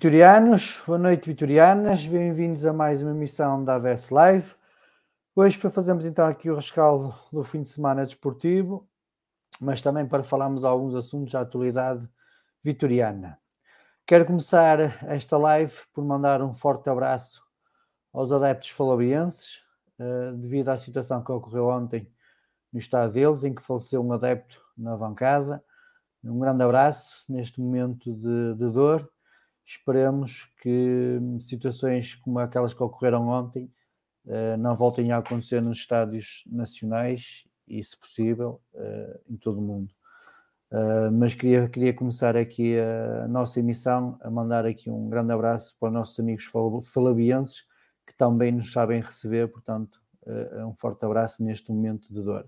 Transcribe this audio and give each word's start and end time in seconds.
vitorianos. 0.00 0.82
Boa 0.86 0.96
noite, 0.96 1.26
vitorianas. 1.26 2.06
Bem-vindos 2.06 2.64
a 2.64 2.72
mais 2.72 3.02
uma 3.02 3.10
emissão 3.10 3.62
da 3.62 3.74
AVS 3.74 4.08
Live. 4.08 4.54
Hoje 5.36 5.58
para 5.58 5.68
fazermos 5.68 6.06
então 6.06 6.26
aqui 6.26 6.48
o 6.48 6.54
rescaldo 6.54 7.14
do 7.30 7.44
fim 7.44 7.60
de 7.60 7.68
semana 7.68 8.06
desportivo, 8.06 8.88
mas 9.60 9.82
também 9.82 10.06
para 10.06 10.22
falarmos 10.22 10.64
alguns 10.64 10.94
assuntos 10.94 11.34
da 11.34 11.42
atualidade 11.42 12.08
vitoriana. 12.64 13.38
Quero 14.06 14.24
começar 14.24 14.78
esta 15.06 15.36
live 15.36 15.74
por 15.92 16.02
mandar 16.02 16.40
um 16.40 16.54
forte 16.54 16.88
abraço 16.88 17.44
aos 18.10 18.32
adeptos 18.32 18.70
falabienses, 18.70 19.62
eh, 19.98 20.32
devido 20.32 20.70
à 20.70 20.78
situação 20.78 21.22
que 21.22 21.30
ocorreu 21.30 21.68
ontem 21.68 22.10
no 22.72 22.78
estado 22.78 23.12
deles, 23.12 23.44
em 23.44 23.54
que 23.54 23.60
faleceu 23.60 24.02
um 24.02 24.14
adepto 24.14 24.64
na 24.78 24.96
bancada. 24.96 25.62
Um 26.24 26.38
grande 26.38 26.62
abraço 26.62 27.30
neste 27.30 27.60
momento 27.60 28.14
de, 28.14 28.54
de 28.54 28.70
dor 28.70 29.06
Esperemos 29.70 30.52
que 30.60 31.18
hum, 31.22 31.38
situações 31.38 32.16
como 32.16 32.40
aquelas 32.40 32.74
que 32.74 32.82
ocorreram 32.82 33.28
ontem 33.28 33.72
uh, 34.26 34.56
não 34.58 34.74
voltem 34.74 35.12
a 35.12 35.18
acontecer 35.18 35.62
nos 35.62 35.78
estádios 35.78 36.42
nacionais 36.50 37.46
e, 37.68 37.80
se 37.80 37.96
possível, 37.96 38.60
uh, 38.74 39.20
em 39.32 39.36
todo 39.36 39.60
o 39.60 39.62
mundo. 39.62 39.94
Uh, 40.72 41.12
mas 41.12 41.36
queria, 41.36 41.68
queria 41.68 41.94
começar 41.94 42.36
aqui 42.36 42.76
a, 42.80 43.28
nossa 43.28 43.60
emissão 43.60 44.18
a 44.22 44.28
mandar 44.28 44.66
aqui 44.66 44.90
um 44.90 45.08
grande 45.08 45.32
abraço 45.32 45.76
para 45.78 45.86
os 45.86 45.94
nossos 45.94 46.18
amigos 46.18 46.50
falabienses 46.92 47.64
que 48.04 48.16
também 48.16 48.50
nos 48.50 48.72
sabem 48.72 49.00
receber, 49.00 49.46
portanto, 49.48 50.02
um 50.66 50.74
forte 50.74 51.04
abraço 51.04 51.44
neste 51.44 51.70
momento 51.70 52.12
de 52.12 52.20
dor. 52.20 52.44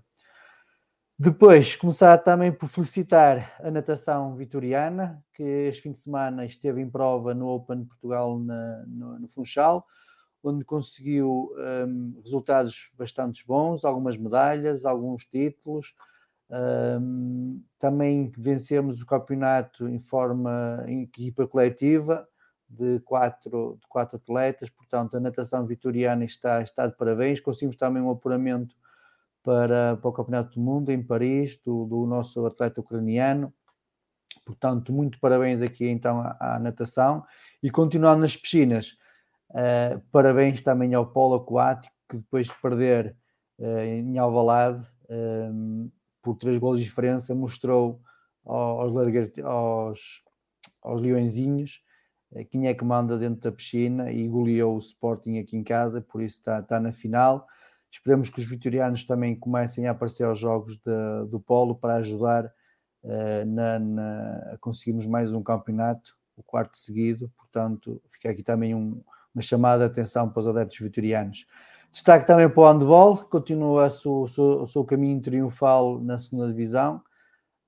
Depois, 1.23 1.77
começar 1.77 2.17
também 2.17 2.51
por 2.51 2.67
felicitar 2.67 3.55
a 3.61 3.71
natação 3.71 4.35
vitoriana, 4.35 5.23
que 5.33 5.41
este 5.41 5.83
fim 5.83 5.93
de 5.93 5.97
semana 5.97 6.43
esteve 6.43 6.81
em 6.81 6.89
prova 6.89 7.33
no 7.33 7.47
Open 7.47 7.85
Portugal 7.85 8.37
na, 8.37 8.83
no, 8.85 9.19
no, 9.19 9.27
Funchal, 9.29 9.87
onde 10.43 10.65
conseguiu 10.65 11.55
um, 11.87 12.19
resultados 12.21 12.91
bastante 12.97 13.47
bons, 13.47 13.85
algumas 13.85 14.17
medalhas, 14.17 14.83
alguns 14.83 15.25
títulos. 15.25 15.95
Um, 16.49 17.63
também 17.79 18.29
vencemos 18.37 19.01
o 19.01 19.05
campeonato 19.05 19.87
em 19.87 19.99
forma 19.99 20.83
em 20.89 21.03
equipa 21.03 21.47
coletiva 21.47 22.27
de 22.67 22.99
quatro, 22.99 23.77
de 23.79 23.87
quatro 23.87 24.17
atletas, 24.17 24.69
portanto 24.69 25.15
a 25.15 25.21
natação 25.21 25.65
vitoriana 25.65 26.25
está, 26.25 26.61
está 26.61 26.85
de 26.85 26.97
parabéns. 26.97 27.39
Conseguimos 27.39 27.77
também 27.77 28.03
um 28.03 28.11
apuramento 28.11 28.75
para, 29.43 29.97
para 29.97 30.09
o 30.09 30.13
Campeonato 30.13 30.55
do 30.55 30.61
Mundo 30.61 30.91
em 30.91 31.03
Paris, 31.03 31.57
do, 31.63 31.85
do 31.85 32.05
nosso 32.05 32.45
atleta 32.45 32.81
ucraniano. 32.81 33.53
Portanto, 34.45 34.91
muito 34.91 35.19
parabéns 35.19 35.61
aqui 35.61 35.87
então 35.87 36.21
à, 36.21 36.55
à 36.55 36.59
natação. 36.59 37.23
E 37.61 37.69
continuando 37.69 38.21
nas 38.21 38.35
piscinas, 38.35 38.97
uh, 39.51 39.99
parabéns 40.11 40.61
também 40.61 40.93
ao 40.93 41.05
polo 41.05 41.35
aquático, 41.35 41.93
que 42.09 42.17
depois 42.17 42.47
de 42.47 42.53
perder 42.61 43.15
uh, 43.59 43.79
em 43.79 44.17
Alvalade, 44.17 44.85
um, 45.09 45.85
eh, 45.87 45.91
por 46.21 46.35
três 46.37 46.57
gols 46.57 46.79
de 46.79 46.85
diferença, 46.85 47.35
mostrou 47.35 48.01
aos, 48.45 48.91
aos, 49.43 50.23
aos 50.81 51.01
leõezinhos 51.01 51.83
quem 52.49 52.67
é 52.67 52.73
que 52.73 52.83
manda 52.83 53.17
dentro 53.17 53.41
da 53.41 53.51
piscina 53.51 54.11
e 54.11 54.27
goleou 54.27 54.75
o 54.75 54.79
Sporting 54.79 55.37
aqui 55.37 55.55
em 55.55 55.63
casa, 55.63 56.01
por 56.01 56.21
isso 56.21 56.37
está, 56.37 56.59
está 56.59 56.79
na 56.79 56.91
final. 56.91 57.45
Esperemos 57.93 58.27
que 58.27 58.39
os 58.39 58.47
vitorianos 58.47 59.05
também 59.05 59.35
comecem 59.35 59.85
a 59.85 59.91
aparecer 59.91 60.23
aos 60.23 60.39
jogos 60.39 60.77
de, 60.77 61.29
do 61.29 61.39
Polo 61.39 61.75
para 61.75 61.97
ajudar 61.97 62.51
uh, 63.03 63.45
na, 63.45 63.77
na, 63.77 64.51
a 64.53 64.57
conseguirmos 64.59 65.05
mais 65.05 65.31
um 65.31 65.43
campeonato, 65.43 66.17
o 66.35 66.41
quarto 66.41 66.75
seguido. 66.75 67.31
Portanto, 67.37 68.01
fica 68.09 68.31
aqui 68.31 68.41
também 68.41 68.73
um, 68.73 68.99
uma 69.33 69.43
chamada 69.43 69.85
de 69.85 69.91
atenção 69.91 70.27
para 70.27 70.39
os 70.39 70.47
adeptos 70.47 70.79
vitorianos. 70.79 71.45
Destaque 71.91 72.25
também 72.25 72.49
para 72.49 72.61
o 72.61 72.73
handball, 72.73 73.17
continua 73.25 73.85
o 73.85 74.67
seu, 74.67 74.83
caminho 74.83 75.21
triunfal 75.21 75.99
na 75.99 76.17
segunda 76.17 76.47
divisão. 76.47 76.99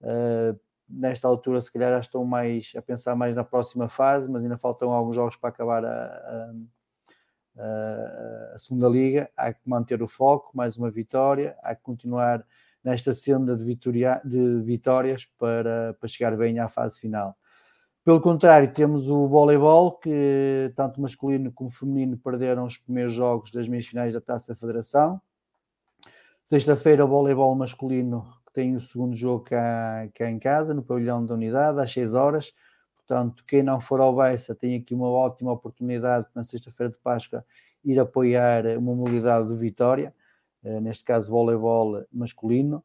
Uh, 0.01 0.60
nesta 0.89 1.27
altura, 1.27 1.62
se 1.62 1.72
calhar 1.72 1.92
já 1.92 2.00
estão 2.00 2.25
mais 2.25 2.74
a 2.75 2.81
pensar 2.81 3.16
mais 3.16 3.36
na 3.36 3.44
próxima 3.44 3.88
fase, 3.88 4.31
mas 4.31 4.42
ainda 4.42 4.57
faltam 4.57 4.92
alguns 4.92 5.16
jogos 5.16 5.36
para 5.36 5.50
acabar 5.50 5.86
a, 5.86 5.89
a 5.89 6.54
a 7.57 8.57
segunda 8.57 8.88
liga, 8.88 9.30
há 9.36 9.54
que 9.54 9.62
manter 9.66 10.02
o 10.02 10.07
foco, 10.07 10.52
mais 10.54 10.78
uma 10.78 10.92
vitória, 10.92 11.56
há 11.62 11.74
que 11.74 11.81
continuar 11.81 12.46
nesta 12.84 13.13
senda 13.13 13.56
de, 13.56 13.63
vitoria, 13.63 14.22
de 14.24 14.62
vitórias 14.62 15.25
para, 15.38 15.96
para 16.00 16.07
chegar 16.07 16.36
bem 16.38 16.60
à 16.60 16.69
fase 16.69 17.00
final. 17.00 17.36
Pelo 18.04 18.22
contrário, 18.22 18.72
temos 18.72 19.10
o 19.10 19.28
voleibol, 19.28 19.94
que 19.94 20.72
tanto 20.75 21.02
masculino 21.02 21.52
como 21.52 21.72
feminino 21.72 22.16
perderam 22.16 22.66
os 22.66 22.78
primeiros 22.78 23.13
jogos 23.13 23.52
das 23.52 23.68
meias 23.68 23.88
finais 23.88 24.13
da 24.13 24.22
Taça 24.22 24.54
da 24.54 24.60
Federação. 24.60 25.19
Sexta-feira, 26.44 27.04
o 27.04 27.08
voleibol 27.08 27.56
masculino 27.56 28.31
que 28.46 28.54
tem 28.54 28.75
o 28.75 28.80
segundo 28.80 29.16
jogo 29.16 29.46
cá, 29.46 30.08
cá 30.13 30.30
em 30.30 30.38
casa, 30.38 30.72
no 30.72 30.84
pavilhão 30.84 31.25
da 31.25 31.34
unidade, 31.34 31.80
às 31.80 31.92
6 31.92 32.13
horas. 32.13 32.54
Portanto, 33.07 33.44
quem 33.46 33.62
não 33.62 33.80
for 33.80 34.00
ao 34.00 34.16
Bessa 34.16 34.56
tem 34.56 34.75
aqui 34.75 34.94
uma 34.94 35.07
ótima 35.07 35.52
oportunidade 35.52 36.28
na 36.34 36.44
sexta-feira 36.44 36.92
de 36.92 37.00
Páscoa 37.00 37.46
ir 37.84 38.00
apoiar 38.00 38.66
uma 38.78 38.96
modalidade 38.96 39.48
de 39.48 39.56
Vitória, 39.56 40.13
eh, 40.63 40.80
neste 40.80 41.04
caso 41.04 41.30
voleibol 41.30 42.04
masculino. 42.12 42.84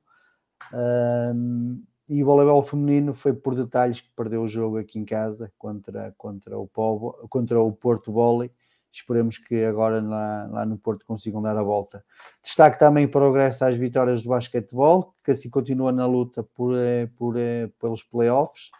E 2.10 2.24
o 2.24 2.26
voleibol 2.26 2.60
feminino 2.60 3.14
foi 3.14 3.32
por 3.32 3.54
detalhes 3.54 4.00
que 4.00 4.10
perdeu 4.16 4.42
o 4.42 4.48
jogo 4.48 4.78
aqui 4.78 4.98
em 4.98 5.04
casa 5.04 5.52
contra, 5.56 6.12
contra, 6.18 6.58
o, 6.58 6.66
Povo, 6.66 7.12
contra 7.28 7.60
o 7.60 7.70
Porto 7.70 8.12
Volley. 8.12 8.50
Esperemos 8.90 9.38
que 9.38 9.64
agora 9.64 10.02
lá, 10.02 10.48
lá 10.50 10.66
no 10.66 10.76
Porto 10.76 11.06
consigam 11.06 11.40
dar 11.40 11.56
a 11.56 11.62
volta. 11.62 12.04
Destaque 12.42 12.80
também 12.80 13.06
progresso 13.06 13.64
às 13.64 13.76
vitórias 13.76 14.24
do 14.24 14.30
basquetebol, 14.30 15.14
que 15.22 15.30
assim 15.30 15.48
continua 15.48 15.92
na 15.92 16.04
luta 16.04 16.42
por, 16.42 16.76
eh, 16.76 17.08
por, 17.16 17.36
eh, 17.38 17.70
pelos 17.78 18.02
playoffs. 18.02 18.72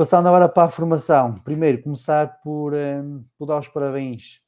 Passando 0.00 0.28
agora 0.28 0.48
para 0.48 0.62
a 0.66 0.70
formação, 0.70 1.34
primeiro 1.34 1.82
começar 1.82 2.40
por, 2.40 2.72
eh, 2.72 3.02
por 3.36 3.44
dar 3.44 3.60
os 3.60 3.68
parabéns 3.68 4.40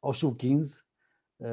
ao 0.00 0.14
Sub-15, 0.14 0.80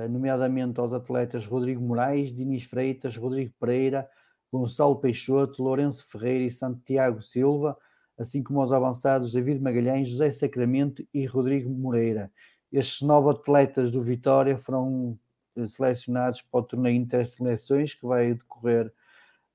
nomeadamente 0.10 0.80
aos 0.80 0.94
atletas 0.94 1.46
Rodrigo 1.46 1.84
Moraes, 1.84 2.34
Dinis 2.34 2.64
Freitas, 2.64 3.18
Rodrigo 3.18 3.54
Pereira, 3.60 4.10
Gonçalo 4.50 4.96
Peixoto, 4.96 5.62
Lourenço 5.62 6.08
Ferreira 6.08 6.46
e 6.46 6.50
Santiago 6.50 7.22
Silva, 7.22 7.78
assim 8.18 8.42
como 8.42 8.62
aos 8.62 8.72
avançados 8.72 9.34
David 9.34 9.62
Magalhães, 9.62 10.08
José 10.08 10.32
Sacramento 10.32 11.06
e 11.14 11.26
Rodrigo 11.26 11.70
Moreira. 11.70 12.32
Estes 12.72 13.02
nove 13.02 13.30
atletas 13.30 13.92
do 13.92 14.02
Vitória 14.02 14.58
foram 14.58 15.20
eh, 15.58 15.68
selecionados 15.68 16.42
para 16.44 16.62
o 16.62 16.64
torneio 16.64 16.96
Interseleções, 16.96 17.94
que 17.94 18.06
vai 18.06 18.36
decorrer 18.36 18.90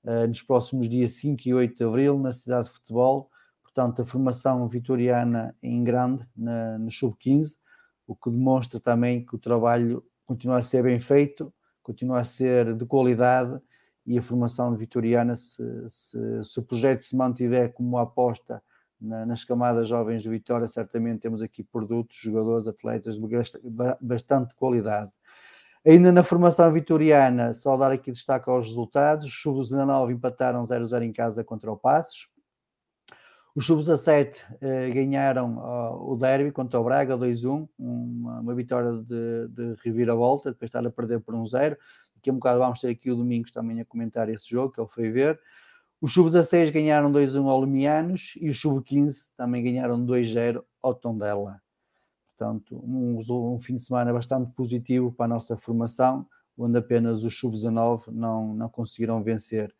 uh, 0.04 0.26
nos 0.26 0.42
próximos 0.42 0.90
dias 0.90 1.14
5 1.14 1.48
e 1.48 1.54
8 1.54 1.76
de 1.76 1.84
abril, 1.84 2.18
na 2.18 2.34
cidade 2.34 2.68
de 2.68 2.74
futebol. 2.74 3.29
Portanto, 3.72 4.02
a 4.02 4.04
formação 4.04 4.68
vitoriana 4.68 5.54
em 5.62 5.82
grande, 5.84 6.26
na, 6.36 6.78
no 6.78 6.90
Sub-15, 6.90 7.58
o 8.06 8.16
que 8.16 8.30
demonstra 8.30 8.80
também 8.80 9.24
que 9.24 9.36
o 9.36 9.38
trabalho 9.38 10.04
continua 10.24 10.58
a 10.58 10.62
ser 10.62 10.82
bem 10.82 10.98
feito, 10.98 11.52
continua 11.82 12.20
a 12.20 12.24
ser 12.24 12.74
de 12.74 12.84
qualidade 12.84 13.60
e 14.04 14.18
a 14.18 14.22
formação 14.22 14.76
vitoriana, 14.76 15.36
se, 15.36 15.62
se, 15.88 16.44
se 16.44 16.58
o 16.58 16.62
projeto 16.62 17.02
se 17.02 17.16
mantiver 17.16 17.72
como 17.72 17.96
aposta 17.98 18.60
na, 19.00 19.24
nas 19.24 19.44
camadas 19.44 19.86
jovens 19.86 20.22
de 20.22 20.28
Vitória, 20.28 20.66
certamente 20.66 21.20
temos 21.20 21.40
aqui 21.40 21.62
produtos, 21.62 22.16
jogadores, 22.16 22.66
atletas 22.66 23.14
de 23.14 23.20
bastante 24.00 24.54
qualidade. 24.54 25.12
Ainda 25.86 26.12
na 26.12 26.22
formação 26.22 26.70
vitoriana, 26.72 27.54
só 27.54 27.76
dar 27.76 27.90
aqui 27.90 28.10
destaque 28.10 28.50
aos 28.50 28.66
resultados: 28.66 29.24
os 29.24 29.40
sub-19 29.40 30.12
empataram 30.12 30.62
0-0 30.62 31.02
em 31.02 31.12
casa 31.12 31.42
contra 31.42 31.72
o 31.72 31.76
Passos. 31.76 32.28
Os 33.54 33.66
sub-17 33.66 34.36
eh, 34.60 34.90
ganharam 34.90 35.58
o 36.08 36.16
derby 36.16 36.52
contra 36.52 36.78
o 36.78 36.84
Braga 36.84 37.16
2-1, 37.18 37.68
uma, 37.78 38.40
uma, 38.40 38.54
vitória 38.54 38.92
de, 39.02 39.48
de 39.48 39.74
reviravolta, 39.82 40.50
depois 40.50 40.70
de 40.70 40.76
estar 40.76 40.86
a 40.86 40.90
perder 40.90 41.20
por 41.20 41.34
1-0. 41.34 41.76
Daqui 42.14 42.30
a 42.30 42.32
um 42.32 42.36
bocado 42.36 42.60
vamos 42.60 42.80
ter 42.80 42.90
aqui 42.90 43.10
o 43.10 43.16
Domingos 43.16 43.50
também 43.50 43.80
a 43.80 43.84
comentar 43.84 44.28
esse 44.28 44.48
jogo, 44.48 44.72
que 44.72 44.80
ele 44.80 44.88
foi 44.88 45.10
ver. 45.10 45.40
Os 46.00 46.14
sub-16 46.14 46.70
ganharam 46.70 47.10
2-1 47.10 47.46
ao 47.48 47.60
Lemianos 47.60 48.34
e 48.40 48.48
os 48.48 48.60
sub-15 48.60 49.32
também 49.36 49.62
ganharam 49.62 50.04
2-0 50.04 50.62
ao 50.80 50.94
Tondela. 50.94 51.60
Portanto, 52.38 52.80
um, 52.82 53.18
um, 53.28 53.58
fim 53.58 53.74
de 53.74 53.82
semana 53.82 54.12
bastante 54.12 54.50
positivo 54.52 55.12
para 55.12 55.26
a 55.26 55.28
nossa 55.28 55.58
formação, 55.58 56.26
onde 56.56 56.78
apenas 56.78 57.22
os 57.22 57.38
sub-19 57.38 58.08
não, 58.12 58.54
não 58.54 58.68
conseguiram 58.68 59.22
vencer. 59.22 59.74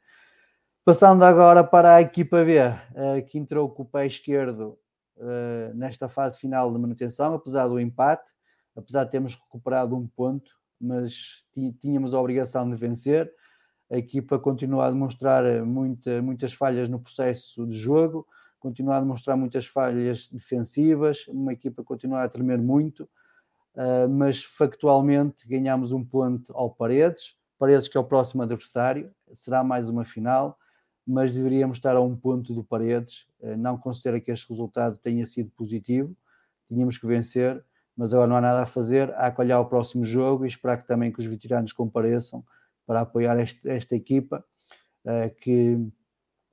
Passando 0.91 1.23
agora 1.23 1.63
para 1.63 1.95
a 1.95 2.03
equipa 2.03 2.43
B, 2.45 2.57
eh, 2.57 3.23
que 3.23 3.39
entrou 3.39 3.71
com 3.71 3.85
o 3.85 3.87
pé 3.87 4.09
esquerdo 4.09 4.77
eh, 5.21 5.71
nesta 5.73 6.09
fase 6.09 6.37
final 6.37 6.73
de 6.73 6.81
manutenção, 6.81 7.33
apesar 7.33 7.69
do 7.69 7.79
empate, 7.79 8.33
apesar 8.75 9.05
de 9.05 9.13
termos 9.13 9.37
recuperado 9.37 9.97
um 9.97 10.09
ponto, 10.09 10.51
mas 10.81 11.45
tínhamos 11.79 12.13
a 12.13 12.19
obrigação 12.19 12.69
de 12.69 12.77
vencer. 12.77 13.33
A 13.89 13.99
equipa 13.99 14.37
continua 14.37 14.87
a 14.87 14.91
demonstrar 14.91 15.65
muita, 15.65 16.21
muitas 16.21 16.55
falhas 16.55 16.89
no 16.89 16.99
processo 16.99 17.65
de 17.69 17.79
jogo, 17.79 18.27
continua 18.59 18.97
a 18.97 19.01
demonstrar 19.01 19.37
muitas 19.37 19.67
falhas 19.67 20.29
defensivas, 20.29 21.25
uma 21.29 21.53
equipa 21.53 21.85
continua 21.85 22.25
a 22.25 22.29
tremer 22.29 22.59
muito, 22.59 23.05
uh, 23.77 24.09
mas 24.11 24.43
factualmente 24.43 25.47
ganhamos 25.47 25.93
um 25.93 26.05
ponto 26.05 26.53
ao 26.53 26.69
Paredes, 26.69 27.37
Paredes 27.61 27.87
que 27.87 27.97
é 27.97 28.01
o 28.01 28.05
próximo 28.05 28.43
adversário, 28.43 29.15
será 29.33 29.63
mais 29.63 29.89
uma 29.89 30.05
final, 30.05 30.59
mas 31.11 31.35
deveríamos 31.35 31.77
estar 31.77 31.97
a 31.97 32.01
um 32.01 32.15
ponto 32.17 32.55
do 32.55 32.63
Paredes, 32.63 33.27
uh, 33.41 33.57
não 33.57 33.77
considero 33.77 34.21
que 34.21 34.31
este 34.31 34.49
resultado 34.49 34.97
tenha 34.97 35.27
sido 35.27 35.51
positivo, 35.51 36.17
tínhamos 36.69 36.97
que 36.97 37.07
vencer, 37.07 37.63
mas 37.97 38.15
agora 38.15 38.29
não 38.29 38.37
há 38.37 38.41
nada 38.41 38.63
a 38.63 38.67
fazer, 38.67 39.13
há 39.17 39.29
que 39.31 39.41
olhar 39.41 39.59
o 39.59 39.67
próximo 39.67 40.05
jogo 40.05 40.45
e 40.45 40.49
esperar 40.49 40.77
que 40.77 40.87
também 40.87 41.11
que 41.11 41.19
os 41.19 41.27
veteranos 41.27 41.73
compareçam 41.73 42.45
para 42.87 43.01
apoiar 43.01 43.39
este, 43.41 43.69
esta 43.69 43.97
equipa, 43.97 44.45
uh, 45.05 45.35
que, 45.41 45.77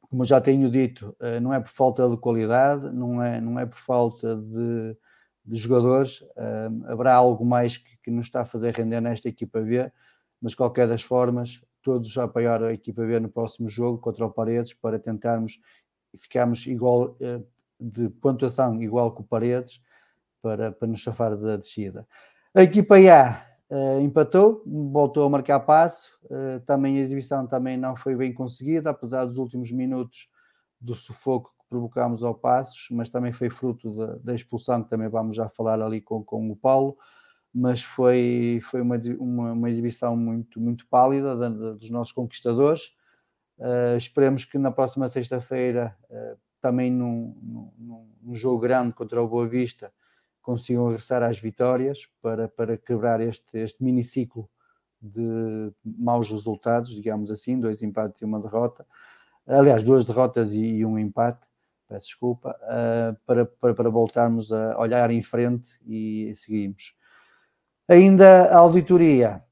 como 0.01 0.25
já 0.25 0.41
tenho 0.41 0.72
dito, 0.72 1.15
uh, 1.22 1.39
não 1.39 1.53
é 1.53 1.60
por 1.60 1.70
falta 1.70 2.10
de 2.10 2.17
qualidade, 2.17 2.91
não 2.91 3.22
é, 3.22 3.39
não 3.39 3.60
é 3.60 3.65
por 3.67 3.77
falta 3.77 4.36
de, 4.36 4.98
de 5.46 5.58
jogadores, 5.58 6.24
haverá 6.88 7.13
algo 7.13 7.46
mais 7.46 7.77
que, 7.77 7.96
que 8.03 8.10
nos 8.10 8.25
está 8.25 8.41
a 8.41 8.46
fazer 8.46 8.74
render 8.74 9.01
nesta 9.01 9.29
equipa 9.29 9.62
B, 9.62 9.91
mas 10.41 10.51
de 10.53 10.58
qualquer 10.58 10.88
das 10.88 11.03
formas, 11.03 11.62
todos 11.88 12.17
a 12.17 12.25
apoiar 12.25 12.62
a 12.62 12.74
equipa 12.74 13.06
B 13.06 13.17
no 13.17 13.29
próximo 13.29 13.70
jogo 13.70 13.98
contra 13.98 14.25
o 14.25 14.29
Paredes 14.29 14.74
para 14.74 15.00
tentarmos 15.00 15.62
ficarmos 16.17 16.67
igual 16.67 17.15
de 17.79 18.10
pontuação 18.10 18.84
igual 18.84 19.13
com 19.13 19.24
o 19.24 19.25
Paredes 19.25 19.82
para, 20.41 20.74
para 20.74 20.86
nos 20.86 21.00
chafar 21.00 21.38
da 21.38 21.56
descida. 21.56 22.06
A 22.53 22.62
equipa 22.62 22.96
A 22.98 23.41
uh, 23.70 24.01
empatou, 24.01 24.62
voltou 24.65 25.24
a 25.25 25.29
marcar 25.29 25.62
passo, 25.62 26.12
uh, 26.25 26.60
também 26.65 26.98
a 26.98 27.00
exibição 27.00 27.48
também 27.48 27.77
não 27.77 27.96
foi 27.96 28.17
bem 28.17 28.34
conseguida, 28.34 28.89
apesar 28.89 29.24
dos 29.24 29.38
últimos 29.38 29.72
minutos 29.72 30.29
do 30.77 30.94
sufoco 30.94 31.51
que 31.58 31.70
provocámos 31.70 32.22
ao 32.22 32.36
Passos, 32.36 32.89
mas 32.91 33.10
também 33.10 33.32
foi 33.32 33.50
fruto 33.50 33.96
da, 33.96 34.15
da, 34.17 34.36
expulsão, 34.36 34.84
que 34.84 34.89
também 34.89 35.08
vamos 35.08 35.38
já 35.38 35.48
falar 35.48 35.82
ali 35.82 36.01
com, 36.01 36.22
com 36.22 36.51
o 36.51 36.56
Paulo, 36.56 36.98
mas 37.60 37.82
foi, 37.82 38.60
foi 38.62 38.82
uma, 38.82 38.98
uma, 39.18 39.52
uma 39.54 39.70
exibição 39.70 40.16
muito, 40.16 40.62
muito 40.62 40.86
pálida 40.86 41.36
da, 41.36 41.50
da, 41.50 41.74
dos 41.74 41.90
nossos 41.90 42.14
conquistadores. 42.14 42.96
Uh, 43.58 43.98
esperemos 43.98 44.46
que 44.46 44.60
na 44.60 44.70
próxima 44.70 45.08
sexta-feira, 45.08 45.98
uh, 46.08 46.38
também 46.62 46.92
num, 46.92 47.36
num, 47.76 48.08
num, 48.22 48.36
jogo 48.36 48.60
grande 48.60 48.94
contra 48.94 49.20
o 49.24 49.28
Boa 49.28 49.48
Vista, 49.48 49.92
consigam 50.40 50.86
regressar 50.86 51.24
às 51.24 51.40
vitórias 51.40 52.08
para, 52.22 52.48
para 52.48 52.78
quebrar 52.78 53.20
este, 53.22 53.58
este 53.58 53.84
miniciclo 53.84 54.48
de 55.02 55.74
maus 55.84 56.30
resultados, 56.30 56.92
digamos 56.94 57.32
assim, 57.32 57.60
dois 57.60 57.82
empates 57.82 58.22
e 58.22 58.26
uma 58.26 58.40
derrota. 58.40 58.86
Aliás, 59.48 59.84
duas 59.84 60.06
derrotas 60.06 60.54
e, 60.54 60.60
e 60.60 60.86
um 60.86 61.00
empate, 61.00 61.48
peço 61.88 62.06
desculpa, 62.06 62.56
uh, 62.62 63.18
para, 63.26 63.48
para, 63.48 63.74
para, 63.74 63.90
voltarmos 63.90 64.54
a 64.54 64.78
olhar 64.78 65.10
em 65.10 65.24
frente 65.24 65.76
e 65.88 66.32
seguirmos. 66.36 66.96
Ainda 67.88 68.46
a 68.46 68.58
auditoria 68.58 69.44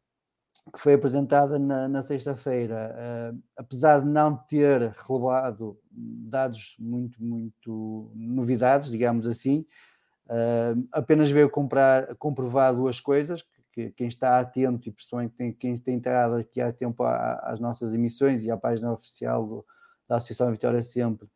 que 0.74 0.80
foi 0.80 0.94
apresentada 0.94 1.58
na, 1.58 1.88
na 1.88 2.02
sexta-feira, 2.02 2.94
uh, 3.34 3.44
apesar 3.56 4.02
de 4.02 4.08
não 4.08 4.36
ter 4.36 4.92
relevado 5.08 5.80
dados 5.90 6.76
muito, 6.78 7.24
muito 7.24 8.12
novidades, 8.14 8.90
digamos 8.90 9.26
assim, 9.28 9.66
Uh, 10.26 10.88
apenas 10.92 11.30
veio 11.30 11.50
comprar, 11.50 12.16
comprovar 12.16 12.74
duas 12.74 13.00
coisas, 13.00 13.46
que 13.72 13.92
quem 13.92 14.08
está 14.08 14.40
atento 14.40 14.90
e 14.90 14.92
principalmente 14.92 15.36
quem, 15.36 15.54
quem 15.54 15.78
tem 15.78 15.96
entrado 15.96 16.36
aqui 16.36 16.60
há 16.62 16.72
tempo 16.72 17.04
às 17.04 17.60
nossas 17.60 17.94
emissões 17.94 18.44
e 18.44 18.50
à 18.50 18.58
página 18.58 18.92
oficial 18.92 19.46
do, 19.46 19.66
da 20.08 20.16
Associação 20.16 20.52
Vitória 20.52 20.82
Sempre, 20.82 21.28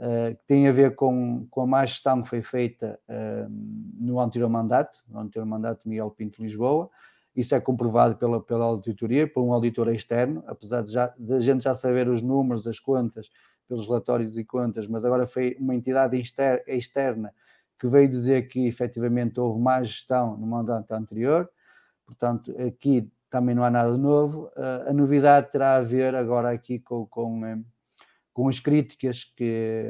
uh, 0.00 0.34
que 0.34 0.44
tem 0.46 0.66
a 0.66 0.72
ver 0.72 0.94
com, 0.94 1.46
com 1.48 1.60
a 1.60 1.66
má 1.66 1.84
gestão 1.84 2.22
que 2.22 2.28
foi 2.28 2.42
feita 2.42 2.98
uh, 3.08 3.48
no 4.00 4.18
anterior 4.18 4.48
mandato, 4.48 5.00
no 5.08 5.20
anterior 5.20 5.46
mandato 5.46 5.82
de 5.84 5.88
Miguel 5.88 6.10
Pinto 6.10 6.42
Lisboa, 6.42 6.90
isso 7.36 7.54
é 7.54 7.60
comprovado 7.60 8.16
pela, 8.16 8.40
pela 8.40 8.64
auditoria, 8.64 9.26
por 9.26 9.42
um 9.42 9.52
auditor 9.52 9.88
externo, 9.88 10.42
apesar 10.46 10.82
de, 10.82 10.90
já, 10.90 11.14
de 11.16 11.34
a 11.34 11.38
gente 11.38 11.62
já 11.62 11.74
saber 11.74 12.08
os 12.08 12.22
números, 12.22 12.66
as 12.66 12.80
contas, 12.80 13.30
pelos 13.68 13.86
relatórios 13.86 14.36
e 14.36 14.44
contas, 14.44 14.88
mas 14.88 15.04
agora 15.04 15.28
foi 15.28 15.56
uma 15.60 15.76
entidade 15.76 16.20
externa 16.66 17.32
que 17.78 17.86
veio 17.86 18.08
dizer 18.08 18.48
que 18.48 18.66
efetivamente 18.66 19.38
houve 19.38 19.60
má 19.60 19.80
gestão 19.82 20.36
no 20.36 20.46
mandato 20.46 20.90
anterior, 20.90 21.48
portanto, 22.04 22.52
aqui 22.60 23.08
também 23.30 23.54
não 23.54 23.62
há 23.62 23.70
nada 23.70 23.96
novo. 23.96 24.50
Uh, 24.56 24.90
a 24.90 24.92
novidade 24.92 25.52
terá 25.52 25.76
a 25.76 25.80
ver 25.80 26.16
agora 26.16 26.50
aqui 26.50 26.80
com, 26.80 27.06
com, 27.06 27.62
com 28.32 28.48
as 28.48 28.58
críticas 28.58 29.24
que, 29.36 29.84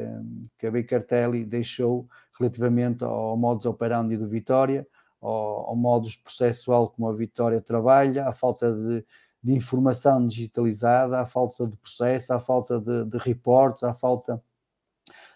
que 0.57 0.67
a 0.67 0.71
Bakertelli 0.71 1.45
deixou 1.45 2.07
relativamente 2.37 3.03
ao 3.03 3.37
modus 3.37 3.65
operandi 3.65 4.17
do 4.17 4.27
Vitória, 4.27 4.85
ao, 5.21 5.69
ao 5.69 5.75
modus 5.75 6.15
processual 6.15 6.89
como 6.89 7.07
a 7.07 7.13
Vitória 7.13 7.61
trabalha, 7.61 8.27
à 8.27 8.33
falta 8.33 8.73
de, 8.73 9.05
de 9.43 9.53
informação 9.53 10.25
digitalizada, 10.25 11.19
à 11.19 11.25
falta 11.25 11.67
de 11.67 11.77
processo, 11.77 12.33
à 12.33 12.39
falta 12.39 12.79
de, 12.79 13.05
de 13.05 13.17
reportes, 13.17 13.83
à 13.83 13.93
falta 13.93 14.41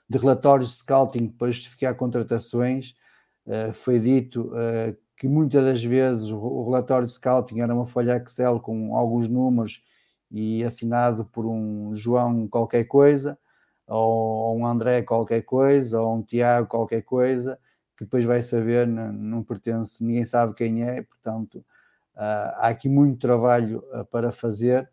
de 0.08 0.18
relatórios 0.18 0.70
de 0.70 0.76
scouting 0.78 1.28
para 1.28 1.52
justificar 1.52 1.96
contratações. 1.96 2.96
Uh, 3.46 3.74
foi 3.74 4.00
dito 4.00 4.52
uh, 4.54 4.96
que 5.16 5.28
muitas 5.28 5.64
das 5.64 5.84
vezes 5.84 6.30
o 6.30 6.64
relatório 6.64 7.06
de 7.06 7.14
scouting 7.14 7.60
era 7.60 7.74
uma 7.74 7.86
folha 7.86 8.18
Excel 8.18 8.60
com 8.60 8.96
alguns 8.96 9.28
números 9.28 9.84
e 10.32 10.64
assinado 10.64 11.26
por 11.26 11.46
um 11.46 11.94
João 11.96 12.48
qualquer 12.48 12.86
coisa, 12.86 13.38
ou 13.88 14.58
um 14.58 14.66
André 14.66 15.02
qualquer 15.04 15.42
coisa, 15.44 16.02
ou 16.02 16.18
um 16.18 16.22
Tiago 16.22 16.68
qualquer 16.68 17.04
coisa, 17.04 17.60
que 17.98 18.04
depois 18.04 18.26
vai 18.26 18.42
saber, 18.42 18.88
não, 18.88 19.12
não 19.14 19.44
pertence, 19.44 20.04
ninguém 20.04 20.26
sabe 20.26 20.54
quem 20.54 20.84
é, 20.84 21.02
portanto, 21.02 21.56
uh, 22.16 22.52
há 22.58 22.68
aqui 22.68 22.90
muito 22.90 23.20
trabalho 23.20 23.84
uh, 23.94 24.06
para 24.06 24.32
fazer. 24.32 24.90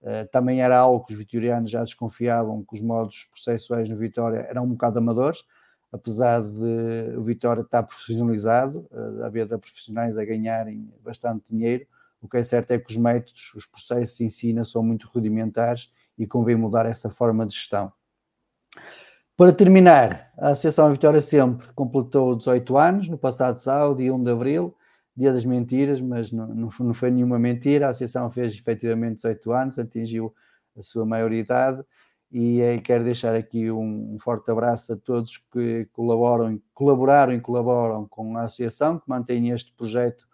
Uh, 0.00 0.28
também 0.30 0.62
era 0.62 0.78
algo 0.78 1.04
que 1.04 1.12
os 1.12 1.18
vitorianos 1.18 1.70
já 1.70 1.82
desconfiavam 1.82 2.62
que 2.62 2.74
os 2.74 2.80
modos 2.80 3.24
processuais 3.24 3.88
no 3.88 3.96
Vitória 3.96 4.46
eram 4.48 4.64
um 4.64 4.68
bocado 4.68 4.98
amadores, 4.98 5.44
apesar 5.92 6.42
de 6.42 7.16
o 7.16 7.22
Vitória 7.22 7.62
estar 7.62 7.82
profissionalizado, 7.82 8.86
uh, 8.90 9.24
haver 9.24 9.48
profissionais 9.48 10.16
a 10.16 10.24
ganharem 10.24 10.88
bastante 11.02 11.44
dinheiro, 11.50 11.86
o 12.26 12.28
que 12.28 12.36
é 12.36 12.42
certo 12.42 12.72
é 12.72 12.78
que 12.78 12.90
os 12.90 12.96
métodos, 12.96 13.54
os 13.54 13.64
processos 13.64 14.20
em 14.20 14.28
si 14.28 14.54
são 14.64 14.82
muito 14.82 15.08
rudimentares 15.08 15.92
e 16.18 16.26
convém 16.26 16.56
mudar 16.56 16.84
essa 16.84 17.08
forma 17.08 17.46
de 17.46 17.54
gestão. 17.54 17.92
Para 19.36 19.52
terminar, 19.52 20.32
a 20.36 20.48
Associação 20.48 20.90
Vitória 20.90 21.20
Sempre 21.22 21.68
completou 21.74 22.34
18 22.36 22.76
anos, 22.76 23.08
no 23.08 23.16
passado 23.16 23.58
sábado, 23.58 23.96
dia 23.96 24.12
1 24.12 24.22
de 24.22 24.30
abril, 24.30 24.74
dia 25.16 25.32
das 25.32 25.44
mentiras, 25.44 26.00
mas 26.00 26.32
não, 26.32 26.46
não 26.48 26.94
foi 26.94 27.10
nenhuma 27.10 27.38
mentira. 27.38 27.86
A 27.86 27.90
Associação 27.90 28.30
fez 28.30 28.54
efetivamente 28.54 29.16
18 29.16 29.52
anos, 29.52 29.78
atingiu 29.78 30.34
a 30.76 30.82
sua 30.82 31.06
maioridade 31.06 31.82
e 32.32 32.60
eh, 32.60 32.78
quero 32.78 33.04
deixar 33.04 33.34
aqui 33.34 33.70
um, 33.70 34.14
um, 34.14 34.18
forte 34.18 34.50
abraço 34.50 34.92
a 34.92 34.96
todos 34.96 35.38
que 35.52 35.86
colaboram, 35.92 36.60
colaboraram 36.74 37.32
e 37.32 37.40
colaboram 37.40 38.06
com 38.08 38.36
a 38.36 38.42
Associação, 38.42 38.98
que 38.98 39.08
mantém 39.08 39.50
este 39.50 39.72
projeto 39.72 40.26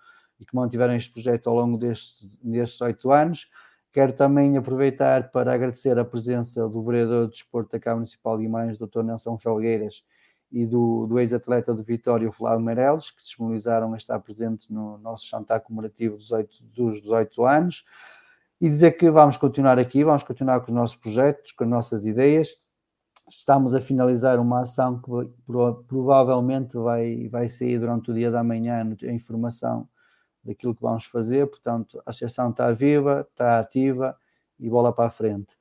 e 0.43 0.45
que 0.45 0.57
mantiveram 0.57 0.95
este 0.95 1.13
projeto 1.13 1.49
ao 1.49 1.55
longo 1.55 1.79
destes, 1.79 2.37
oito 2.81 3.13
anos. 3.13 3.49
Quero 3.93 4.13
também 4.13 4.57
aproveitar 4.57 5.31
para 5.31 5.55
agradecer 5.55 5.97
a 5.97 6.05
presença 6.05 6.69
do 6.69 6.83
vereador 6.83 7.27
de 7.27 7.33
Desporto 7.33 7.71
da 7.71 7.79
Câmara 7.79 7.99
Municipal 7.99 8.37
de 8.37 8.43
Guimarães, 8.43 8.77
Dr. 8.77 9.03
Nelson 9.05 9.39
Felgueiras, 9.39 10.03
e 10.51 10.67
do, 10.67 11.07
do 11.07 11.21
ex-atleta 11.21 11.73
do 11.73 11.83
Vitória, 11.83 12.31
Flávio 12.33 12.65
Meireles, 12.65 13.11
que 13.11 13.23
se 13.23 13.29
disponibilizaram 13.29 13.95
a 13.95 13.97
estar 13.97 14.19
presentes 14.19 14.69
no 14.69 14.99
nosso 14.99 15.29
jantar 15.29 15.61
comemorativo 15.61 16.17
dos, 16.17 16.33
8, 16.33 16.65
dos 16.65 17.01
18 17.01 17.45
anos. 17.45 17.85
E 18.61 18.69
dizer 18.69 18.93
que 18.93 19.11
vamos 19.11 19.37
continuar 19.37 19.79
aqui, 19.79 20.03
vamos 20.03 20.25
continuar 20.25 20.61
com 20.61 20.67
os 20.67 20.75
nossos 20.75 20.97
projetos, 20.97 21.53
com 21.53 21.65
as 21.65 21.71
nossas 21.71 22.05
ideias. 22.05 22.57
Estamos 23.29 23.75
a 23.75 23.81
finalizar 23.81 24.41
uma 24.41 24.61
ação 24.61 25.01
que 25.01 25.11
provavelmente 25.87 26.77
vai, 26.77 27.29
vai 27.29 27.47
sair 27.49 27.79
durante 27.79 28.11
o 28.11 28.15
dia 28.15 28.31
da 28.31 28.43
manhã, 28.43 28.85
a 29.03 29.13
informação 29.13 29.89
daquilo 30.45 30.75
que 30.75 30.83
vamos 30.83 31.05
fazer, 31.05 31.47
portanto, 31.47 32.03
a 32.05 32.11
associação 32.11 32.51
está 32.51 32.71
viva, 32.73 33.27
está 33.31 33.59
ativa 33.59 34.17
e 34.59 34.69
bola 34.69 34.93
para 34.93 35.07
a 35.07 35.11
frente. 35.11 35.57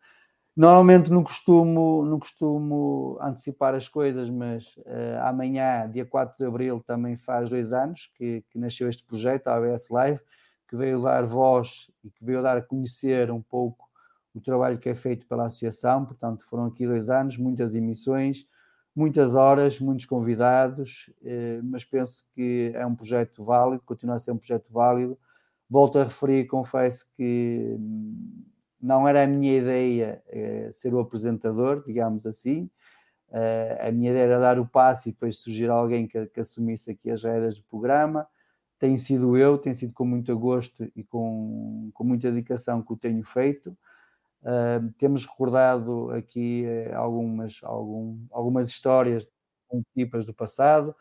Normalmente 0.56 1.12
não 1.12 1.24
costumo, 1.24 2.04
não 2.04 2.20
costumo 2.20 3.18
antecipar 3.22 3.74
as 3.74 3.88
coisas, 3.88 4.30
mas 4.30 4.76
uh, 4.78 5.22
amanhã, 5.24 5.90
dia 5.90 6.06
4 6.06 6.38
de 6.38 6.46
abril, 6.46 6.84
também 6.86 7.16
faz 7.16 7.50
dois 7.50 7.72
anos 7.72 8.12
que, 8.16 8.44
que 8.50 8.60
nasceu 8.60 8.90
este 8.90 9.04
projeto, 9.04 9.48
a 9.48 9.56
ABS 9.56 9.90
Live, 9.90 10.20
que 10.68 10.76
veio 10.76 11.02
dar 11.02 11.26
voz 11.26 11.90
e 12.04 12.10
que 12.10 12.24
veio 12.24 12.44
dar 12.44 12.58
a 12.58 12.62
conhecer 12.62 13.32
um 13.32 13.42
pouco 13.42 13.90
o 14.34 14.42
trabalho 14.42 14.78
que 14.78 14.90
é 14.90 14.96
feito 14.96 15.26
pela 15.26 15.46
associação. 15.46 16.06
Portanto, 16.06 16.46
foram 16.46 16.66
aqui 16.66 16.86
dois 16.86 17.10
anos, 17.10 17.38
muitas 17.38 17.74
emissões, 17.74 18.46
muitas 18.96 19.36
horas, 19.36 19.80
muitos 19.80 20.06
convidados, 20.06 21.12
eh, 21.24 21.62
mas 21.64 21.86
penso 21.86 22.26
que 22.34 22.72
é 22.76 22.86
um 22.86 22.96
projeto 22.96 23.44
válido, 23.44 23.84
continua 23.86 24.16
a 24.16 24.20
ser 24.20 24.32
um 24.32 24.38
projeto 24.38 24.72
válido. 24.72 25.18
Volto 25.70 26.00
a 26.00 26.04
referir, 26.04 26.48
confesso 26.48 27.06
que 27.16 27.78
não 28.82 29.08
era 29.08 29.24
a 29.24 29.28
minha 29.28 29.58
ideia 29.58 30.22
eh, 30.28 30.70
ser 30.74 30.94
o 30.94 31.00
apresentador, 31.00 31.84
digamos 31.86 32.26
assim. 32.26 32.70
Eh, 33.32 33.88
a 33.88 33.92
minha 33.92 34.12
ideia 34.12 34.24
era 34.24 34.40
dar 34.40 34.60
o 34.60 34.68
passo 34.68 35.10
e 35.10 35.12
depois 35.14 35.38
surgir 35.38 35.70
alguém 35.70 36.08
que, 36.08 36.26
que 36.28 36.40
assumisse 36.42 36.92
aqui 36.92 37.10
as 37.10 37.24
regras 37.24 37.56
do 37.58 37.64
programa. 37.64 38.28
Tem 38.80 38.98
sido 38.98 39.38
eu, 39.38 39.58
tem 39.58 39.74
sido 39.74 39.94
com 39.94 40.06
muito 40.06 40.38
gosto 40.38 40.92
e 40.96 41.04
com, 41.04 41.92
com 41.94 42.04
muita 42.04 42.32
dedicação 42.32 42.82
que 42.82 42.92
o 42.94 42.98
tenho 42.98 43.24
feito. 43.24 43.78
Uh, 44.42 44.92
temos 44.98 45.26
recordado 45.26 46.10
aqui 46.12 46.66
uh, 46.66 46.98
algumas, 46.98 47.60
algum, 47.62 48.26
algumas 48.32 48.68
histórias 48.70 49.28
equipas 49.96 50.26
do 50.26 50.34
passado, 50.34 50.96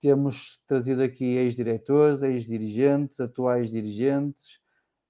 temos 0.00 0.62
trazido 0.66 1.02
aqui 1.02 1.24
ex-diretores, 1.24 2.22
ex-dirigentes, 2.22 3.18
atuais 3.18 3.68
dirigentes, 3.68 4.60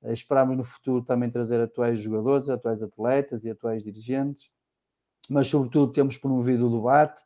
uh, 0.01 0.11
esperamos 0.11 0.57
no 0.57 0.65
futuro 0.65 1.05
também 1.05 1.31
trazer 1.31 1.61
atuais 1.61 2.01
jogadores, 2.01 2.49
atuais 2.49 2.83
atletas 2.83 3.45
e 3.45 3.51
atuais 3.51 3.85
dirigentes, 3.85 4.51
mas 5.29 5.49
sobretudo 5.49 5.93
temos 5.93 6.17
promovido 6.17 6.67
o 6.67 6.77
debate, 6.79 7.23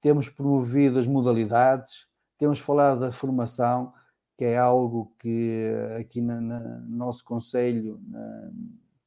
temos 0.00 0.28
promovido 0.28 1.00
as 1.00 1.06
modalidades, 1.08 2.06
temos 2.38 2.60
falado 2.60 3.00
da 3.00 3.10
formação, 3.10 3.92
que 4.38 4.44
é 4.44 4.56
algo 4.56 5.12
que 5.18 5.72
aqui 5.98 6.20
no 6.20 6.60
nosso 6.86 7.24
Conselho 7.24 7.98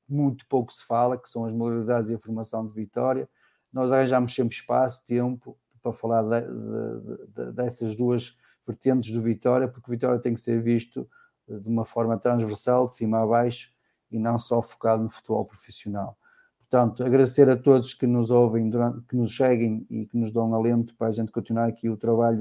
muito 0.09 0.45
pouco 0.47 0.73
se 0.73 0.83
fala, 0.85 1.17
que 1.17 1.29
são 1.29 1.45
as 1.45 1.53
modalidades 1.53 2.09
e 2.09 2.15
a 2.15 2.19
formação 2.19 2.65
de 2.65 2.73
Vitória. 2.73 3.29
Nós 3.71 3.91
arranjamos 3.91 4.33
sempre 4.33 4.55
espaço, 4.55 5.05
tempo 5.05 5.57
para 5.81 5.93
falar 5.93 6.23
de, 6.23 6.47
de, 6.47 7.27
de, 7.27 7.51
dessas 7.53 7.95
duas 7.95 8.37
vertentes 8.67 9.11
do 9.11 9.21
Vitória, 9.21 9.67
porque 9.67 9.89
Vitória 9.89 10.19
tem 10.19 10.33
que 10.33 10.41
ser 10.41 10.61
visto 10.61 11.07
de 11.47 11.67
uma 11.67 11.85
forma 11.85 12.17
transversal, 12.17 12.87
de 12.87 12.95
cima 12.95 13.23
a 13.23 13.25
baixo, 13.25 13.71
e 14.11 14.19
não 14.19 14.37
só 14.37 14.61
focado 14.61 15.03
no 15.03 15.09
futebol 15.09 15.45
profissional. 15.45 16.17
Portanto, 16.59 17.03
agradecer 17.03 17.49
a 17.49 17.57
todos 17.57 17.95
que 17.95 18.05
nos 18.05 18.29
ouvem, 18.29 18.69
durante, 18.69 19.01
que 19.07 19.15
nos 19.15 19.35
seguem 19.35 19.87
e 19.89 20.05
que 20.05 20.15
nos 20.15 20.31
dão 20.31 20.53
alento 20.53 20.95
para 20.95 21.07
a 21.07 21.11
gente 21.11 21.31
continuar 21.31 21.67
aqui 21.67 21.89
o 21.89 21.97
trabalho 21.97 22.39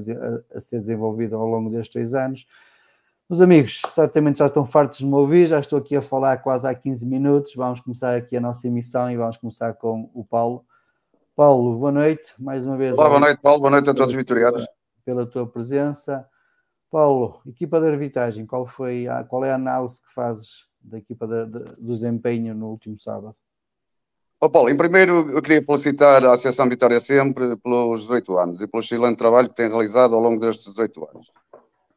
a, 0.53 0.57
a 0.57 0.59
ser 0.59 0.79
desenvolvido 0.79 1.35
ao 1.35 1.47
longo 1.47 1.69
destes 1.71 1.89
três 1.89 2.13
anos. 2.13 2.47
Meus 3.29 3.41
amigos, 3.41 3.83
certamente 3.91 4.39
já 4.39 4.47
estão 4.47 4.65
fartos 4.65 4.97
de 4.97 5.05
me 5.05 5.13
ouvir, 5.13 5.45
já 5.45 5.59
estou 5.59 5.77
aqui 5.77 5.95
a 5.95 6.01
falar 6.01 6.37
quase 6.37 6.67
há 6.67 6.73
15 6.73 7.05
minutos. 7.05 7.53
Vamos 7.53 7.79
começar 7.79 8.15
aqui 8.15 8.35
a 8.35 8.41
nossa 8.41 8.65
emissão 8.65 9.11
e 9.11 9.15
vamos 9.15 9.37
começar 9.37 9.75
com 9.75 10.09
o 10.15 10.25
Paulo. 10.25 10.65
Paulo, 11.35 11.77
boa 11.77 11.91
noite, 11.91 12.33
mais 12.39 12.65
uma 12.65 12.75
vez. 12.75 12.97
Olá, 12.97 13.07
boa 13.07 13.19
noite, 13.19 13.39
Paulo, 13.39 13.59
boa 13.59 13.69
noite 13.69 13.87
a 13.87 13.93
todos 13.93 14.07
os 14.07 14.15
vitorianos. 14.15 14.65
Pela 15.05 15.27
tua 15.27 15.45
presença. 15.45 16.27
Paulo, 16.89 17.39
equipa 17.45 17.79
de 17.79 17.85
arbitragem, 17.85 18.47
qual, 18.47 18.65
foi 18.65 19.07
a, 19.07 19.23
qual 19.23 19.45
é 19.45 19.51
a 19.51 19.55
análise 19.55 20.01
que 20.01 20.11
fazes 20.11 20.65
da 20.81 20.97
equipa 20.97 21.27
de, 21.27 21.45
de, 21.45 21.63
do 21.79 21.93
desempenho 21.93 22.55
no 22.55 22.69
último 22.69 22.97
sábado? 22.97 23.37
Oh, 24.41 24.49
Paulo, 24.49 24.71
em 24.71 24.77
primeiro 24.77 25.29
eu 25.29 25.41
queria 25.43 25.63
felicitar 25.63 26.25
a 26.25 26.31
Associação 26.31 26.67
Vitória 26.67 26.99
Sempre 26.99 27.55
pelos 27.57 28.01
18 28.01 28.37
anos 28.39 28.61
e 28.63 28.67
pelo 28.67 28.81
excelente 28.81 29.17
trabalho 29.17 29.49
que 29.49 29.55
tem 29.55 29.69
realizado 29.69 30.15
ao 30.15 30.19
longo 30.19 30.39
destes 30.39 30.65
18 30.73 31.09
anos. 31.11 31.31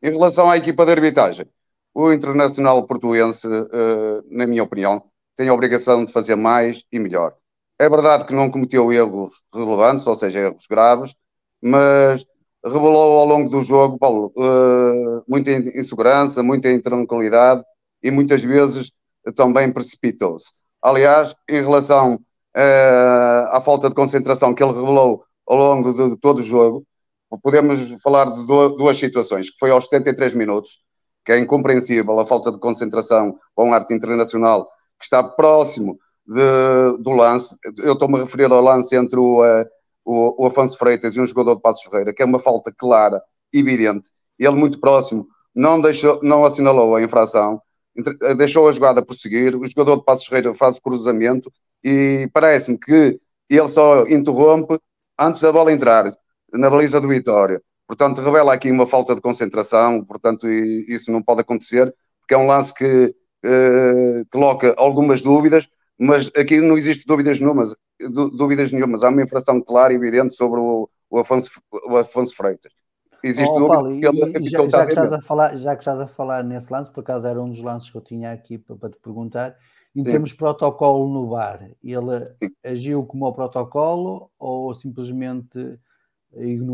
Em 0.02 0.10
relação 0.10 0.50
à 0.50 0.56
equipa 0.56 0.84
de 0.84 0.90
arbitragem, 0.90 1.46
o 1.94 2.12
Internacional 2.12 2.84
Portuense, 2.86 3.46
uh, 3.46 4.24
na 4.28 4.48
minha 4.48 4.64
opinião, 4.64 5.04
tem 5.36 5.48
a 5.48 5.54
obrigação 5.54 6.04
de 6.04 6.10
fazer 6.10 6.34
mais 6.34 6.82
e 6.90 6.98
melhor. 6.98 7.34
É 7.78 7.88
verdade 7.88 8.26
que 8.26 8.34
não 8.34 8.50
cometeu 8.50 8.92
erros 8.92 9.30
relevantes, 9.54 10.04
ou 10.06 10.16
seja, 10.16 10.40
erros 10.40 10.66
graves, 10.68 11.14
mas 11.62 12.24
revelou 12.64 13.20
ao 13.20 13.26
longo 13.26 13.48
do 13.48 13.62
jogo 13.62 13.96
Paulo, 13.96 14.32
uh, 14.36 15.22
muita 15.28 15.52
insegurança, 15.52 16.42
muita 16.42 16.70
intranquilidade 16.70 17.62
e 18.02 18.10
muitas 18.10 18.42
vezes 18.42 18.90
também 19.36 19.72
precipitou-se. 19.72 20.52
Aliás, 20.82 21.32
em 21.48 21.60
relação 21.62 22.14
uh, 22.14 23.48
à 23.52 23.60
falta 23.64 23.88
de 23.88 23.94
concentração 23.94 24.52
que 24.52 24.64
ele 24.64 24.72
revelou 24.72 25.24
ao 25.46 25.56
longo 25.56 26.10
de 26.10 26.16
todo 26.16 26.40
o 26.40 26.44
jogo, 26.44 26.84
podemos 27.38 28.00
falar 28.02 28.30
de 28.30 28.46
duas 28.46 28.96
situações, 28.96 29.50
que 29.50 29.58
foi 29.58 29.70
aos 29.70 29.84
73 29.84 30.34
minutos, 30.34 30.80
que 31.24 31.32
é 31.32 31.38
incompreensível 31.38 32.18
a 32.18 32.26
falta 32.26 32.50
de 32.50 32.58
concentração 32.58 33.38
com 33.54 33.70
um 33.70 33.74
arte 33.74 33.94
internacional 33.94 34.68
que 34.98 35.04
está 35.04 35.22
próximo 35.22 35.98
de, 36.26 37.02
do 37.02 37.10
lance. 37.10 37.56
Eu 37.78 37.94
estou-me 37.94 38.18
a 38.18 38.20
referir 38.20 38.50
ao 38.50 38.60
lance 38.60 38.94
entre 38.96 39.18
o, 39.18 39.42
uh, 39.42 39.64
o, 40.04 40.44
o, 40.44 40.46
Afonso 40.46 40.76
Freitas 40.78 41.14
e 41.14 41.20
um 41.20 41.26
jogador 41.26 41.56
de 41.56 41.62
Passos 41.62 41.82
Ferreira, 41.84 42.12
que 42.12 42.22
é 42.22 42.26
uma 42.26 42.38
falta 42.38 42.72
clara, 42.72 43.22
evidente. 43.52 44.10
Ele 44.38 44.56
muito 44.56 44.80
próximo 44.80 45.26
não, 45.54 45.80
deixou, 45.80 46.20
não 46.22 46.44
assinalou 46.44 46.96
a 46.96 47.02
infração, 47.02 47.60
deixou 48.36 48.68
a 48.68 48.72
jogada 48.72 49.04
prosseguir. 49.04 49.56
O 49.56 49.66
jogador 49.66 49.96
de 49.96 50.04
Passos 50.04 50.26
Ferreira 50.26 50.54
faz 50.54 50.76
o 50.76 50.82
cruzamento 50.82 51.52
e 51.84 52.28
parece-me 52.32 52.78
que 52.78 53.20
ele 53.48 53.68
só 53.68 54.06
interrompe 54.06 54.78
antes 55.18 55.40
da 55.40 55.52
bola 55.52 55.72
entrar 55.72 56.16
na 56.52 56.70
baliza 56.70 57.00
do 57.00 57.08
Vitória. 57.08 57.60
Portanto, 57.86 58.20
revela 58.22 58.54
aqui 58.54 58.70
uma 58.70 58.86
falta 58.86 59.14
de 59.14 59.20
concentração, 59.20 60.04
portanto, 60.04 60.48
isso 60.48 61.10
não 61.12 61.22
pode 61.22 61.40
acontecer, 61.40 61.94
porque 62.20 62.34
é 62.34 62.38
um 62.38 62.46
lance 62.46 62.72
que 62.72 63.14
uh, 63.44 64.26
coloca 64.30 64.74
algumas 64.76 65.20
dúvidas, 65.20 65.68
mas 65.98 66.30
aqui 66.36 66.60
não 66.60 66.78
existe 66.78 67.06
dúvidas 67.06 67.38
nenhumas, 67.38 67.74
dúvidas 68.00 68.72
nenhumas. 68.72 69.02
Há 69.02 69.08
uma 69.08 69.22
infração 69.22 69.60
clara 69.60 69.92
e 69.92 69.96
evidente 69.96 70.34
sobre 70.34 70.60
o, 70.60 70.88
o, 71.10 71.18
Afonso, 71.18 71.50
o 71.70 71.96
Afonso 71.96 72.34
Freitas. 72.34 72.72
Existe 73.22 73.52
oh, 73.52 73.68
Paulo, 73.68 73.92
e, 73.92 74.02
já, 74.02 74.10
já, 74.68 74.84
que 74.84 74.92
estás 74.92 75.12
a 75.12 75.20
falar, 75.20 75.56
já 75.56 75.76
que 75.76 75.82
estás 75.82 76.00
a 76.00 76.06
falar 76.06 76.42
nesse 76.42 76.72
lance, 76.72 76.90
por 76.90 77.00
acaso 77.00 77.26
era 77.26 77.40
um 77.40 77.50
dos 77.50 77.62
lances 77.62 77.88
que 77.88 77.96
eu 77.96 78.00
tinha 78.00 78.32
aqui 78.32 78.58
para, 78.58 78.74
para 78.74 78.90
te 78.90 78.98
perguntar, 79.00 79.56
em 79.94 80.04
Sim. 80.04 80.10
termos 80.10 80.30
de 80.30 80.36
protocolo 80.36 81.08
no 81.08 81.28
bar, 81.28 81.70
ele 81.84 82.26
Sim. 82.42 82.50
agiu 82.64 83.04
como 83.04 83.26
o 83.26 83.32
protocolo 83.32 84.30
ou 84.38 84.74
simplesmente 84.74 85.78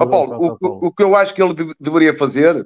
oh, 0.00 0.07
Paulo, 0.07 0.37
o? 0.37 0.59
O, 0.61 0.87
o, 0.87 0.93
que 0.93 1.03
eu 1.03 1.15
acho 1.17 1.35
que 1.35 1.43
ele 1.43 1.55
de, 1.55 1.73
deveria 1.79 2.15
fazer, 2.15 2.57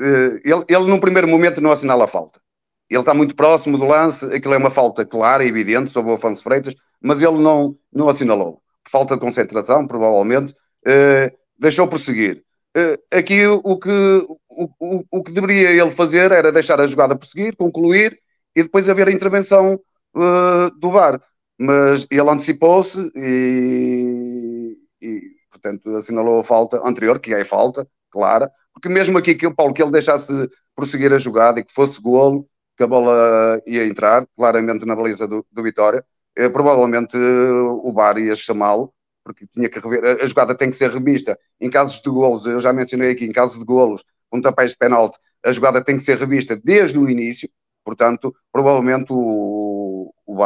eh, 0.00 0.40
ele, 0.44 0.64
ele 0.68 0.86
num 0.86 1.00
primeiro 1.00 1.28
momento 1.28 1.60
não 1.60 1.72
assinala 1.72 2.04
a 2.04 2.08
falta. 2.08 2.40
Ele 2.88 3.00
está 3.00 3.14
muito 3.14 3.34
próximo 3.34 3.78
do 3.78 3.86
lance, 3.86 4.24
aquilo 4.26 4.54
é 4.54 4.58
uma 4.58 4.70
falta 4.70 5.04
clara 5.04 5.44
e 5.44 5.48
evidente 5.48 5.90
sobre 5.90 6.12
o 6.12 6.14
Afonso 6.14 6.42
Freitas, 6.42 6.74
mas 7.00 7.22
ele 7.22 7.38
não, 7.38 7.76
não 7.92 8.08
assinalou. 8.08 8.60
Falta 8.88 9.14
de 9.14 9.20
concentração, 9.20 9.86
provavelmente, 9.86 10.54
eh, 10.86 11.32
deixou 11.58 11.88
prosseguir. 11.88 12.44
Eh, 12.76 12.98
aqui 13.10 13.46
o 13.46 13.78
que, 13.78 14.26
o, 14.48 14.68
o, 14.78 15.04
o 15.10 15.22
que 15.22 15.32
deveria 15.32 15.70
ele 15.70 15.90
fazer 15.90 16.32
era 16.32 16.52
deixar 16.52 16.80
a 16.80 16.86
jogada 16.86 17.16
prosseguir, 17.16 17.56
concluir 17.56 18.18
e 18.54 18.62
depois 18.62 18.88
haver 18.88 19.08
a 19.08 19.12
intervenção 19.12 19.80
uh, 20.14 20.70
do 20.78 20.90
VAR. 20.90 21.20
Mas 21.58 22.06
ele 22.10 22.28
antecipou-se 22.30 23.10
e, 23.14 24.76
e, 25.00 25.31
portanto, 25.52 25.94
assinalou 25.96 26.40
a 26.40 26.44
falta 26.44 26.80
anterior, 26.86 27.20
que 27.20 27.34
é 27.34 27.44
falta, 27.44 27.86
clara, 28.10 28.50
porque 28.72 28.88
mesmo 28.88 29.18
aqui 29.18 29.34
que 29.34 29.46
o 29.46 29.54
Paulo 29.54 29.74
que 29.74 29.82
ele 29.82 29.92
deixasse 29.92 30.32
prosseguir 30.74 31.12
a 31.12 31.18
jogada 31.18 31.60
e 31.60 31.64
que 31.64 31.72
fosse 31.72 32.00
golo, 32.00 32.48
que 32.76 32.82
a 32.82 32.86
bola 32.86 33.60
ia 33.66 33.86
entrar 33.86 34.26
claramente 34.36 34.86
na 34.86 34.96
baliza 34.96 35.28
do, 35.28 35.46
do 35.52 35.62
Vitória, 35.62 36.04
eh, 36.36 36.48
provavelmente 36.48 37.16
o 37.16 37.92
VAR 37.92 38.18
ia 38.18 38.34
chamá-lo, 38.34 38.92
porque 39.22 39.46
tinha 39.46 39.68
que 39.68 39.78
rever, 39.78 40.22
a 40.22 40.26
jogada 40.26 40.54
tem 40.54 40.70
que 40.70 40.76
ser 40.76 40.90
revista. 40.90 41.38
Em 41.60 41.70
casos 41.70 42.00
de 42.00 42.10
golos, 42.10 42.46
eu 42.46 42.58
já 42.60 42.72
mencionei 42.72 43.12
aqui, 43.12 43.26
em 43.26 43.32
casos 43.32 43.58
de 43.58 43.64
golos, 43.64 44.04
pontapés 44.30 44.72
de 44.72 44.78
penalti, 44.78 45.18
a 45.44 45.52
jogada 45.52 45.84
tem 45.84 45.96
que 45.96 46.02
ser 46.02 46.18
revista 46.18 46.56
desde 46.56 46.98
o 46.98 47.08
início, 47.08 47.48
Portanto, 47.84 48.34
provavelmente 48.52 49.06
o, 49.10 50.12
o 50.26 50.44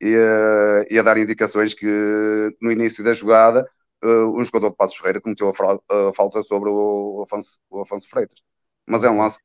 ia, 0.00 0.86
ia, 0.90 1.02
dar 1.02 1.16
indicações 1.16 1.74
que 1.74 1.86
no 2.60 2.72
início 2.72 3.04
da 3.04 3.14
jogada 3.14 3.66
uh, 4.04 4.38
um 4.38 4.44
jogador 4.44 4.70
de 4.70 4.76
Passos 4.76 4.96
Ferreira 4.96 5.20
cometeu 5.20 5.48
a, 5.50 6.08
a, 6.08 6.12
falta 6.12 6.42
sobre 6.42 6.68
o 6.68 7.22
Afonso, 7.24 7.58
o 7.70 7.80
Afonso 7.80 8.08
Freitas. 8.08 8.42
Mas 8.86 9.04
é 9.04 9.10
um 9.10 9.18
lance 9.18 9.38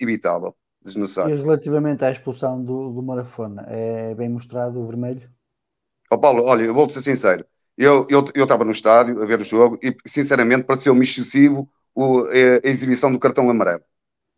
evitável, 0.00 0.54
desnecessário. 0.82 1.34
E 1.34 1.40
relativamente 1.40 2.04
à 2.04 2.10
expulsão 2.10 2.62
do, 2.62 2.90
do 2.90 3.02
Marafona, 3.02 3.64
é 3.68 4.14
bem 4.14 4.28
mostrado 4.28 4.80
o 4.80 4.84
vermelho? 4.84 5.30
Oh, 6.10 6.18
Paulo, 6.18 6.44
olha, 6.44 6.64
eu 6.64 6.74
vou-te 6.74 6.94
ser 6.94 7.02
sincero. 7.02 7.44
Eu 7.76 8.06
estava 8.34 8.64
no 8.64 8.72
estádio 8.72 9.22
a 9.22 9.26
ver 9.26 9.40
o 9.40 9.44
jogo 9.44 9.78
e, 9.82 9.96
sinceramente, 10.06 10.64
pareceu-me 10.64 11.02
excessivo 11.02 11.70
o, 11.94 12.20
a, 12.20 12.66
a 12.66 12.68
exibição 12.68 13.10
do 13.12 13.18
cartão 13.18 13.48
amarelo 13.48 13.82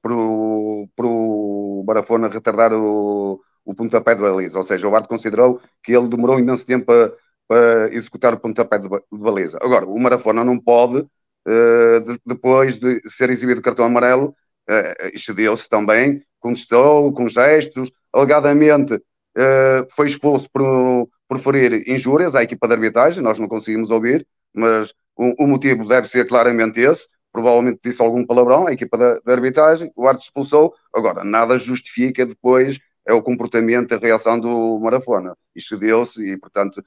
para 0.02 1.06
o 1.06 1.82
Barafona 1.86 2.28
retardar 2.28 2.72
o, 2.74 3.40
o 3.64 3.74
pontapé 3.74 4.14
de 4.14 4.20
baliza. 4.20 4.58
Ou 4.58 4.64
seja, 4.64 4.86
o 4.86 4.90
Bart 4.90 5.08
considerou 5.08 5.60
que 5.82 5.92
ele 5.92 6.08
demorou 6.08 6.38
imenso 6.38 6.66
tempo 6.66 6.86
para, 6.86 7.12
para 7.48 7.92
executar 7.92 8.34
o 8.34 8.40
pontapé 8.40 8.78
de, 8.78 8.88
de 8.88 9.18
baliza. 9.18 9.58
Agora, 9.62 9.86
o 9.86 9.98
Marafona 9.98 10.44
não 10.44 10.58
pode, 10.58 10.98
uh, 10.98 12.00
de, 12.04 12.20
depois 12.24 12.76
de 12.76 13.00
ser 13.06 13.30
exibido 13.30 13.60
o 13.60 13.62
cartão 13.62 13.84
amarelo, 13.84 14.34
uh, 14.68 15.10
excedeu-se 15.12 15.68
também, 15.68 16.22
contestou 16.40 17.12
com 17.12 17.28
gestos, 17.28 17.92
alegadamente 18.12 18.94
uh, 18.94 19.86
foi 19.90 20.06
expulso 20.06 20.48
por, 20.50 21.08
por 21.28 21.38
ferir 21.38 21.88
injúrias 21.88 22.34
à 22.34 22.42
equipa 22.42 22.66
de 22.66 22.74
arbitragem, 22.74 23.22
nós 23.22 23.38
não 23.38 23.48
conseguimos 23.48 23.90
ouvir, 23.90 24.26
mas 24.54 24.92
o, 25.16 25.44
o 25.44 25.46
motivo 25.46 25.86
deve 25.86 26.08
ser 26.08 26.26
claramente 26.26 26.80
esse 26.80 27.08
provavelmente 27.34 27.80
disse 27.82 28.00
algum 28.00 28.24
palavrão, 28.24 28.68
a 28.68 28.72
equipa 28.72 28.96
da, 28.96 29.18
da 29.18 29.32
arbitragem, 29.32 29.90
o 29.96 30.06
árbitro 30.06 30.28
expulsou, 30.28 30.72
agora 30.94 31.24
nada 31.24 31.58
justifica 31.58 32.24
depois 32.24 32.78
é 33.04 33.12
o 33.12 33.20
comportamento, 33.20 33.92
a 33.92 33.98
reação 33.98 34.38
do 34.38 34.78
Marafona, 34.78 35.36
isto 35.54 35.76
deu-se 35.76 36.32
e 36.32 36.38
portanto 36.38 36.82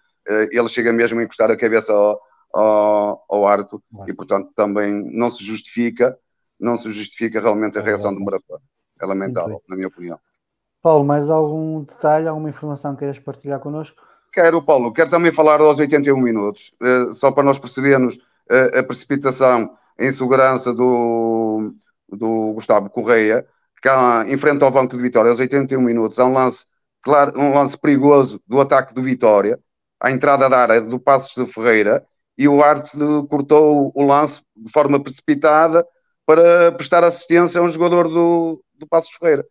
ele 0.51 0.67
chega 0.67 0.91
mesmo 0.91 1.19
a 1.19 1.23
encostar 1.23 1.49
a 1.51 1.57
cabeça 1.57 1.93
ao, 1.93 2.21
ao, 2.53 3.25
ao 3.29 3.47
árbitro 3.47 3.81
e 4.07 4.13
portanto 4.13 4.51
também 4.55 4.91
não 5.13 5.29
se 5.29 5.43
justifica, 5.43 6.17
não 6.59 6.77
se 6.77 6.91
justifica 6.91 7.39
realmente 7.39 7.77
a 7.77 7.81
reação 7.81 8.13
do 8.13 8.19
Marafona, 8.19 8.61
é 8.99 9.05
lamentável, 9.05 9.61
na 9.67 9.75
minha 9.75 9.87
opinião. 9.87 10.19
Paulo, 10.81 11.03
mais 11.03 11.29
algum 11.29 11.83
detalhe, 11.83 12.27
alguma 12.27 12.49
informação 12.49 12.93
que 12.93 12.99
queiras 12.99 13.19
partilhar 13.19 13.59
connosco? 13.59 14.01
Quero, 14.31 14.61
Paulo, 14.61 14.93
quero 14.93 15.09
também 15.09 15.31
falar 15.31 15.59
aos 15.59 15.79
81 15.79 16.17
minutos, 16.17 16.73
eh, 16.81 17.13
só 17.13 17.31
para 17.31 17.43
nós 17.43 17.57
percebermos 17.57 18.19
eh, 18.49 18.79
a 18.79 18.83
precipitação 18.83 19.75
em 19.97 20.11
segurança 20.11 20.73
do, 20.73 21.73
do 22.07 22.53
Gustavo 22.53 22.89
Correia, 22.89 23.45
que 23.81 23.89
há, 23.89 24.25
enfrenta 24.29 24.65
ao 24.65 24.71
Banco 24.71 24.95
de 24.95 25.01
Vitória 25.01 25.29
aos 25.29 25.39
81 25.39 25.81
minutos, 25.81 26.19
há 26.19 26.25
um 26.25 26.33
lance, 26.33 26.65
claro, 27.01 27.39
um 27.39 27.53
lance 27.53 27.77
perigoso 27.77 28.41
do 28.47 28.59
ataque 28.59 28.93
do 28.93 29.01
Vitória, 29.01 29.59
à 29.99 30.12
entrada 30.12 30.49
da 30.49 30.57
área 30.60 30.81
do 30.81 30.99
Passos 30.99 31.33
de 31.33 31.51
Ferreira, 31.51 32.05
e 32.38 32.47
o 32.47 32.63
Arte 32.63 32.97
cortou 33.29 33.91
o 33.95 34.03
lance 34.03 34.41
de 34.55 34.71
forma 34.71 35.01
precipitada 35.01 35.86
para 36.25 36.71
prestar 36.73 37.03
assistência 37.03 37.60
a 37.60 37.63
um 37.63 37.69
jogador 37.69 38.07
do, 38.07 38.63
do 38.75 38.88
Passos 38.88 39.10
de 39.12 39.17
Ferreira. 39.17 39.45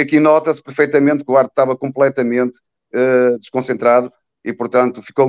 Aqui 0.00 0.18
nota-se 0.20 0.62
perfeitamente 0.62 1.24
que 1.24 1.30
o 1.30 1.36
Arte 1.36 1.50
estava 1.50 1.76
completamente 1.76 2.58
uh, 2.94 3.38
desconcentrado 3.38 4.12
e, 4.44 4.52
portanto, 4.52 5.00
ficou, 5.00 5.28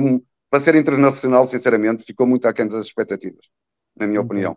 para 0.50 0.60
ser 0.60 0.74
internacional, 0.74 1.46
sinceramente, 1.46 2.04
ficou 2.04 2.26
muito 2.26 2.46
aquém 2.46 2.66
das 2.66 2.84
expectativas 2.84 3.46
na 3.96 4.06
minha 4.06 4.20
opinião. 4.20 4.54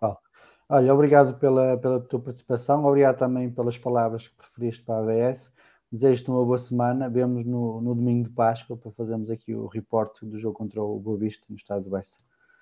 Olha, 0.69 0.93
obrigado 0.93 1.37
pela, 1.37 1.77
pela 1.77 1.99
tua 1.99 2.19
participação, 2.19 2.85
obrigado 2.85 3.17
também 3.17 3.49
pelas 3.49 3.77
palavras 3.77 4.27
que 4.27 4.35
preferiste 4.35 4.83
para 4.83 4.95
a 4.95 4.99
ABS. 4.99 5.51
Desejo-te 5.93 6.29
uma 6.31 6.43
boa 6.43 6.57
semana. 6.57 7.07
Vemos 7.07 7.45
no, 7.45 7.79
no 7.79 7.93
domingo 7.93 8.23
de 8.23 8.31
Páscoa 8.31 8.75
para 8.75 8.89
fazermos 8.89 9.29
aqui 9.29 9.53
o 9.53 9.67
reporte 9.67 10.25
do 10.25 10.39
jogo 10.39 10.57
contra 10.57 10.81
o 10.81 10.97
Boa 10.97 11.19
Vista 11.19 11.45
no 11.47 11.55
estado 11.55 11.83
do 11.83 11.91
Bessa. 11.91 12.17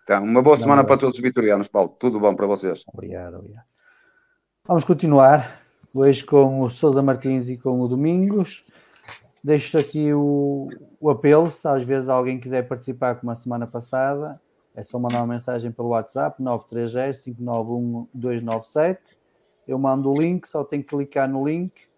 Tá, 0.05 0.19
uma 0.19 0.41
boa 0.41 0.57
semana 0.57 0.83
para 0.83 0.97
todos 0.97 1.15
os 1.15 1.21
vitorianos, 1.21 1.69
Paulo. 1.69 1.95
Tudo 1.97 2.19
bom 2.19 2.35
para 2.35 2.45
vocês. 2.45 2.83
Obrigado, 2.93 3.37
obrigado. 3.37 3.63
Vamos 4.67 4.83
continuar 4.83 5.61
hoje 5.95 6.25
com 6.25 6.59
o 6.59 6.69
Sousa 6.69 7.01
Martins 7.01 7.47
e 7.47 7.55
com 7.55 7.79
o 7.79 7.87
Domingos. 7.87 8.69
Deixo 9.41 9.77
aqui 9.77 10.13
o, 10.13 10.67
o 10.99 11.09
apelo, 11.09 11.49
se 11.49 11.65
às 11.69 11.83
vezes 11.83 12.09
alguém 12.09 12.37
quiser 12.37 12.67
participar 12.67 13.15
como 13.15 13.31
a 13.31 13.35
semana 13.37 13.65
passada, 13.65 14.41
é 14.75 14.83
só 14.83 14.99
mandar 14.99 15.19
uma 15.19 15.33
mensagem 15.33 15.71
pelo 15.71 15.87
WhatsApp 15.89 16.43
930-591-297. 16.43 18.97
Eu 19.65 19.79
mando 19.79 20.11
o 20.11 20.19
link, 20.19 20.49
só 20.49 20.65
tem 20.65 20.81
que 20.81 20.89
clicar 20.89 21.29
no 21.29 21.47
link, 21.47 21.89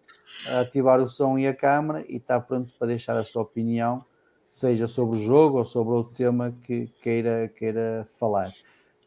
ativar 0.60 1.00
o 1.00 1.10
som 1.10 1.38
e 1.38 1.48
a 1.48 1.54
câmera 1.54 2.04
e 2.08 2.18
está 2.18 2.40
pronto 2.40 2.74
para 2.78 2.88
deixar 2.88 3.18
a 3.18 3.24
sua 3.24 3.44
opinião, 3.44 4.04
seja 4.50 4.88
sobre 4.88 5.18
o 5.20 5.22
jogo 5.22 5.58
ou 5.60 5.66
sobre 5.66 5.94
outro 5.94 6.14
tema 6.14 6.54
que 6.64 6.88
queira, 7.02 7.52
queira 7.56 8.08
falar. 8.20 8.52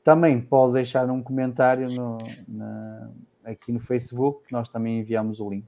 Também 0.03 0.41
pode 0.41 0.75
deixar 0.75 1.09
um 1.11 1.23
comentário 1.23 1.89
no, 1.91 2.19
na, 2.47 3.11
aqui 3.45 3.73
no 3.73 3.81
Facebook, 3.81 4.47
que 4.47 4.53
nós 4.53 4.69
também 4.69 5.01
enviamos 5.01 5.41
o 5.41 5.51
link. 5.51 5.67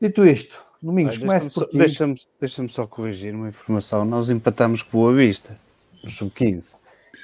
Dito 0.00 0.24
isto, 0.24 0.64
Domingos, 0.80 1.18
comece 1.18 1.50
por 1.50 1.68
ti. 1.68 1.76
Deixa-me 1.76 2.14
deixa 2.40 2.68
só 2.68 2.86
corrigir 2.86 3.34
uma 3.34 3.48
informação. 3.48 4.04
Nós 4.04 4.30
empatamos 4.30 4.82
com 4.82 4.98
Boa 4.98 5.14
Vista, 5.14 5.58
no 6.02 6.10
sub-15. 6.10 6.76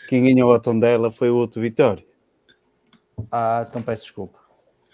Quem 0.09 0.25
ganhou 0.25 0.53
a 0.55 0.59
dela 0.59 1.11
foi 1.11 1.31
o 1.31 1.37
outro 1.37 1.61
Vitória. 1.61 2.05
Ah, 3.31 3.65
então 3.67 3.83
peço 3.83 4.03
desculpa. 4.03 4.46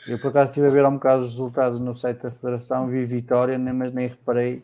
Eu 0.06 0.18
por 0.18 0.28
acaso 0.28 0.50
estive 0.50 0.66
a 0.66 0.70
ver 0.70 0.84
um 0.84 0.94
bocado 0.94 1.22
os 1.22 1.30
resultados 1.30 1.80
no 1.80 1.94
site 1.96 2.22
da 2.22 2.30
Federação, 2.30 2.88
vi 2.88 3.04
Vitória, 3.04 3.58
mas 3.58 3.92
nem 3.92 4.08
reparei 4.08 4.62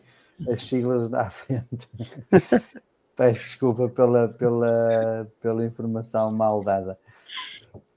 as 0.51 0.63
siglas 0.63 1.09
da 1.09 1.29
frente. 1.29 1.87
peço 3.19 3.49
desculpa 3.49 3.89
pela, 3.89 4.29
pela, 4.29 5.29
pela 5.41 5.65
informação 5.65 6.31
mal 6.31 6.63
dada. 6.63 6.97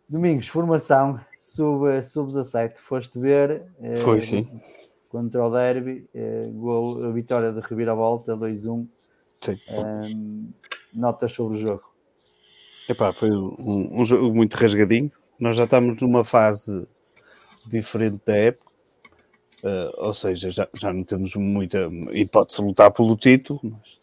Domingos, 0.08 0.48
formação 0.48 1.20
sub-17, 1.36 2.02
sub 2.04 2.80
foste 2.80 3.18
ver? 3.20 3.62
Eh, 3.80 3.96
foi, 3.96 4.20
sim. 4.20 4.60
Contra 5.08 5.46
o 5.46 5.50
Derby, 5.50 6.08
eh, 6.12 6.50
gol, 6.52 7.04
a 7.04 7.12
vitória 7.12 7.52
de 7.52 7.60
Reviravolta, 7.60 8.36
2-1. 8.36 8.86
Sim. 9.40 9.58
Um, 9.70 10.50
notas 10.92 11.32
sobre 11.32 11.56
o 11.56 11.60
jogo? 11.60 11.84
Epá, 12.88 13.12
foi 13.12 13.30
um, 13.30 14.00
um, 14.00 14.04
jogo 14.04 14.34
muito 14.34 14.54
rasgadinho. 14.54 15.10
Nós 15.38 15.54
já 15.54 15.64
estamos 15.64 16.02
numa 16.02 16.24
fase 16.24 16.86
diferente 17.66 18.20
da 18.24 18.36
época, 18.36 18.70
uh, 19.62 20.04
ou 20.06 20.14
seja, 20.14 20.50
já, 20.50 20.68
já 20.74 20.92
não 20.92 21.04
temos 21.04 21.34
muita 21.34 21.90
hipótese 22.12 22.60
de 22.60 22.66
lutar 22.66 22.90
pelo 22.90 23.16
título, 23.16 23.60
mas 23.62 23.98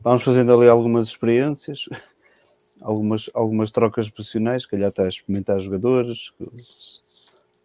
vamos 0.00 0.22
fazendo 0.22 0.52
ali 0.52 0.68
algumas 0.68 1.06
experiências, 1.06 1.88
algumas, 2.80 3.30
algumas 3.34 3.70
trocas 3.70 4.08
profissionais, 4.10 4.66
calhar 4.66 4.88
até 4.88 5.04
a 5.04 5.08
experimentar 5.08 5.60
jogadores. 5.60 6.32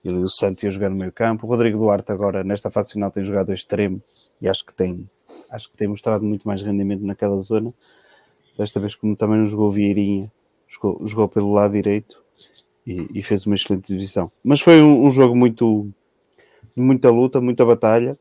E 0.02 0.10
o 0.10 0.30
Santi 0.30 0.65
a 0.65 0.69
jogar 0.69 0.89
no 0.89 0.95
meio 0.95 1.12
campo. 1.12 1.45
O 1.45 1.49
Rodrigo 1.49 1.78
Duarte 1.78 2.10
agora, 2.10 2.41
nesta 2.41 2.71
fase 2.71 2.93
final, 2.93 3.12
tem 3.12 3.25
jogado 3.25 3.54
extremo 3.54 4.02
e 4.41 4.47
acho 4.47 4.65
que 4.65 4.73
tem, 4.73 5.10
acho 5.52 5.69
que 5.69 5.78
tem 5.78 5.89
mostrado 5.89 6.23
muito 6.23 6.47
mais 6.47 6.62
rendimento 6.62 7.06
naquela 7.06 7.38
zona. 7.41 7.73
Desta 8.58 8.80
vez, 8.80 8.95
como 8.95 9.15
também 9.15 9.39
não 9.39 9.45
jogou 9.45 9.69
Vieirinha, 9.69 10.32
jogou, 10.69 11.06
jogou 11.06 11.28
pelo 11.28 11.52
lado 11.52 11.73
direito 11.73 12.23
e, 12.89 13.19
e, 13.19 13.21
fez 13.21 13.45
uma 13.45 13.54
excelente 13.54 13.93
exibição. 13.93 14.32
Mas 14.43 14.62
foi 14.62 14.82
um, 14.82 15.06
um 15.06 15.12
jogo 15.12 15.36
muito, 15.36 15.88
muita 16.75 17.12
luta, 17.12 17.39
muita 17.39 17.63
batalha, 17.63 18.17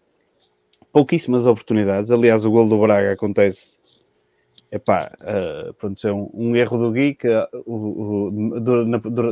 pouquíssimas 0.93 1.47
oportunidades. 1.47 2.11
Aliás, 2.11 2.45
o 2.45 2.51
gol 2.51 2.69
do 2.69 2.79
Braga 2.79 3.13
acontece 3.13 3.79
epá, 4.71 5.11
uh, 5.23 5.73
pronto, 5.75 6.07
é 6.07 6.13
um, 6.13 6.31
um, 6.35 6.55
erro 6.55 6.77
do 6.77 6.93
Gui 6.93 7.15
que 7.15 7.29
uh, 7.29 7.49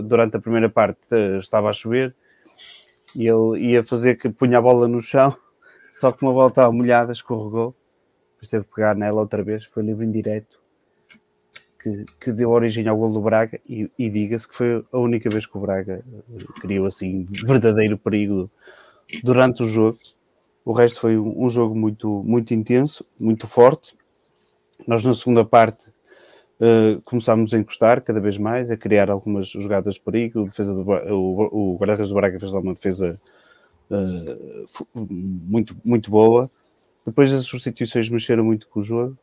durante 0.03 0.38
a 0.38 0.40
primeira 0.40 0.70
parte 0.70 1.14
uh, 1.14 1.37
estava 1.37 1.68
a 1.68 1.75
chover 1.75 2.14
e 3.14 3.29
ele 3.29 3.59
ia 3.72 3.85
fazer 3.85 4.16
que 4.16 4.31
punha 4.31 4.57
a 4.57 4.62
bola 4.62 4.88
no 4.88 5.01
chão, 5.01 5.37
só 5.92 6.11
que 6.11 6.22
uma 6.22 6.33
bola 6.33 6.49
estava 6.49 6.72
molhada, 6.72 7.12
escorregou, 7.12 7.75
depois 8.33 8.49
teve 8.49 8.64
que 8.64 8.75
pegar 8.75 8.96
nela 8.96 9.20
outra 9.20 9.42
vez, 9.42 9.64
foi 9.64 9.83
livre 9.83 10.07
indireto 10.07 10.59
que, 11.87 12.05
que 12.20 12.33
deu 12.33 12.51
origem 12.51 12.88
ao 12.88 12.96
gol 12.96 13.12
do 13.12 13.20
Braga 13.20 13.61
e, 13.68 13.90
e 13.99 14.11
diga-se 14.11 14.49
que 14.49 14.55
foi 14.55 14.85
a 14.92 14.99
única 14.99 15.31
vez 15.31 15.46
que 15.46 15.57
o 15.57 15.61
Braga 15.61 16.05
criou 16.61 16.87
assim 16.87 17.27
verdadeiro 17.44 17.96
perigo 17.96 18.51
durante 19.22 19.62
o 19.62 19.66
jogo. 19.66 19.99
O 20.64 20.72
resto 20.72 21.01
foi 21.01 21.16
um, 21.16 21.44
um 21.44 21.49
jogo 21.49 21.75
muito, 21.75 22.22
muito 22.25 22.53
intenso, 22.53 23.05
muito 23.18 23.46
forte 23.46 23.96
nós, 24.87 25.05
na 25.05 25.14
segunda 25.14 25.44
parte, 25.44 25.88
uh, 26.61 27.01
começámos 27.03 27.53
a 27.53 27.59
encostar 27.59 28.03
cada 28.03 28.20
vez 28.20 28.38
mais, 28.38 28.70
a 28.70 28.77
criar 28.77 29.11
algumas 29.11 29.49
jogadas 29.49 29.94
de 29.94 30.01
perigo. 30.01 30.44
defesa 30.44 30.75
do, 30.75 30.83
o, 30.83 31.72
o 31.75 31.77
guarda-redes 31.77 32.11
do 32.11 32.14
Braga 32.14 32.38
fez 32.38 32.53
lá 32.53 32.61
uma 32.61 32.75
defesa 32.75 33.20
uh, 33.90 34.87
muito, 34.94 35.77
muito 35.85 36.11
boa. 36.11 36.49
Depois 37.05 37.33
as 37.33 37.44
substituições 37.44 38.09
mexeram 38.09 38.44
muito 38.44 38.68
com 38.68 38.81
o 38.81 38.83
jogo. 38.83 39.16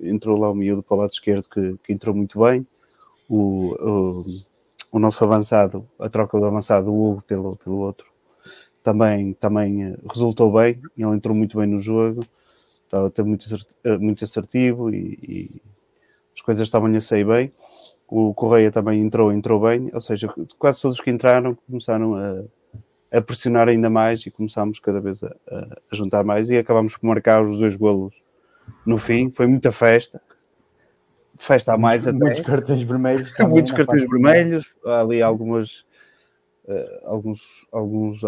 Entrou 0.00 0.38
lá 0.38 0.50
o 0.50 0.54
miúdo 0.54 0.82
para 0.82 0.96
o 0.96 1.00
lado 1.00 1.10
esquerdo 1.10 1.48
que, 1.48 1.76
que 1.84 1.92
entrou 1.92 2.14
muito 2.14 2.40
bem. 2.40 2.66
O, 3.28 3.74
o, 3.74 4.24
o, 4.92 4.98
nosso 4.98 5.24
avançado, 5.24 5.88
a 5.98 6.08
troca 6.08 6.38
do 6.38 6.44
avançado, 6.44 6.92
o 6.92 7.10
Hugo 7.10 7.22
pelo, 7.22 7.56
pelo 7.56 7.78
outro, 7.78 8.06
também, 8.82 9.32
também 9.34 9.84
eh, 9.84 9.96
resultou 10.10 10.52
bem. 10.52 10.80
Ele 10.96 11.14
entrou 11.14 11.34
muito 11.34 11.58
bem 11.58 11.66
no 11.66 11.80
jogo 11.80 12.20
estava 12.92 13.06
até 13.06 13.22
muito, 13.22 13.46
eh, 13.84 13.98
muito 13.98 14.22
assertivo 14.22 14.90
e, 14.90 15.18
e 15.22 15.62
as 16.34 16.42
coisas 16.42 16.66
estavam 16.66 16.94
a 16.94 17.00
sair 17.00 17.24
bem. 17.24 17.52
O 18.06 18.34
Correia 18.34 18.70
também 18.70 19.00
entrou, 19.00 19.32
entrou 19.32 19.58
bem, 19.60 19.90
ou 19.92 20.00
seja, 20.00 20.32
quase 20.58 20.82
todos 20.82 21.00
que 21.00 21.10
entraram 21.10 21.56
começaram 21.66 22.14
a, 22.14 22.44
a 23.10 23.22
pressionar 23.22 23.68
ainda 23.68 23.88
mais 23.88 24.26
e 24.26 24.30
começámos 24.30 24.78
cada 24.78 25.00
vez 25.00 25.22
a, 25.24 25.34
a, 25.50 25.96
juntar 25.96 26.22
mais 26.22 26.50
e 26.50 26.58
acabámos 26.58 26.96
por 26.96 27.06
marcar 27.06 27.42
os 27.42 27.58
dois 27.58 27.74
golos 27.74 28.14
no 28.84 28.98
fim. 28.98 29.30
Foi 29.30 29.46
muita 29.46 29.72
festa, 29.72 30.20
festa 31.36 31.74
a 31.74 31.78
mais 31.78 32.04
muitos, 32.04 32.20
até. 32.20 32.24
Muitos 32.26 32.46
cartões 32.46 32.82
vermelhos. 32.82 33.32
muitos 33.48 33.72
cartões 33.72 34.08
vermelhos, 34.08 34.74
ali 34.84 35.22
algumas, 35.22 35.80
uh, 36.64 37.00
alguns, 37.04 37.66
alguns 37.72 38.20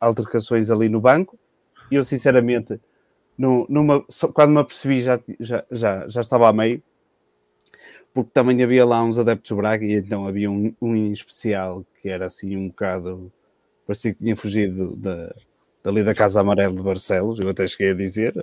altercações 0.00 0.70
ali 0.70 0.88
no 0.88 1.00
banco. 1.00 1.38
E 1.90 1.94
eu, 1.94 2.04
sinceramente, 2.04 2.80
no, 3.36 3.66
numa, 3.68 4.04
quando 4.32 4.52
me 4.52 4.60
apercebi 4.60 5.00
já, 5.00 5.20
já, 5.40 5.64
já, 5.70 6.08
já 6.08 6.20
estava 6.20 6.48
a 6.48 6.52
meio, 6.52 6.82
porque 8.14 8.30
também 8.32 8.62
havia 8.62 8.84
lá 8.84 9.02
uns 9.02 9.18
adeptos 9.18 9.56
Braga 9.56 9.84
e 9.84 9.94
então 9.94 10.26
havia 10.26 10.50
um, 10.50 10.74
um 10.80 10.94
em 10.94 11.12
especial 11.12 11.84
que 12.00 12.08
era 12.08 12.26
assim 12.26 12.56
um 12.56 12.68
bocado, 12.68 13.32
parecia 13.86 14.12
que 14.12 14.18
tinha 14.18 14.36
fugido 14.36 14.94
da, 14.96 15.34
dali 15.82 16.04
da 16.04 16.14
Casa 16.14 16.40
Amarela 16.40 16.74
de 16.74 16.82
Barcelos, 16.82 17.38
eu 17.40 17.48
até 17.48 17.66
cheguei 17.66 17.90
a 17.90 17.94
dizer 17.94 18.34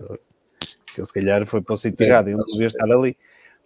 que 0.94 1.00
ele 1.00 1.08
se 1.08 1.14
calhar 1.14 1.46
foi 1.46 1.62
para 1.62 1.74
o 1.74 1.78
sítio 1.78 2.06
errado, 2.06 2.28
ele 2.28 2.38
não 2.38 2.46
devia 2.46 2.68
estar 2.68 2.90
ali. 2.92 3.18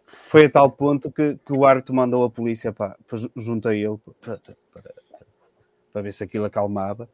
Foi 0.05 0.45
a 0.45 0.49
tal 0.49 0.69
ponto 0.69 1.11
que, 1.11 1.37
que 1.45 1.53
o 1.53 1.65
árbitro 1.65 1.95
mandou 1.95 2.23
a 2.23 2.29
polícia 2.29 2.71
para, 2.71 2.95
junto 3.35 3.67
a 3.67 3.75
ele 3.75 3.97
para, 4.21 4.39
para, 4.71 4.93
para 5.91 6.01
ver 6.01 6.13
se 6.13 6.23
aquilo 6.23 6.45
acalmava. 6.45 7.09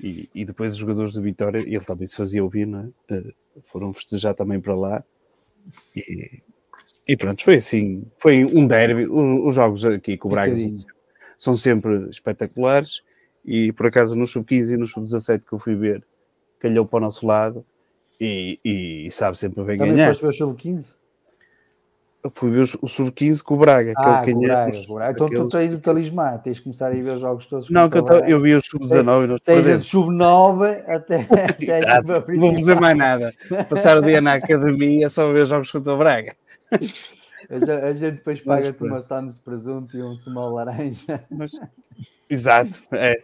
E, 0.00 0.28
e, 0.34 0.44
depois 0.44 0.72
os 0.72 0.78
jogadores 0.78 1.12
do 1.12 1.22
Vitória, 1.22 1.58
ele 1.58 1.80
também 1.80 2.06
se 2.06 2.16
fazia 2.16 2.42
ouvir, 2.42 2.66
não 2.66 2.92
é? 3.08 3.14
Uh, 3.14 3.34
foram 3.64 3.92
festejar 3.92 4.34
também 4.34 4.60
para 4.60 4.74
lá. 4.74 5.04
E, 5.94 6.42
e 7.06 7.16
pronto, 7.16 7.44
foi 7.44 7.56
assim, 7.56 8.04
foi 8.18 8.44
um 8.44 8.66
derby. 8.66 9.06
Os, 9.06 9.48
os 9.48 9.54
jogos 9.54 9.84
aqui 9.84 10.16
com 10.16 10.28
o 10.28 10.30
Braga 10.30 10.54
são 11.38 11.54
sempre 11.54 12.08
espetaculares. 12.08 13.02
E 13.44 13.72
por 13.72 13.86
acaso 13.86 14.16
no 14.16 14.26
sub-15 14.26 14.74
e 14.74 14.76
no 14.76 14.86
sub-17 14.86 15.42
que 15.46 15.52
eu 15.52 15.58
fui 15.58 15.74
ver, 15.74 16.04
calhou 16.58 16.86
para 16.86 16.98
o 16.98 17.00
nosso 17.00 17.26
lado 17.26 17.64
e, 18.24 18.60
e, 18.64 19.06
e 19.06 19.10
sabe 19.10 19.36
sempre 19.36 19.62
bem 19.64 19.76
também 19.76 19.78
ganhar. 19.78 19.92
Também 19.92 20.06
foste 20.06 20.22
ver 20.22 20.28
o 20.28 20.32
sub-15? 20.32 20.94
fui 22.30 22.50
ver 22.50 22.62
o 22.80 22.88
Sub-15 22.88 23.42
com 23.42 23.54
o 23.54 23.58
Braga. 23.58 23.92
Ah, 23.96 24.22
que 24.24 24.30
é 24.30 24.34
o 24.34 24.40
Braga, 24.40 24.70
Braga. 24.88 25.12
Então 25.12 25.26
aqueles... 25.26 25.44
tu 25.44 25.48
tens 25.48 25.72
o 25.72 25.80
talismã, 25.80 26.38
tens 26.38 26.56
de 26.56 26.62
começar 26.62 26.88
a 26.88 26.94
ir 26.94 27.02
ver 27.02 27.14
os 27.14 27.20
jogos 27.20 27.46
todos. 27.46 27.68
Não, 27.70 27.90
que 27.90 27.98
eu, 27.98 28.04
tô, 28.04 28.14
eu 28.14 28.40
vi 28.40 28.54
o 28.54 28.60
Sub-19 28.60 29.38
Seja 29.40 29.78
de 29.78 29.84
Sub-9 29.84 30.84
até, 30.86 31.26
até 31.26 32.34
Não 32.34 32.40
vou 32.40 32.54
fazer 32.54 32.80
mais 32.80 32.96
nada. 32.96 33.34
Passar 33.68 33.98
o 33.98 34.02
dia 34.02 34.20
na 34.20 34.34
academia 34.34 35.10
só 35.10 35.32
ver 35.32 35.42
os 35.42 35.48
jogos 35.48 35.70
contra 35.70 35.94
o 35.94 35.98
Braga. 35.98 36.36
A, 37.50 37.86
a 37.88 37.92
gente 37.92 38.16
depois 38.16 38.40
paga-te 38.40 38.82
uma 38.84 39.00
sandes 39.00 39.34
de 39.34 39.40
presunto 39.40 39.96
e 39.96 40.02
um 40.02 40.16
sumal 40.16 40.52
laranja. 40.52 41.24
Mas, 41.28 41.52
exato, 42.30 42.80
é, 42.92 43.20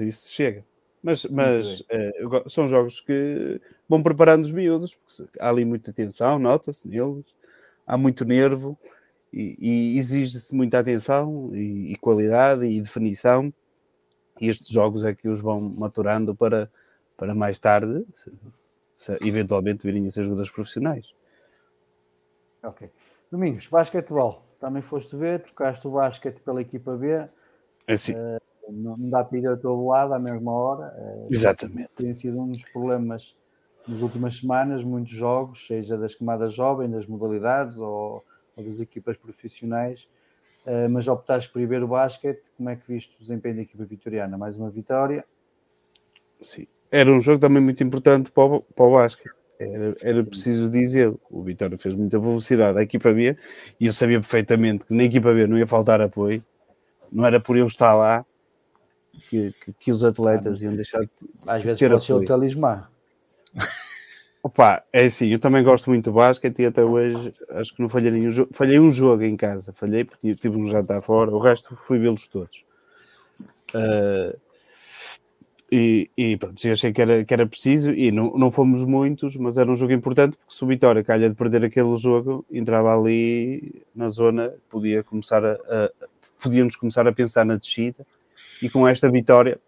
isso 0.00 0.28
chega. 0.28 0.64
Mas, 1.02 1.24
mas 1.26 1.82
é, 1.88 2.12
são 2.48 2.68
jogos 2.68 3.00
que 3.00 3.60
vão 3.88 4.02
preparando 4.02 4.44
os 4.44 4.52
miúdos, 4.52 4.94
porque 4.94 5.38
há 5.40 5.48
ali 5.48 5.64
muita 5.64 5.92
tensão, 5.92 6.38
nota-se 6.38 6.86
neles 6.86 7.24
há 7.90 7.98
muito 7.98 8.24
nervo 8.24 8.78
e, 9.32 9.56
e 9.58 9.98
exige-se 9.98 10.54
muita 10.54 10.78
atenção 10.78 11.50
e, 11.52 11.92
e, 11.92 11.96
qualidade 11.96 12.64
e 12.64 12.80
definição. 12.80 13.52
E 14.40 14.48
estes 14.48 14.68
jogos 14.70 15.04
é 15.04 15.12
que 15.12 15.28
os 15.28 15.40
vão 15.40 15.60
maturando 15.60 16.34
para, 16.34 16.70
para 17.16 17.34
mais 17.34 17.58
tarde, 17.58 18.06
se, 18.14 18.32
se 18.96 19.18
eventualmente 19.22 19.82
virem 19.82 20.06
a 20.06 20.10
ser 20.10 20.22
jogadores 20.22 20.50
profissionais. 20.50 21.12
Ok. 22.62 22.88
Domingos, 23.30 23.66
basquetebol. 23.66 24.44
Também 24.60 24.82
foste 24.82 25.16
ver, 25.16 25.40
trocaste 25.42 25.86
o 25.88 25.90
basquete 25.90 26.40
pela 26.40 26.60
equipa 26.60 26.96
B. 26.96 27.08
É 27.86 27.92
assim. 27.92 28.12
Uh, 28.12 28.40
não, 28.72 28.96
não 28.96 29.10
dá 29.10 29.24
para 29.24 29.38
ir 29.38 29.46
a 29.46 29.56
tua 29.56 29.74
lado 29.90 30.14
à 30.14 30.18
mesma 30.18 30.52
hora. 30.52 30.94
Uh, 30.96 31.28
Exatamente. 31.30 31.90
Tem 31.96 32.12
sido 32.14 32.40
um 32.40 32.48
dos 32.48 32.64
problemas 32.64 33.36
nas 33.86 34.00
últimas 34.00 34.38
semanas, 34.38 34.84
muitos 34.84 35.12
jogos, 35.12 35.66
seja 35.66 35.96
das 35.96 36.14
camadas 36.14 36.54
jovens, 36.54 36.90
das 36.90 37.06
modalidades 37.06 37.78
ou, 37.78 38.24
ou 38.56 38.64
das 38.64 38.80
equipas 38.80 39.16
profissionais, 39.16 40.08
uh, 40.66 40.88
mas 40.90 41.08
optaste 41.08 41.50
por 41.50 41.60
ir 41.60 41.66
ver 41.66 41.82
o 41.82 41.88
basquete. 41.88 42.42
Como 42.56 42.68
é 42.68 42.76
que 42.76 42.86
viste 42.86 43.16
o 43.16 43.20
desempenho 43.20 43.56
da 43.56 43.62
equipa 43.62 43.84
vitoriana? 43.84 44.38
Mais 44.38 44.56
uma 44.56 44.70
vitória? 44.70 45.24
Sim, 46.40 46.66
era 46.90 47.10
um 47.10 47.20
jogo 47.20 47.38
também 47.38 47.62
muito 47.62 47.82
importante 47.82 48.30
para 48.30 48.44
o, 48.44 48.60
para 48.62 48.84
o 48.84 48.92
basquete. 48.92 49.34
Era, 49.60 49.94
era 50.00 50.24
preciso 50.24 50.70
dizer, 50.70 51.14
o 51.30 51.42
Vitória 51.42 51.76
fez 51.76 51.94
muita 51.94 52.18
velocidade 52.18 52.78
à 52.78 52.82
equipa 52.82 53.12
B 53.12 53.36
e 53.78 53.86
eu 53.86 53.92
sabia 53.92 54.18
perfeitamente 54.18 54.86
que 54.86 54.94
na 54.94 55.04
equipa 55.04 55.34
B 55.34 55.46
não 55.46 55.58
ia 55.58 55.66
faltar 55.66 56.00
apoio, 56.00 56.42
não 57.12 57.26
era 57.26 57.38
por 57.38 57.58
eu 57.58 57.66
estar 57.66 57.94
lá 57.94 58.24
que, 59.28 59.52
que, 59.52 59.72
que 59.72 59.90
os 59.90 60.02
atletas 60.02 60.60
ah, 60.60 60.64
iam 60.64 60.74
deixar 60.74 61.00
de, 61.00 61.10
Às 61.46 61.60
de 61.60 61.66
vezes 61.66 61.78
ter 61.78 61.90
pode 61.90 62.04
ser 62.04 62.12
o 62.14 62.24
talismã. 62.24 62.88
Opa, 64.42 64.82
é 64.90 65.04
assim, 65.04 65.28
eu 65.28 65.38
também 65.38 65.62
gosto 65.62 65.90
muito 65.90 66.06
do 66.10 66.14
basquete 66.14 66.60
e 66.62 66.66
até 66.66 66.82
hoje 66.82 67.32
acho 67.50 67.74
que 67.74 67.82
não 67.82 67.90
falhei 67.90 68.10
nenhum 68.10 68.32
jogo. 68.32 68.50
Falhei 68.54 68.80
um 68.80 68.90
jogo 68.90 69.22
em 69.22 69.36
casa, 69.36 69.72
falhei 69.72 70.02
porque 70.02 70.34
tive 70.34 70.56
um 70.56 70.66
jantar 70.66 71.02
fora, 71.02 71.30
o 71.30 71.38
resto 71.38 71.76
fui 71.76 71.98
vê-los 71.98 72.26
todos. 72.26 72.64
Uh, 73.74 74.36
e, 75.70 76.10
e 76.16 76.36
pronto, 76.36 76.66
eu 76.66 76.72
achei 76.72 76.92
que 76.92 77.00
era, 77.00 77.24
que 77.24 77.32
era 77.32 77.46
preciso 77.46 77.92
e 77.92 78.10
não, 78.10 78.32
não 78.36 78.50
fomos 78.50 78.82
muitos, 78.82 79.36
mas 79.36 79.58
era 79.58 79.70
um 79.70 79.76
jogo 79.76 79.92
importante 79.92 80.36
porque 80.36 80.54
se 80.54 80.64
o 80.64 80.66
Vitória 80.66 81.04
calha 81.04 81.28
de 81.28 81.36
perder 81.36 81.64
aquele 81.64 81.96
jogo, 81.96 82.44
entrava 82.50 82.98
ali 82.98 83.84
na 83.94 84.08
zona, 84.08 84.52
podia 84.68 85.04
começar 85.04 85.44
a, 85.44 85.52
a 85.52 85.90
podíamos 86.42 86.74
começar 86.74 87.06
a 87.06 87.12
pensar 87.12 87.44
na 87.44 87.56
descida 87.56 88.06
e 88.62 88.68
com 88.68 88.86
esta 88.86 89.10
vitória, 89.10 89.60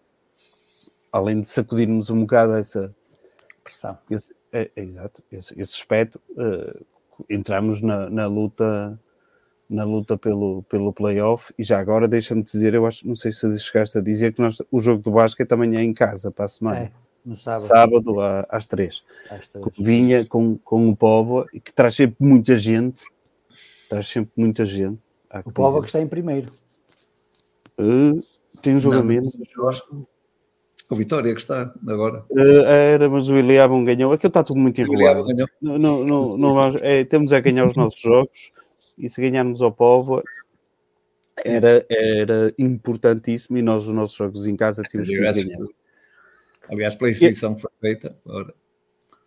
além 1.10 1.40
de 1.40 1.48
sacudirmos 1.48 2.10
um 2.10 2.20
bocado 2.20 2.56
essa 2.56 2.94
pressão. 3.62 3.98
Esse, 4.10 4.34
é, 4.52 4.70
é, 4.76 4.82
exato, 4.82 5.22
esse, 5.30 5.52
esse 5.58 5.74
aspecto. 5.74 6.20
Uh, 6.30 6.84
entramos 7.28 7.80
na, 7.80 8.10
na, 8.10 8.26
luta 8.26 8.98
na 9.68 9.84
luta 9.84 10.18
pelo, 10.18 10.62
pelo 10.64 10.92
playoff 10.92 11.52
e 11.58 11.62
já 11.62 11.78
agora 11.78 12.08
deixa-me 12.08 12.42
dizer, 12.42 12.74
eu 12.74 12.84
acho, 12.84 13.06
não 13.06 13.14
sei 13.14 13.32
se 13.32 13.58
chegaste 13.58 13.96
a 13.96 14.00
dizer 14.00 14.32
que 14.32 14.40
nós, 14.40 14.60
o 14.70 14.80
jogo 14.80 15.02
do 15.02 15.12
basquete 15.12 15.48
também 15.48 15.76
é 15.76 15.82
em 15.82 15.94
casa 15.94 16.30
para 16.30 16.44
a 16.44 16.48
semana. 16.48 16.92
No 17.24 17.36
sábado. 17.36 17.62
sábado 17.62 18.20
à- 18.20 18.46
às 18.48 18.66
três. 18.66 19.02
Às 19.30 19.46
três. 19.46 19.66
Vinha 19.78 20.26
com, 20.26 20.58
com 20.58 20.88
o 20.88 20.96
Povo, 20.96 21.46
e 21.52 21.60
que 21.60 21.72
traz 21.72 21.94
sempre 21.94 22.16
muita 22.18 22.58
gente. 22.58 23.04
Traz 23.88 24.08
sempre 24.08 24.32
muita 24.36 24.66
gente. 24.66 24.98
O 25.44 25.52
Povo 25.52 25.80
que 25.80 25.86
está 25.86 26.00
em 26.00 26.08
primeiro. 26.08 26.52
Eh, 27.78 28.20
tem 28.62 28.74
um 28.76 28.78
jogo 28.78 28.96
a 28.96 28.98
Não, 29.00 29.04
menos. 29.04 29.34
eu 29.56 29.68
acho- 29.68 30.06
O 30.90 30.94
Vitória 30.94 31.34
que 31.34 31.40
está 31.40 31.72
agora. 31.88 32.24
Eh, 32.36 32.92
era, 32.94 33.08
mas 33.08 33.28
o 33.28 33.36
Iliabon 33.36 33.82
ganhou. 33.84 34.12
Aquilo 34.12 34.28
está 34.28 34.44
tudo 34.44 34.58
muito 34.60 34.78
enrolado. 34.80 35.24
Não, 35.60 35.78
não, 35.78 36.04
não, 36.04 36.36
não 36.36 36.54
vamos- 36.54 36.80
é, 36.82 37.02
temos 37.04 37.32
a 37.32 37.40
ganhar 37.40 37.66
os 37.66 37.74
nossos 37.74 38.00
jogos 38.00 38.52
e 38.98 39.08
se 39.08 39.20
ganharmos 39.20 39.62
ao 39.62 39.72
Povo 39.72 40.22
era, 41.44 41.84
era 41.88 42.54
importantíssimo 42.58 43.56
e 43.56 43.62
nós 43.62 43.86
os 43.86 43.92
nossos 43.94 44.16
jogos 44.16 44.46
em 44.46 44.54
casa 44.54 44.82
tínhamos 44.82 45.08
que 45.08 45.16
ganhar. 45.18 45.58
aliás, 46.70 46.94
pela 46.94 47.08
exibição 47.10 47.54
que 47.54 47.62
foi 47.62 47.70
feita, 47.80 48.16
ora, 48.26 48.54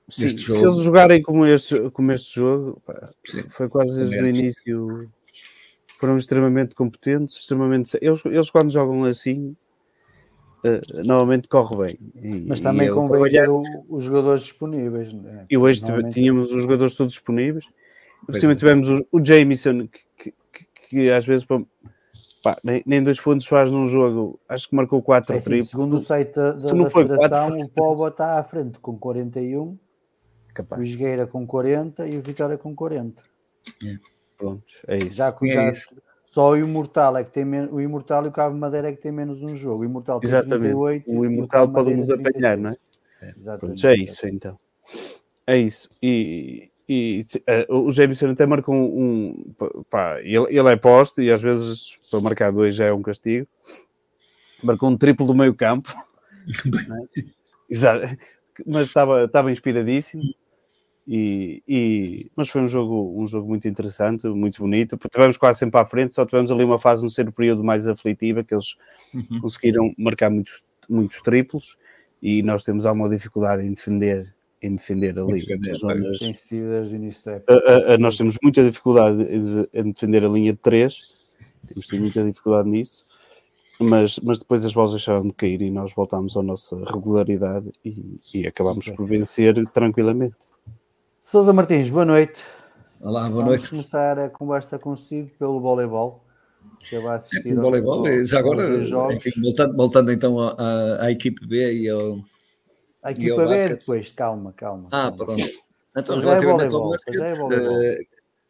Sim, 0.07 0.29
Se 0.29 0.51
eles 0.51 0.81
jogarem 0.81 1.19
como 1.19 1.47
este, 1.47 1.89
como 1.89 2.11
este 2.11 2.35
jogo, 2.35 2.79
pá, 2.85 3.09
foi 3.49 3.67
quase 3.67 3.97
desde 3.97 4.15
o 4.15 4.19
Também. 4.19 4.35
início. 4.39 5.11
Foram 5.99 6.17
extremamente 6.17 6.75
competentes, 6.75 7.35
extremamente. 7.37 7.97
Eles, 8.01 8.21
eles 8.25 8.49
quando 8.49 8.71
jogam 8.71 9.03
assim, 9.05 9.55
eh, 10.63 10.81
normalmente 11.03 11.47
corre 11.47 11.75
bem. 11.77 11.99
E- 12.21 12.45
Mas 12.47 12.59
também 12.59 12.87
eu 12.87 12.95
convém 12.95 13.11
trabalhar- 13.31 13.43
ter 13.45 13.49
o- 13.51 13.85
os 13.89 14.03
jogadores 14.03 14.43
disponíveis. 14.43 15.13
né? 15.13 15.45
E 15.49 15.57
hoje 15.57 15.81
Normalmente- 15.83 16.13
tínhamos 16.13 16.51
os 16.51 16.61
jogadores 16.63 16.93
todos 16.95 17.13
disponíveis. 17.13 17.65
Por 18.25 18.35
cima 18.35 18.51
é. 18.53 18.55
tivemos 18.55 18.89
o, 18.89 19.05
o 19.11 19.23
Jameson, 19.23 19.87
que, 19.87 19.99
que- 20.17 20.33
que- 20.51 20.87
que 20.89 21.11
às 21.11 21.25
vezes 21.25 21.45
pá, 21.45 21.61
pá, 22.43 22.57
nem, 22.63 22.81
nem 22.85 23.01
dois 23.03 23.19
pontos 23.21 23.45
faz 23.47 23.71
num 23.71 23.85
jogo. 23.85 24.39
Acho 24.49 24.67
que 24.69 24.75
marcou 24.75 25.01
quatro 25.01 25.33
É 25.33 25.37
assim, 25.37 25.45
triplos. 25.45 25.69
segundo 25.69 25.95
o 25.97 25.99
site 25.99 26.33
da, 26.35 26.51
da, 26.53 26.73
não 26.73 26.83
da 26.85 26.89
foi 26.89 27.03
Federação, 27.03 27.49
quatro, 27.49 27.65
o 27.65 27.69
Povo 27.69 28.07
está 28.07 28.39
à 28.39 28.43
frente 28.43 28.79
com 28.79 28.97
41, 28.97 29.61
o 29.63 29.79
Capaz. 30.53 30.81
Esgueira 30.81 31.25
com 31.27 31.45
40 31.47 32.07
e 32.07 32.17
o 32.17 32.21
Vitória 32.21 32.57
com 32.57 32.73
40. 32.75 33.21
Pronto, 34.37 34.63
é 34.87 34.97
isso. 34.97 35.15
Já, 35.15 35.35
É 35.41 35.47
já- 35.47 35.71
isso. 35.71 35.87
só 36.27 36.51
o 36.51 36.57
Imortal 36.57 37.17
é 37.17 37.23
que 37.23 37.31
tem 37.31 37.45
menos, 37.45 37.71
o 37.71 37.79
Imortal 37.79 38.25
e 38.25 38.27
o 38.27 38.31
Cabo 38.31 38.57
Madeira 38.57 38.89
é 38.89 38.91
que 38.93 39.01
tem 39.01 39.11
menos 39.11 39.41
um 39.41 39.55
jogo. 39.55 39.81
O 39.83 39.85
Imortal 39.85 40.19
tem 40.19 40.29
Exatamente. 40.29 40.73
38 40.73 41.11
O 41.11 41.25
Imortal 41.25 41.69
pode 41.71 41.93
nos 41.93 42.09
apanhar, 42.09 42.57
36. 42.57 42.59
não 42.61 42.69
é? 42.71 42.77
Exatamente. 43.37 43.81
Pronto, 43.81 43.87
é 43.87 43.95
isso 44.03 44.27
então. 44.27 44.59
É 45.47 45.57
isso. 45.57 45.89
E, 46.01 46.69
e 46.89 47.25
eh, 47.47 47.65
o 47.69 47.91
Jameson 47.91 48.29
até 48.31 48.45
marcou 48.45 48.75
um. 48.75 49.45
um 49.59 49.83
pá, 49.89 50.19
ele, 50.21 50.47
ele 50.49 50.69
é 50.69 50.75
posto 50.75 51.21
e 51.21 51.31
às 51.31 51.41
vezes 51.41 51.97
para 52.11 52.19
marcar 52.19 52.51
dois 52.51 52.75
já 52.75 52.85
é 52.85 52.93
um 52.93 53.01
castigo. 53.01 53.47
Marcou 54.63 54.89
um 54.89 54.97
triplo 54.97 55.25
do 55.27 55.35
meio 55.35 55.53
campo. 55.53 55.93
Não 56.87 56.97
é? 56.97 57.07
Exato. 57.69 58.17
Mas 58.65 58.87
estava, 58.87 59.25
estava 59.25 59.51
inspiradíssimo. 59.51 60.23
E, 61.07 61.61
e- 61.67 62.31
mas 62.35 62.49
foi 62.49 62.61
um 62.61 62.67
jogo, 62.67 63.13
um 63.21 63.27
jogo 63.27 63.47
muito 63.47 63.67
interessante, 63.67 64.25
muito 64.27 64.57
bonito. 64.59 64.97
porque 64.97 65.15
Tivemos 65.15 65.37
quase 65.37 65.59
sempre 65.59 65.79
à 65.79 65.85
frente, 65.85 66.13
só 66.15 66.25
tivemos 66.25 66.49
ali 66.51 66.63
uma 66.63 66.79
fase 66.79 67.03
no 67.03 67.09
ser 67.09 67.31
período 67.31 67.63
mais 67.63 67.87
aflitiva, 67.87 68.43
que 68.43 68.53
eles 68.53 68.75
Uhum. 69.13 69.39
conseguiram 69.41 69.93
marcar 69.97 70.29
muitos, 70.31 70.63
muitos 70.89 71.21
triplos 71.21 71.77
e 72.21 72.41
nós 72.41 72.63
temos 72.63 72.85
alguma 72.87 73.07
dificuldade 73.09 73.63
em 73.63 73.71
defender, 73.73 74.33
em 74.61 74.75
defender 74.75 75.17
ali. 75.19 75.39
zonas. 75.77 76.21
A- 77.47 77.53
a- 77.53 77.93
a- 77.93 77.97
nós 77.99 78.17
temos 78.17 78.35
muita 78.41 78.63
dificuldade 78.63 79.21
em 79.23 79.67
em 79.79 79.91
defender 79.91 80.23
a 80.23 80.27
linha 80.27 80.53
de 80.53 80.59
3, 80.59 81.13
temos 81.67 81.85
tido 81.87 82.01
muita 82.01 82.23
dificuldade 82.23 82.67
nisso, 82.67 83.05
mas, 83.79 84.17
mas 84.19 84.39
depois 84.39 84.65
as 84.65 84.73
bolas 84.73 84.91
deixaram 84.91 85.21
de 85.27 85.33
cair 85.33 85.61
e 85.61 85.69
nós 85.69 85.93
voltámos 85.93 86.35
à 86.35 86.41
nossa 86.41 86.77
regularidade 86.91 87.71
e, 87.83 88.19
e 88.33 88.47
acabámos 88.47 88.89
por 88.89 89.05
vencer 89.05 89.53
tranquilamente. 89.71 90.35
Sousa 91.27 91.51
Martins, 91.51 91.89
boa 91.89 92.05
noite. 92.05 92.39
Olá, 93.01 93.21
boa 93.21 93.31
Vamos 93.43 93.45
noite. 93.45 93.69
começar 93.71 94.19
a 94.19 94.29
conversa 94.29 94.77
consigo 94.77 95.31
pelo 95.39 95.59
voleibol. 95.59 96.23
Que 96.87 96.99
vai 96.99 97.15
assistir 97.15 97.51
O 97.53 97.57
ao- 97.57 97.63
voleibol, 97.65 98.07
ao- 98.07 98.23
já 98.25 98.37
agora, 98.37 99.11
enfim, 99.11 99.31
voltando, 99.41 99.75
voltando 99.75 100.11
então 100.11 100.39
à, 100.39 101.05
à- 101.05 101.11
equipe 101.11 101.43
B 101.47 101.81
e 101.81 101.89
ao. 101.89 102.19
A 103.01 103.09
equipa 103.09 103.41
ao 103.41 103.47
B 103.47 103.53
é 103.53 103.57
basquete. 103.57 103.79
depois, 103.79 104.11
calma, 104.11 104.53
calma. 104.55 104.83
Ah, 104.91 105.09
calma. 105.09 105.17
pronto. 105.25 105.41
Então, 105.97 106.19
Já 106.21 106.27
é 106.27 106.29
relativamente 106.29 106.75
ao 106.75 106.81
voleibol, 106.83 106.91
basquete, 106.91 107.17
já 107.17 107.25
é 107.25 107.33
voleibol. 107.35 107.81
eh, 107.81 108.05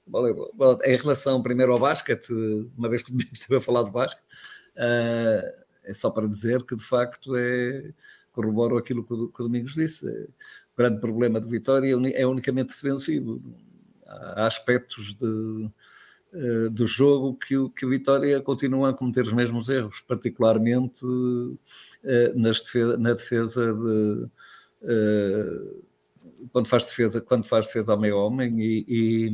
voleibol. 0.05 0.79
Em 0.83 0.97
relação 0.97 1.41
primeiro 1.41 1.71
ao 1.71 1.79
basquete, 1.79 2.29
uma 2.77 2.89
vez 2.89 3.01
que 3.03 3.07
o 3.11 3.13
Domingos 3.13 3.39
esteve 3.39 3.55
a 3.55 3.61
falar 3.61 3.83
de 3.83 3.91
basquete, 3.91 4.25
eh, 4.75 5.55
é 5.85 5.93
só 5.93 6.09
para 6.09 6.27
dizer 6.27 6.61
que 6.63 6.75
de 6.75 6.83
facto 6.83 7.35
é, 7.37 7.93
corroboro 8.33 8.77
aquilo 8.77 9.01
que 9.05 9.13
o, 9.13 9.27
que 9.29 9.41
o 9.41 9.45
Domingos 9.45 9.75
disse. 9.75 10.05
Grande 10.77 10.99
problema 10.99 11.39
do 11.39 11.47
Vitória 11.49 11.93
é 11.95 12.21
é 12.21 12.27
unicamente 12.27 12.69
defensivo. 12.75 13.37
Há 14.05 14.45
aspectos 14.45 15.15
de, 15.15 15.69
eh, 16.33 16.69
do 16.71 16.85
jogo 16.85 17.35
que 17.35 17.57
o, 17.57 17.69
que 17.69 17.85
o 17.85 17.89
Vitória 17.89 18.39
continua 18.41 18.89
a 18.91 18.93
cometer 18.93 19.21
os 19.23 19.33
mesmos 19.33 19.69
erros, 19.69 20.01
particularmente 20.01 21.05
eh, 22.03 22.33
nas 22.35 22.61
defe- 22.61 22.97
na 22.97 23.13
defesa 23.13 23.73
de. 23.73 24.27
eh, 24.83 25.61
quando 26.51 26.67
faz 26.67 26.85
defesa, 26.85 27.21
quando 27.21 27.45
faz 27.45 27.67
defesa 27.67 27.91
ao 27.93 27.99
meio 27.99 28.17
homem 28.17 28.51
e, 28.59 29.29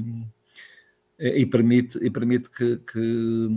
e, 1.19 1.41
e 1.41 1.45
permite, 1.45 1.97
e 2.04 2.10
permite 2.10 2.49
que, 2.49 2.77
que, 2.77 3.47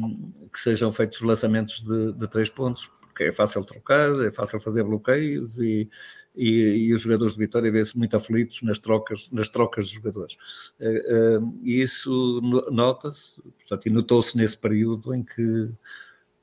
que 0.53 0.61
sejam 0.61 0.93
feitos 0.93 1.21
lançamentos 1.23 1.83
de, 1.85 2.13
de 2.13 2.29
três 2.29 2.49
pontos, 2.51 2.87
porque 3.01 3.25
é 3.25 3.33
fácil 3.33 3.65
trocar, 3.65 4.11
é 4.25 4.31
fácil 4.31 4.61
fazer 4.61 4.85
bloqueios 4.85 5.59
e, 5.59 5.89
e, 6.35 6.89
e 6.89 6.95
os 6.95 7.01
jogadores 7.03 7.35
de 7.35 7.39
Vitória 7.41 7.71
vêem-se 7.71 7.97
muito 7.97 8.17
aflitos 8.17 8.63
nas 8.63 8.79
trocas, 8.79 9.29
nas 9.31 9.49
trocas 9.49 9.89
de 9.89 9.95
jogadores. 9.95 10.37
Eh, 10.81 11.07
eh, 11.09 11.41
E 11.63 11.81
isso 11.83 12.41
no- 12.43 12.71
nota-se, 12.71 13.43
e 13.87 13.91
notou-se 13.91 14.37
nesse 14.37 14.57
período 14.59 15.15
em 15.15 15.23
que 15.23 15.71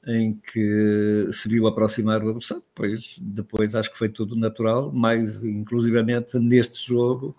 em 0.07 0.33
que 0.51 1.27
se 1.31 1.47
viu 1.47 1.67
aproximar 1.67 2.23
o 2.23 2.29
adversário, 2.29 2.63
depois, 2.73 3.19
depois 3.21 3.75
acho 3.75 3.91
que 3.91 3.97
foi 3.99 4.09
tudo 4.09 4.35
natural, 4.35 4.91
mais 4.91 5.43
inclusivamente 5.43 6.39
neste 6.39 6.87
jogo 6.87 7.35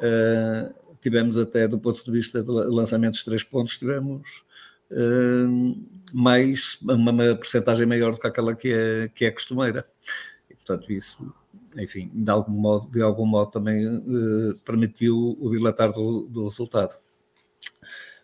eh, 0.00 0.72
tivemos 1.00 1.38
até 1.38 1.68
do 1.68 1.78
ponto 1.78 2.04
de 2.04 2.10
vista 2.10 2.42
de 2.42 2.50
lançamentos 2.50 3.20
de 3.20 3.24
três 3.26 3.44
pontos, 3.44 3.78
tivemos 3.78 4.44
mais 6.12 6.76
uma, 6.82 7.10
uma 7.10 7.34
porcentagem 7.36 7.86
maior 7.86 8.12
do 8.12 8.20
que 8.20 8.26
aquela 8.26 8.54
que 8.54 8.72
é, 8.72 9.08
que 9.08 9.24
é 9.24 9.30
costumeira. 9.30 9.86
E, 10.50 10.54
portanto, 10.54 10.92
isso, 10.92 11.32
enfim, 11.76 12.10
de 12.12 12.30
algum 12.30 12.52
modo, 12.52 12.90
de 12.90 13.02
algum 13.02 13.26
modo 13.26 13.50
também 13.50 13.84
eh, 13.86 14.54
permitiu 14.64 15.36
o 15.40 15.50
dilatar 15.50 15.92
do, 15.92 16.28
do 16.28 16.48
resultado. 16.48 16.94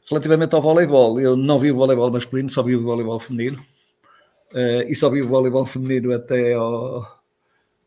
Relativamente 0.09 0.55
ao 0.55 0.63
voleibol, 0.63 1.21
eu 1.21 1.37
não 1.37 1.59
vi 1.59 1.71
o 1.71 1.77
voleibol 1.77 2.11
masculino, 2.11 2.49
só 2.49 2.63
vi 2.63 2.75
o 2.75 2.83
voleibol 2.83 3.21
feminino. 3.21 3.63
Eh, 4.55 4.87
e 4.91 4.95
só 4.95 5.11
vi 5.11 5.21
o 5.23 5.29
voleibol 5.29 5.67
feminino 5.67 6.13
até, 6.15 6.55
ao, 6.55 7.07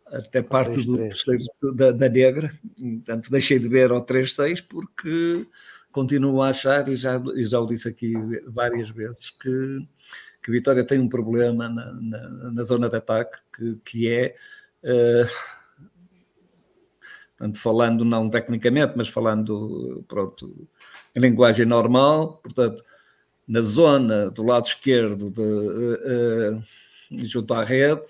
até 0.06 0.42
parte 0.42 0.86
do 0.86 0.98
6-3. 0.98 0.98
terceiro 0.98 1.44
da, 1.76 1.92
da 1.92 2.10
negra. 2.10 2.52
Portanto, 2.78 3.32
deixei 3.32 3.58
de 3.58 3.68
ver 3.68 3.92
ao 3.92 4.06
3-6 4.06 4.64
porque 4.68 5.48
continuo 5.92 6.42
a 6.42 6.50
achar, 6.50 6.88
e 6.88 6.96
já, 6.96 7.22
e 7.36 7.44
já 7.44 7.60
o 7.60 7.68
disse 7.68 7.88
aqui 7.88 8.14
várias 8.48 8.90
vezes, 8.90 9.30
que, 9.30 9.88
que 10.42 10.52
Vitória 10.52 10.86
tem 10.86 11.00
um 11.00 11.10
problema 11.10 11.70
na, 11.70 11.92
na, 11.94 12.52
na 12.52 12.64
zona 12.64 12.90
de 12.90 12.96
ataque, 12.96 13.38
que, 13.56 13.76
que 13.84 14.08
é, 14.08 14.36
portanto, 17.38 17.60
falando 17.60 18.06
não 18.06 18.30
tecnicamente, 18.30 18.94
mas 18.96 19.08
falando, 19.08 20.04
pronto, 20.08 20.68
em 21.16 21.20
linguagem 21.20 21.66
normal, 21.66 22.38
portanto, 22.44 22.84
na 23.48 23.62
zona 23.62 24.30
do 24.30 24.44
lado 24.44 24.66
esquerdo, 24.66 25.30
de, 25.32 25.42
eh, 25.42 26.62
eh, 27.12 27.26
junto 27.26 27.54
à 27.54 27.64
rede, 27.64 28.04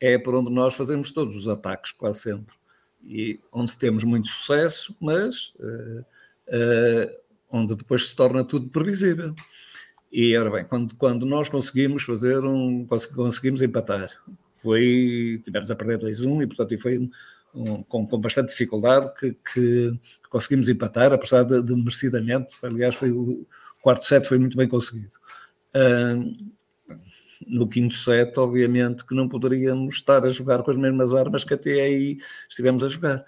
é 0.00 0.18
por 0.18 0.34
onde 0.34 0.50
nós 0.50 0.74
fazemos 0.74 1.10
todos 1.10 1.34
os 1.34 1.48
ataques, 1.48 1.92
quase 1.92 2.20
sempre. 2.20 2.54
E 3.02 3.40
onde 3.50 3.76
temos 3.78 4.04
muito 4.04 4.28
sucesso, 4.28 4.96
mas 5.00 5.54
eh, 5.58 6.04
eh, 6.48 7.20
onde 7.50 7.74
depois 7.74 8.08
se 8.08 8.16
torna 8.16 8.44
tudo 8.44 8.68
previsível. 8.68 9.34
E, 10.12 10.36
ora 10.36 10.50
bem, 10.50 10.64
quando, 10.64 10.94
quando 10.96 11.26
nós 11.26 11.48
conseguimos 11.48 12.02
fazer 12.02 12.44
um. 12.44 12.86
cons- 12.86 13.06
conseguimos 13.06 13.62
empatar, 13.62 14.08
foi. 14.66 15.40
tivemos 15.44 15.70
a 15.70 15.76
perder 15.76 15.98
2-1 15.98 16.42
e, 16.42 16.46
portanto, 16.46 16.78
foi 16.78 16.98
um- 16.98 17.82
com, 17.84 18.06
com 18.06 18.20
bastante 18.20 18.50
dificuldade 18.50 19.12
que, 19.18 19.32
que 19.54 19.98
conseguimos 20.28 20.68
empatar, 20.68 21.12
apesar 21.12 21.42
de, 21.44 21.62
de 21.62 21.74
merecidamente. 21.74 22.52
Aliás, 22.62 22.94
foi 22.94 23.10
o 23.10 23.46
quarto 23.80 24.04
set 24.04 24.26
foi 24.26 24.38
muito 24.38 24.56
bem 24.56 24.68
conseguido. 24.68 25.12
Ah, 25.72 26.14
no 27.46 27.68
quinto 27.68 27.94
set, 27.94 28.38
obviamente, 28.38 29.04
que 29.06 29.14
não 29.14 29.28
poderíamos 29.28 29.96
estar 29.96 30.24
a 30.24 30.28
jogar 30.28 30.62
com 30.62 30.70
as 30.70 30.76
mesmas 30.76 31.12
armas 31.14 31.44
que 31.44 31.54
até 31.54 31.80
aí 31.82 32.18
estivemos 32.48 32.82
a 32.84 32.88
jogar. 32.88 33.24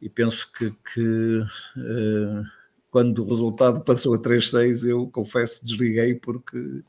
E 0.00 0.08
penso 0.08 0.50
que, 0.52 0.70
que, 0.92 1.42
eh, 1.78 2.42
quando 2.90 3.24
o 3.24 3.28
resultado 3.28 3.80
passou 3.82 4.14
a 4.14 4.18
3-6, 4.18 4.84
eu 4.84 5.08
confesso, 5.08 5.64
desliguei 5.64 6.14
porque 6.14 6.82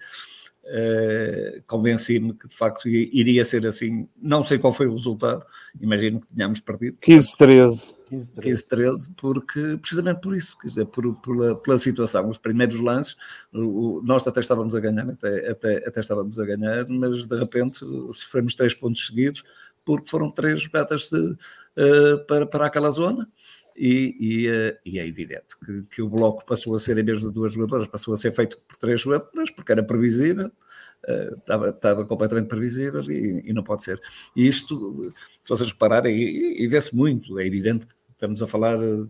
Uh, 0.66 1.62
convenci-me 1.68 2.34
que 2.34 2.48
de 2.48 2.56
facto 2.56 2.90
iria 2.90 3.46
ser 3.46 3.68
assim. 3.68 4.08
Não 4.20 4.42
sei 4.42 4.58
qual 4.58 4.74
foi 4.74 4.88
o 4.88 4.94
resultado, 4.94 5.46
imagino 5.80 6.20
que 6.20 6.28
tínhamos 6.34 6.60
perdido. 6.60 6.98
15-13. 7.02 7.94
15-13, 8.12 9.16
porque 9.16 9.78
precisamente 9.78 10.22
por 10.22 10.36
isso, 10.36 10.58
quer 10.58 10.68
dizer, 10.68 10.86
por, 10.86 11.16
pela, 11.18 11.56
pela 11.56 11.78
situação, 11.78 12.30
os 12.30 12.38
primeiros 12.38 12.80
lances, 12.80 13.16
o, 13.54 14.02
nós 14.04 14.28
até 14.28 14.40
estávamos 14.40 14.76
a 14.76 14.80
ganhar, 14.80 15.08
até, 15.10 15.50
até, 15.50 15.88
até 15.88 16.00
estávamos 16.00 16.40
a 16.40 16.46
ganhar, 16.46 16.88
mas 16.90 17.28
de 17.28 17.38
repente 17.38 17.80
sofremos 18.12 18.56
três 18.56 18.74
pontos 18.74 19.06
seguidos, 19.06 19.44
porque 19.86 20.10
foram 20.10 20.32
três 20.32 20.62
jogadas 20.62 21.10
de, 21.10 21.20
uh, 21.20 22.26
para, 22.28 22.46
para 22.46 22.66
aquela 22.66 22.92
zona 22.92 23.30
e, 23.78 24.16
e, 24.20 24.48
eh, 24.48 24.80
e, 24.86 25.00
é 25.00 25.06
evidente 25.06 25.58
que, 25.64 25.84
que, 25.84 26.02
o 26.02 26.08
bloco 26.08 26.46
passou 26.46 26.76
a 26.76 26.80
ser, 26.80 26.98
em 26.98 27.04
vez 27.04 27.20
de 27.20 27.32
duas 27.32 27.52
jogadoras, 27.54 27.88
passou 27.90 28.14
a 28.14 28.18
ser 28.18 28.32
feito 28.32 28.58
por 28.66 28.78
três 28.78 29.02
jogadoras, 29.02 29.52
porque 29.52 29.74
era 29.74 29.84
previsível, 29.84 30.48
uh, 30.48 31.38
estava, 31.38 31.70
estava, 31.70 32.06
completamente 32.06 32.48
previsível 32.48 33.02
e, 33.12 33.44
e, 33.46 33.54
não 33.54 33.64
pode 33.64 33.84
ser. 33.84 34.02
E 34.34 34.48
isto, 34.48 35.14
se 35.44 35.50
vocês 35.50 35.70
repararem, 35.70 36.16
e, 36.18 36.66
vê-se 36.70 36.96
muito, 36.96 37.38
é 37.38 37.46
evidente 37.46 37.86
que 37.86 37.94
estamos 38.12 38.42
a 38.42 38.48
falar 38.48 38.78
de 38.78 39.10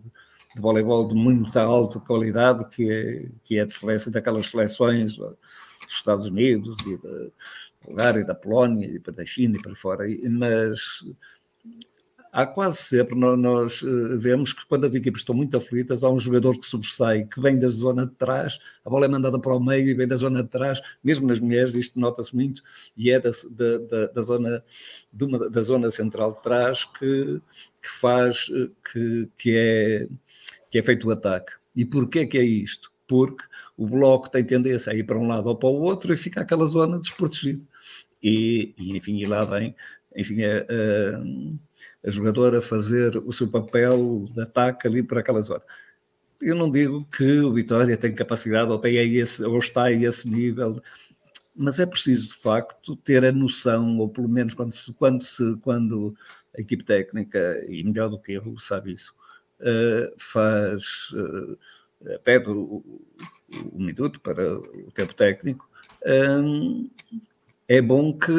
voleibol 0.60 1.06
de 1.06 1.14
muita 1.14 1.62
alta 1.62 2.00
qualidade, 2.00 2.68
que 2.70 2.90
é, 2.90 3.28
que 3.44 3.58
é 3.60 3.64
de 3.64 3.72
seleção, 3.72 4.12
daquelas 4.12 4.48
seleções 4.48 5.16
dos 5.16 5.36
Estados 5.88 6.26
Unidos 6.26 6.76
e 6.86 6.96
da 6.96 7.30
Bulgária, 7.86 8.24
da 8.24 8.34
Polónia, 8.34 8.86
e 8.86 8.98
da 8.98 9.24
China 9.24 9.56
e 9.56 9.62
para 9.62 9.74
fora, 9.74 10.04
mas 10.28 11.04
há 12.36 12.44
quase 12.44 12.76
sempre, 12.82 13.14
nós 13.14 13.82
eh, 13.82 14.16
vemos 14.18 14.52
que 14.52 14.66
quando 14.66 14.84
as 14.84 14.94
equipes 14.94 15.22
estão 15.22 15.34
muito 15.34 15.56
aflitas, 15.56 16.04
há 16.04 16.10
um 16.10 16.18
jogador 16.18 16.58
que 16.58 16.66
sobressai, 16.66 17.24
que 17.24 17.40
vem 17.40 17.58
da 17.58 17.68
zona 17.68 18.04
de 18.04 18.12
trás, 18.12 18.58
a 18.84 18.90
bola 18.90 19.06
é 19.06 19.08
mandada 19.08 19.38
para 19.38 19.54
o 19.54 19.58
meio 19.58 19.88
e 19.88 19.94
vem 19.94 20.06
da 20.06 20.16
zona 20.16 20.42
de 20.42 20.50
trás, 20.50 20.82
mesmo 21.02 21.26
nas 21.26 21.40
mulheres, 21.40 21.74
isto 21.74 21.98
nota-se 21.98 22.36
muito, 22.36 22.62
e 22.94 23.10
é 23.10 23.18
da, 23.18 23.30
da, 23.50 24.06
da 24.08 24.20
zona, 24.20 24.62
uma, 25.18 25.48
da 25.48 25.62
zona 25.62 25.90
central 25.90 26.34
de 26.34 26.42
trás 26.42 26.84
que, 26.84 27.40
que 27.82 27.88
faz, 27.88 28.50
eh, 28.54 28.68
que, 28.92 29.30
que, 29.38 29.56
é, 29.56 30.08
que 30.70 30.78
é 30.78 30.82
feito 30.82 31.08
o 31.08 31.12
ataque. 31.12 31.52
E 31.74 31.86
porquê 31.86 32.26
que 32.26 32.36
é 32.36 32.44
isto? 32.44 32.92
Porque 33.08 33.44
o 33.78 33.86
bloco 33.86 34.28
tem 34.30 34.44
tendência 34.44 34.92
a 34.92 34.94
ir 34.94 35.04
para 35.04 35.18
um 35.18 35.26
lado 35.26 35.48
ou 35.48 35.56
para 35.56 35.70
o 35.70 35.80
outro 35.80 36.12
e 36.12 36.16
fica 36.18 36.42
aquela 36.42 36.66
zona 36.66 36.98
desprotegida. 36.98 37.64
E, 38.26 38.74
e 38.76 38.96
enfim, 38.96 39.18
e 39.18 39.24
lá 39.24 39.44
vem, 39.44 39.76
enfim, 40.16 40.42
é, 40.42 40.66
é 40.68 42.08
a 42.08 42.10
jogadora 42.10 42.60
fazer 42.60 43.16
o 43.18 43.32
seu 43.32 43.46
papel 43.46 44.26
de 44.28 44.40
ataque 44.40 44.88
ali 44.88 45.00
para 45.00 45.20
aquela 45.20 45.40
zona. 45.40 45.62
Eu 46.40 46.56
não 46.56 46.68
digo 46.68 47.04
que 47.04 47.38
o 47.38 47.52
Vitória 47.52 47.96
tem 47.96 48.12
capacidade 48.12 48.72
ou, 48.72 48.80
tem 48.80 48.96
esse, 49.16 49.44
ou 49.44 49.56
está 49.60 49.84
a 49.84 49.92
esse 49.92 50.28
nível, 50.28 50.82
mas 51.54 51.78
é 51.78 51.86
preciso 51.86 52.26
de 52.26 52.34
facto 52.34 52.96
ter 52.96 53.24
a 53.24 53.30
noção, 53.30 53.96
ou 53.98 54.08
pelo 54.08 54.28
menos 54.28 54.54
quando, 54.54 54.72
se, 54.72 54.92
quando, 54.94 55.22
se, 55.22 55.56
quando 55.58 56.12
a 56.58 56.60
equipe 56.60 56.82
técnica, 56.82 57.64
e 57.68 57.84
melhor 57.84 58.10
do 58.10 58.18
que 58.18 58.32
eu, 58.32 58.58
sabe 58.58 58.92
isso, 58.92 59.14
uh, 59.60 60.12
faz, 60.18 61.12
uh, 61.12 61.56
pede 62.24 62.50
o, 62.50 62.82
o, 63.72 63.78
minuto 63.78 64.20
para 64.20 64.58
o 64.58 64.90
tempo 64.92 65.14
técnico, 65.14 65.70
um, 66.04 66.90
é 67.68 67.80
bom 67.80 68.16
que, 68.16 68.32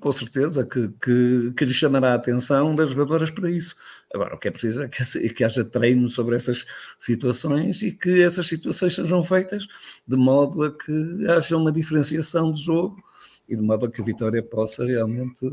com 0.00 0.12
certeza, 0.12 0.66
que, 0.66 0.88
que, 1.00 1.52
que 1.56 1.64
lhe 1.64 1.72
chamará 1.72 2.12
a 2.12 2.14
atenção 2.14 2.74
das 2.74 2.90
jogadoras 2.90 3.30
para 3.30 3.50
isso. 3.50 3.76
Agora, 4.12 4.34
o 4.34 4.38
que 4.38 4.48
é 4.48 4.50
preciso 4.50 4.82
é 4.82 4.88
que, 4.88 5.28
que 5.30 5.44
haja 5.44 5.64
treino 5.64 6.08
sobre 6.08 6.34
essas 6.34 6.66
situações 6.98 7.80
e 7.82 7.92
que 7.92 8.22
essas 8.22 8.46
situações 8.46 8.94
sejam 8.94 9.22
feitas 9.22 9.68
de 10.06 10.16
modo 10.16 10.64
a 10.64 10.76
que 10.76 11.26
haja 11.28 11.56
uma 11.56 11.70
diferenciação 11.70 12.50
de 12.50 12.60
jogo 12.60 13.02
e 13.48 13.54
de 13.54 13.62
modo 13.62 13.86
a 13.86 13.90
que 13.90 14.00
a 14.00 14.04
vitória 14.04 14.42
possa 14.42 14.84
realmente, 14.84 15.46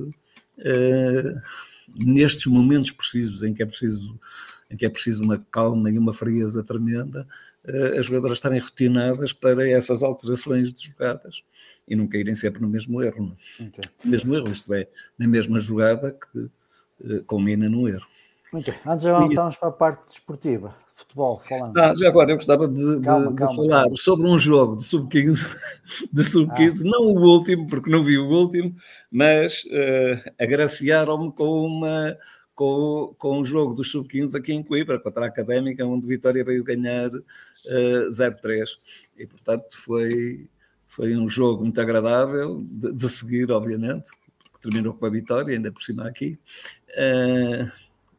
eh, 0.59 1.35
nestes 1.95 2.45
momentos 2.47 2.91
precisos 2.91 3.43
em 3.43 3.53
que 3.53 3.61
é 3.61 3.65
preciso 3.65 4.19
em 4.71 4.77
que 4.77 4.85
é 4.85 4.89
preciso 4.89 5.23
uma 5.23 5.43
calma 5.51 5.89
e 5.89 5.97
uma 5.97 6.13
frieza 6.13 6.63
tremenda, 6.63 7.27
as 7.97 8.05
jogadoras 8.05 8.37
estarem 8.37 8.59
rotinadas 8.59 9.33
para 9.33 9.69
essas 9.69 10.03
alterações 10.03 10.73
de 10.73 10.87
jogadas 10.87 11.43
e 11.87 11.95
não 11.95 12.07
caírem 12.07 12.35
sempre 12.35 12.61
no 12.61 12.69
mesmo 12.69 13.01
erro. 13.01 13.35
É? 13.59 13.63
Okay. 13.63 13.83
Mesmo 14.05 14.35
erro, 14.35 14.51
isto 14.51 14.73
é, 14.73 14.87
na 15.17 15.27
mesma 15.27 15.59
jogada 15.59 16.11
que 16.11 16.39
uh, 16.39 17.23
culmina 17.25 17.67
no 17.67 17.87
erro. 17.87 18.07
Muito 18.53 18.71
bem. 18.71 18.79
Antes 18.85 19.03
de 19.03 19.09
avançarmos 19.09 19.57
para 19.57 19.69
a 19.69 19.71
parte 19.71 20.07
desportiva, 20.07 20.75
futebol, 20.95 21.41
falando. 21.47 21.77
Ah, 21.77 21.93
já 21.95 22.07
agora 22.07 22.31
eu 22.31 22.35
gostava 22.35 22.67
de, 22.67 22.99
calma, 23.01 23.29
de, 23.29 23.35
calma, 23.35 23.51
de 23.51 23.55
falar 23.55 23.81
calma. 23.83 23.95
sobre 23.95 24.27
um 24.27 24.37
jogo 24.37 24.77
de 24.77 24.85
sub-15, 24.85 25.47
de 26.11 26.23
sub-15, 26.23 26.81
ah. 26.81 26.83
não 26.85 27.05
o 27.07 27.21
último, 27.21 27.67
porque 27.67 27.89
não 27.89 28.03
vi 28.03 28.17
o 28.17 28.27
último, 28.27 28.75
mas 29.11 29.63
uh, 29.65 30.31
agraciaram-me 30.39 31.31
com 31.31 31.65
uma 31.65 32.17
com, 32.59 33.15
com 33.17 33.39
o 33.39 33.45
jogo 33.45 33.73
do 33.73 33.85
sub-15 33.85 34.35
aqui 34.35 34.51
em 34.51 34.61
Coimbra, 34.61 34.99
contra 34.99 35.23
a 35.23 35.27
Académica, 35.29 35.85
onde 35.85 36.05
Vitória 36.05 36.43
veio 36.43 36.61
ganhar 36.61 37.07
uh, 37.07 37.23
eh, 37.65 38.09
0-3. 38.09 38.65
E, 39.17 39.25
portanto, 39.25 39.77
foi, 39.77 40.45
foi 40.85 41.15
um 41.15 41.29
jogo 41.29 41.63
muito 41.63 41.79
agradável 41.79 42.61
de, 42.61 42.91
de 42.91 43.09
seguir, 43.09 43.49
obviamente, 43.49 44.11
porque 44.43 44.59
terminou 44.61 44.93
com 44.93 45.05
a 45.05 45.09
vitória, 45.09 45.53
ainda 45.55 45.71
por 45.71 45.81
cima 45.81 46.05
aqui. 46.05 46.37
Uh, 46.89 47.71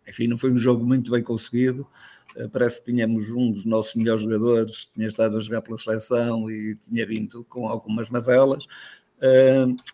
enfim, 0.09 0.27
não 0.27 0.39
foi 0.39 0.51
um 0.51 0.59
jogo 0.59 0.87
muito 0.87 1.11
bem 1.11 1.23
conseguido. 1.23 1.87
Uh, 2.35 2.49
parece 2.49 2.79
que 2.79 2.87
tínhamos 2.93 3.29
um 3.29 3.51
dos 3.51 3.67
nossos 3.67 3.95
melhores 3.95 4.23
jogadores, 4.23 4.91
tinha 4.95 5.07
estado 5.07 5.37
a 5.37 5.41
jogar 5.41 5.61
pela 5.61 5.77
seleção 5.77 6.51
e 6.51 6.77
tinha 6.77 7.05
vindo 7.05 7.45
com 7.45 7.69
algumas 7.69 8.09
mazelas, 8.09 8.67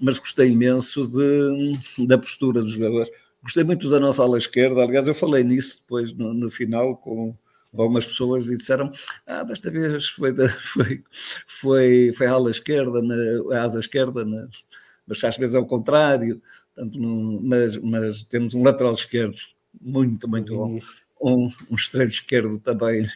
mas 0.00 0.18
gostei 0.18 0.50
imenso 0.50 1.08
de, 1.08 2.06
da 2.06 2.16
postura 2.16 2.62
dos 2.62 2.70
jogadores 2.70 3.10
Gostei 3.46 3.62
muito 3.62 3.88
da 3.88 4.00
nossa 4.00 4.24
ala 4.24 4.38
esquerda, 4.38 4.82
aliás, 4.82 5.06
eu 5.06 5.14
falei 5.14 5.44
nisso 5.44 5.78
depois 5.78 6.12
no, 6.12 6.34
no 6.34 6.50
final 6.50 6.96
com 6.96 7.32
algumas 7.72 8.04
pessoas 8.04 8.48
e 8.48 8.56
disseram: 8.56 8.90
Ah, 9.24 9.44
desta 9.44 9.70
vez 9.70 10.08
foi, 10.08 10.32
da, 10.32 10.48
foi, 10.74 11.04
foi, 11.46 12.12
foi 12.12 12.26
a 12.26 12.32
ala 12.32 12.50
esquerda, 12.50 13.00
na, 13.00 13.14
a 13.56 13.62
asa 13.62 13.78
esquerda, 13.78 14.24
mas, 14.24 14.64
mas 15.06 15.22
às 15.22 15.36
vezes 15.36 15.54
é 15.54 15.60
o 15.60 15.64
contrário. 15.64 16.42
Portanto, 16.74 16.98
não, 16.98 17.40
mas, 17.40 17.78
mas 17.78 18.24
temos 18.24 18.52
um 18.52 18.64
lateral 18.64 18.92
esquerdo 18.92 19.36
muito, 19.80 20.28
muito 20.28 20.52
bom. 20.52 20.76
Um, 21.22 21.48
um 21.70 21.76
extremo 21.76 22.10
esquerdo 22.10 22.58
também 22.58 23.08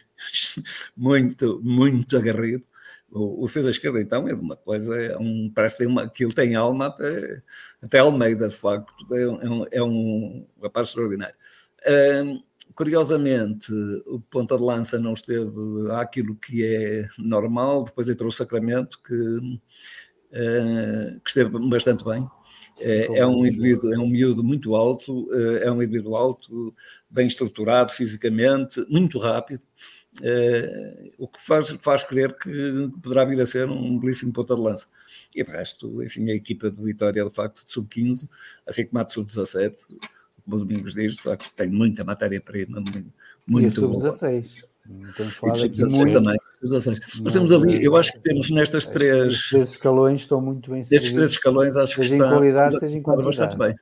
muito, 0.95 1.59
muito 1.61 2.15
agarrido. 2.15 2.63
O, 3.11 3.43
o 3.43 3.45
defesa 3.45 3.69
esquerda, 3.69 4.01
então, 4.01 4.27
é 4.27 4.33
uma 4.33 4.55
coisa, 4.55 4.95
é 4.95 5.17
um, 5.17 5.51
parece 5.53 5.75
que 5.75 5.83
tem 5.83 5.91
uma, 5.91 6.03
aquilo 6.03 6.33
tem 6.33 6.55
alma 6.55 6.87
até, 6.87 7.41
até 7.81 7.99
Almeida, 7.99 8.47
de 8.47 8.55
facto, 8.55 8.93
é, 9.13 9.27
um, 9.27 9.65
é 9.69 9.83
um 9.83 10.47
rapaz 10.63 10.87
extraordinário. 10.87 11.35
Uh, 11.81 12.41
curiosamente, 12.73 13.71
o 14.05 14.19
ponta 14.19 14.55
de 14.55 14.63
lança 14.63 14.97
não 14.97 15.13
esteve 15.13 15.51
àquilo 15.91 16.35
que 16.35 16.63
é 16.63 17.07
normal, 17.17 17.83
depois 17.83 18.07
entrou 18.07 18.29
o 18.29 18.33
Sacramento, 18.33 18.97
que, 19.05 19.13
uh, 19.13 21.19
que 21.19 21.29
esteve 21.29 21.49
bastante 21.69 22.05
bem. 22.05 22.25
É, 22.79 23.19
é, 23.19 23.27
um 23.27 23.45
indivíduo, 23.45 23.93
é 23.93 23.99
um 23.99 24.07
miúdo 24.07 24.43
muito 24.43 24.73
alto, 24.73 25.27
é 25.61 25.71
um 25.71 25.83
indivíduo 25.83 26.15
alto, 26.15 26.73
bem 27.09 27.27
estruturado 27.27 27.91
fisicamente, 27.91 28.83
muito 28.89 29.19
rápido. 29.19 29.65
Uh, 30.19 31.11
o 31.17 31.27
que 31.27 31.41
faz, 31.41 31.69
faz 31.79 32.03
crer 32.03 32.37
que 32.37 32.89
poderá 33.01 33.23
vir 33.23 33.39
a 33.39 33.45
ser 33.45 33.69
um 33.69 33.97
belíssimo 33.97 34.33
ponta 34.33 34.55
de 34.55 34.61
lança. 34.61 34.85
E 35.33 35.43
de 35.43 35.49
resto, 35.49 36.03
enfim, 36.03 36.29
a 36.29 36.35
equipa 36.35 36.69
do 36.69 36.83
Vitória, 36.83 37.23
de 37.23 37.29
facto, 37.33 37.63
de 37.63 37.71
sub-15, 37.71 38.29
assim 38.67 38.85
como 38.85 38.99
a 38.99 39.03
de 39.03 39.13
sub-17, 39.13 39.75
como 40.43 40.57
o 40.57 40.59
Domingos 40.59 40.95
diz, 40.95 41.15
de 41.15 41.21
facto, 41.21 41.51
tem 41.55 41.69
muita 41.69 42.03
matéria-prima, 42.03 42.83
muito 43.47 43.73
sub-16. 43.73 44.63
Sub-16 45.15 46.13
também. 46.13 46.37
Sub-16. 46.59 47.21
Mas 47.23 47.33
temos 47.33 47.51
ali, 47.51 47.83
eu 47.83 47.95
acho 47.95 48.11
que 48.11 48.19
temos 48.19 48.49
nestas 48.51 48.85
três. 48.85 49.33
Estes 49.33 49.49
três 49.49 49.69
escalões 49.71 50.21
estão 50.21 50.41
muito 50.41 50.71
bem 50.71 50.81
Estes 50.81 51.13
três 51.13 51.31
escalões, 51.31 51.77
acho 51.77 51.95
que 51.95 52.01
está, 52.01 52.29
qualidade, 52.29 52.79
seja 52.79 52.97
em 52.97 53.01
quantidade. 53.01 53.37
bastante 53.37 53.57
bem. 53.57 53.75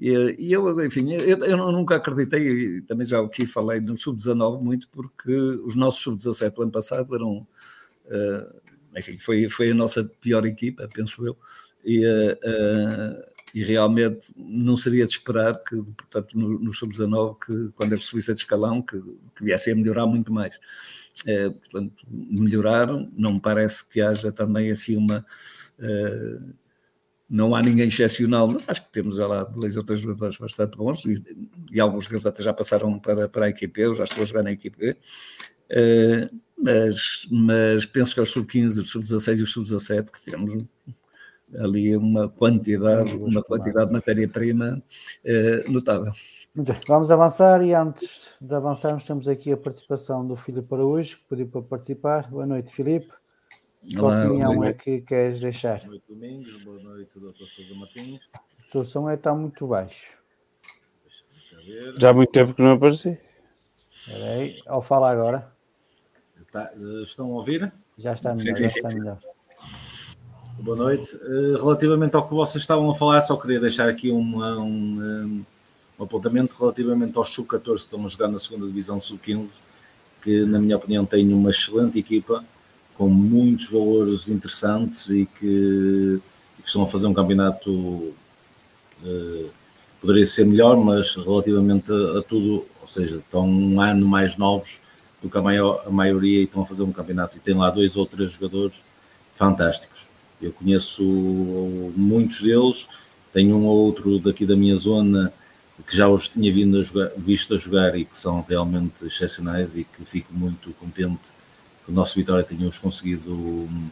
E, 0.00 0.50
eu, 0.50 0.82
enfim, 0.82 1.12
eu, 1.12 1.44
eu, 1.44 1.72
nunca 1.72 1.96
acreditei, 1.96 2.48
e 2.48 2.80
também 2.80 3.04
já 3.04 3.20
aqui 3.20 3.44
falei 3.44 3.80
do 3.80 3.94
sub-19 3.94 4.62
muito, 4.62 4.88
porque 4.88 5.30
os 5.30 5.76
nossos 5.76 6.00
sub-17 6.02 6.54
do 6.54 6.62
ano 6.62 6.72
passado 6.72 7.14
eram, 7.14 7.46
uh, 8.06 8.60
enfim, 8.96 9.18
foi, 9.18 9.46
foi 9.50 9.72
a 9.72 9.74
nossa 9.74 10.02
pior 10.02 10.46
equipa, 10.46 10.88
penso 10.90 11.26
eu, 11.26 11.36
e, 11.84 12.06
uh, 12.06 13.30
e 13.54 13.62
realmente 13.62 14.32
não 14.34 14.74
seria 14.74 15.04
de 15.04 15.12
esperar 15.12 15.62
que, 15.62 15.76
portanto, 15.76 16.38
no, 16.38 16.58
no 16.58 16.72
sub-19, 16.72 17.36
que 17.44 17.68
quando 17.76 17.92
eles 17.92 18.06
subissem 18.06 18.34
de 18.34 18.40
escalão, 18.40 18.80
que, 18.80 18.98
que 19.36 19.44
viessem 19.44 19.74
a 19.74 19.76
melhorar 19.76 20.06
muito 20.06 20.32
mais. 20.32 20.58
Uh, 21.26 21.52
portanto, 21.52 22.06
melhoraram, 22.08 23.12
não 23.14 23.34
me 23.34 23.40
parece 23.40 23.86
que 23.86 24.00
haja 24.00 24.32
também 24.32 24.70
assim 24.70 24.96
uma 24.96 25.26
não 27.30 27.54
há 27.54 27.62
ninguém 27.62 27.86
excepcional, 27.86 28.48
mas 28.48 28.68
acho 28.68 28.82
que 28.82 28.90
temos 28.90 29.16
lá 29.18 29.44
dois 29.44 29.76
ou 29.76 29.84
três 29.84 30.00
jogadores 30.00 30.36
bastante 30.36 30.76
bons 30.76 31.04
e, 31.04 31.22
e, 31.70 31.80
alguns 31.80 32.08
deles 32.08 32.26
até 32.26 32.42
já 32.42 32.52
passaram 32.52 32.98
para, 32.98 33.28
para 33.28 33.46
a 33.46 33.48
equipe, 33.48 33.80
eu 33.80 33.94
já 33.94 34.02
estou 34.02 34.22
a 34.22 34.26
jogar 34.26 34.42
na 34.42 34.50
equipe 34.50 34.90
uh, 34.90 36.40
mas, 36.58 37.28
mas 37.30 37.86
penso 37.86 38.14
que 38.14 38.20
é 38.20 38.22
os 38.22 38.30
sub-15, 38.30 38.80
os 38.80 38.90
sub-16 38.90 39.38
e 39.38 39.42
os 39.42 39.52
sub-17 39.52 40.10
que 40.10 40.30
temos 40.30 40.66
ali 41.58 41.96
uma 41.96 42.28
quantidade, 42.28 43.16
uma 43.16 43.42
quantidade 43.42 43.86
de 43.86 43.92
matéria-prima 43.92 44.82
eh, 45.24 45.64
notável. 45.68 46.12
Vamos 46.86 47.10
avançar 47.10 47.62
e 47.64 47.72
antes 47.74 48.34
de 48.40 48.54
avançarmos 48.54 49.04
temos 49.04 49.28
aqui 49.28 49.52
a 49.52 49.56
participação 49.56 50.26
do 50.26 50.36
Filipe 50.36 50.72
Araújo, 50.74 51.18
que 51.18 51.24
pediu 51.28 51.48
para 51.48 51.62
participar. 51.62 52.30
Boa 52.30 52.46
noite, 52.46 52.72
Filipe. 52.72 53.12
Que 53.88 53.98
Olá, 53.98 54.24
opinião 54.26 54.64
é 54.64 54.72
que 54.72 55.00
queres 55.00 55.40
deixar? 55.40 55.78
Boa 55.80 55.88
noite, 55.90 56.04
Domingos. 56.08 56.56
Boa 56.62 56.78
noite, 56.80 57.18
Dr. 57.18 57.44
Sousa 57.46 57.74
Martins. 57.74 58.28
O 58.68 58.72
teu 58.72 58.84
som 58.84 59.08
é 59.08 59.14
está 59.14 59.34
muito 59.34 59.66
baixo. 59.66 60.18
Deixa 61.04 61.54
eu 61.54 61.64
ver. 61.92 62.00
Já 62.00 62.10
há 62.10 62.14
muito 62.14 62.30
tempo 62.30 62.52
que 62.54 62.62
não 62.62 62.72
apareci. 62.72 63.18
Espera 64.06 64.24
aí, 64.32 64.60
ao 64.66 64.82
falar 64.82 65.12
agora, 65.12 65.50
Tá, 66.52 66.70
eh, 66.74 67.02
estão 67.04 67.26
a 67.26 67.36
ouvir? 67.36 67.72
já 67.96 68.12
está 68.12 68.34
melhor, 68.34 68.56
sim, 68.56 68.64
já 68.64 68.70
sim, 68.70 68.78
está 68.78 68.90
sim. 68.90 68.98
melhor. 68.98 69.18
Boa 70.58 70.76
noite. 70.76 71.16
Eh, 71.22 71.56
Relativamente 71.58 72.16
ao 72.16 72.26
que 72.28 72.34
vocês 72.34 72.62
estavam 72.62 72.90
a 72.90 72.94
falar, 72.94 73.20
só 73.22 73.36
queria 73.36 73.60
deixar 73.60 73.88
aqui 73.88 74.10
um, 74.10 74.44
eh, 74.44 74.58
um 74.58 75.44
apontamento 76.04 76.56
relativamente 76.58 77.16
aos 77.16 77.30
Sub-14 77.30 77.62
que 77.62 77.70
estão 77.84 78.04
a 78.04 78.08
jogar 78.08 78.28
na 78.28 78.38
segunda 78.38 78.66
Divisão 78.66 79.00
Sub-15, 79.00 79.60
que, 80.20 80.44
na 80.44 80.58
minha 80.58 80.76
opinião, 80.76 81.06
têm 81.06 81.32
uma 81.32 81.50
excelente 81.50 81.98
equipa, 81.98 82.44
com 83.00 83.08
muitos 83.08 83.70
valores 83.70 84.28
interessantes 84.28 85.08
e 85.08 85.24
que, 85.24 86.20
que 86.60 86.66
estão 86.66 86.82
a 86.82 86.86
fazer 86.86 87.06
um 87.06 87.14
campeonato. 87.14 88.12
eh, 89.02 89.46
poderia 90.02 90.26
ser 90.26 90.44
melhor, 90.44 90.76
mas 90.76 91.16
relativamente 91.16 91.90
a, 91.90 92.18
a 92.18 92.22
tudo, 92.22 92.66
ou 92.82 92.86
seja, 92.86 93.16
estão 93.16 93.48
um 93.48 93.80
ano 93.80 94.06
mais 94.06 94.36
novos 94.36 94.78
do 95.22 95.30
que 95.30 95.38
a, 95.38 95.40
maior, 95.40 95.82
a 95.86 95.90
maioria 95.90 96.40
e 96.40 96.44
estão 96.44 96.60
a 96.60 96.66
fazer 96.66 96.82
um 96.82 96.92
campeonato. 96.92 97.38
E 97.38 97.40
tem 97.40 97.54
lá 97.54 97.70
dois 97.70 97.96
ou 97.96 98.04
três 98.04 98.32
jogadores 98.32 98.84
fantásticos. 99.32 100.06
Eu 100.40 100.52
conheço 100.52 101.02
muitos 101.96 102.42
deles, 102.42 102.86
tenho 103.32 103.56
um 103.56 103.64
ou 103.64 103.78
outro 103.78 104.18
daqui 104.18 104.44
da 104.44 104.56
minha 104.56 104.76
zona 104.76 105.32
que 105.86 105.96
já 105.96 106.06
os 106.06 106.28
tinha 106.28 106.52
vindo 106.52 106.78
a 106.78 106.82
jogar- 106.82 107.12
visto 107.16 107.54
a 107.54 107.56
jogar 107.56 107.96
e 107.98 108.04
que 108.04 108.18
são 108.18 108.44
realmente 108.46 109.06
excepcionais 109.06 109.74
e 109.74 109.84
que 109.84 110.04
fico 110.04 110.34
muito 110.34 110.70
contente 110.74 111.39
o 111.88 111.92
nosso 111.92 112.14
Vitória 112.14 112.44
tenha-os 112.44 112.78
conseguido 112.78 113.32
hum, 113.32 113.88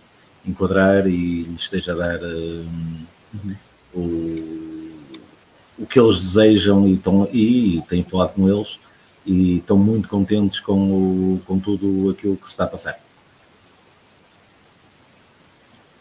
enquadrar 0.47 1.07
e 1.07 1.43
lhes 1.43 1.63
esteja 1.63 1.93
a 1.93 1.97
dar 1.97 2.21
hum, 2.23 3.05
o, 3.95 4.91
o 5.79 5.87
que 5.87 5.99
eles 5.99 6.21
desejam 6.21 6.87
e, 6.87 6.95
estão, 6.95 7.29
e, 7.33 7.83
tenho 7.89 8.05
falado 8.05 8.35
com 8.35 8.49
eles 8.49 8.79
e 9.27 9.57
estão 9.59 9.77
muito 9.77 10.09
contentes 10.09 10.61
com, 10.61 11.35
o, 11.35 11.43
com 11.45 11.59
tudo 11.59 12.11
aquilo 12.11 12.37
que 12.37 12.45
se 12.45 12.51
está 12.53 12.65
a 12.65 12.69
passar. 12.69 12.99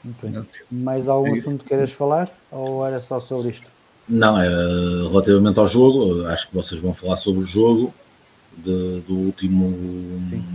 Muito 0.03 0.21
bem. 0.21 0.47
Mais 0.71 1.07
algum 1.07 1.35
É 1.35 1.39
assunto 1.39 1.63
que 1.63 1.69
queiras 1.69 1.91
falar? 1.91 2.29
Ou 2.51 2.85
era 2.85 2.99
só 2.99 3.19
sobre 3.19 3.49
isto? 3.51 3.67
Não, 4.07 4.39
era 4.39 4.55
relativamente 5.09 5.59
ao 5.59 5.67
jogo, 5.67 6.25
acho 6.27 6.47
que 6.47 6.55
vocês 6.55 6.79
vão 6.79 6.93
falar 6.93 7.17
sobre 7.17 7.43
o 7.43 7.45
jogo 7.45 7.93
de- 8.55 9.01
do, 9.01 9.15
último, 9.15 9.69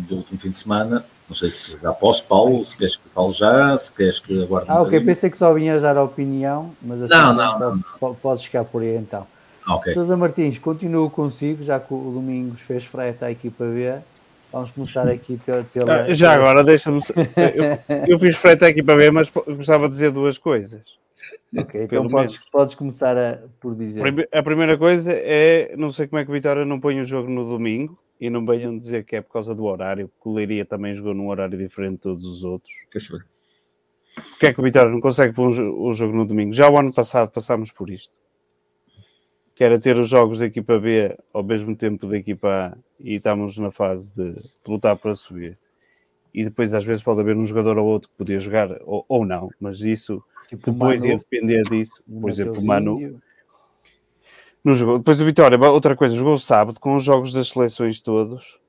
do 0.08 0.16
último 0.16 0.38
fim 0.38 0.50
de 0.50 0.56
semana. 0.56 1.04
Não 1.32 1.36
sei 1.36 1.50
se 1.50 1.78
já 1.82 1.94
posso, 1.94 2.26
Paulo, 2.26 2.62
se 2.62 2.76
queres 2.76 2.94
que 2.96 3.08
fale 3.08 3.32
já, 3.32 3.78
se 3.78 3.90
queres 3.90 4.18
que 4.20 4.42
aguarde 4.42 4.68
um 4.70 4.74
Ah, 4.74 4.76
ok, 4.80 4.84
bocadinho. 4.84 5.06
pensei 5.06 5.30
que 5.30 5.36
só 5.38 5.54
vinhas 5.54 5.80
dar 5.80 5.96
a 5.96 6.02
opinião, 6.02 6.72
mas 6.82 7.00
assim 7.00 7.14
Não, 7.14 7.32
não, 7.32 7.58
podes, 7.58 7.80
po- 7.98 8.14
podes 8.16 8.44
chegar 8.44 8.64
por 8.66 8.82
aí 8.82 8.94
então. 8.96 9.26
Ah, 9.66 9.76
ok. 9.76 9.94
Sousa 9.94 10.14
Martins, 10.14 10.58
continuo 10.58 11.08
consigo, 11.08 11.62
já 11.62 11.80
que 11.80 11.94
o 11.94 11.96
Domingos 12.12 12.60
fez 12.60 12.84
frete 12.84 13.24
à 13.24 13.30
equipa 13.30 13.64
B. 13.64 13.94
Vamos 14.52 14.72
começar 14.72 15.08
aqui 15.08 15.38
pela. 15.38 15.64
pela- 15.64 16.02
Ah, 16.04 16.12
já 16.12 16.34
agora, 16.34 16.62
deixa-me. 16.62 17.00
Eu, 17.54 17.64
eu 18.08 18.18
fiz 18.18 18.36
frete 18.36 18.66
aqui 18.66 18.82
para 18.82 18.96
ver, 18.96 19.10
mas 19.10 19.30
gostava 19.30 19.84
de 19.88 19.92
dizer 19.94 20.10
duas 20.10 20.36
coisas. 20.36 20.82
Ok, 21.56 21.84
então 21.84 21.88
pelo 22.02 22.10
podes, 22.10 22.32
menos. 22.32 22.50
podes 22.52 22.74
começar 22.74 23.16
a, 23.16 23.38
por 23.58 23.74
dizer. 23.74 24.04
A 24.30 24.42
primeira 24.42 24.76
coisa 24.76 25.10
é, 25.14 25.74
não 25.78 25.90
sei 25.90 26.06
como 26.06 26.20
é 26.20 26.24
que 26.26 26.30
o 26.30 26.34
Vitória 26.34 26.66
não 26.66 26.78
põe 26.78 27.00
o 27.00 27.04
jogo 27.06 27.30
no 27.30 27.46
domingo 27.46 27.98
e 28.22 28.30
não 28.30 28.46
venham 28.46 28.78
dizer 28.78 29.04
que 29.04 29.16
é 29.16 29.20
por 29.20 29.32
causa 29.32 29.52
do 29.52 29.64
horário, 29.64 30.06
porque 30.06 30.28
o 30.28 30.32
Leiria 30.32 30.64
também 30.64 30.94
jogou 30.94 31.12
num 31.12 31.28
horário 31.28 31.58
diferente 31.58 31.94
de 31.94 31.98
todos 32.02 32.24
os 32.24 32.44
outros. 32.44 32.72
Ver? 32.94 33.26
Porquê 34.14 34.46
é 34.46 34.54
que 34.54 34.60
o 34.60 34.62
Vitória 34.62 34.92
não 34.92 35.00
consegue 35.00 35.34
pôr 35.34 35.48
o 35.48 35.92
jogo 35.92 36.16
no 36.16 36.24
domingo? 36.24 36.52
Já 36.52 36.70
o 36.70 36.78
ano 36.78 36.94
passado 36.94 37.32
passámos 37.32 37.72
por 37.72 37.90
isto. 37.90 38.14
Que 39.56 39.64
era 39.64 39.76
ter 39.76 39.96
os 39.96 40.08
jogos 40.08 40.38
da 40.38 40.46
equipa 40.46 40.78
B 40.78 41.18
ao 41.32 41.42
mesmo 41.42 41.74
tempo 41.74 42.06
da 42.06 42.16
equipa 42.16 42.48
A 42.48 42.78
e 43.00 43.16
estamos 43.16 43.58
na 43.58 43.72
fase 43.72 44.14
de 44.14 44.36
lutar 44.68 44.96
para 44.96 45.16
subir. 45.16 45.58
E 46.32 46.44
depois 46.44 46.72
às 46.74 46.84
vezes 46.84 47.02
pode 47.02 47.20
haver 47.20 47.36
um 47.36 47.44
jogador 47.44 47.76
ou 47.76 47.86
outro 47.86 48.08
que 48.08 48.16
podia 48.16 48.38
jogar 48.38 48.70
ou, 48.84 49.04
ou 49.08 49.26
não, 49.26 49.50
mas 49.58 49.80
isso 49.80 50.22
Tipo, 50.46 50.70
depois 50.70 51.02
ia 51.02 51.10
Manu, 51.10 51.24
depender 51.28 51.62
disso. 51.62 52.04
Por 52.20 52.30
exemplo, 52.30 52.60
o 52.60 52.64
Manu 52.64 53.20
não 54.64 54.72
jogou. 54.74 54.98
Depois 54.98 55.20
o 55.20 55.24
Vitória, 55.24 55.58
outra 55.70 55.96
coisa, 55.96 56.14
jogou 56.14 56.38
sábado 56.38 56.78
com 56.80 56.96
os 56.96 57.02
jogos 57.04 57.32
das 57.32 57.48
seleções 57.48 58.00
todos. 58.00 58.60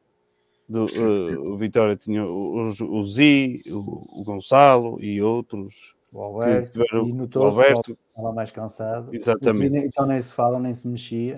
Do, 0.67 0.85
eh, 0.87 1.37
o 1.37 1.57
Vitória 1.57 1.95
tinha 1.95 2.25
o, 2.25 2.69
o, 2.69 2.99
o 2.99 3.03
Zi, 3.03 3.61
o, 3.69 4.21
o 4.21 4.23
Gonçalo 4.23 4.97
e 5.03 5.21
outros. 5.21 5.93
O 6.11 6.21
Alberto, 6.21 6.65
que 6.65 6.71
tiveram- 6.85 7.07
e 7.07 7.11
o 7.11 7.15
notou-se 7.15 7.49
Alberto. 7.49 7.91
estava 8.09 8.31
mais 8.33 8.51
cansado. 8.51 9.09
Exatamente. 9.13 9.67
O 9.69 9.71
Vini, 9.73 9.85
Então 9.87 10.05
nem 10.05 10.21
se 10.21 10.33
fala, 10.33 10.59
nem 10.59 10.73
se 10.73 10.87
mexia. 10.87 11.35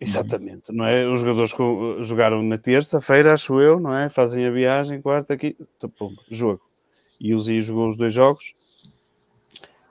Exatamente, 0.00 0.72
não 0.72 0.84
é? 0.84 1.04
Os 1.06 1.20
jogadores 1.20 1.52
jogaram 2.06 2.40
na 2.42 2.56
terça-feira, 2.56 3.32
acho 3.34 3.60
eu, 3.60 3.80
não 3.80 3.92
é? 3.94 4.08
Fazem 4.08 4.46
a 4.46 4.50
viagem, 4.50 5.02
quarta 5.02 5.34
aqui, 5.34 5.56
então, 5.76 5.90
pum, 5.90 6.14
jogo. 6.30 6.62
E 7.20 7.34
o 7.34 7.40
Zi 7.40 7.60
jogou 7.60 7.88
os 7.88 7.96
dois 7.96 8.12
jogos 8.12 8.54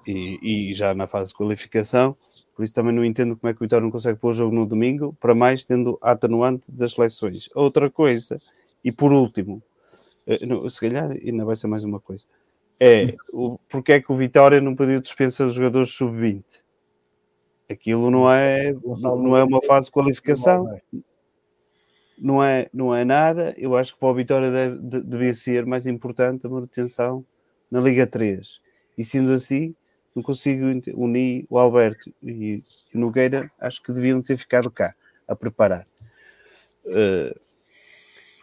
e, 0.05 0.69
e 0.69 0.73
já 0.73 0.93
na 0.93 1.07
fase 1.07 1.29
de 1.31 1.35
qualificação. 1.37 2.15
Por 2.57 2.65
isso 2.65 2.73
também 2.73 2.91
não 2.93 3.05
entendo 3.05 3.37
como 3.37 3.49
é 3.49 3.53
que 3.53 3.59
o 3.59 3.63
Vitória 3.65 3.83
não 3.85 3.91
consegue 3.91 4.19
pôr 4.19 4.31
o 4.31 4.33
jogo 4.33 4.53
no 4.55 4.65
domingo, 4.65 5.15
para 5.19 5.35
mais 5.35 5.63
tendo 5.63 5.97
a 6.01 6.11
atenuante 6.13 6.71
das 6.71 6.93
seleções. 6.93 7.47
Outra 7.53 7.87
coisa, 7.89 8.37
e 8.83 8.91
por 8.91 9.13
último, 9.13 9.61
eh, 10.25 10.43
não, 10.45 10.67
se 10.67 10.81
calhar 10.81 11.11
ainda 11.11 11.45
vai 11.45 11.55
ser 11.55 11.67
mais 11.67 11.83
uma 11.83 11.99
coisa, 11.99 12.25
é 12.79 13.15
o, 13.31 13.59
porque 13.69 13.93
é 13.93 14.01
que 14.01 14.11
o 14.11 14.17
Vitória 14.17 14.59
não 14.59 14.75
pediu 14.75 14.99
dispensa 14.99 15.45
dos 15.45 15.53
jogadores 15.53 15.91
sub-20? 15.91 16.63
Aquilo 17.69 18.09
não 18.09 18.29
é, 18.31 18.73
não 18.73 19.37
é 19.37 19.43
uma 19.43 19.61
fase 19.61 19.85
de 19.87 19.91
qualificação 19.91 20.67
não 22.17 22.43
é, 22.43 22.67
não 22.73 22.95
é 22.95 23.05
nada. 23.05 23.53
Eu 23.57 23.75
acho 23.75 23.93
que 23.93 23.99
para 23.99 24.09
o 24.09 24.13
Vitória 24.13 24.49
deve, 24.49 24.77
de- 24.79 25.01
devia 25.01 25.33
ser 25.33 25.65
mais 25.65 25.85
importante 25.85 26.45
a 26.45 26.49
manutenção 26.49 27.23
na 27.69 27.79
Liga 27.79 28.07
3. 28.07 28.59
E 28.97 29.03
sendo 29.03 29.31
assim, 29.31 29.75
não 30.17 30.23
consigo 30.23 30.65
unir 30.95 31.45
o 31.49 31.59
Alberto 31.59 32.11
e 32.23 32.63
o 32.93 32.99
Nogueira, 32.99 33.51
acho 33.59 33.81
que 33.83 33.93
deviam 33.93 34.21
ter 34.21 34.37
ficado 34.37 34.71
cá 34.71 34.95
a 35.27 35.35
preparar. 35.35 35.87
Eh, 36.85 37.35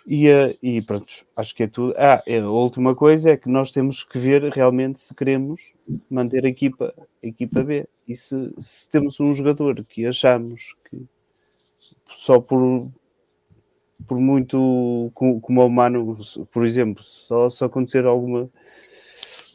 e, 0.06 0.28
eh, 0.28 0.56
e 0.62 0.82
pronto, 0.82 1.12
acho 1.34 1.54
que 1.54 1.62
é 1.62 1.66
tudo. 1.66 1.94
Ah, 1.96 2.22
é, 2.26 2.38
a 2.40 2.48
última 2.50 2.94
coisa 2.94 3.30
é 3.30 3.36
que 3.36 3.48
nós 3.48 3.70
temos 3.72 4.04
que 4.04 4.18
ver 4.18 4.42
realmente 4.52 5.00
se 5.00 5.14
queremos 5.14 5.72
manter 6.10 6.44
a 6.44 6.48
equipa, 6.48 6.92
a 7.22 7.26
equipa 7.26 7.62
B. 7.62 7.86
E 8.06 8.14
se, 8.14 8.52
se 8.58 8.88
temos 8.90 9.18
um 9.18 9.32
jogador 9.34 9.82
que 9.84 10.04
achamos 10.06 10.74
que 10.90 11.06
só 12.10 12.40
por, 12.40 12.90
por 14.06 14.18
muito 14.20 15.10
co- 15.14 15.40
como 15.40 15.62
o 15.62 15.66
humano, 15.66 16.16
por 16.52 16.64
exemplo, 16.66 17.02
só 17.02 17.48
se 17.48 17.64
acontecer 17.64 18.04
alguma 18.04 18.48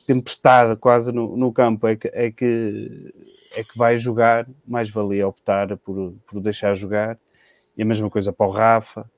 tempestade 0.10 0.76
quase 0.76 1.12
no, 1.12 1.38
no 1.38 1.54
campo 1.54 1.86
é 1.88 1.96
que, 1.96 2.08
é 2.08 2.32
que 2.32 3.14
é 3.52 3.64
que 3.64 3.78
vai 3.78 3.96
jogar, 3.96 4.48
mais 4.66 4.90
valia 4.90 5.28
optar 5.28 5.78
por, 5.78 6.16
por 6.26 6.42
deixar 6.42 6.74
jogar. 6.74 7.20
E 7.78 7.84
a 7.84 7.86
mesma 7.86 8.10
coisa 8.10 8.34
para 8.34 8.48
o 8.48 8.52
Rafa 8.52 9.10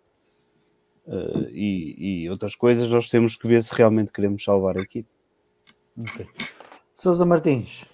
eh, 1.08 1.50
e, 1.52 2.24
e 2.24 2.30
outras 2.30 2.56
coisas, 2.56 2.90
nós 2.90 3.10
temos 3.10 3.38
que 3.38 3.48
ver 3.48 3.64
se 3.64 3.74
realmente 3.74 4.12
queremos 4.12 4.44
salvar 4.44 4.78
a 4.78 4.82
equipe. 4.82 5.08
Ok. 5.98 6.28
Sousa 6.94 7.26
Martins, 7.26 7.86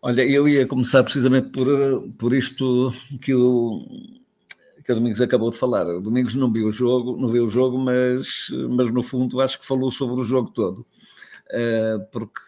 Olha, 0.00 0.22
eu 0.22 0.48
ia 0.48 0.66
começar 0.66 1.02
precisamente 1.02 1.50
por, 1.50 1.66
por 2.18 2.32
isto 2.32 2.90
que 3.20 3.34
o, 3.34 3.84
que 4.82 4.92
o 4.92 4.94
Domingos 4.94 5.20
acabou 5.20 5.50
de 5.50 5.58
falar. 5.58 5.86
O 5.86 6.00
Domingos 6.00 6.34
não 6.36 6.50
viu 6.50 6.68
o 6.68 6.72
jogo, 6.72 7.16
não 7.16 7.28
viu 7.28 7.44
o 7.44 7.48
jogo, 7.48 7.76
mas, 7.76 8.48
mas 8.70 8.92
no 8.92 9.02
fundo 9.02 9.40
acho 9.40 9.58
que 9.58 9.66
falou 9.66 9.90
sobre 9.90 10.20
o 10.20 10.24
jogo 10.24 10.50
todo. 10.50 10.86
Eh, 11.50 11.98
porque 12.12 12.40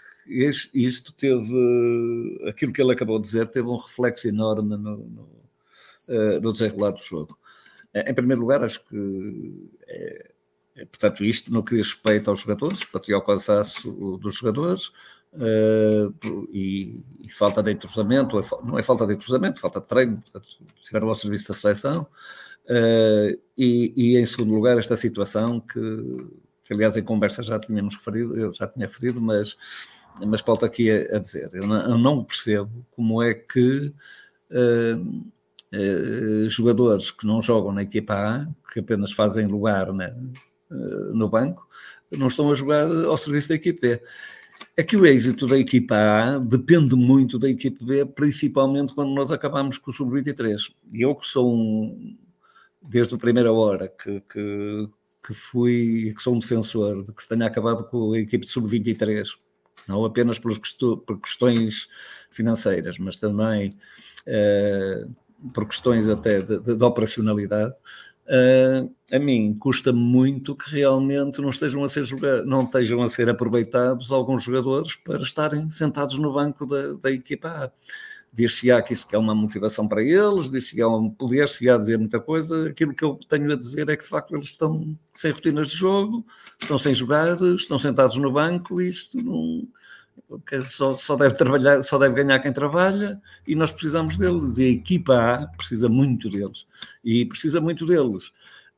isto 0.75 1.13
teve, 1.13 2.49
aquilo 2.49 2.73
que 2.73 2.81
ele 2.81 2.93
acabou 2.93 3.19
de 3.19 3.27
dizer, 3.27 3.47
teve 3.49 3.69
um 3.69 3.77
reflexo 3.77 4.29
enorme 4.29 4.77
no, 4.77 4.97
no, 4.99 5.29
eh, 6.09 6.41
no 6.41 6.53
desenrolar 6.53 6.93
do 6.93 7.01
jogo. 7.01 7.39
Eh, 7.95 8.11
Em 8.11 8.15
primeiro 8.15 8.41
lugar, 8.41 8.63
acho 8.65 8.85
que 8.87 9.71
é, 9.87 10.31
é, 10.77 10.85
portanto, 10.87 11.25
isto 11.25 11.63
que 11.65 11.77
diz 11.77 11.89
respeito 11.89 12.31
aos 12.31 12.41
jogadores, 12.41 12.85
para 12.85 13.15
ao 13.15 13.25
cansaço 13.25 14.19
dos 14.19 14.37
jogadores, 14.37 14.93
Uh, 15.33 16.13
e, 16.53 17.05
e 17.21 17.29
falta 17.31 17.63
de 17.63 17.71
entrosamento, 17.71 18.37
é 18.37 18.43
não 18.65 18.77
é 18.77 18.83
falta 18.83 19.07
de 19.07 19.15
entrosamento, 19.15 19.61
falta 19.61 19.81
de 19.81 19.87
treino, 19.87 20.17
portanto, 20.21 20.49
estiveram 20.77 21.09
ao 21.09 21.15
serviço 21.15 21.53
da 21.53 21.55
seleção. 21.57 22.05
Uh, 22.65 23.39
e, 23.57 23.93
e, 23.97 24.17
em 24.17 24.27
segundo 24.27 24.55
lugar, 24.55 24.77
esta 24.77 24.97
situação 24.97 25.61
que, 25.61 25.79
que, 26.71 26.75
aliás, 26.75 26.97
em 26.97 27.03
conversa 27.03 27.43
já 27.43 27.59
tínhamos 27.59 27.97
referido, 27.97 28.37
eu 28.37 28.53
já 28.53 28.65
tinha 28.69 28.87
referido, 28.87 29.21
mas 29.21 29.57
mas 30.25 30.41
falta 30.41 30.67
aqui 30.67 30.91
a, 30.91 31.17
a 31.17 31.19
dizer, 31.19 31.49
eu 31.53 31.67
não, 31.67 31.83
eu 31.83 31.99
não, 31.99 32.25
percebo 32.25 32.85
como 32.91 33.23
é 33.23 33.33
que 33.33 33.93
uh, 34.51 35.23
uh, 35.73 36.49
jogadores 36.49 37.11
que 37.11 37.27
não 37.27 37.41
jogam 37.41 37.73
na 37.73 37.83
equipa 37.83 38.15
A, 38.15 38.47
que 38.73 38.81
apenas 38.81 39.13
fazem 39.13 39.47
lugar 39.47 39.93
né, 39.93 40.15
uh, 40.71 41.15
no 41.15 41.29
banco, 41.29 41.67
não 42.11 42.27
estão 42.27 42.51
a 42.51 42.55
jogar 42.55 42.91
ao 42.91 43.17
serviço 43.17 43.49
da 43.51 43.55
equipa 43.55 43.81
B. 43.81 44.03
É 44.77 44.83
que 44.83 44.97
o 44.97 45.07
êxito 45.07 45.47
da 45.47 45.57
equipa 45.57 45.95
A 45.97 46.39
depende 46.39 46.95
muito 46.97 47.39
da 47.39 47.49
equipa 47.49 47.85
B, 47.85 48.05
principalmente 48.05 48.95
quando 48.95 49.15
nós 49.15 49.33
acabamos 49.33 49.79
com 49.79 49.91
o 49.91 49.95
Sub-23. 49.95 50.71
E 50.93 51.03
eu 51.03 51.15
que 51.15 51.27
sou 51.27 51.55
um, 51.55 52.17
desde 52.83 53.15
a 53.15 53.19
primeira 53.19 53.53
hora, 53.53 53.89
que, 53.89 54.21
que, 54.21 54.89
que 55.31 55.35
fui, 55.35 56.13
que 56.17 56.23
sou 56.23 56.35
um 56.35 56.41
defensor 56.41 57.05
de 57.05 57.13
que 57.13 57.23
se 57.23 57.29
tenha 57.29 57.47
acabado 57.47 57.85
com 57.85 58.13
a 58.13 58.19
equipe 58.19 58.45
de 58.45 58.51
Sub-23, 58.51 59.29
não 59.87 60.05
apenas 60.05 60.39
por 60.39 60.59
questões 61.21 61.89
financeiras, 62.31 62.99
mas 62.99 63.17
também 63.17 63.73
eh, 64.27 65.07
por 65.55 65.67
questões 65.67 66.09
até 66.09 66.43
de, 66.43 66.59
de, 66.59 66.75
de 66.75 66.85
operacionalidade, 66.85 67.73
uh, 68.27 68.95
a 69.11 69.19
mim 69.19 69.57
custa 69.59 69.93
muito 69.93 70.55
que 70.55 70.71
realmente 70.71 71.41
não 71.41 71.49
estejam 71.49 71.83
a 71.83 71.89
ser 71.89 72.05
não 72.45 72.65
estejam 72.65 73.01
a 73.03 73.09
ser 73.09 73.29
aproveitados 73.31 74.13
alguns 74.13 74.43
jogadores 74.43 74.97
para 74.97 75.23
estarem 75.23 75.71
sentados 75.71 76.19
no 76.19 76.33
banco 76.33 76.67
da, 76.67 76.93
da 76.95 77.11
equipa 77.11 77.49
A. 77.49 77.73
Dir-se-á 78.33 78.81
que 78.81 78.93
isso 78.93 79.07
é 79.11 79.19
uma 79.19 79.35
motivação 79.35 79.89
para 79.89 80.03
eles, 80.03 80.51
dir-se-á, 80.51 80.87
poder-se-á 81.19 81.77
dizer 81.77 81.99
muita 81.99 82.21
coisa. 82.21 82.69
Aquilo 82.69 82.95
que 82.95 83.05
eu 83.05 83.19
tenho 83.29 83.53
a 83.53 83.57
dizer 83.57 83.89
é 83.89 83.97
que 83.97 84.05
de 84.05 84.09
facto 84.09 84.35
eles 84.35 84.47
estão 84.47 84.97
sem 85.13 85.33
rotinas 85.33 85.71
de 85.71 85.77
jogo, 85.77 86.25
estão 86.61 86.79
sem 86.79 86.95
jogar, 86.95 87.41
estão 87.41 87.79
sentados 87.79 88.17
no 88.17 88.33
banco 88.33 88.81
e 88.81 88.89
isto 88.89 89.21
não, 89.21 89.67
só, 90.65 90.97
só 90.97 91.17
deve 91.17 91.35
trabalhar, 91.35 91.83
só 91.83 91.99
deve 91.99 92.23
ganhar 92.23 92.39
quem 92.39 92.53
trabalha 92.53 93.21
e 93.47 93.55
nós 93.55 93.73
precisamos 93.73 94.17
deles 94.17 94.59
e 94.59 94.65
a 94.65 94.69
equipa 94.69 95.35
A 95.35 95.47
precisa 95.49 95.89
muito 95.89 96.29
deles 96.31 96.67
e 97.05 97.25
precisa 97.27 97.61
muito 97.61 97.85
deles 97.85 98.29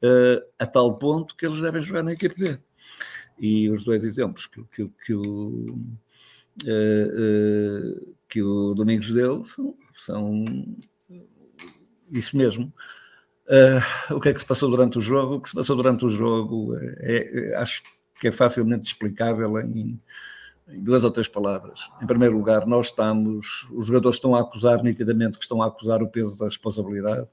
uh, 0.02 0.42
a 0.58 0.66
tal 0.66 0.96
ponto 0.98 1.36
que 1.36 1.44
eles 1.44 1.60
devem 1.60 1.82
jogar 1.82 2.02
na 2.02 2.12
equipa 2.12 2.34
B. 2.38 2.58
E 3.38 3.68
os 3.68 3.84
dois 3.84 4.04
exemplos 4.04 4.46
que, 4.46 4.62
que, 4.64 4.90
que 5.04 5.14
o 5.14 5.78
uh, 6.64 8.00
uh, 8.00 8.16
que 8.28 8.42
o 8.42 8.74
Domingos 8.74 9.10
deu 9.12 9.44
são, 9.46 9.74
são 9.94 10.44
isso 12.10 12.36
mesmo. 12.36 12.72
o 14.10 14.20
que 14.20 14.28
é 14.28 14.32
que 14.32 14.40
se 14.40 14.46
passou 14.46 14.70
durante 14.70 14.98
o 14.98 15.00
jogo? 15.00 15.36
O 15.36 15.40
que 15.40 15.48
se 15.48 15.54
passou 15.54 15.76
durante 15.76 16.04
o 16.04 16.08
jogo 16.08 16.76
é, 17.00 17.52
é 17.52 17.56
acho 17.56 17.82
que 18.20 18.28
é 18.28 18.32
facilmente 18.32 18.86
explicável 18.86 19.58
em 19.58 20.00
em 20.68 20.82
duas 20.82 21.04
ou 21.04 21.10
três 21.10 21.28
palavras. 21.28 21.88
Em 22.00 22.06
primeiro 22.06 22.36
lugar, 22.36 22.66
nós 22.66 22.86
estamos, 22.86 23.68
os 23.72 23.86
jogadores 23.86 24.16
estão 24.16 24.34
a 24.34 24.40
acusar 24.40 24.82
nitidamente 24.82 25.38
que 25.38 25.44
estão 25.44 25.62
a 25.62 25.66
acusar 25.66 26.02
o 26.02 26.08
peso 26.08 26.38
da 26.38 26.46
responsabilidade 26.46 27.28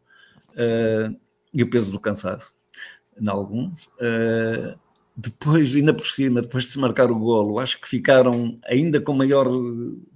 uh, 0.51 1.15
e 1.53 1.63
o 1.63 1.69
peso 1.69 1.91
do 1.91 1.99
cansaço, 1.99 2.53
em 3.19 3.27
alguns. 3.29 3.85
Uh, 3.85 4.77
depois, 5.21 5.75
ainda 5.75 5.93
por 5.93 6.05
cima, 6.05 6.41
depois 6.41 6.63
de 6.63 6.71
se 6.71 6.79
marcar 6.79 7.11
o 7.11 7.19
golo, 7.19 7.59
acho 7.59 7.79
que 7.81 7.87
ficaram 7.87 8.57
ainda 8.65 9.01
com 9.01 9.13
maior 9.13 9.47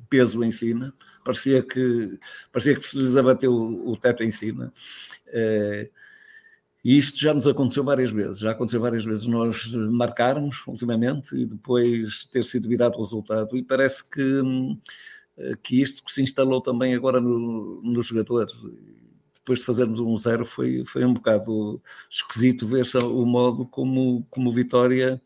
peso 0.09 0.43
em 0.43 0.51
cima. 0.51 0.93
Parecia 1.25 1.61
que, 1.61 2.17
parecia 2.51 2.75
que 2.75 2.81
se 2.81 2.97
lhes 2.97 3.17
abateu 3.17 3.53
o 3.53 3.97
teto 3.97 4.23
em 4.23 4.31
cima. 4.31 4.73
Uh, 5.27 5.89
e 6.83 6.97
isto 6.97 7.19
já 7.19 7.33
nos 7.33 7.47
aconteceu 7.47 7.83
várias 7.83 8.11
vezes. 8.11 8.39
Já 8.39 8.51
aconteceu 8.51 8.79
várias 8.79 9.03
vezes 9.03 9.27
nós 9.27 9.73
marcarmos 9.73 10.65
ultimamente 10.67 11.35
e 11.35 11.45
depois 11.45 12.25
ter 12.27 12.43
sido 12.43 12.69
virado 12.69 12.97
o 12.97 13.01
resultado. 13.01 13.57
E 13.57 13.63
parece 13.63 14.09
que, 14.09 14.21
hum, 14.21 14.77
que 15.61 15.81
isto 15.81 16.03
que 16.03 16.13
se 16.13 16.21
instalou 16.21 16.61
também 16.61 16.93
agora 16.93 17.19
no, 17.19 17.81
nos 17.83 18.07
jogadores. 18.07 18.53
Depois 19.43 19.59
de 19.59 19.65
fazermos 19.65 19.99
um 19.99 20.15
zero, 20.17 20.45
foi, 20.45 20.85
foi 20.85 21.03
um 21.03 21.13
bocado 21.13 21.81
esquisito 22.09 22.65
ver 22.65 22.85
o 23.03 23.25
modo 23.25 23.65
como, 23.65 24.25
como 24.29 24.51
Vitória 24.51 25.21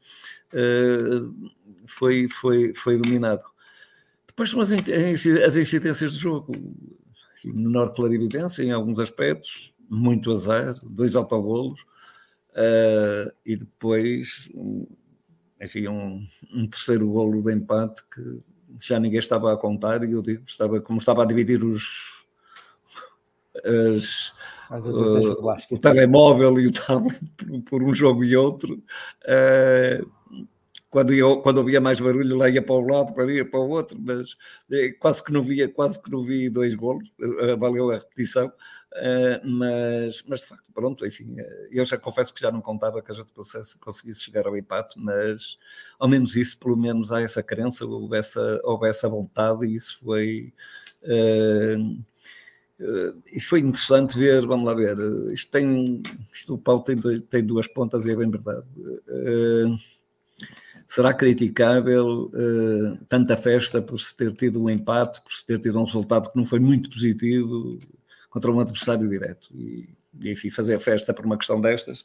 uh, 0.54 1.52
foi, 1.86 2.28
foi, 2.28 2.74
foi 2.74 2.98
dominado. 2.98 3.44
Depois 4.26 4.50
são 4.50 4.60
as, 4.60 4.72
as 4.72 5.56
incidências 5.56 6.14
do 6.14 6.20
jogo. 6.20 6.54
Menor 7.44 7.94
clarividência 7.94 8.64
em 8.64 8.72
alguns 8.72 9.00
aspectos, 9.00 9.74
muito 9.90 10.32
azar, 10.32 10.76
dois 10.84 11.16
autogolos, 11.16 11.82
uh, 12.52 13.32
e 13.46 13.56
depois, 13.56 14.50
enfim, 15.62 15.88
um, 15.88 16.28
um, 16.54 16.68
terceiro 16.68 17.08
golo 17.08 17.42
de 17.42 17.54
empate 17.54 18.04
que 18.14 18.42
já 18.80 19.00
ninguém 19.00 19.20
estava 19.20 19.54
a 19.54 19.58
contar, 19.58 20.04
e 20.04 20.12
eu 20.12 20.22
digo, 20.22 20.44
estava, 20.46 20.82
como 20.82 21.00
estava 21.00 21.24
a 21.24 21.26
dividir 21.26 21.64
os. 21.64 22.17
As, 23.68 24.34
uh, 24.70 25.72
o 25.72 25.78
telemóvel 25.78 26.60
e 26.60 26.68
o 26.68 26.72
tablet 26.74 27.20
por, 27.70 27.84
um 27.84 27.94
jogo 27.94 28.24
e 28.24 28.36
outro. 28.36 28.82
Uh, 29.24 30.10
quando, 30.90 31.14
eu, 31.14 31.42
quando 31.42 31.60
havia 31.60 31.82
mais 31.82 32.00
barulho, 32.00 32.38
lá 32.38 32.50
ia 32.50 32.62
para 32.62 32.76
um 32.76 32.88
lado, 32.88 33.14
para 33.14 33.32
ia 33.32 33.46
para 33.46 33.60
o 33.60 33.70
outro, 33.70 33.98
mas 34.00 34.38
quase 35.00 35.24
que 35.24 35.34
não 35.34 35.44
via, 35.44 35.68
quase 35.68 36.02
que 36.02 36.10
não 36.10 36.24
vi 36.24 36.50
dois 36.50 36.76
golos, 36.76 37.12
valeu 37.60 37.92
a 37.92 37.96
repetição. 37.96 38.52
Mas, 39.44 40.24
mas 40.26 40.42
de 40.42 40.48
facto, 40.48 40.72
pronto, 40.74 41.06
enfim, 41.06 41.36
eu 41.70 41.84
já 41.84 41.98
confesso 41.98 42.34
que 42.34 42.42
já 42.42 42.50
não 42.50 42.62
contava 42.62 43.02
que 43.02 43.12
a 43.12 43.14
gente 43.14 43.32
conseguisse 43.82 44.22
chegar 44.22 44.48
ao 44.48 44.58
empate, 44.58 44.98
mas 44.98 45.60
ao 46.00 46.08
menos 46.08 46.38
isso, 46.38 46.58
pelo 46.58 46.78
menos 46.78 47.12
há 47.12 47.22
essa 47.22 47.44
crença, 47.44 47.86
houve 47.86 48.18
essa, 48.18 48.62
houve 48.64 48.88
essa 48.88 49.10
vontade 49.10 49.66
e 49.66 49.76
isso 49.76 50.00
foi. 50.00 50.54
Uh, 51.04 52.02
e 53.32 53.40
foi 53.40 53.60
interessante 53.60 54.18
ver, 54.18 54.46
vamos 54.46 54.66
lá 54.66 54.74
ver, 54.74 54.98
isto 55.32 55.52
tem, 55.52 56.02
isto 56.32 56.54
o 56.54 56.58
pau 56.58 56.82
tem, 56.82 56.98
tem 57.22 57.44
duas 57.44 57.68
pontas 57.68 58.06
e 58.06 58.12
é 58.12 58.16
bem 58.16 58.30
verdade. 58.30 58.66
será 60.88 61.14
criticável 61.14 62.32
tanta 63.10 63.36
festa 63.36 63.82
por 63.82 64.00
se 64.00 64.16
ter 64.16 64.32
tido 64.34 64.64
um 64.64 64.70
empate, 64.70 65.22
por 65.22 65.34
se 65.34 65.46
ter 65.46 65.60
tido 65.60 65.80
um 65.80 65.86
resultado 65.86 66.30
que 66.30 66.38
não 66.38 66.46
foi 66.46 66.60
muito 66.60 66.90
positivo, 66.90 67.80
contra 68.30 68.52
um 68.52 68.60
adversário 68.60 69.10
direto. 69.10 69.50
E, 69.56 69.90
enfim, 70.24 70.50
fazer 70.50 70.80
festa 70.80 71.14
por 71.14 71.26
uma 71.26 71.38
questão 71.38 71.60
destas, 71.60 72.04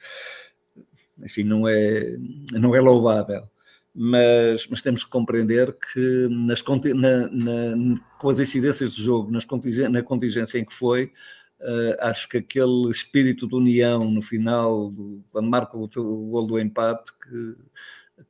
enfim, 1.23 1.45
não 1.45 1.69
é, 1.69 2.17
não 2.53 2.75
é 2.75 2.81
louvável. 2.81 3.49
Mas, 3.95 4.67
mas 4.69 4.81
temos 4.81 5.05
que 5.05 5.11
compreender 5.11 5.77
que 5.77 6.29
nas, 6.31 6.65
na, 6.95 7.29
na, 7.29 8.01
com 8.19 8.31
as 8.31 8.41
incidências 8.41 8.95
do 8.95 9.03
jogo, 9.03 9.31
nas 9.31 9.45
contingência, 9.45 9.91
na 9.91 10.03
contingência 10.03 10.59
em 10.59 10.65
que 10.65 10.73
foi, 10.73 11.13
uh, 11.61 11.97
acho 12.01 12.27
que 12.29 12.39
aquele 12.39 12.91
espírito 12.91 13.47
de 13.47 13.55
união 13.55 14.11
no 14.11 14.23
final, 14.23 14.91
do, 14.91 15.23
quando 15.31 15.51
marca 15.51 15.77
o, 15.77 15.85
o 15.85 16.31
gol 16.31 16.47
do 16.47 16.59
empate, 16.59 17.13
que, 17.13 17.55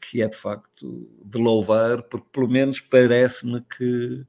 que 0.00 0.22
é 0.22 0.28
de 0.28 0.36
facto 0.36 1.08
de 1.24 1.38
louvar, 1.38 2.02
porque 2.02 2.26
pelo 2.32 2.48
menos 2.48 2.80
parece-me 2.80 3.60
que 3.60 4.26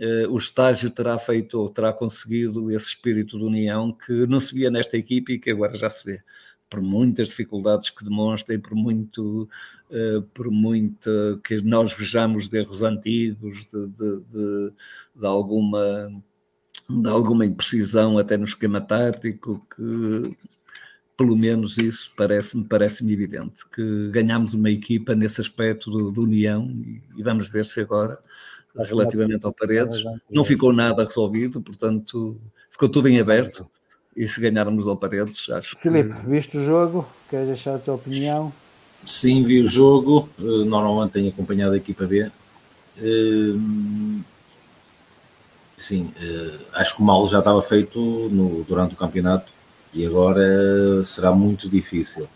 uh, 0.00 0.30
o 0.30 0.36
estágio 0.36 0.90
terá 0.90 1.16
feito 1.16 1.60
ou 1.60 1.68
terá 1.70 1.92
conseguido 1.92 2.72
esse 2.72 2.88
espírito 2.88 3.38
de 3.38 3.44
união 3.44 3.92
que 3.92 4.26
não 4.26 4.40
se 4.40 4.52
via 4.54 4.70
nesta 4.70 4.96
equipe 4.96 5.34
e 5.34 5.38
que 5.38 5.50
agora 5.50 5.76
já 5.76 5.88
se 5.88 6.04
vê 6.04 6.22
por 6.68 6.80
muitas 6.80 7.28
dificuldades 7.28 7.90
que 7.90 8.04
demonstrem, 8.04 8.58
por 8.58 8.74
muito, 8.74 9.48
uh, 9.90 10.22
por 10.34 10.50
muito 10.50 11.40
que 11.44 11.62
nós 11.62 11.92
vejamos 11.92 12.48
de 12.48 12.58
erros 12.58 12.82
antigos, 12.82 13.66
de, 13.66 13.86
de, 13.86 14.20
de, 14.30 14.72
de, 15.14 15.26
alguma 15.26 16.10
de 16.88 17.08
alguma 17.08 17.44
imprecisão 17.44 18.16
até 18.18 18.36
no 18.36 18.44
esquema 18.44 18.80
tático, 18.80 19.66
que 19.74 20.36
pelo 21.16 21.36
menos 21.36 21.78
isso 21.78 22.12
parece-me 22.16 22.64
parece 22.64 23.10
evidente, 23.10 23.66
que 23.70 24.10
ganhamos 24.10 24.54
uma 24.54 24.70
equipa 24.70 25.14
nesse 25.14 25.40
aspecto 25.40 25.90
de, 25.90 26.12
de 26.12 26.20
união 26.20 26.70
e, 26.70 27.02
e, 27.16 27.22
vamos 27.22 27.48
ver 27.48 27.64
se 27.64 27.80
agora 27.80 28.18
relativamente 28.84 29.46
ao 29.46 29.52
Paredes. 29.52 30.04
Não 30.30 30.44
ficou 30.44 30.72
nada 30.72 31.04
resolvido, 31.04 31.62
portanto, 31.62 32.38
ficou 32.70 32.88
tudo 32.88 33.08
em 33.08 33.18
aberto. 33.18 33.68
E 34.16 34.26
se 34.26 34.40
ganharmos 34.40 34.88
ao 34.88 34.96
Paredes, 34.96 35.48
acho 35.50 35.76
Filipe, 35.78 36.14
que... 36.14 36.26
viste 36.26 36.56
o 36.56 36.64
jogo? 36.64 37.06
Queres 37.28 37.48
deixar 37.48 37.74
a 37.74 37.78
tua 37.78 37.94
opinião? 37.96 38.50
Sim, 39.04 39.44
vi 39.44 39.60
o 39.60 39.68
jogo. 39.68 40.28
Eh, 40.38 40.64
normalmente 40.64 41.12
tenho 41.12 41.28
acompanhado 41.28 41.74
a 41.74 41.76
equipa 41.76 42.06
B. 42.06 42.30
Eh, 42.98 43.54
sim, 45.76 46.10
eh, 46.18 46.54
acho 46.72 46.96
que 46.96 47.02
o 47.02 47.04
mal 47.04 47.28
já 47.28 47.40
estava 47.40 47.60
feito 47.60 48.00
no, 48.00 48.64
durante 48.64 48.94
o 48.94 48.96
campeonato 48.96 49.52
e 49.92 50.06
agora 50.06 51.04
será 51.04 51.30
muito 51.32 51.68
difícil. 51.68 52.26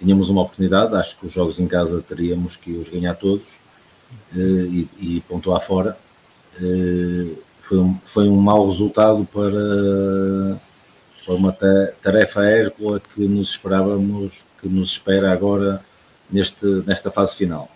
Tínhamos 0.00 0.28
uma 0.28 0.42
oportunidade, 0.42 0.96
acho 0.96 1.16
que 1.16 1.26
os 1.26 1.32
jogos 1.32 1.60
em 1.60 1.68
casa 1.68 2.02
teríamos 2.02 2.56
que 2.56 2.72
os 2.72 2.88
ganhar 2.88 3.14
todos 3.14 3.46
e, 4.34 4.88
e 4.98 5.20
pontuar 5.28 5.60
fora. 5.60 5.96
Foi 7.62 7.78
um, 7.78 7.98
foi 8.04 8.28
um 8.28 8.36
mau 8.36 8.66
resultado 8.68 9.26
para, 9.32 10.60
para 11.24 11.34
uma 11.34 11.52
tarefa 12.02 12.44
hércula 12.44 13.00
que 13.00 13.26
nos 13.26 13.50
esperávamos, 13.50 14.44
que 14.60 14.68
nos 14.68 14.90
espera 14.90 15.32
agora 15.32 15.84
neste, 16.30 16.66
nesta 16.86 17.10
fase 17.10 17.36
final. 17.36 17.70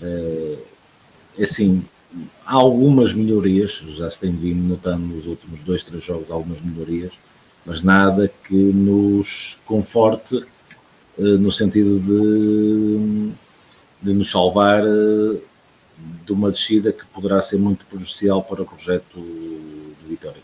é 0.00 1.42
assim, 1.42 1.84
há 2.44 2.54
algumas 2.54 3.12
melhorias, 3.12 3.82
já 3.96 4.10
se 4.10 4.18
tem 4.18 4.32
vindo 4.32 4.62
notando 4.68 5.06
nos 5.06 5.26
últimos 5.26 5.62
dois, 5.62 5.84
três 5.84 6.04
jogos 6.04 6.30
algumas 6.30 6.60
melhorias, 6.60 7.12
mas 7.64 7.82
nada 7.82 8.30
que 8.44 8.54
nos 8.54 9.58
conforte 9.66 10.44
eh, 11.18 11.22
no 11.22 11.52
sentido 11.52 12.00
de, 12.00 13.32
de 14.02 14.12
nos 14.14 14.30
salvar 14.30 14.82
eh, 14.82 15.40
de 16.24 16.32
uma 16.32 16.50
descida 16.50 16.92
que 16.92 17.04
poderá 17.06 17.40
ser 17.42 17.58
muito 17.58 17.84
prejudicial 17.86 18.42
para 18.42 18.62
o 18.62 18.66
projeto 18.66 19.20
de 19.20 20.08
Vitória. 20.08 20.42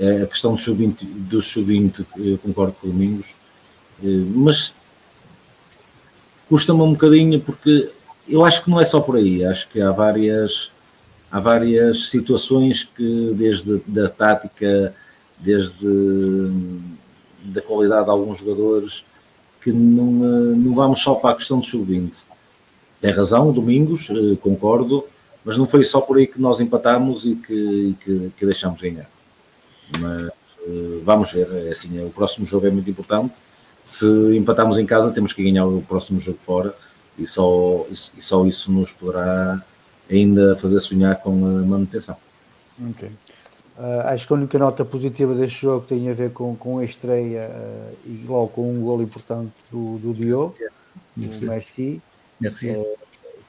Eh, 0.00 0.22
a 0.22 0.26
questão 0.26 0.54
do 0.54 0.58
sub-20, 0.58 1.04
do 1.04 1.42
sub-20 1.42 2.06
eu 2.16 2.38
concordo 2.38 2.72
com 2.80 2.88
o 2.88 2.90
Domingos, 2.90 3.34
mas 4.34 4.72
custa-me 6.48 6.80
um 6.80 6.92
bocadinho 6.92 7.38
porque 7.38 7.90
eu 8.26 8.42
acho 8.42 8.64
que 8.64 8.70
não 8.70 8.80
é 8.80 8.84
só 8.84 8.98
por 9.00 9.16
aí, 9.16 9.44
acho 9.44 9.68
que 9.68 9.78
há 9.78 9.90
várias 9.90 10.72
há 11.30 11.38
várias 11.38 12.08
situações 12.08 12.82
que 12.82 13.32
desde 13.34 13.82
da 13.86 14.08
tática, 14.08 14.94
desde 15.38 15.86
da 17.44 17.60
qualidade 17.60 18.06
de 18.06 18.10
alguns 18.10 18.38
jogadores, 18.38 19.04
que 19.60 19.70
não, 19.70 20.06
não 20.56 20.74
vamos 20.74 21.02
só 21.02 21.14
para 21.14 21.32
a 21.32 21.36
questão 21.36 21.58
do 21.58 21.64
sub-20. 21.66 22.22
Tem 23.02 23.10
razão, 23.12 23.52
Domingos, 23.52 24.08
eh, 24.10 24.36
concordo, 24.40 25.04
mas 25.44 25.58
não 25.58 25.66
foi 25.66 25.84
só 25.84 26.00
por 26.00 26.16
aí 26.16 26.26
que 26.26 26.40
nós 26.40 26.58
empatámos 26.60 27.26
e 27.26 27.34
que, 27.36 27.54
e 27.54 27.94
que, 28.02 28.32
que 28.36 28.46
deixámos 28.46 28.80
ganhar. 28.80 29.09
Mas 29.98 30.30
eh, 30.66 31.00
vamos 31.04 31.32
ver, 31.32 31.48
é 31.66 31.70
assim, 31.70 32.04
o 32.04 32.10
próximo 32.10 32.46
jogo 32.46 32.66
é 32.66 32.70
muito 32.70 32.90
importante. 32.90 33.34
Se 33.84 34.06
empatarmos 34.36 34.78
em 34.78 34.86
casa, 34.86 35.10
temos 35.10 35.32
que 35.32 35.42
ganhar 35.42 35.66
o 35.66 35.82
próximo 35.82 36.20
jogo 36.20 36.38
fora 36.38 36.74
e 37.18 37.26
só, 37.26 37.86
e 37.90 38.22
só 38.22 38.44
isso 38.46 38.70
nos 38.70 38.92
poderá 38.92 39.62
ainda 40.10 40.56
fazer 40.56 40.80
sonhar 40.80 41.16
com 41.16 41.30
a 41.30 41.62
manutenção. 41.62 42.16
Ok. 42.90 43.08
Uh, 43.78 44.00
acho 44.06 44.26
que 44.26 44.32
a 44.32 44.36
única 44.36 44.58
nota 44.58 44.84
positiva 44.84 45.34
deste 45.34 45.62
jogo 45.62 45.86
tem 45.86 46.10
a 46.10 46.12
ver 46.12 46.32
com, 46.32 46.54
com 46.54 46.78
a 46.80 46.84
estreia 46.84 47.48
uh, 47.48 47.96
e 48.04 48.26
logo 48.26 48.48
com 48.48 48.70
um 48.70 48.82
gol 48.82 49.00
importante 49.00 49.52
do, 49.70 49.96
do 49.98 50.12
Diogo, 50.12 50.54
do 51.16 51.46
Messi, 51.46 52.02
Merci. 52.38 52.70
Uh, 52.70 52.98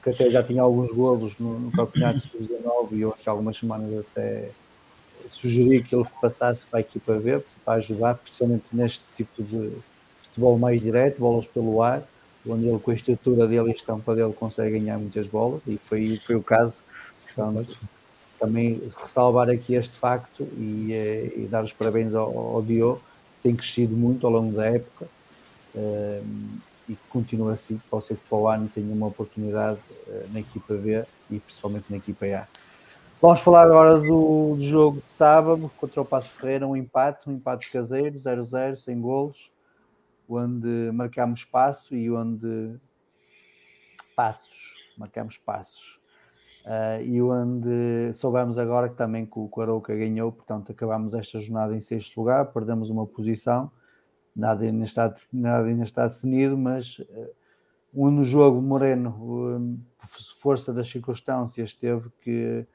que 0.02 0.10
até 0.10 0.30
já 0.30 0.42
tinha 0.42 0.62
alguns 0.62 0.90
golos 0.90 1.36
no, 1.38 1.58
no 1.60 1.70
campeonato 1.70 2.20
de 2.20 2.38
19 2.38 2.96
e 2.96 3.00
eu 3.02 3.14
há 3.14 3.30
algumas 3.30 3.56
semanas 3.56 3.92
até 4.00 4.50
sugeri 5.32 5.82
que 5.82 5.94
ele 5.94 6.06
passasse 6.20 6.66
para 6.66 6.78
a 6.78 6.82
equipa 6.82 7.14
B 7.14 7.42
para 7.64 7.74
ajudar, 7.74 8.14
principalmente 8.16 8.64
neste 8.72 9.02
tipo 9.16 9.42
de 9.42 9.72
futebol 10.20 10.58
mais 10.58 10.80
direto, 10.80 11.20
bolas 11.20 11.46
pelo 11.46 11.82
ar, 11.82 12.02
onde 12.46 12.66
ele 12.66 12.78
com 12.78 12.90
a 12.90 12.94
estrutura 12.94 13.46
dele 13.46 13.68
e 13.68 13.72
a 13.72 13.74
estampa 13.74 14.14
dele 14.14 14.32
consegue 14.32 14.78
ganhar 14.78 14.98
muitas 14.98 15.26
bolas 15.26 15.62
e 15.66 15.78
foi, 15.78 16.20
foi 16.24 16.34
o 16.34 16.42
caso. 16.42 16.82
Portanto, 17.26 17.76
também 18.38 18.82
ressalvar 19.00 19.48
aqui 19.48 19.74
este 19.74 19.96
facto 19.96 20.48
e, 20.56 20.92
eh, 20.92 21.32
e 21.36 21.46
dar 21.46 21.62
os 21.62 21.72
parabéns 21.72 22.14
ao, 22.14 22.56
ao 22.56 22.62
Diogo, 22.62 23.00
tem 23.42 23.54
crescido 23.54 23.96
muito 23.96 24.26
ao 24.26 24.32
longo 24.32 24.56
da 24.56 24.66
época 24.66 25.06
uh, 25.74 26.26
e 26.88 26.94
que 26.94 27.02
continua 27.08 27.52
assim, 27.52 27.80
pode 27.90 28.04
ser 28.04 28.14
que 28.14 28.22
para 28.28 28.38
o 28.38 28.48
ano 28.48 28.70
tenha 28.72 28.92
uma 28.92 29.06
oportunidade 29.06 29.78
uh, 30.06 30.32
na 30.32 30.40
equipa 30.40 30.74
B 30.74 31.04
e 31.30 31.38
principalmente 31.38 31.86
na 31.90 31.96
equipa 31.96 32.26
A. 32.26 32.46
Vamos 33.22 33.38
falar 33.38 33.66
agora 33.66 34.00
do, 34.00 34.56
do, 34.56 34.58
jogo 34.58 35.00
de 35.00 35.08
sábado 35.08 35.70
contra 35.76 36.00
o 36.00 36.04
Passo 36.04 36.28
Ferreira, 36.30 36.66
um 36.66 36.74
empate, 36.74 37.30
um 37.30 37.32
empate 37.32 37.70
caseiro, 37.70 38.16
0-0, 38.16 38.74
sem 38.74 39.00
golos, 39.00 39.52
onde 40.28 40.90
marcamos 40.92 41.44
passo 41.44 41.94
e 41.94 42.10
onde 42.10 42.74
passos, 44.16 44.74
marcamos 44.98 45.38
passos. 45.38 46.00
Uh, 46.66 47.00
e 47.04 47.22
onde 47.22 48.12
soubemos 48.12 48.58
agora 48.58 48.88
que 48.88 48.96
também 48.96 49.24
que 49.24 49.38
o 49.38 49.48
Arouca 49.60 49.94
ganhou, 49.94 50.32
portanto 50.32 50.72
acabamos 50.72 51.14
esta 51.14 51.38
jornada 51.38 51.76
em 51.76 51.80
sexto 51.80 52.18
lugar, 52.18 52.46
perdemos 52.46 52.90
uma 52.90 53.06
posição, 53.06 53.70
nada 54.34 54.64
ainda 54.64 54.82
está, 54.82 55.14
nada 55.32 55.68
ainda 55.68 55.84
está 55.84 56.08
definido, 56.08 56.58
mas 56.58 56.98
uh, 56.98 58.10
no 58.10 58.24
jogo 58.24 58.60
Moreno, 58.60 59.10
um, 59.10 59.78
força 60.40 60.72
das 60.72 60.88
circunstâncias, 60.88 61.72
teve 61.72 62.10
que 62.20 62.66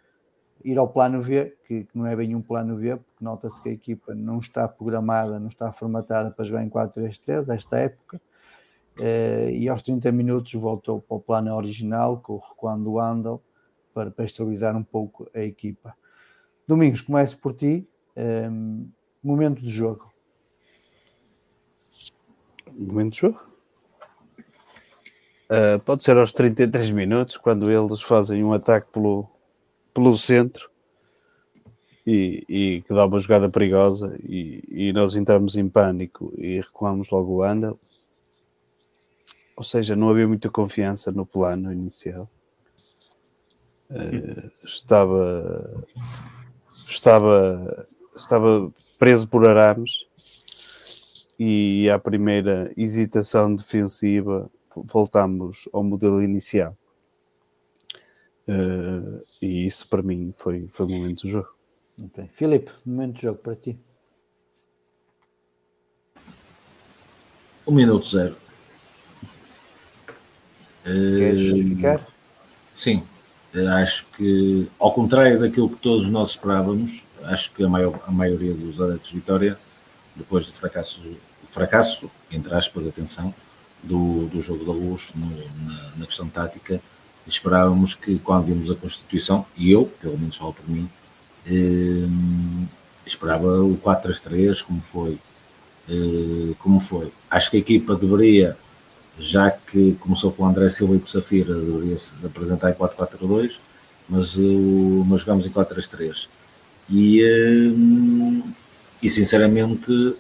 ir 0.64 0.78
ao 0.78 0.88
plano 0.88 1.22
V, 1.22 1.56
que, 1.66 1.84
que 1.84 1.98
não 1.98 2.06
é 2.06 2.16
bem 2.16 2.36
um 2.36 2.42
plano 2.42 2.78
V, 2.78 2.98
porque 2.98 3.24
nota-se 3.24 3.62
que 3.62 3.70
a 3.70 3.72
equipa 3.72 4.14
não 4.14 4.40
está 4.40 4.68
programada, 4.68 5.40
não 5.40 5.48
está 5.48 5.72
formatada 5.72 6.32
para 6.32 6.46
jogar 6.46 6.64
em 6.64 6.70
4-3-3 6.70 7.54
esta 7.54 7.78
época, 7.78 8.22
uh, 9.00 9.50
e 9.50 9.68
aos 9.70 9.82
30 9.82 10.12
minutos 10.12 10.54
voltou 10.54 11.02
para 11.02 11.18
o 11.18 11.20
plano 11.20 11.56
original, 11.56 12.20
com 12.20 12.34
o 12.34 12.38
recuando 12.38 12.84
do 12.84 13.00
Andal, 13.00 13.42
para, 13.94 14.12
para 14.12 14.26
estabilizar 14.26 14.76
um 14.76 14.84
pouco 14.84 15.30
a 15.34 15.40
equipa. 15.40 15.96
Domingos, 16.68 17.02
começo 17.02 17.38
por 17.38 17.54
ti. 17.54 17.88
Ehm, 18.16 18.86
momento 19.24 19.62
de 19.62 19.70
jogo. 19.70 20.12
Momento 22.72 23.14
de 23.14 23.20
jogo? 23.22 23.40
Uh, 25.50 25.80
pode 25.86 26.04
ser 26.04 26.18
aos 26.18 26.34
33 26.34 26.92
minutos, 26.92 27.38
quando 27.38 27.72
eles 27.72 28.02
fazem 28.02 28.44
um 28.44 28.52
ataque 28.52 28.92
pelo, 28.92 29.30
pelo 29.98 30.16
centro 30.16 30.70
e, 32.06 32.46
e 32.48 32.82
que 32.84 32.94
dá 32.94 33.08
uma 33.08 33.18
jogada 33.18 33.50
perigosa 33.50 34.16
e, 34.22 34.64
e, 34.70 34.94
nós 34.94 35.16
entramos 35.16 35.56
em 35.56 35.68
pânico 35.68 36.32
e 36.38 36.58
recuamos 36.62 37.10
logo 37.10 37.38
o 37.38 37.44
Andel. 37.44 37.80
Ou 39.56 39.64
seja, 39.64 39.96
não 39.96 40.10
havia 40.10 40.28
muita 40.28 40.52
confiança 40.52 41.12
no 41.12 41.26
plano 41.26 41.74
inicial. 41.74 42.30
Uh, 43.90 44.52
estava 44.64 45.84
estava 46.88 47.88
estava 48.16 48.72
preso 49.00 49.28
por 49.28 49.48
arames 49.48 50.06
e 51.40 51.90
à 51.90 51.98
primeira 51.98 52.72
hesitação 52.78 53.56
defensiva 53.56 54.48
voltamos 54.76 55.68
ao 55.74 55.84
modelo 55.84 56.22
inicial 56.22 56.78
uh, 58.48 59.24
e 59.42 59.66
isso 59.66 59.88
para 59.88 60.02
mim 60.02 60.34
foi, 60.36 60.68
foi 60.70 60.86
o 60.86 60.90
momento 60.90 61.24
do 61.24 61.30
jogo 61.30 61.50
okay. 62.04 62.30
Filipe, 62.34 62.72
momento 62.86 63.16
do 63.16 63.22
jogo 63.22 63.40
para 63.40 63.56
ti 63.56 63.78
um 67.66 67.74
minuto 67.74 68.10
zero 68.10 68.36
Queres 70.84 71.40
justificar? 71.40 72.08
Sim, 72.78 73.04
Acho 73.66 74.06
que, 74.16 74.70
ao 74.78 74.92
contrário 74.94 75.40
daquilo 75.40 75.70
que 75.70 75.78
todos 75.78 76.08
nós 76.10 76.32
esperávamos, 76.32 77.04
acho 77.24 77.52
que 77.54 77.64
a, 77.64 77.70
maior, 77.70 78.00
a 78.06 78.12
maioria 78.12 78.54
dos 78.54 78.82
adeptos 78.82 79.10
de 79.10 79.16
Vitória, 79.16 79.58
depois 80.16 80.46
do 80.46 80.54
fracasso, 80.54 81.02
fracasso, 81.50 82.12
entre 82.30 82.54
aspas, 82.54 82.86
atenção, 82.86 83.34
do, 83.82 84.28
do 84.28 84.42
jogo 84.42 84.66
da 84.66 84.72
luz 84.72 85.08
no, 85.16 85.28
na, 85.66 85.92
na, 85.96 86.06
questão 86.06 86.28
tática, 86.28 86.82
esperávamos 87.28 87.96
que 87.96 88.18
quando 88.20 88.46
vimos 88.46 88.72
a 88.72 88.76
Constituição, 88.76 89.46
e 89.56 89.72
eu, 89.72 89.86
pelo 90.02 90.18
menos 90.18 90.38
falo 90.38 90.54
por 90.54 90.70
mim, 90.70 90.90
eh, 91.46 92.08
esperava 93.06 93.62
o 93.62 93.78
4-3-3 93.78 94.62
como 94.62 94.82
foi. 94.82 95.18
Eh, 95.90 96.54
como 96.60 96.80
foi. 96.80 97.12
Acho 97.30 97.52
que 97.52 97.58
a 97.58 97.60
equipa 97.60 97.96
deveria 97.96 98.58
já 99.20 99.50
que 99.50 99.94
começou 100.00 100.32
com 100.32 100.44
o 100.44 100.46
André 100.46 100.70
Silva 100.70 100.96
e 100.96 101.00
com 101.00 101.06
o 101.06 101.10
Safira, 101.10 101.54
deveria-se 101.54 102.14
apresentar 102.24 102.70
em 102.70 102.74
4-4-2, 102.74 103.60
mas, 104.08 104.36
uh, 104.36 105.06
mas 105.08 105.22
jogamos 105.22 105.46
em 105.46 105.50
4-3-3. 105.50 106.28
E, 106.90 107.24
uh, 107.24 108.44
e 109.02 109.10
sinceramente 109.10 110.16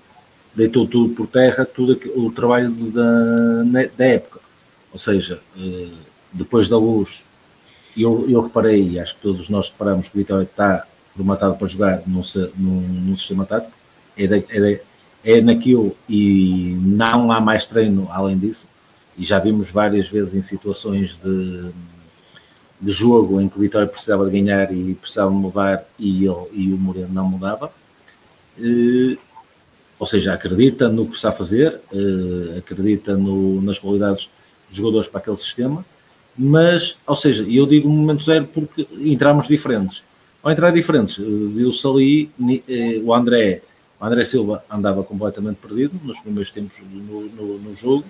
deitou 0.53 0.87
tudo 0.87 1.13
por 1.13 1.27
terra, 1.27 1.65
tudo 1.65 1.99
o 2.15 2.31
trabalho 2.31 2.71
da, 2.71 3.87
da 3.95 4.05
época. 4.05 4.39
Ou 4.91 4.97
seja, 4.97 5.39
uh, 5.55 6.06
depois 6.31 6.69
da 6.69 6.77
luz, 6.77 7.23
eu, 7.95 8.29
eu 8.29 8.41
reparei, 8.41 8.99
acho 8.99 9.15
que 9.15 9.21
todos 9.21 9.49
nós 9.49 9.69
reparamos 9.69 10.07
que 10.07 10.15
o 10.15 10.19
Vitória 10.19 10.43
está 10.43 10.85
formatado 11.09 11.55
para 11.55 11.67
jogar 11.67 12.03
num, 12.05 12.21
num, 12.55 12.81
num 12.81 13.15
sistema 13.15 13.45
tático, 13.45 13.73
é, 14.15 14.27
de, 14.27 14.45
é, 14.49 14.59
de, 14.59 14.81
é 15.23 15.41
naquilo 15.41 15.95
e 16.07 16.77
não 16.79 17.31
há 17.31 17.41
mais 17.41 17.65
treino 17.65 18.07
além 18.11 18.37
disso. 18.37 18.67
E 19.17 19.25
já 19.25 19.39
vimos 19.39 19.71
várias 19.71 20.07
vezes 20.07 20.35
em 20.35 20.41
situações 20.41 21.17
de, 21.17 21.71
de 22.79 22.91
jogo 22.91 23.41
em 23.41 23.49
que 23.49 23.57
o 23.57 23.61
Vitória 23.61 23.87
precisava 23.87 24.25
de 24.25 24.31
ganhar 24.31 24.71
e 24.71 24.93
precisava 24.93 25.31
mudar 25.31 25.83
e, 25.97 26.25
ele, 26.25 26.47
e 26.53 26.71
o 26.71 26.77
Moreno 26.77 27.09
não 27.11 27.27
mudava. 27.27 27.71
Eh, 28.59 29.17
ou 29.99 30.05
seja, 30.05 30.33
acredita 30.33 30.87
no 30.87 31.07
que 31.07 31.15
está 31.15 31.29
a 31.29 31.31
fazer, 31.31 31.81
eh, 31.91 32.59
acredita 32.59 33.17
no, 33.17 33.59
nas 33.61 33.79
qualidades 33.79 34.29
dos 34.69 34.77
jogadores 34.77 35.07
para 35.07 35.19
aquele 35.19 35.37
sistema, 35.37 35.83
mas, 36.37 36.97
ou 37.05 37.15
seja, 37.15 37.45
eu 37.49 37.65
digo 37.65 37.89
momento 37.89 38.23
zero 38.23 38.45
porque 38.45 38.87
entramos 38.99 39.47
diferentes. 39.47 40.03
Ao 40.43 40.51
entrar 40.51 40.71
diferentes, 40.71 41.19
eh, 41.19 41.23
viu-se 41.23 41.85
ali 41.87 42.29
o 43.03 43.13
André, 43.13 43.61
o 43.99 44.05
André 44.05 44.23
Silva 44.23 44.63
andava 44.69 45.03
completamente 45.03 45.57
perdido 45.57 45.99
nos 46.03 46.19
primeiros 46.19 46.51
tempos 46.51 46.77
no, 46.91 47.21
no, 47.25 47.57
no 47.57 47.75
jogo, 47.75 48.05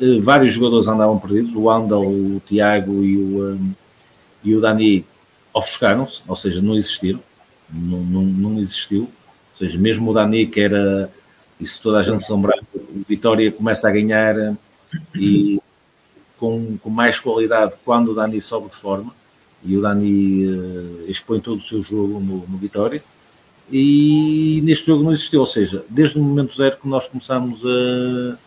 eh, 0.00 0.20
vários 0.20 0.52
jogadores 0.52 0.86
andavam 0.86 1.18
perdidos, 1.18 1.54
o 1.54 1.68
Andal, 1.68 2.06
o 2.06 2.40
Tiago 2.46 3.02
e 3.02 3.16
o, 3.16 3.52
um, 3.52 3.74
e 4.44 4.54
o 4.54 4.60
Dani 4.60 5.04
ofuscaram-se, 5.52 6.22
ou 6.28 6.36
seja, 6.36 6.62
não 6.62 6.76
existiram, 6.76 7.20
não, 7.68 7.98
não, 7.98 8.22
não, 8.22 8.60
existiu, 8.60 9.02
ou 9.02 9.58
seja, 9.58 9.78
mesmo 9.78 10.10
o 10.10 10.14
Dani 10.14 10.46
que 10.46 10.60
era, 10.60 11.10
e 11.58 11.66
se 11.66 11.80
toda 11.80 11.98
a 11.98 12.02
gente 12.02 12.22
se 12.24 12.32
lembrar, 12.32 12.58
o 12.74 13.04
Vitória 13.08 13.50
começa 13.50 13.88
a 13.88 13.92
ganhar 13.92 14.56
e 15.14 15.58
com, 16.46 16.78
com 16.78 16.90
mais 16.90 17.18
qualidade 17.18 17.72
quando 17.84 18.12
o 18.12 18.14
Dani 18.14 18.40
sobe 18.40 18.68
de 18.68 18.76
forma, 18.76 19.12
e 19.64 19.76
o 19.76 19.82
Dani 19.82 20.46
uh, 20.46 21.04
expõe 21.08 21.40
todo 21.40 21.58
o 21.58 21.62
seu 21.62 21.82
jogo 21.82 22.20
no, 22.20 22.46
no 22.46 22.58
Vitória, 22.58 23.02
e 23.70 24.60
neste 24.64 24.86
jogo 24.86 25.02
não 25.02 25.12
existiu, 25.12 25.40
ou 25.40 25.46
seja, 25.46 25.84
desde 25.88 26.18
o 26.18 26.22
momento 26.22 26.54
zero 26.54 26.76
que 26.76 26.86
nós 26.86 27.08
começámos 27.08 27.62
a 27.66 28.38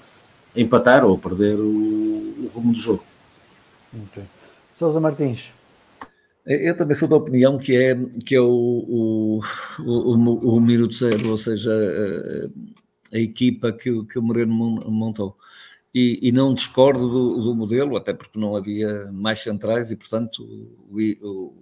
empatar 0.55 1.03
ou 1.03 1.17
perder 1.17 1.59
o, 1.59 1.65
o 1.65 2.49
rumo 2.53 2.71
do 2.71 2.79
jogo. 2.79 3.03
Okay. 4.07 4.23
Sousa 4.73 4.99
Martins. 5.01 5.51
Eu 6.45 6.75
também 6.75 6.95
sou 6.95 7.07
da 7.07 7.17
opinião 7.17 7.57
que 7.57 7.75
é, 7.75 7.95
que 8.25 8.33
é 8.33 8.39
o, 8.39 8.47
o, 8.47 9.41
o, 9.81 10.55
o 10.55 10.61
minuto 10.61 10.95
zero, 10.95 11.31
ou 11.31 11.37
seja, 11.37 11.71
a, 13.13 13.15
a 13.15 13.19
equipa 13.19 13.73
que, 13.73 14.03
que 14.05 14.17
o 14.17 14.21
Moreno 14.21 14.53
montou. 14.89 15.35
E, 15.93 16.19
e 16.21 16.31
não 16.31 16.53
discordo 16.53 17.09
do, 17.09 17.41
do, 17.41 17.55
modelo, 17.55 17.97
até 17.97 18.13
porque 18.13 18.37
não 18.37 18.55
havia 18.55 19.11
mais 19.11 19.39
centrais 19.39 19.89
e, 19.89 19.95
portanto, 19.95 20.43
o, 20.87 21.53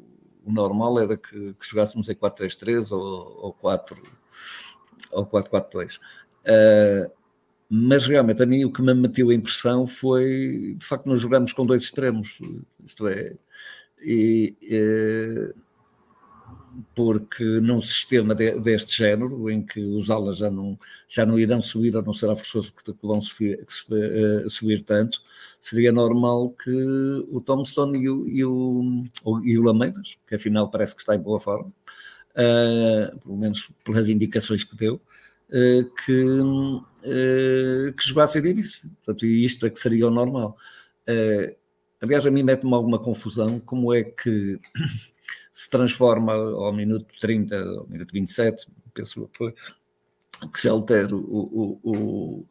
o 0.44 0.52
normal 0.52 1.00
era 1.00 1.16
que, 1.16 1.54
que 1.54 1.68
jogássemos 1.68 2.10
em 2.10 2.16
4-3-3 2.16 2.92
ou, 2.92 3.46
ou 3.46 3.54
4 3.54 4.02
ou 5.12 5.26
4-4-2. 5.26 5.98
Uh, 5.98 7.12
mas 7.70 8.06
realmente 8.06 8.42
a 8.42 8.46
mim 8.46 8.64
o 8.64 8.72
que 8.72 8.82
me 8.82 8.94
meteu 8.94 9.30
a 9.30 9.34
impressão 9.34 9.86
foi 9.86 10.76
de 10.78 10.86
facto 10.86 11.06
nós 11.06 11.20
jogamos 11.20 11.52
com 11.52 11.66
dois 11.66 11.84
extremos, 11.84 12.40
isto 12.80 13.08
é, 13.08 13.36
e, 14.02 14.56
e, 14.62 15.54
porque 16.94 17.44
num 17.62 17.82
sistema 17.82 18.36
de, 18.36 18.60
deste 18.60 18.98
género, 18.98 19.50
em 19.50 19.62
que 19.62 19.80
os 19.80 20.10
alas 20.10 20.38
já 20.38 20.52
não, 20.52 20.78
já 21.08 21.26
não 21.26 21.40
irão 21.40 21.62
subir, 21.62 21.96
ou 21.96 22.04
não 22.04 22.14
será 22.14 22.36
forçoso 22.36 22.74
que, 22.74 22.94
que 22.94 23.08
vão 23.08 23.22
subir, 23.22 23.66
que, 23.66 23.94
uh, 23.94 24.50
subir 24.50 24.84
tanto, 24.84 25.22
seria 25.60 25.92
normal 25.92 26.52
que 26.52 26.72
o 27.30 27.42
Tombstone 27.42 28.00
e 28.00 28.10
o, 28.10 28.28
e 28.28 28.46
o, 28.46 29.04
e 29.44 29.58
o 29.58 29.64
Lameiras, 29.64 30.18
que 30.28 30.36
afinal 30.36 30.70
parece 30.70 30.96
que 30.96 31.02
está 31.02 31.16
em 31.16 31.20
boa 31.20 31.40
forma, 31.40 31.72
uh, 32.38 33.20
pelo 33.20 33.38
menos 33.38 33.70
pelas 33.84 34.10
indicações 34.10 34.64
que 34.64 34.76
deu, 34.76 34.96
uh, 34.96 35.96
que, 36.06 36.24
uh, 36.24 37.94
que 37.94 38.08
jogassem 38.08 38.42
de 38.42 38.50
início. 38.50 38.90
Portanto, 39.04 39.26
isto 39.26 39.66
é 39.66 39.70
que 39.70 39.80
seria 39.80 40.08
o 40.08 40.12
normal. 40.12 40.58
aliás, 42.02 42.26
a 42.26 42.32
mim 42.32 42.44
mete-me 42.44 42.74
alguma 42.74 43.00
confusão 43.00 43.60
como 43.60 43.94
é 43.94 44.04
que 44.04 44.60
se 45.58 45.72
transforma 45.72 46.34
ao 46.34 46.72
minuto 46.72 47.08
30, 47.20 47.58
ao 47.58 47.88
minuto 47.88 48.12
27, 48.14 48.68
penso 48.94 49.28
que 50.54 50.60
se 50.60 50.70
altera 50.70 51.16
o, 51.16 51.20
o, 51.20 51.80
o 51.84 52.48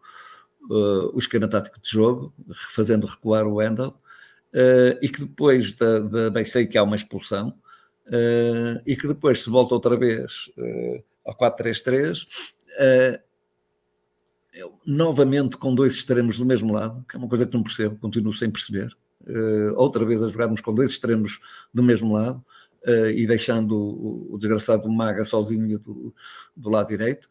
uh, 0.71 1.15
o 1.15 1.19
esquema 1.21 1.47
tático 1.47 1.81
de 1.81 1.89
jogo, 1.89 2.35
fazendo 2.75 3.07
recuar 3.07 3.47
o 3.47 3.55
Wendel, 3.55 3.91
uh, 3.91 4.99
e 5.01 5.09
que 5.09 5.21
depois 5.21 5.77
da, 5.77 6.01
da 6.01 6.31
bem 6.31 6.45
sei 6.45 6.67
que 6.67 6.77
há 6.77 6.83
uma 6.83 6.97
expulsão, 6.97 7.51
uh, 8.09 8.83
e 8.85 8.97
que 8.97 9.07
depois 9.07 9.41
se 9.41 9.51
volta 9.51 9.75
outra 9.75 9.97
vez 9.97 10.51
ao 11.25 11.37
4-3-3, 11.37 12.27
novamente 14.85 15.57
com 15.57 15.73
dois 15.73 15.95
extremos 15.95 16.39
do 16.39 16.45
mesmo 16.45 16.73
lado, 16.73 17.05
que 17.09 17.15
é 17.15 17.19
uma 17.21 17.29
coisa 17.29 17.47
que 17.47 17.55
não 17.55 17.63
percebo, 17.63 17.99
continuo 17.99 18.33
sem 18.33 18.51
perceber. 18.51 18.97
outra 19.77 20.05
vez 20.05 20.23
a 20.25 20.29
jogarmos 20.29 20.61
com 20.61 20.75
dois 20.75 20.91
extremos 20.91 21.39
do 21.73 21.85
mesmo 21.85 22.13
lado, 22.13 22.45
e 23.15 23.27
deixando 23.27 23.77
o, 23.77 24.35
o 24.35 24.39
desgraçado 24.39 24.89
Maga 24.89 25.25
sozinho 25.25 25.79
do, 25.79 26.15
do 26.57 26.71
lado 26.71 26.89
direito. 26.89 27.29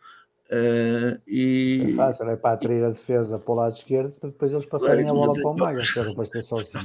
Uh, 0.47 1.19
e... 1.25 1.87
É 1.89 1.93
fácil, 1.95 2.29
é 2.29 2.35
para 2.35 2.53
atrair 2.53 2.83
a 2.83 2.89
defesa 2.89 3.39
para 3.39 3.51
o 3.51 3.55
lado 3.55 3.75
esquerdo 3.75 4.19
para 4.19 4.29
depois 4.29 4.51
eles 4.51 4.67
passarem 4.67 5.09
a 5.09 5.11
bola 5.11 5.33
para 5.33 5.49
o 5.49 5.57
Maga, 5.57 5.81
que 5.81 5.99
era 5.99 6.13
para 6.13 6.25
ser 6.25 6.43
sozinho. 6.43 6.83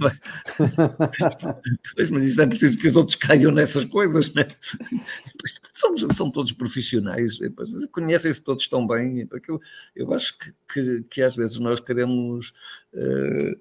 pois, 1.94 2.10
mas 2.10 2.26
isso 2.26 2.40
é 2.40 2.46
preciso 2.46 2.78
que 2.78 2.88
os 2.88 2.96
outros 2.96 3.16
caiam 3.16 3.52
nessas 3.52 3.84
coisas, 3.84 4.32
né? 4.32 4.48
Somos, 5.74 6.06
são 6.16 6.30
todos 6.30 6.52
profissionais, 6.52 7.38
conhecem-se 7.92 8.42
todos 8.42 8.66
tão 8.66 8.86
bem. 8.86 9.28
Eu, 9.46 9.60
eu 9.94 10.14
acho 10.14 10.38
que, 10.38 10.54
que, 10.72 11.02
que, 11.10 11.22
às 11.22 11.36
vezes 11.36 11.58
nós 11.58 11.80
queremos 11.80 12.54
uh, 12.94 13.60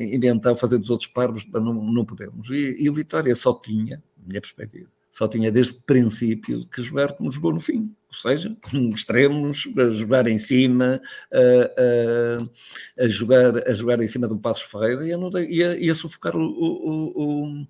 inventar, 0.00 0.56
fazer 0.56 0.78
dos 0.78 0.90
outros 0.90 1.08
parvos, 1.08 1.46
não, 1.52 1.74
não 1.74 2.04
podemos. 2.04 2.50
E, 2.50 2.76
e 2.78 2.88
o 2.88 2.92
Vitória 2.92 3.34
só 3.34 3.54
tinha, 3.54 4.02
minha 4.26 4.40
perspectiva, 4.40 4.88
só 5.10 5.28
tinha 5.28 5.50
desde 5.50 5.74
o 5.74 5.82
princípio 5.82 6.66
que 6.66 6.82
jogar 6.82 7.12
como 7.12 7.30
jogou 7.30 7.52
no 7.52 7.60
fim, 7.60 7.94
ou 8.08 8.14
seja, 8.14 8.56
com 8.62 8.90
extremos, 8.90 9.68
a 9.76 9.90
jogar 9.90 10.26
em 10.26 10.38
cima, 10.38 11.00
a, 11.32 13.00
a, 13.00 13.04
a, 13.04 13.08
jogar, 13.08 13.68
a 13.68 13.74
jogar 13.74 14.00
em 14.02 14.06
cima 14.06 14.26
de 14.26 14.34
um 14.34 14.38
Passos 14.38 14.64
Ferreira 14.64 15.04
e 15.06 15.62
a, 15.62 15.76
e 15.76 15.90
a, 15.90 15.94
sufocar 15.94 16.36
o, 16.36 16.40
o, 16.42 17.66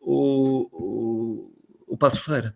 o, 0.00 0.68
o, 0.70 1.52
o 1.88 1.96
Passos 1.96 2.20
Ferreira. 2.20 2.54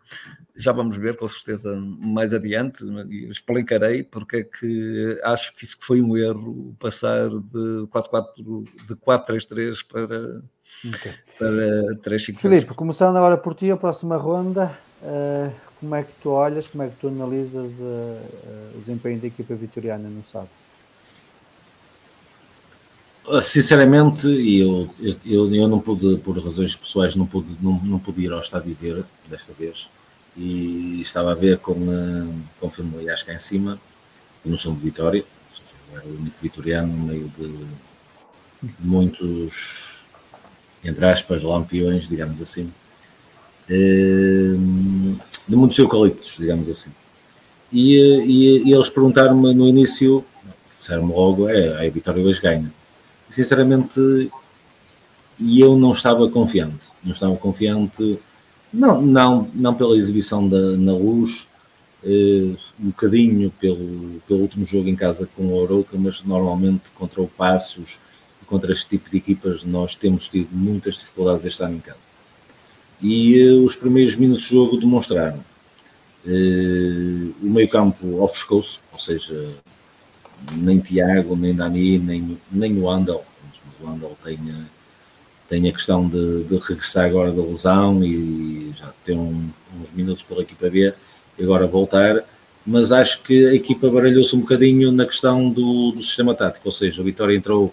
Já 0.57 0.73
vamos 0.73 0.97
ver, 0.97 1.17
com 1.17 1.29
certeza, 1.29 1.77
mais 1.99 2.33
adiante, 2.33 2.83
explicarei 3.31 4.03
porque 4.03 4.37
é 4.39 4.43
que 4.45 5.21
acho 5.23 5.55
que 5.55 5.65
isso 5.65 5.77
foi 5.81 6.01
um 6.01 6.17
erro, 6.17 6.75
passar 6.81 7.29
de 7.29 7.87
4-4-3 7.89 9.87
para 9.87 10.43
Okay. 10.85 11.13
Para 11.39 11.97
3 12.03 12.25
5 12.25 12.41
Filipe, 12.41 12.75
começando 12.75 13.17
agora 13.17 13.37
por 13.37 13.55
ti, 13.55 13.71
a 13.71 13.77
próxima 13.77 14.17
ronda, 14.17 14.77
uh, 15.03 15.51
como 15.81 15.95
é 15.95 16.03
que 16.03 16.13
tu 16.23 16.31
olhas, 16.31 16.67
como 16.69 16.83
é 16.83 16.89
que 16.89 16.97
tu 16.97 17.09
analisas 17.09 17.71
uh, 17.79 17.83
uh, 17.83 18.77
o 18.77 18.81
desempenho 18.81 19.19
da 19.19 19.27
equipa 19.27 19.55
vitoriana 19.55 20.09
no 20.09 20.23
sábado? 20.25 20.51
Sinceramente, 23.41 24.29
eu, 24.29 24.89
eu, 25.25 25.53
eu 25.53 25.67
não 25.67 25.81
pude, 25.81 26.19
por 26.19 26.39
razões 26.39 26.77
pessoais, 26.77 27.17
não 27.17 27.27
pude, 27.27 27.57
não, 27.61 27.73
não 27.83 27.99
pude 27.99 28.21
ir 28.21 28.33
ao 28.33 28.39
estádio 28.39 28.73
ver 28.75 29.05
desta 29.29 29.53
vez 29.53 29.91
e 30.37 31.01
estava 31.01 31.33
a 31.33 31.35
ver 31.35 31.59
com, 31.59 31.75
com 32.61 32.71
familiares 32.71 33.23
cá 33.23 33.33
em 33.33 33.39
cima, 33.39 33.81
eu 34.45 34.51
não 34.51 34.59
sou 34.59 34.75
de 34.75 34.81
Vitória, 34.81 35.25
ou 35.93 35.99
era 35.99 36.07
o 36.07 36.17
único 36.17 36.39
vitoriano 36.41 36.93
no 36.93 37.07
meio 37.07 37.33
de 37.39 37.67
muitos 38.81 39.97
entre 40.87 41.05
aspas, 41.07 41.43
lampiões, 41.43 42.09
digamos 42.09 42.41
assim, 42.41 42.73
ehm, 43.69 45.17
de 45.49 45.57
muitos 45.57 45.79
eucaliptos, 45.79 46.37
digamos 46.39 46.69
assim. 46.69 46.91
E, 47.73 47.97
e, 47.99 48.69
e 48.69 48.73
eles 48.73 48.89
perguntaram-me 48.89 49.53
no 49.53 49.67
início, 49.67 50.25
disseram-me 50.79 51.13
logo, 51.13 51.49
é, 51.49 51.87
a 51.87 51.91
Vitória 51.91 52.23
hoje 52.23 52.41
ganha. 52.41 52.73
E, 53.29 53.35
sinceramente, 53.35 54.31
eu 55.41 55.77
não 55.77 55.93
estava 55.93 56.31
confiante, 56.31 56.87
não 57.03 57.13
estava 57.13 57.37
confiante, 57.37 58.19
não, 58.73 59.01
não, 59.01 59.51
não 59.55 59.75
pela 59.75 59.97
exibição 59.97 60.49
da, 60.49 60.77
na 60.77 60.93
luz, 60.93 61.47
eh, 62.05 62.55
um 62.79 62.87
bocadinho 62.87 63.51
pelo, 63.59 64.21
pelo 64.29 64.41
último 64.41 64.67
jogo 64.67 64.89
em 64.89 64.95
casa 64.95 65.29
com 65.35 65.45
o 65.47 65.55
Oroca, 65.57 65.97
mas 65.99 66.23
normalmente 66.23 66.91
contra 66.95 67.21
o 67.21 67.27
Passos, 67.27 67.99
contra 68.47 68.73
este 68.73 68.89
tipo 68.91 69.11
de 69.11 69.17
equipas 69.17 69.65
nós 69.65 69.95
temos 69.95 70.29
tido 70.29 70.49
muitas 70.53 70.97
dificuldades 70.99 71.45
este 71.45 71.63
ano 71.65 71.77
em 71.77 71.81
casa. 71.81 71.99
E 73.03 73.43
uh, 73.49 73.65
os 73.65 73.77
primeiros 73.77 74.17
minutos 74.17 74.45
de 74.45 74.51
jogo 74.51 74.77
demonstraram. 74.79 75.45
Uh, 76.25 77.35
o 77.43 77.51
meio 77.51 77.69
campo 77.69 78.23
ofuscou-se, 78.23 78.79
ou 78.93 78.99
seja, 78.99 79.55
nem 80.55 80.79
Tiago, 80.81 81.37
nem 81.37 81.55
Dani, 81.55 81.99
nem, 81.99 82.39
nem 82.51 82.79
o 82.79 82.89
Andel, 82.89 83.25
mas 83.45 83.89
o 83.89 83.93
Andel 83.93 84.17
tem, 84.25 84.39
tem 85.49 85.69
a 85.69 85.73
questão 85.73 86.09
de, 86.09 86.45
de, 86.45 86.57
regressar 86.59 87.07
agora 87.07 87.31
da 87.31 87.43
lesão 87.43 88.03
e 88.03 88.73
já 88.75 88.93
tem 89.05 89.17
um, 89.17 89.49
uns 89.81 89.91
minutos 89.93 90.23
pela 90.23 90.43
equipa 90.43 90.69
B 90.69 90.93
e 91.39 91.43
agora 91.43 91.67
voltar, 91.67 92.25
mas 92.67 92.91
acho 92.91 93.23
que 93.23 93.47
a 93.47 93.55
equipa 93.55 93.89
baralhou-se 93.89 94.35
um 94.35 94.41
bocadinho 94.41 94.91
na 94.91 95.07
questão 95.07 95.49
do, 95.49 95.93
do 95.93 96.03
sistema 96.03 96.35
tático, 96.35 96.67
ou 96.67 96.73
seja, 96.73 97.01
o 97.01 97.05
Vitória 97.05 97.37
entrou 97.37 97.73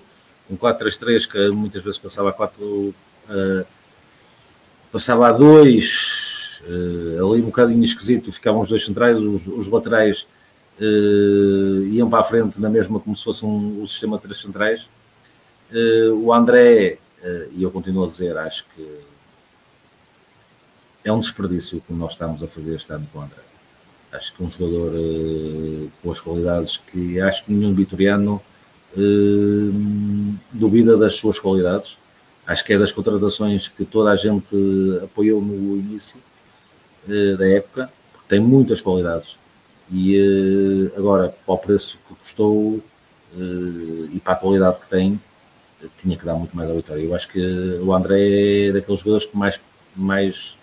um 0.49 0.55
4-3-3 0.55 1.28
que 1.28 1.49
muitas 1.49 1.82
vezes 1.82 1.97
passava 1.97 2.30
a 2.30 2.34
4, 2.34 2.63
uh, 2.63 2.95
passava 4.91 5.30
a 5.30 5.32
2, 5.32 6.61
uh, 6.67 7.32
ali 7.32 7.41
um 7.41 7.45
bocadinho 7.45 7.84
esquisito, 7.84 8.32
ficavam 8.32 8.61
os 8.61 8.69
dois 8.69 8.86
centrais, 8.86 9.19
os, 9.19 9.47
os 9.47 9.67
laterais 9.67 10.28
uh, 10.80 11.84
iam 11.88 12.09
para 12.09 12.19
a 12.19 12.24
frente 12.24 12.61
na 12.61 12.69
mesma 12.69 12.99
como 12.99 13.15
se 13.15 13.24
fosse 13.24 13.43
um, 13.43 13.82
um 13.82 13.88
sistema 13.88 14.17
de 14.17 14.24
três 14.24 14.41
centrais. 14.41 14.88
o 16.21 16.32
André, 16.32 16.99
e 17.53 17.63
eu 17.63 17.71
continuo 17.71 18.03
a 18.03 18.07
dizer, 18.07 18.38
acho 18.38 18.65
que 18.76 18.99
é 21.03 21.11
um 21.11 21.19
desperdício 21.19 21.82
que 21.86 21.93
nós 21.93 22.13
estamos 22.13 22.41
a 22.43 22.47
fazer 22.47 22.76
este 22.76 22.91
ano 22.91 23.07
com 23.11 23.19
o 23.19 23.21
André. 23.21 23.41
Acho 24.11 24.34
que 24.34 24.43
um 24.43 24.49
jogador 24.49 24.91
com 26.01 26.11
as 26.11 26.21
qualidades 26.21 26.78
que 26.78 27.19
acho 27.19 27.45
que 27.45 27.51
nenhum 27.51 27.74
vitoriano 27.74 28.41
uh, 28.95 30.36
duvida 30.51 30.97
das 30.97 31.15
suas 31.15 31.39
qualidades. 31.39 31.97
Acho 32.45 32.63
que 32.63 32.74
é 32.74 32.78
das 32.78 32.91
contratações 32.91 33.67
que 33.67 33.86
toda 33.86 34.11
a 34.11 34.15
gente 34.15 34.55
apoiou 35.01 35.41
no 35.41 35.78
início 35.78 36.17
da 37.38 37.47
época, 37.47 37.89
porque 38.11 38.28
tem 38.28 38.39
muitas 38.39 38.82
qualidades. 38.82 39.38
E 39.91 40.91
agora, 40.97 41.34
para 41.45 41.53
o 41.53 41.57
preço 41.57 41.97
que 42.07 42.15
custou 42.15 42.82
e 44.13 44.19
para 44.19 44.34
a 44.34 44.36
qualidade 44.36 44.80
que 44.82 44.89
tem, 44.89 45.19
tinha 45.97 46.17
que 46.17 46.25
dar 46.25 46.36
muito 46.36 46.55
mais 46.55 46.69
a 46.69 46.73
vitória. 46.73 47.01
Eu 47.01 47.15
acho 47.15 47.27
que 47.29 47.39
o 47.81 47.93
André 47.93 48.67
é 48.67 48.71
daqueles 48.71 48.99
jogadores 49.01 49.25
que 49.25 49.38
mais, 49.38 49.59
mais, 49.95 50.57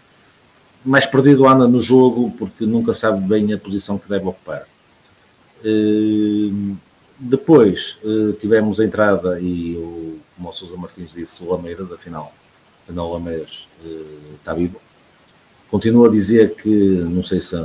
mais 0.85 1.07
perdido 1.07 1.47
anda 1.47 1.67
no 1.67 1.83
jogo 1.83 2.33
porque 2.39 2.65
nunca 2.67 2.95
sabe 2.95 3.21
bem 3.27 3.53
a 3.53 3.59
posição 3.59 3.99
que 3.99 4.09
deve 4.09 4.27
ocupar. 4.27 4.67
Depois 7.19 7.99
uh, 8.03 8.33
tivemos 8.33 8.81
a 8.81 8.85
entrada 8.85 9.39
e 9.39 9.77
o, 9.77 10.19
como 10.35 10.49
o 10.49 10.53
Sousa 10.53 10.75
Martins 10.79 11.13
disse, 11.13 11.43
o 11.45 11.51
Lameiras, 11.51 11.93
afinal, 11.93 12.33
não 12.89 13.09
o 13.09 13.13
Lameiras 13.13 13.69
uh, 13.85 14.35
está 14.37 14.55
vivo. 14.55 14.81
Continuo 15.71 16.07
a 16.07 16.11
dizer 16.11 16.55
que, 16.55 16.71
não 16.71 17.23
sei 17.23 17.43
se, 17.43 17.63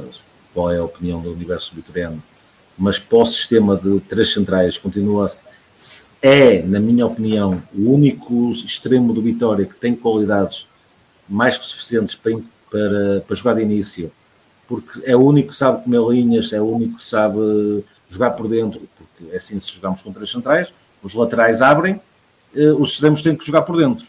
qual 0.53 0.71
é 0.71 0.77
a 0.77 0.83
opinião 0.83 1.21
do 1.21 1.31
universo 1.31 1.73
vitoriano, 1.73 2.21
mas 2.77 2.99
para 2.99 3.17
o 3.17 3.25
sistema 3.25 3.77
de 3.77 4.01
três 4.01 4.33
centrais 4.33 4.77
continua 4.77 5.25
a, 5.25 5.29
é, 6.27 6.63
na 6.63 6.79
minha 6.79 7.05
opinião, 7.05 7.61
o 7.71 7.91
único 7.93 8.49
extremo 8.49 9.13
do 9.13 9.21
Vitória 9.21 9.63
que 9.63 9.75
tem 9.75 9.95
qualidades 9.95 10.67
mais 11.29 11.55
que 11.55 11.65
suficientes 11.65 12.15
para, 12.15 12.39
para, 12.67 13.21
para 13.21 13.35
jogar 13.35 13.53
de 13.53 13.61
início, 13.61 14.11
porque 14.67 15.03
é 15.05 15.15
o 15.15 15.19
único 15.19 15.49
que 15.49 15.55
sabe 15.55 15.83
comer 15.83 16.01
linhas, 16.09 16.51
é 16.51 16.59
o 16.59 16.65
único 16.65 16.95
que 16.95 17.03
sabe 17.03 17.37
jogar 18.09 18.31
por 18.31 18.47
dentro, 18.47 18.81
porque 18.97 19.31
é 19.31 19.35
assim 19.35 19.59
se 19.59 19.71
jogamos 19.71 20.01
com 20.01 20.11
três 20.11 20.31
centrais, 20.31 20.73
os 21.03 21.13
laterais 21.13 21.61
abrem, 21.61 22.01
eh, 22.55 22.71
os 22.71 22.93
extremos 22.93 23.21
têm 23.21 23.35
que 23.35 23.45
jogar 23.45 23.61
por 23.61 23.77
dentro. 23.77 24.07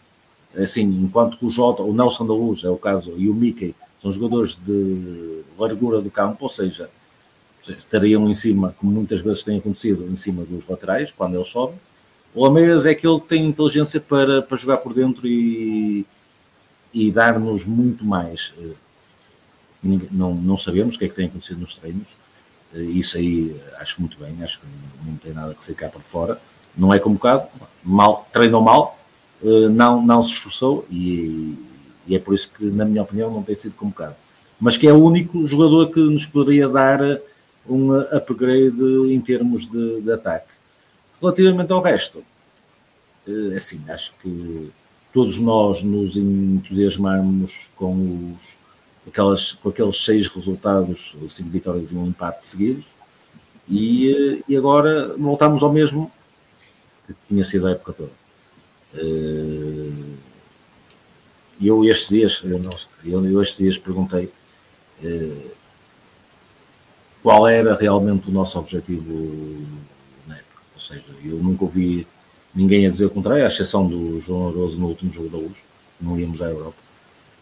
É 0.55 0.63
assim, 0.63 0.85
enquanto 0.85 1.37
que 1.37 1.45
o 1.45 1.51
Jota, 1.51 1.83
o 1.83 1.93
Nelson 1.93 2.27
da 2.27 2.33
Luz 2.33 2.65
é 2.65 2.71
o 2.71 2.79
caso, 2.79 3.13
e 3.19 3.29
o 3.29 3.35
Mickey 3.35 3.75
são 4.01 4.11
jogadores 4.11 4.55
de 4.57 5.43
largura 5.59 6.01
do 6.01 6.11
campo, 6.11 6.45
ou 6.45 6.49
seja, 6.49 6.89
estariam 7.69 8.27
em 8.27 8.35
cima, 8.35 8.75
como 8.79 8.91
muitas 8.91 9.21
vezes 9.21 9.43
tem 9.43 9.59
acontecido, 9.59 10.09
em 10.11 10.17
cima 10.17 10.45
dos 10.45 10.67
laterais, 10.67 11.13
quando 11.15 11.35
eles 11.35 11.49
sobem. 11.49 11.77
O 12.37 12.45
Lameiras 12.45 12.85
é 12.85 12.91
aquele 12.91 13.19
que 13.19 13.29
tem 13.29 13.47
inteligência 13.47 13.99
para, 13.99 14.43
para 14.43 14.59
jogar 14.59 14.77
por 14.77 14.93
dentro 14.93 15.27
e, 15.27 16.05
e 16.93 17.11
dar-nos 17.11 17.65
muito 17.65 18.05
mais. 18.05 18.53
Eh, 18.61 18.75
não, 20.13 20.35
não 20.35 20.59
sabemos 20.59 20.97
o 20.97 20.99
que 20.99 21.07
é 21.07 21.09
que 21.09 21.15
tem 21.15 21.29
acontecido 21.29 21.61
nos 21.61 21.75
treinos, 21.77 22.09
eh, 22.75 22.83
isso 22.83 23.17
aí 23.17 23.59
acho 23.79 24.03
muito 24.03 24.19
bem, 24.19 24.37
acho 24.43 24.61
que 24.61 24.67
não 25.07 25.17
tem 25.17 25.33
nada 25.33 25.55
que 25.55 25.65
ser 25.65 25.73
cá 25.73 25.89
para 25.89 26.03
fora. 26.03 26.39
Não 26.77 26.93
é 26.93 26.99
convocado, 26.99 27.49
mal, 27.83 28.29
treinou 28.31 28.61
mal, 28.61 28.99
eh, 29.43 29.71
não, 29.71 30.05
não 30.05 30.23
se 30.23 30.33
esforçou 30.33 30.87
e, 30.91 31.57
e, 32.07 32.15
é 32.15 32.19
por 32.19 32.35
isso 32.35 32.51
que, 32.51 32.67
na 32.67 32.85
minha 32.85 33.03
opinião, 33.03 33.31
não 33.31 33.43
tem 33.43 33.55
sido 33.55 33.75
convocado. 33.77 34.15
Mas 34.61 34.77
que 34.77 34.87
é 34.87 34.93
o 34.93 35.03
único 35.03 35.47
jogador 35.47 35.91
que 35.91 36.01
nos 36.01 36.27
poderia 36.27 36.69
dar 36.69 37.01
um 37.67 37.95
upgrade 37.95 38.77
em 39.11 39.21
termos 39.23 39.67
de, 39.67 40.03
de 40.03 40.13
ataque. 40.13 40.56
Relativamente 41.21 41.73
ao 41.73 41.81
resto, 41.81 42.23
é 43.27 43.57
assim, 43.57 43.81
acho 43.89 44.13
que 44.23 44.71
todos 45.13 45.41
nós 45.41 45.83
nos 45.83 46.17
entusiasmamos 46.17 47.53
com 47.75 48.35
os 48.35 48.57
aquelas, 49.09 49.53
com 49.53 49.69
aqueles 49.69 50.05
seis 50.05 50.29
resultados, 50.29 51.17
cinco 51.29 51.51
vitórias 51.51 51.91
e 51.91 51.95
um 51.95 52.07
empate 52.07 52.47
seguidos, 52.47 52.87
e, 53.69 54.43
e 54.49 54.57
agora 54.57 55.15
voltamos 55.17 55.63
ao 55.63 55.73
mesmo 55.73 56.11
que 57.07 57.15
tinha 57.29 57.45
sido 57.45 57.67
a 57.67 57.71
época 57.71 57.93
toda. 57.93 58.11
Eh, 58.95 60.17
e 61.61 61.69
eu 61.69 61.85
estes 61.85 62.09
dias, 62.09 62.43
eu, 62.45 63.25
eu 63.25 63.43
estes 63.43 63.59
dias 63.59 63.79
perguntei 63.79 64.31
eh, 65.03 65.47
qual 67.23 67.49
era 67.49 67.75
realmente 67.75 68.29
o 68.29 68.33
nosso 68.33 68.59
objetivo. 68.59 69.67
Ou 70.77 70.81
seja, 70.81 71.05
eu 71.25 71.37
nunca 71.37 71.65
ouvi 71.65 72.07
ninguém 72.55 72.87
a 72.87 72.91
dizer 72.91 73.07
o 73.07 73.11
contrário, 73.11 73.45
à 73.45 73.47
exceção 73.47 73.87
do 73.87 74.21
João 74.21 74.49
Aroso 74.49 74.79
no 74.79 74.89
último 74.89 75.13
jogo 75.13 75.29
da 75.29 75.39
luz, 75.39 75.57
não 76.01 76.19
íamos 76.21 76.41
à 76.41 76.47
Europa. 76.47 76.77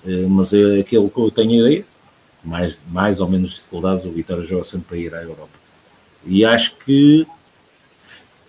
Eh, 0.06 0.26
mas 0.28 0.52
é 0.52 0.80
aquilo 0.80 1.10
que 1.10 1.18
eu 1.18 1.30
tenho 1.30 1.66
ideia, 1.66 1.84
mais, 2.42 2.78
mais 2.88 3.20
ou 3.20 3.28
menos 3.28 3.54
dificuldades, 3.54 4.04
o 4.04 4.10
Vitória 4.10 4.44
joga 4.44 4.64
sempre 4.64 4.86
para 4.88 4.96
ir 4.96 5.14
à 5.14 5.22
Europa. 5.22 5.48
E 6.26 6.44
acho 6.44 6.76
que 6.78 7.26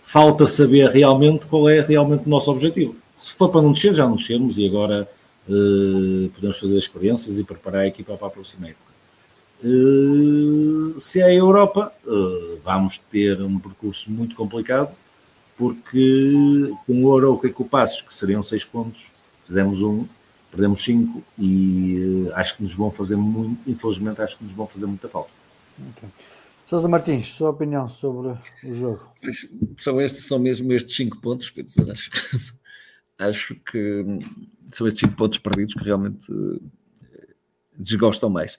falta 0.03 0.47
saber 0.47 0.89
realmente 0.89 1.45
qual 1.45 1.67
é 1.67 1.81
realmente 1.81 2.25
o 2.25 2.29
nosso 2.29 2.51
objetivo. 2.51 2.95
Se 3.15 3.33
for 3.33 3.49
para 3.49 3.61
não 3.61 3.71
descer, 3.71 3.93
já 3.93 4.05
não 4.07 4.15
descemos 4.15 4.57
e 4.57 4.65
agora 4.65 5.09
uh, 5.47 6.29
podemos 6.29 6.59
fazer 6.59 6.77
experiências 6.77 7.37
e 7.37 7.43
preparar 7.43 7.81
a 7.81 7.87
equipa 7.87 8.15
para 8.15 8.27
a 8.27 8.31
próxima 8.31 8.67
época. 8.67 8.84
Uh, 9.67 11.01
se 11.01 11.19
é 11.19 11.23
a 11.23 11.33
Europa, 11.33 11.91
uh, 12.05 12.59
vamos 12.63 12.99
ter 12.99 13.41
um 13.41 13.57
percurso 13.57 14.11
muito 14.11 14.35
complicado, 14.35 14.95
porque 15.57 16.71
com 16.85 17.03
o 17.03 17.39
que 17.39 17.47
é 17.47 17.49
que 17.49 17.61
o 17.63 17.65
Passos, 17.65 18.03
que 18.03 18.13
seriam 18.13 18.43
seis 18.43 18.63
pontos, 18.63 19.11
fizemos 19.47 19.81
um, 19.81 20.05
perdemos 20.51 20.83
5 20.83 21.23
e 21.39 22.27
uh, 22.27 22.35
acho 22.35 22.57
que 22.57 22.63
nos 22.63 22.75
vão 22.75 22.91
fazer 22.91 23.15
muito, 23.15 23.59
infelizmente 23.67 24.21
acho 24.21 24.37
que 24.37 24.43
nos 24.43 24.53
vão 24.53 24.67
fazer 24.67 24.85
muita 24.85 25.09
falta. 25.09 25.31
Okay. 25.97 26.09
Sousa 26.63 26.87
Martins, 26.87 27.27
sua 27.27 27.49
opinião 27.49 27.89
sobre 27.89 28.37
o 28.63 28.73
jogo? 28.73 29.01
São 29.79 29.99
estes, 29.99 30.27
são 30.27 30.37
mesmo 30.37 30.71
estes 30.73 30.95
5 30.95 31.17
pontos, 31.21 31.49
quer 31.49 31.63
dizer, 31.63 31.89
acho, 31.89 32.11
acho 33.17 33.55
que 33.55 34.05
são 34.67 34.85
estes 34.85 35.01
5 35.01 35.15
pontos 35.15 35.39
perdidos 35.39 35.73
que 35.73 35.83
realmente 35.83 36.31
uh, 36.31 36.61
desgostam 37.77 38.29
mais. 38.29 38.57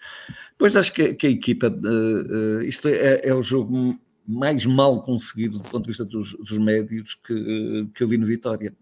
Depois 0.52 0.76
acho 0.76 0.92
que, 0.92 1.14
que 1.14 1.26
a 1.26 1.30
equipa, 1.30 1.68
uh, 1.68 2.62
isto 2.62 2.88
é, 2.88 3.20
é 3.28 3.34
o 3.34 3.42
jogo 3.42 3.98
mais 4.26 4.66
mal 4.66 5.02
conseguido 5.02 5.56
do 5.56 5.64
ponto 5.64 5.82
de 5.82 5.88
vista 5.88 6.04
dos, 6.04 6.32
dos 6.34 6.58
médios 6.58 7.14
que, 7.14 7.88
que 7.94 8.02
eu 8.02 8.08
vi 8.08 8.18
no 8.18 8.26
Vitória 8.26 8.74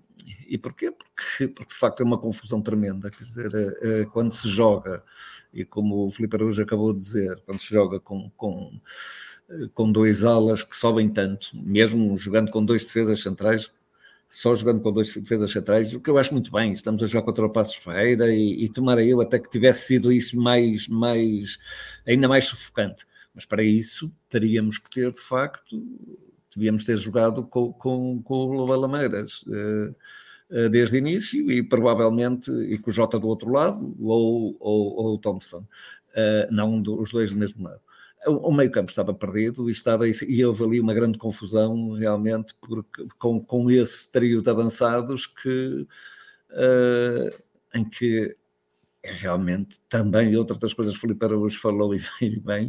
e 0.48 0.56
porquê? 0.56 0.90
Porque, 0.90 1.48
porque 1.48 1.72
de 1.72 1.78
facto 1.78 2.00
é 2.00 2.04
uma 2.04 2.18
confusão 2.18 2.62
tremenda. 2.62 3.10
Quer 3.10 3.24
dizer, 3.24 4.08
quando 4.12 4.32
se 4.32 4.48
joga, 4.48 5.02
e 5.52 5.64
como 5.64 6.06
o 6.06 6.10
Filipe 6.10 6.36
Araújo 6.36 6.62
acabou 6.62 6.92
de 6.92 6.98
dizer, 6.98 7.40
quando 7.44 7.60
se 7.60 7.72
joga 7.72 8.00
com, 8.00 8.30
com, 8.36 8.80
com 9.72 9.92
dois 9.92 10.24
alas 10.24 10.62
que 10.62 10.76
sobem 10.76 11.08
tanto, 11.08 11.50
mesmo 11.54 12.16
jogando 12.16 12.50
com 12.50 12.64
dois 12.64 12.84
defesas 12.86 13.20
centrais, 13.20 13.72
só 14.28 14.54
jogando 14.54 14.80
com 14.80 14.92
dois 14.92 15.14
defesas 15.14 15.50
centrais, 15.50 15.94
o 15.94 16.00
que 16.00 16.10
eu 16.10 16.18
acho 16.18 16.32
muito 16.32 16.50
bem. 16.50 16.72
Estamos 16.72 17.02
a 17.02 17.06
jogar 17.06 17.24
contra 17.24 17.46
o 17.46 17.50
Passos 17.50 17.76
Ferreira 17.76 18.34
e, 18.34 18.64
e 18.64 18.68
tomara 18.68 19.04
eu 19.04 19.20
até 19.20 19.38
que 19.38 19.50
tivesse 19.50 19.86
sido 19.86 20.12
isso 20.12 20.36
mais, 20.40 20.88
mais, 20.88 21.58
ainda 22.06 22.28
mais 22.28 22.44
sufocante. 22.46 23.06
Mas 23.34 23.44
para 23.44 23.62
isso 23.62 24.12
teríamos 24.28 24.78
que 24.78 24.90
ter, 24.90 25.10
de 25.10 25.20
facto, 25.20 25.82
devíamos 26.54 26.84
ter 26.84 26.96
jogado 26.96 27.44
com, 27.44 27.72
com, 27.72 28.22
com 28.22 28.34
o 28.34 28.52
Lobo 28.52 28.74
Lameiras 28.76 29.42
uh, 29.42 29.94
uh, 30.50 30.68
desde 30.68 30.96
o 30.96 30.98
início 30.98 31.50
e 31.50 31.62
provavelmente 31.62 32.50
e 32.50 32.78
com 32.78 32.90
o 32.90 32.92
Jota 32.92 33.18
do 33.18 33.26
outro 33.26 33.50
lado 33.50 33.94
ou, 34.00 34.56
ou, 34.60 34.96
ou 34.96 35.14
o 35.14 35.18
Thompson, 35.18 35.58
uh, 35.58 36.54
não 36.54 36.80
os 36.80 37.10
dois 37.10 37.30
do 37.30 37.36
mesmo 37.36 37.64
lado. 37.64 37.80
O, 38.26 38.48
o 38.48 38.52
meio 38.52 38.70
campo 38.70 38.90
estava 38.90 39.12
perdido 39.12 39.68
e, 39.68 39.72
estava, 39.72 40.06
e 40.08 40.44
houve 40.44 40.64
ali 40.64 40.80
uma 40.80 40.94
grande 40.94 41.18
confusão 41.18 41.92
realmente 41.92 42.54
porque, 42.60 43.04
com, 43.18 43.40
com 43.40 43.70
esse 43.70 44.10
trio 44.10 44.42
de 44.42 44.50
avançados 44.50 45.26
que, 45.26 45.86
em 47.74 47.84
que 47.84 48.36
é 49.04 49.12
realmente 49.12 49.78
também 49.86 50.34
outra 50.34 50.58
das 50.58 50.72
coisas 50.72 50.94
que 50.94 51.00
Felipe 51.00 51.24
Araújo 51.24 51.60
falou 51.60 51.94
e 51.94 52.40
bem, 52.40 52.68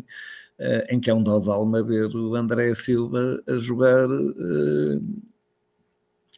uh, 0.60 0.94
em 0.94 1.00
que 1.00 1.10
é 1.10 1.14
um 1.14 1.24
dó 1.24 1.40
de 1.40 1.50
alma 1.50 1.82
ver 1.82 2.14
o 2.14 2.36
André 2.36 2.76
Silva 2.76 3.42
a 3.48 3.56
jogar 3.56 4.10
uh, 4.10 5.00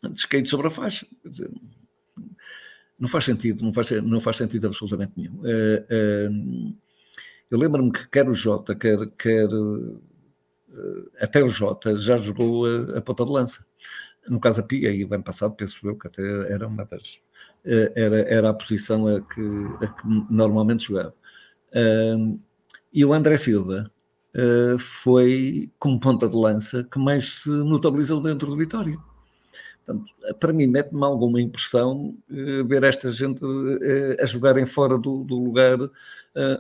de 0.04 0.20
skate 0.20 0.48
sobre 0.48 0.68
a 0.68 0.70
faixa. 0.70 1.08
Quer 1.24 1.30
dizer, 1.30 1.52
não 3.00 3.08
faz 3.08 3.26
sentido, 3.26 3.64
não 3.64 3.74
faz, 3.74 3.90
não 4.04 4.20
faz 4.20 4.38
sentido 4.38 4.68
absolutamente 4.68 5.14
nenhum. 5.18 5.40
Uh, 5.42 6.76
eu 7.50 7.58
lembro-me 7.58 7.92
que 7.92 8.08
quer 8.10 8.28
o 8.28 8.34
Jota, 8.34 8.76
quer, 8.76 8.98
quer 9.18 9.48
até 11.20 11.44
o 11.44 11.48
Jota 11.48 11.98
já 11.98 12.18
jogou 12.18 12.66
a, 12.66 12.98
a 12.98 13.02
ponta 13.02 13.26
de 13.26 13.32
lança. 13.32 13.66
No 14.30 14.40
caso 14.40 14.62
a 14.62 14.64
Pia, 14.64 14.92
e 14.92 15.06
o 15.06 15.14
ano 15.14 15.24
passado, 15.24 15.56
penso 15.56 15.88
eu, 15.88 15.98
que 15.98 16.08
até 16.08 16.22
era 16.52 16.68
uma 16.68 16.86
das. 16.86 17.20
Era, 17.64 18.20
era 18.22 18.50
a 18.50 18.54
posição 18.54 19.08
a 19.08 19.22
que, 19.22 19.42
a 19.84 19.88
que 19.88 20.08
normalmente 20.30 20.86
jogava. 20.86 21.14
e 22.94 23.06
o 23.06 23.14
André 23.14 23.38
Silva 23.38 23.92
uh, 24.36 24.80
foi 24.80 25.72
como 25.80 26.00
ponta 26.00 26.28
de 26.28 26.36
lança 26.36 26.84
que 26.84 27.00
mais 27.00 27.42
se 27.44 27.50
notabilizou 27.50 28.22
dentro 28.22 28.48
do 28.48 28.58
Vitória. 28.58 28.98
Portanto, 29.88 30.14
para 30.38 30.52
mim, 30.52 30.68
mete-me 30.68 31.04
alguma 31.04 31.40
impressão 31.40 32.14
uh, 32.30 32.68
ver 32.68 32.84
esta 32.84 33.10
gente 33.10 33.44
uh, 33.44 34.22
a 34.22 34.26
jogarem 34.26 34.66
fora 34.66 34.98
do, 34.98 35.24
do 35.24 35.40
lugar 35.40 35.78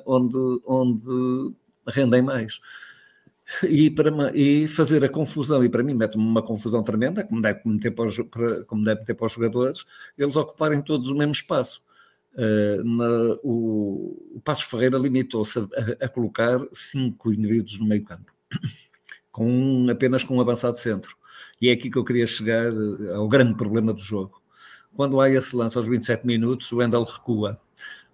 onde, 0.07 0.61
onde 0.65 1.53
rendem 1.87 2.23
mais. 2.23 2.59
e, 3.63 3.89
para, 3.89 4.35
e 4.35 4.67
fazer 4.67 5.03
a 5.03 5.09
confusão, 5.09 5.63
e 5.63 5.69
para 5.69 5.83
mim 5.83 5.93
mete-me 5.93 6.23
uma 6.23 6.41
confusão 6.41 6.83
tremenda, 6.83 7.23
como 7.23 7.41
deve 7.41 7.61
meter 7.65 7.91
para 7.91 8.05
os, 8.05 8.17
para, 8.19 8.63
como 8.65 8.83
deve 8.83 9.01
meter 9.01 9.13
para 9.13 9.25
os 9.25 9.31
jogadores, 9.31 9.85
eles 10.17 10.35
ocuparem 10.35 10.81
todos 10.81 11.09
o 11.09 11.15
mesmo 11.15 11.33
espaço. 11.33 11.81
Uh, 12.33 12.83
na, 12.83 13.39
o, 13.43 14.35
o 14.35 14.41
Passos 14.43 14.65
Ferreira 14.65 14.97
limitou-se 14.97 15.57
a, 15.59 16.05
a, 16.05 16.07
colocar 16.07 16.59
cinco 16.71 17.33
indivíduos 17.33 17.79
no 17.79 17.87
meio 17.87 18.03
campo, 18.03 18.31
com 19.31 19.87
apenas 19.89 20.23
com 20.23 20.37
um 20.37 20.41
avançado 20.41 20.77
centro. 20.77 21.15
E 21.61 21.69
é 21.69 21.73
aqui 21.73 21.89
que 21.89 21.97
eu 21.97 22.03
queria 22.03 22.27
chegar 22.27 22.65
eh, 22.65 23.13
ao 23.13 23.27
grande 23.27 23.55
problema 23.55 23.93
do 23.93 23.99
jogo. 23.99 24.41
Quando 24.95 25.19
há 25.19 25.29
esse 25.29 25.55
lance 25.55 25.77
aos 25.77 25.87
27 25.87 26.25
minutos, 26.25 26.71
o 26.71 26.77
Wendel 26.77 27.03
recua. 27.03 27.59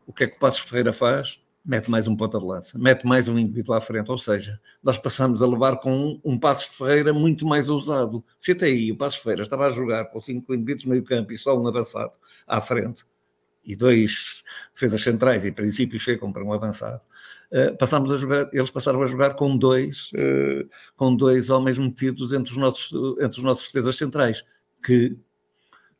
O 0.06 0.14
que 0.14 0.26
é 0.26 0.28
que 0.28 0.36
o 0.36 0.40
Passos 0.40 0.62
Ferreira 0.62 0.92
faz? 0.92 1.44
mete 1.66 1.90
mais 1.90 2.08
um 2.08 2.16
ponta 2.16 2.38
de 2.38 2.46
lança, 2.46 2.78
mete 2.78 3.06
mais 3.08 3.30
um 3.30 3.40
indivíduo 3.40 3.74
à 3.74 3.80
frente, 3.80 4.12
ou 4.12 4.18
seja, 4.18 4.60
nós 4.84 4.98
passamos 4.98 5.42
a 5.42 5.48
levar 5.48 5.78
com 5.80 5.96
um, 5.96 6.22
um 6.24 6.38
Passos 6.38 6.76
Ferreira 6.76 7.14
muito 7.14 7.46
mais 7.46 7.70
ousado. 7.70 8.24
Se 8.38 8.52
até 8.52 8.66
aí 8.66 8.92
o 8.92 8.98
Passos 8.98 9.20
Ferreira 9.20 9.44
estava 9.44 9.68
a 9.68 9.70
jogar 9.70 10.06
com 10.06 10.20
cinco 10.20 10.54
indivíduos 10.54 10.84
no 10.84 10.92
meio 10.92 11.04
campo 11.04 11.32
e 11.32 11.38
só 11.38 11.58
um 11.58 11.66
avançado 11.66 12.12
à 12.46 12.60
frente, 12.60 13.06
e 13.64 13.78
dois 13.78 14.44
defesas 14.74 15.02
centrais, 15.02 15.46
e 15.46 15.50
em 15.50 15.54
princípio 15.54 15.98
chegam 15.98 16.34
para 16.34 16.44
um 16.44 16.52
avançado, 16.52 17.02
uh, 17.54 17.78
passamos 17.78 18.12
a 18.12 18.18
jogar, 18.18 18.50
eles 18.52 18.72
passaram 18.72 19.02
a 19.02 19.06
jogar 19.06 19.36
com 19.36 19.56
dois, 19.58 20.12
uh, 20.14 20.70
com 20.96 21.16
dois 21.16 21.50
homens 21.50 21.78
metidos 21.78 22.34
entre 22.34 22.52
os 22.52 22.58
nossos, 22.58 22.92
entre 23.22 23.38
os 23.38 23.44
nossos 23.44 23.68
defesas 23.68 23.96
centrais, 23.96 24.44
que 24.84 25.18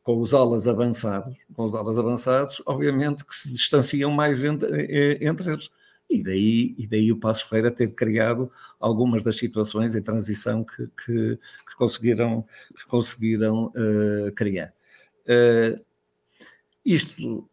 com 0.04 0.20
os 0.20 0.34
alas 0.34 0.68
avançados, 0.68 1.34
com 1.54 1.64
os 1.64 1.74
alas 1.74 1.98
avançados, 1.98 2.62
obviamente 2.66 3.24
que 3.24 3.34
se 3.34 3.50
distanciam 3.50 4.10
mais 4.10 4.44
entre, 4.44 4.68
eh, 4.68 5.18
entre 5.26 5.50
eles. 5.50 5.70
E 6.10 6.22
daí, 6.22 6.74
e 6.76 6.86
daí 6.86 7.10
o 7.10 7.18
Passo 7.18 7.48
Ferreira 7.48 7.70
ter 7.70 7.88
criado 7.94 8.52
algumas 8.78 9.22
das 9.22 9.38
situações 9.38 9.96
em 9.96 10.02
transição 10.02 10.62
que, 10.62 10.86
que, 10.88 11.38
que 11.38 11.76
conseguiram, 11.78 12.44
que 12.76 12.86
conseguiram 12.86 13.72
uh, 13.74 14.30
criar. 14.36 14.74
Uh, 15.26 15.82
isto 16.84 17.48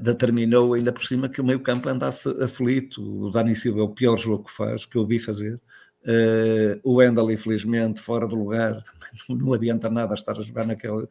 determinou 0.00 0.74
ainda 0.74 0.92
por 0.92 1.04
cima 1.04 1.28
que 1.28 1.40
o 1.40 1.44
meio 1.44 1.60
campo 1.60 1.88
andasse 1.88 2.28
aflito. 2.42 3.02
O 3.02 3.30
Dani 3.30 3.54
Silva 3.54 3.80
é 3.80 3.82
o 3.82 3.88
pior 3.88 4.16
jogo 4.16 4.44
que 4.44 4.52
faz, 4.52 4.84
que 4.84 4.96
eu 4.96 5.06
vi 5.06 5.18
fazer. 5.18 5.60
Uh, 6.02 6.80
o 6.82 6.94
Wendel, 6.96 7.30
infelizmente, 7.30 8.00
fora 8.00 8.26
do 8.26 8.36
lugar, 8.36 8.82
não 9.28 9.52
adianta 9.52 9.90
nada 9.90 10.14
estar 10.14 10.32
a 10.38 10.42
jogar 10.42 10.66
naquela, 10.66 11.08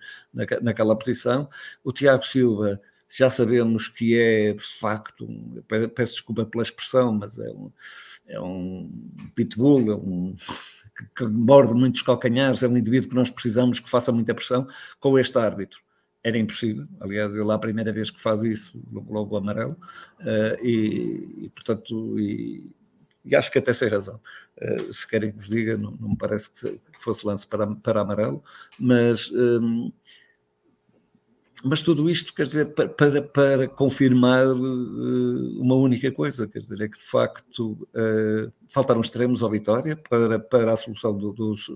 naquela 0.62 0.98
posição. 0.98 1.50
O 1.84 1.92
Tiago 1.92 2.26
Silva, 2.26 2.82
já 3.10 3.30
sabemos 3.30 3.88
que 3.88 4.18
é 4.18 4.54
de 4.54 4.64
facto, 4.80 5.28
peço 5.96 6.14
desculpa 6.14 6.46
pela 6.46 6.64
expressão, 6.64 7.14
mas 7.14 7.38
é 7.38 7.50
um, 7.50 7.72
é 8.28 8.40
um 8.40 8.92
pitbull, 9.36 9.92
é 9.92 9.96
um 9.96 10.36
que 11.16 11.26
morde 11.26 11.74
muitos 11.74 12.02
calcanhares, 12.02 12.64
é 12.64 12.68
um 12.68 12.76
indivíduo 12.76 13.10
que 13.10 13.16
nós 13.16 13.30
precisamos 13.30 13.80
que 13.80 13.90
faça 13.90 14.12
muita 14.12 14.34
pressão 14.34 14.68
com 15.00 15.18
este 15.20 15.38
árbitro. 15.38 15.80
Era 16.28 16.38
impossível, 16.38 16.86
aliás, 17.00 17.34
ele 17.34 17.50
é 17.50 17.54
a 17.54 17.58
primeira 17.58 17.94
vez 17.94 18.12
que 18.12 18.20
faz 18.20 18.44
isso, 18.44 18.84
logo, 18.92 19.38
amarelo, 19.38 19.78
uh, 20.20 20.62
e, 20.62 21.46
e, 21.46 21.50
portanto, 21.56 22.20
e, 22.20 22.70
e 23.24 23.34
acho 23.34 23.50
que 23.50 23.60
até 23.60 23.72
sem 23.72 23.88
razão. 23.88 24.20
Uh, 24.62 24.94
se 24.94 25.08
querem 25.08 25.32
que 25.32 25.38
vos 25.38 25.48
diga, 25.48 25.78
não, 25.78 25.92
não 25.92 26.10
me 26.10 26.18
parece 26.18 26.50
que, 26.52 27.00
fosse 27.00 27.26
lance 27.26 27.48
para, 27.48 27.66
para 27.76 28.02
amarelo, 28.02 28.44
mas, 28.78 29.32
um, 29.32 29.90
mas 31.64 31.82
tudo 31.82 32.10
isto 32.10 32.34
quer 32.34 32.44
dizer 32.44 32.74
para, 32.74 32.90
para, 32.90 33.22
para 33.22 33.68
confirmar 33.70 34.48
uh, 34.48 35.62
uma 35.62 35.76
única 35.76 36.12
coisa, 36.12 36.46
quer 36.46 36.60
dizer, 36.60 36.82
é 36.82 36.90
que 36.90 36.98
de 36.98 37.06
facto 37.06 37.88
uh, 37.94 38.52
faltaram 38.70 39.00
extremos 39.00 39.42
ao 39.42 39.50
Vitória 39.50 39.96
para, 39.96 40.38
para 40.38 40.74
a 40.74 40.76
solução 40.76 41.18
do, 41.18 41.32
dos. 41.32 41.72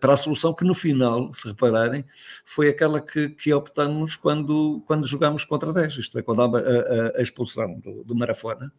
Para 0.00 0.14
a 0.14 0.16
solução 0.16 0.52
que 0.52 0.64
no 0.64 0.74
final, 0.74 1.32
se 1.32 1.48
repararem, 1.48 2.04
foi 2.44 2.68
aquela 2.68 3.00
que, 3.00 3.28
que 3.30 3.52
optamos 3.54 4.16
quando, 4.16 4.82
quando 4.86 5.06
jogámos 5.06 5.44
contra 5.44 5.72
10, 5.72 5.98
isto 5.98 6.18
é, 6.18 6.22
quando 6.22 6.42
há 6.42 6.46
a, 6.46 7.16
a, 7.16 7.18
a 7.18 7.22
expulsão 7.22 7.78
do, 7.80 8.04
do 8.04 8.14
Marafona. 8.14 8.72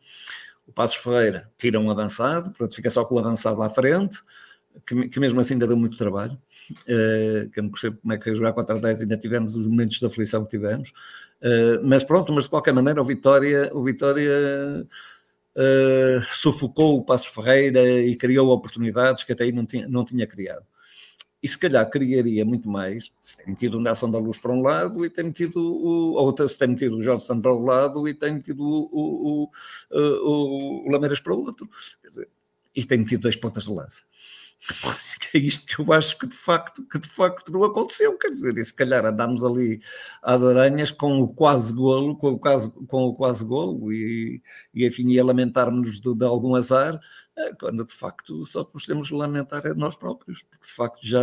O 0.67 0.71
Passos 0.71 0.97
Ferreira 0.97 1.49
tira 1.57 1.79
um 1.79 1.91
avançado, 1.91 2.49
portanto 2.51 2.75
fica 2.75 2.89
só 2.89 3.03
com 3.03 3.15
o 3.15 3.19
avançado 3.19 3.61
à 3.61 3.69
frente, 3.69 4.21
que, 4.85 5.09
que 5.09 5.19
mesmo 5.19 5.39
assim 5.39 5.53
ainda 5.53 5.67
deu 5.67 5.77
muito 5.77 5.97
trabalho, 5.97 6.33
uh, 6.33 7.49
que 7.49 7.59
eu 7.59 7.63
não 7.63 7.69
percebo 7.69 7.97
como 8.01 8.13
é 8.13 8.17
que 8.17 8.35
jogar 8.35 8.53
contra 8.53 8.79
10 8.79 9.01
ainda 9.03 9.17
tivemos 9.17 9.55
os 9.55 9.67
momentos 9.67 9.99
de 9.99 10.05
aflição 10.05 10.43
que 10.43 10.51
tivemos, 10.51 10.89
uh, 11.41 11.83
mas 11.83 12.03
pronto, 12.03 12.31
mas 12.33 12.45
de 12.45 12.49
qualquer 12.49 12.73
maneira 12.73 13.01
o 13.01 13.05
Vitória, 13.05 13.69
o 13.73 13.83
Vitória 13.83 14.87
uh, 15.55 16.21
sufocou 16.27 16.97
o 16.97 17.03
Passos 17.03 17.27
Ferreira 17.27 17.81
e 18.01 18.15
criou 18.15 18.49
oportunidades 18.49 19.23
que 19.23 19.33
até 19.33 19.43
aí 19.43 19.51
não 19.51 19.65
tinha, 19.65 19.87
não 19.87 20.05
tinha 20.05 20.25
criado 20.25 20.65
e 21.43 21.47
se 21.47 21.59
calhar 21.59 21.87
criaria 21.89 22.45
muito 22.45 22.69
mais 22.69 23.11
se 23.21 23.35
tem 23.35 23.47
metido 23.47 23.77
o 23.77 23.81
Nelson 23.81 24.09
da 24.09 24.17
Luz 24.17 24.37
para 24.37 24.53
um 24.53 24.61
lado 24.61 25.05
e 25.05 25.09
tem 25.09 25.25
metido 25.25 25.59
o, 25.59 26.13
ou 26.13 26.47
se 26.47 26.57
tem 26.57 26.69
metido 26.69 26.95
o 26.95 27.01
Johnston 27.01 27.41
para 27.41 27.53
um 27.53 27.65
lado 27.65 28.07
e 28.07 28.13
tem 28.13 28.35
metido 28.35 28.63
o, 28.63 28.89
o, 28.89 29.51
o, 29.91 30.87
o 30.87 30.89
Lameiras 30.89 31.19
para 31.19 31.33
o 31.33 31.43
outro, 31.43 31.69
dizer, 32.01 32.29
e 32.73 32.85
tem 32.85 32.99
metido 32.99 33.23
dois 33.23 33.35
pontas 33.35 33.65
de 33.65 33.71
lança. 33.71 34.03
É 35.33 35.39
isto 35.39 35.65
que 35.65 35.81
eu 35.81 35.91
acho 35.91 36.15
que 36.19 36.27
de 36.27 36.35
facto, 36.35 36.87
que 36.87 36.99
de 36.99 37.09
facto 37.09 37.51
não 37.51 37.63
aconteceu, 37.63 38.15
quer 38.19 38.29
dizer, 38.29 38.55
e 38.55 38.63
se 38.63 38.73
calhar 38.73 39.03
andámos 39.03 39.43
ali 39.43 39.81
às 40.21 40.43
aranhas 40.43 40.91
com 40.91 41.21
o 41.21 41.33
quase 41.33 41.73
golo, 41.73 42.15
com 42.15 42.33
o 42.33 42.39
quase, 42.39 42.71
com 42.87 43.05
o 43.05 43.15
quase 43.15 43.43
golo, 43.43 43.91
e, 43.91 44.43
e 44.75 44.85
enfim, 44.85 45.09
ia 45.09 45.25
lamentar-nos 45.25 45.99
de, 45.99 46.15
de 46.15 46.23
algum 46.23 46.53
azar, 46.53 46.99
quando 47.59 47.83
de 47.85 47.93
facto 47.93 48.45
só 48.45 48.67
nos 48.73 48.85
temos 48.85 49.07
de 49.07 49.13
lamentar 49.13 49.65
é 49.65 49.73
nós 49.73 49.95
próprios, 49.95 50.43
porque 50.43 50.65
de 50.65 50.71
facto 50.71 50.99
já 51.05 51.21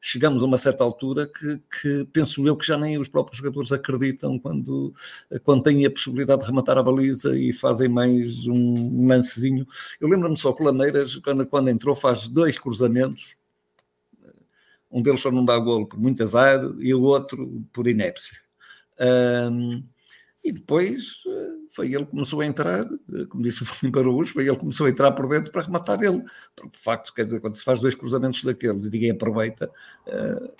chegamos 0.00 0.42
a 0.42 0.46
uma 0.46 0.58
certa 0.58 0.82
altura 0.82 1.26
que, 1.26 1.60
que, 1.80 2.04
penso 2.12 2.46
eu 2.46 2.56
que 2.56 2.66
já 2.66 2.76
nem 2.76 2.98
os 2.98 3.08
próprios 3.08 3.38
jogadores 3.38 3.70
acreditam 3.70 4.38
quando, 4.38 4.92
quando 5.44 5.62
têm 5.62 5.86
a 5.86 5.90
possibilidade 5.90 6.42
de 6.42 6.48
rematar 6.48 6.76
a 6.78 6.82
baliza 6.82 7.36
e 7.36 7.52
fazem 7.52 7.88
mais 7.88 8.46
um 8.46 9.06
lancezinho. 9.06 9.66
Eu 10.00 10.08
lembro-me 10.08 10.36
só 10.36 10.52
que 10.52 10.62
o 10.62 10.66
Lameiras, 10.66 11.16
quando, 11.16 11.46
quando 11.46 11.68
entrou, 11.68 11.94
faz 11.94 12.28
dois 12.28 12.58
cruzamentos, 12.58 13.36
um 14.90 15.00
deles 15.00 15.20
só 15.20 15.30
não 15.30 15.44
dá 15.44 15.56
golo 15.58 15.86
por 15.86 15.98
muito 15.98 16.22
azar 16.22 16.60
e 16.78 16.92
o 16.92 17.02
outro 17.02 17.64
por 17.72 17.86
inépcia. 17.86 18.36
Um, 19.00 19.82
e 20.44 20.50
depois 20.50 21.22
eh, 21.26 21.52
foi 21.68 21.94
ele 21.94 22.04
que 22.04 22.10
começou 22.10 22.40
a 22.40 22.46
entrar, 22.46 22.80
eh, 22.82 23.24
como 23.28 23.42
disse 23.42 23.62
o 23.62 23.66
Filipe 23.66 23.98
Araújo, 23.98 24.32
foi 24.32 24.44
ele 24.44 24.54
que 24.54 24.60
começou 24.60 24.86
a 24.86 24.90
entrar 24.90 25.12
por 25.12 25.28
dentro 25.28 25.52
para 25.52 25.62
rematar 25.62 26.02
ele. 26.02 26.22
Porque, 26.56 26.76
de 26.76 26.82
facto, 26.82 27.14
quer 27.14 27.24
dizer, 27.24 27.40
quando 27.40 27.54
se 27.54 27.62
faz 27.62 27.80
dois 27.80 27.94
cruzamentos 27.94 28.42
daqueles 28.42 28.84
e 28.84 28.90
ninguém 28.90 29.10
aproveita, 29.12 29.70
uh, 30.08 30.50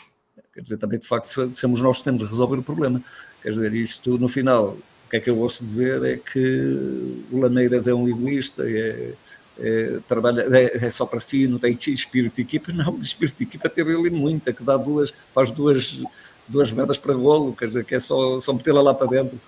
quer 0.54 0.60
dizer, 0.60 0.76
também, 0.76 1.00
de 1.00 1.06
facto, 1.06 1.28
somos 1.52 1.80
nós 1.80 1.98
que 1.98 2.04
temos 2.04 2.22
de 2.22 2.28
resolver 2.28 2.58
o 2.58 2.62
problema. 2.62 3.02
Quer 3.42 3.50
dizer, 3.50 3.74
isto, 3.74 4.18
no 4.18 4.28
final, 4.28 4.78
o 5.06 5.10
que 5.10 5.16
é 5.16 5.20
que 5.20 5.30
eu 5.30 5.38
ouço 5.38 5.64
dizer 5.64 6.02
é 6.04 6.16
que 6.16 7.24
o 7.32 7.40
Lameiras 7.40 7.88
é 7.88 7.94
um 7.94 8.08
egoísta, 8.08 8.62
é, 8.68 9.14
é, 9.58 9.98
trabalha, 10.08 10.42
é, 10.56 10.86
é, 10.86 10.90
só 10.90 11.04
para 11.06 11.20
si, 11.20 11.48
não 11.48 11.58
tem 11.58 11.76
espírito 11.88 12.36
de 12.36 12.42
equipa. 12.42 12.70
Não, 12.72 13.00
espírito 13.02 13.38
de 13.38 13.44
equipa 13.44 13.68
teve 13.68 13.94
ali 13.96 14.10
muita, 14.10 14.52
que 14.52 14.62
dá 14.62 14.76
duas, 14.76 15.12
faz 15.34 15.50
duas, 15.50 16.04
duas 16.46 16.68
jogadas 16.68 16.98
para 16.98 17.14
golo, 17.14 17.54
quer 17.56 17.66
dizer, 17.66 17.84
que 17.84 17.96
é 17.96 18.00
só, 18.00 18.38
só 18.38 18.52
metê-la 18.52 18.80
lá 18.80 18.94
para 18.94 19.08
dentro 19.08 19.40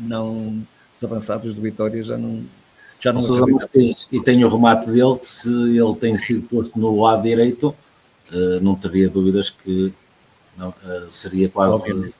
não, 0.00 0.62
os 0.94 1.04
avançados 1.04 1.54
do 1.54 1.60
Vitória 1.60 2.02
já 2.02 2.16
não. 2.16 2.44
Já 2.98 3.12
não 3.12 3.20
Martins, 3.50 4.08
e 4.10 4.20
tem 4.22 4.42
o 4.42 4.48
remate 4.48 4.90
dele 4.90 5.18
que 5.18 5.26
se 5.26 5.50
ele 5.50 5.94
tem 5.96 6.14
sido 6.16 6.48
posto 6.48 6.78
no 6.78 6.98
lado 7.02 7.22
direito, 7.22 7.74
uh, 8.32 8.60
não 8.62 8.74
teria 8.74 9.08
dúvidas 9.10 9.50
que 9.50 9.92
não, 10.56 10.70
uh, 10.70 11.10
seria 11.10 11.48
quase. 11.48 12.18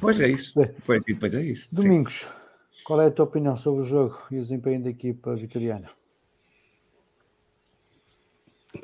Pois 0.00 0.20
é 0.20 0.28
isso. 0.28 0.54
Pois, 0.86 1.04
pois 1.20 1.34
é 1.34 1.42
isso. 1.42 1.68
Domingos, 1.70 2.20
Sim. 2.20 2.82
qual 2.84 3.02
é 3.02 3.06
a 3.06 3.10
tua 3.10 3.26
opinião 3.26 3.54
sobre 3.54 3.82
o 3.82 3.84
jogo 3.84 4.18
e 4.30 4.38
o 4.38 4.42
desempenho 4.42 4.82
da 4.82 4.90
equipa 4.90 5.36
vitoriana? 5.36 5.90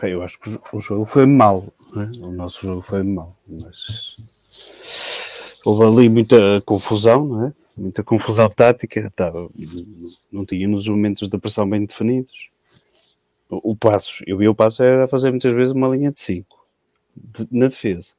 Bem, 0.01 0.13
eu 0.13 0.23
acho 0.23 0.39
que 0.39 0.61
o 0.73 0.81
jogo 0.81 1.07
foi 1.07 1.25
mal. 1.25 1.73
Né? 1.95 2.11
O 2.21 2.31
nosso 2.31 2.67
jogo 2.67 2.83
foi 2.83 3.03
mal, 3.03 3.35
mas 3.47 4.19
houve 5.65 5.85
ali 5.85 6.09
muita 6.09 6.61
confusão, 6.63 7.27
não 7.27 7.47
é? 7.47 7.55
Muita 7.77 8.03
confusão 8.03 8.51
tática, 8.51 9.01
estava, 9.01 9.49
não 10.33 10.45
tínhamos 10.45 10.81
os 10.81 10.89
momentos 10.89 11.29
de 11.29 11.39
pressão 11.39 11.69
bem 11.69 11.85
definidos. 11.85 12.51
O, 13.49 13.71
o 13.71 13.77
Passos, 13.77 14.23
eu 14.27 14.37
vi 14.37 14.49
o 14.49 14.55
Passos 14.55 14.81
era 14.81 15.07
fazer 15.07 15.31
muitas 15.31 15.53
vezes 15.53 15.73
uma 15.73 15.87
linha 15.89 16.11
de 16.11 16.21
5 16.21 16.67
de, 17.17 17.47
na 17.51 17.69
defesa. 17.69 18.15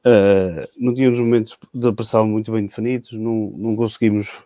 Uh, 0.00 0.68
não 0.76 0.92
tínhamos 0.92 1.18
momentos 1.18 1.58
de 1.72 1.92
pressão 1.92 2.26
muito 2.26 2.52
bem 2.52 2.66
definidos, 2.66 3.10
não, 3.12 3.52
não 3.56 3.74
conseguimos 3.74 4.44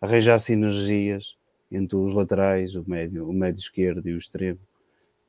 arranjar 0.00 0.38
sinergias 0.40 1.36
entre 1.70 1.96
os 1.96 2.12
laterais, 2.12 2.74
o 2.74 2.84
médio, 2.86 3.28
o 3.28 3.32
médio 3.32 3.60
esquerdo 3.60 4.06
e 4.08 4.12
o 4.12 4.18
extremo. 4.18 4.58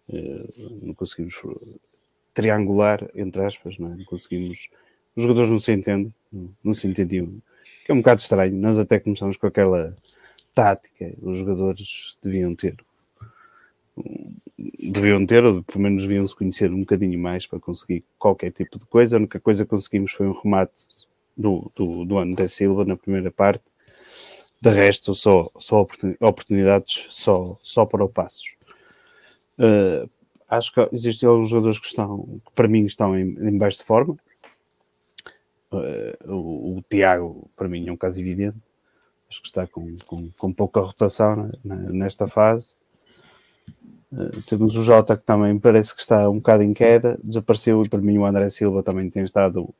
Uh, 0.10 0.80
não 0.82 0.94
conseguimos 0.94 1.36
triangular, 2.34 3.08
entre 3.16 3.46
aspas, 3.46 3.78
não, 3.78 3.92
é? 3.92 3.96
não 3.96 4.06
conseguimos 4.06 4.70
os 5.16 5.24
jogadores 5.24 5.50
não 5.50 5.60
se 5.60 5.72
entendem, 5.72 6.14
não 6.64 6.74
se 6.74 6.88
entendiam, 6.88 7.28
que 7.86 7.92
é 7.92 7.94
um 7.94 7.98
bocado 7.98 8.22
estranho. 8.22 8.56
Nós 8.56 8.80
até 8.80 9.00
começamos 9.00 9.38
com 9.38 9.48
aquela, 9.48 9.96
tática 10.54 11.14
os 11.22 11.38
jogadores 11.40 12.18
deviam 12.24 12.56
ter. 12.56 12.76
Deviam 14.58 15.26
ter, 15.26 15.44
ou 15.44 15.64
pelo 15.64 15.84
menos 15.84 16.04
deviam 16.04 16.28
se 16.28 16.36
conhecer 16.36 16.72
um 16.72 16.80
bocadinho 16.80 17.20
mais 17.20 17.46
para 17.46 17.60
conseguir 17.60 18.04
qualquer 18.18 18.52
tipo 18.52 18.78
de 18.80 18.86
coisa. 18.86 19.18
A 19.18 19.20
única 19.20 19.40
coisa 19.40 19.64
que 19.64 19.70
conseguimos 19.70 20.12
foi 20.12 20.28
um 20.28 20.32
remate 20.32 20.82
do, 21.36 21.72
do, 21.76 22.06
do 22.06 22.18
André 22.18 22.48
Silva 22.48 22.86
na 22.86 22.96
primeira 22.96 23.32
parte. 23.32 23.64
De 24.62 24.70
resto, 24.70 25.14
só, 25.14 25.52
só 25.58 25.86
oportunidades 26.22 27.08
só, 27.10 27.58
só 27.62 27.86
para 27.86 28.06
o 28.06 28.10
Passos. 28.10 28.56
Uh, 29.60 30.10
acho 30.50 30.74
que 30.74 30.90
existem 30.94 31.28
alguns 31.28 31.50
jogadores 31.50 31.80
que 31.80 31.88
estão, 31.88 32.40
que 32.46 32.52
para 32.56 32.68
mim 32.68 32.86
estão 32.86 33.18
em, 33.18 33.36
em 33.42 33.58
baixo 33.58 33.80
de 33.80 33.84
forma. 33.84 34.16
Uh, 35.78 36.34
o, 36.34 36.78
o, 36.78 36.84
Tiago, 36.90 37.50
para 37.56 37.68
mim, 37.68 37.88
é 37.88 37.92
um 37.92 37.98
caso 37.98 38.20
evidente. 38.20 38.58
Acho 39.30 39.42
que 39.42 39.48
está 39.48 39.66
com, 39.66 39.96
com, 40.06 40.30
com 40.38 40.54
pouca 40.54 40.80
rotação 40.80 41.52
nesta 41.64 42.28
fase. 42.28 42.76
Uh, 44.12 44.42
temos 44.44 44.76
o 44.76 44.84
Jota 44.84 45.18
que 45.18 45.24
também 45.24 45.58
parece 45.58 45.96
que 45.96 46.02
está 46.02 46.30
um 46.30 46.36
bocado 46.36 46.64
em 46.64 46.74
queda, 46.74 47.20
desapareceu 47.24 47.84
e 47.84 47.90
para 47.90 48.02
mim 48.02 48.18
o 48.18 48.26
André 48.26 48.50
Silva 48.52 48.84
também 48.84 49.10
tem 49.10 49.24
estado 49.24 49.74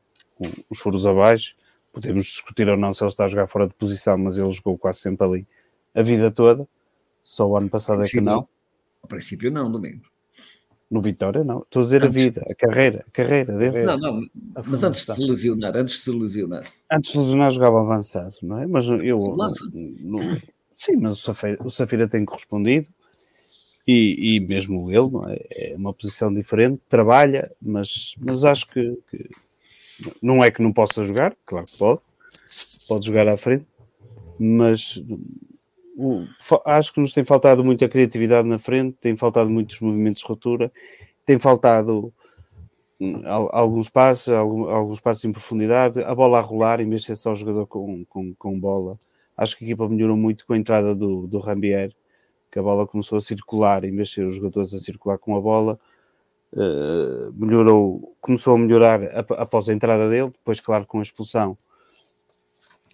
os 0.68 0.78
furos 0.78 1.06
abaixo. 1.06 1.54
Podemos 1.92 2.24
discutir 2.24 2.68
ou 2.68 2.76
não 2.76 2.92
se 2.92 3.04
ele 3.04 3.10
está 3.10 3.26
a 3.26 3.28
jogar 3.28 3.46
fora 3.46 3.68
de 3.68 3.74
posição, 3.74 4.18
mas 4.18 4.36
ele 4.36 4.50
jogou 4.50 4.76
quase 4.76 4.98
sempre 4.98 5.24
ali 5.24 5.46
a 5.94 6.02
vida 6.02 6.30
toda. 6.30 6.66
Só 7.22 7.48
o 7.48 7.56
ano 7.56 7.68
passado 7.68 8.02
é 8.02 8.08
que 8.08 8.20
não. 8.20 8.48
A 9.02 9.06
princípio 9.06 9.50
não, 9.50 9.70
domingo. 9.70 10.04
No 10.90 11.00
Vitória, 11.00 11.42
não. 11.42 11.60
Estou 11.60 11.80
a 11.80 11.84
dizer 11.84 12.04
antes. 12.04 12.08
a 12.08 12.12
vida, 12.12 12.46
a 12.48 12.54
carreira, 12.54 13.04
a 13.08 13.10
carreira 13.10 13.56
dele. 13.58 13.82
Não, 13.84 13.96
não, 13.96 14.22
mas 14.66 14.84
antes 14.84 15.06
de 15.06 15.14
se 15.14 15.22
lesionar, 15.22 15.76
antes 15.76 15.94
de 15.94 16.00
se 16.00 16.10
lesionar. 16.10 16.66
Antes 16.92 17.10
de 17.10 17.12
se 17.12 17.18
lesionar 17.18 17.50
jogava 17.50 17.80
avançado, 17.80 18.34
não 18.42 18.60
é? 18.60 18.66
Mas 18.66 18.86
eu... 18.88 19.36
No, 20.00 20.18
sim, 20.70 20.96
mas 20.96 21.14
o 21.14 21.22
Safira, 21.22 21.58
o 21.64 21.70
Safira 21.70 22.06
tem 22.06 22.24
correspondido 22.24 22.88
e, 23.86 24.36
e 24.36 24.40
mesmo 24.40 24.90
ele, 24.90 25.10
não 25.10 25.28
é? 25.28 25.38
é 25.50 25.74
uma 25.76 25.92
posição 25.92 26.32
diferente, 26.32 26.80
trabalha, 26.88 27.50
mas, 27.60 28.14
mas 28.18 28.44
acho 28.44 28.66
que, 28.68 28.98
que 29.10 29.30
não 30.22 30.42
é 30.42 30.50
que 30.50 30.62
não 30.62 30.72
possa 30.72 31.02
jogar, 31.02 31.34
claro 31.44 31.66
que 31.66 31.78
pode, 31.78 32.00
pode 32.88 33.06
jogar 33.06 33.28
à 33.28 33.36
frente, 33.36 33.66
mas 34.38 35.02
acho 36.64 36.92
que 36.92 37.00
nos 37.00 37.12
tem 37.12 37.24
faltado 37.24 37.64
muita 37.64 37.88
criatividade 37.88 38.48
na 38.48 38.58
frente, 38.58 38.96
tem 39.00 39.16
faltado 39.16 39.48
muitos 39.48 39.80
movimentos 39.80 40.22
de 40.22 40.28
ruptura, 40.28 40.72
tem 41.24 41.38
faltado 41.38 42.12
hum, 43.00 43.22
alguns 43.24 43.88
passos, 43.88 44.32
alguns 44.32 45.00
passos 45.00 45.24
em 45.24 45.32
profundidade, 45.32 46.02
a 46.02 46.14
bola 46.14 46.38
a 46.38 46.42
rolar, 46.42 46.80
em 46.80 46.88
vez 46.88 47.02
de 47.02 47.08
ser 47.08 47.16
só 47.16 47.32
o 47.32 47.36
jogador 47.36 47.66
com, 47.66 48.04
com, 48.06 48.34
com 48.34 48.58
bola. 48.58 48.98
Acho 49.36 49.56
que 49.56 49.64
a 49.64 49.68
equipa 49.68 49.88
melhorou 49.88 50.16
muito 50.16 50.46
com 50.46 50.52
a 50.52 50.56
entrada 50.56 50.94
do, 50.94 51.26
do 51.26 51.38
Rambier, 51.38 51.92
que 52.50 52.58
a 52.58 52.62
bola 52.62 52.86
começou 52.86 53.18
a 53.18 53.20
circular, 53.20 53.84
em 53.84 53.94
vez 53.94 54.08
de 54.08 54.14
ser 54.14 54.26
os 54.26 54.36
jogadores 54.36 54.72
a 54.74 54.78
circular 54.78 55.18
com 55.18 55.36
a 55.36 55.40
bola, 55.40 55.78
uh, 56.52 57.32
melhorou, 57.34 58.16
começou 58.20 58.54
a 58.54 58.58
melhorar 58.58 59.02
após 59.12 59.68
a 59.68 59.72
entrada 59.72 60.08
dele, 60.08 60.30
depois, 60.30 60.60
claro, 60.60 60.86
com 60.86 61.00
a 61.00 61.02
expulsão, 61.02 61.58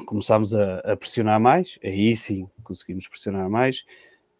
começámos 0.06 0.54
a, 0.54 0.78
a, 0.78 0.96
pressionar 0.96 1.40
mais, 1.40 1.78
aí 1.82 2.16
sim 2.16 2.48
conseguimos 2.62 3.06
pressionar 3.08 3.48
mais. 3.48 3.84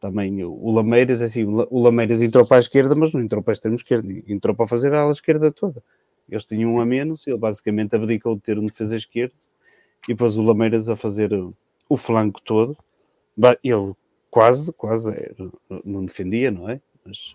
Também 0.01 0.43
o 0.43 0.71
Lameiras, 0.71 1.21
é 1.21 1.27
assim, 1.27 1.45
o 1.45 1.79
Lameiras 1.79 2.23
entrou 2.23 2.47
para 2.47 2.57
a 2.57 2.61
esquerda, 2.61 2.95
mas 2.95 3.13
não 3.13 3.21
entrou 3.21 3.43
para 3.43 3.53
a 3.53 3.55
extrema 3.55 3.75
esquerda, 3.75 4.11
entrou 4.27 4.55
para 4.55 4.67
fazer 4.67 4.95
a 4.95 5.03
ala 5.03 5.13
esquerda 5.13 5.53
toda. 5.53 5.83
Eles 6.29 6.45
tinham 6.47 6.75
um 6.75 6.81
a 6.81 6.87
menos, 6.87 7.27
ele 7.27 7.37
basicamente 7.37 7.95
abdicou 7.95 8.35
de 8.35 8.41
ter 8.41 8.59
um 8.59 8.65
defesa 8.65 8.97
esquerda 8.97 9.35
e 10.09 10.15
pôs 10.15 10.39
o 10.39 10.43
Lameiras 10.43 10.89
a 10.89 10.97
fazer 10.97 11.35
o, 11.35 11.55
o 11.89 11.97
flanco 11.97 12.41
todo. 12.41 12.77
Ele 13.63 13.93
quase, 14.31 14.73
quase 14.73 15.11
é, 15.11 15.33
não 15.85 16.05
defendia, 16.05 16.51
não 16.51 16.69
é? 16.69 16.81
Mas, 17.05 17.35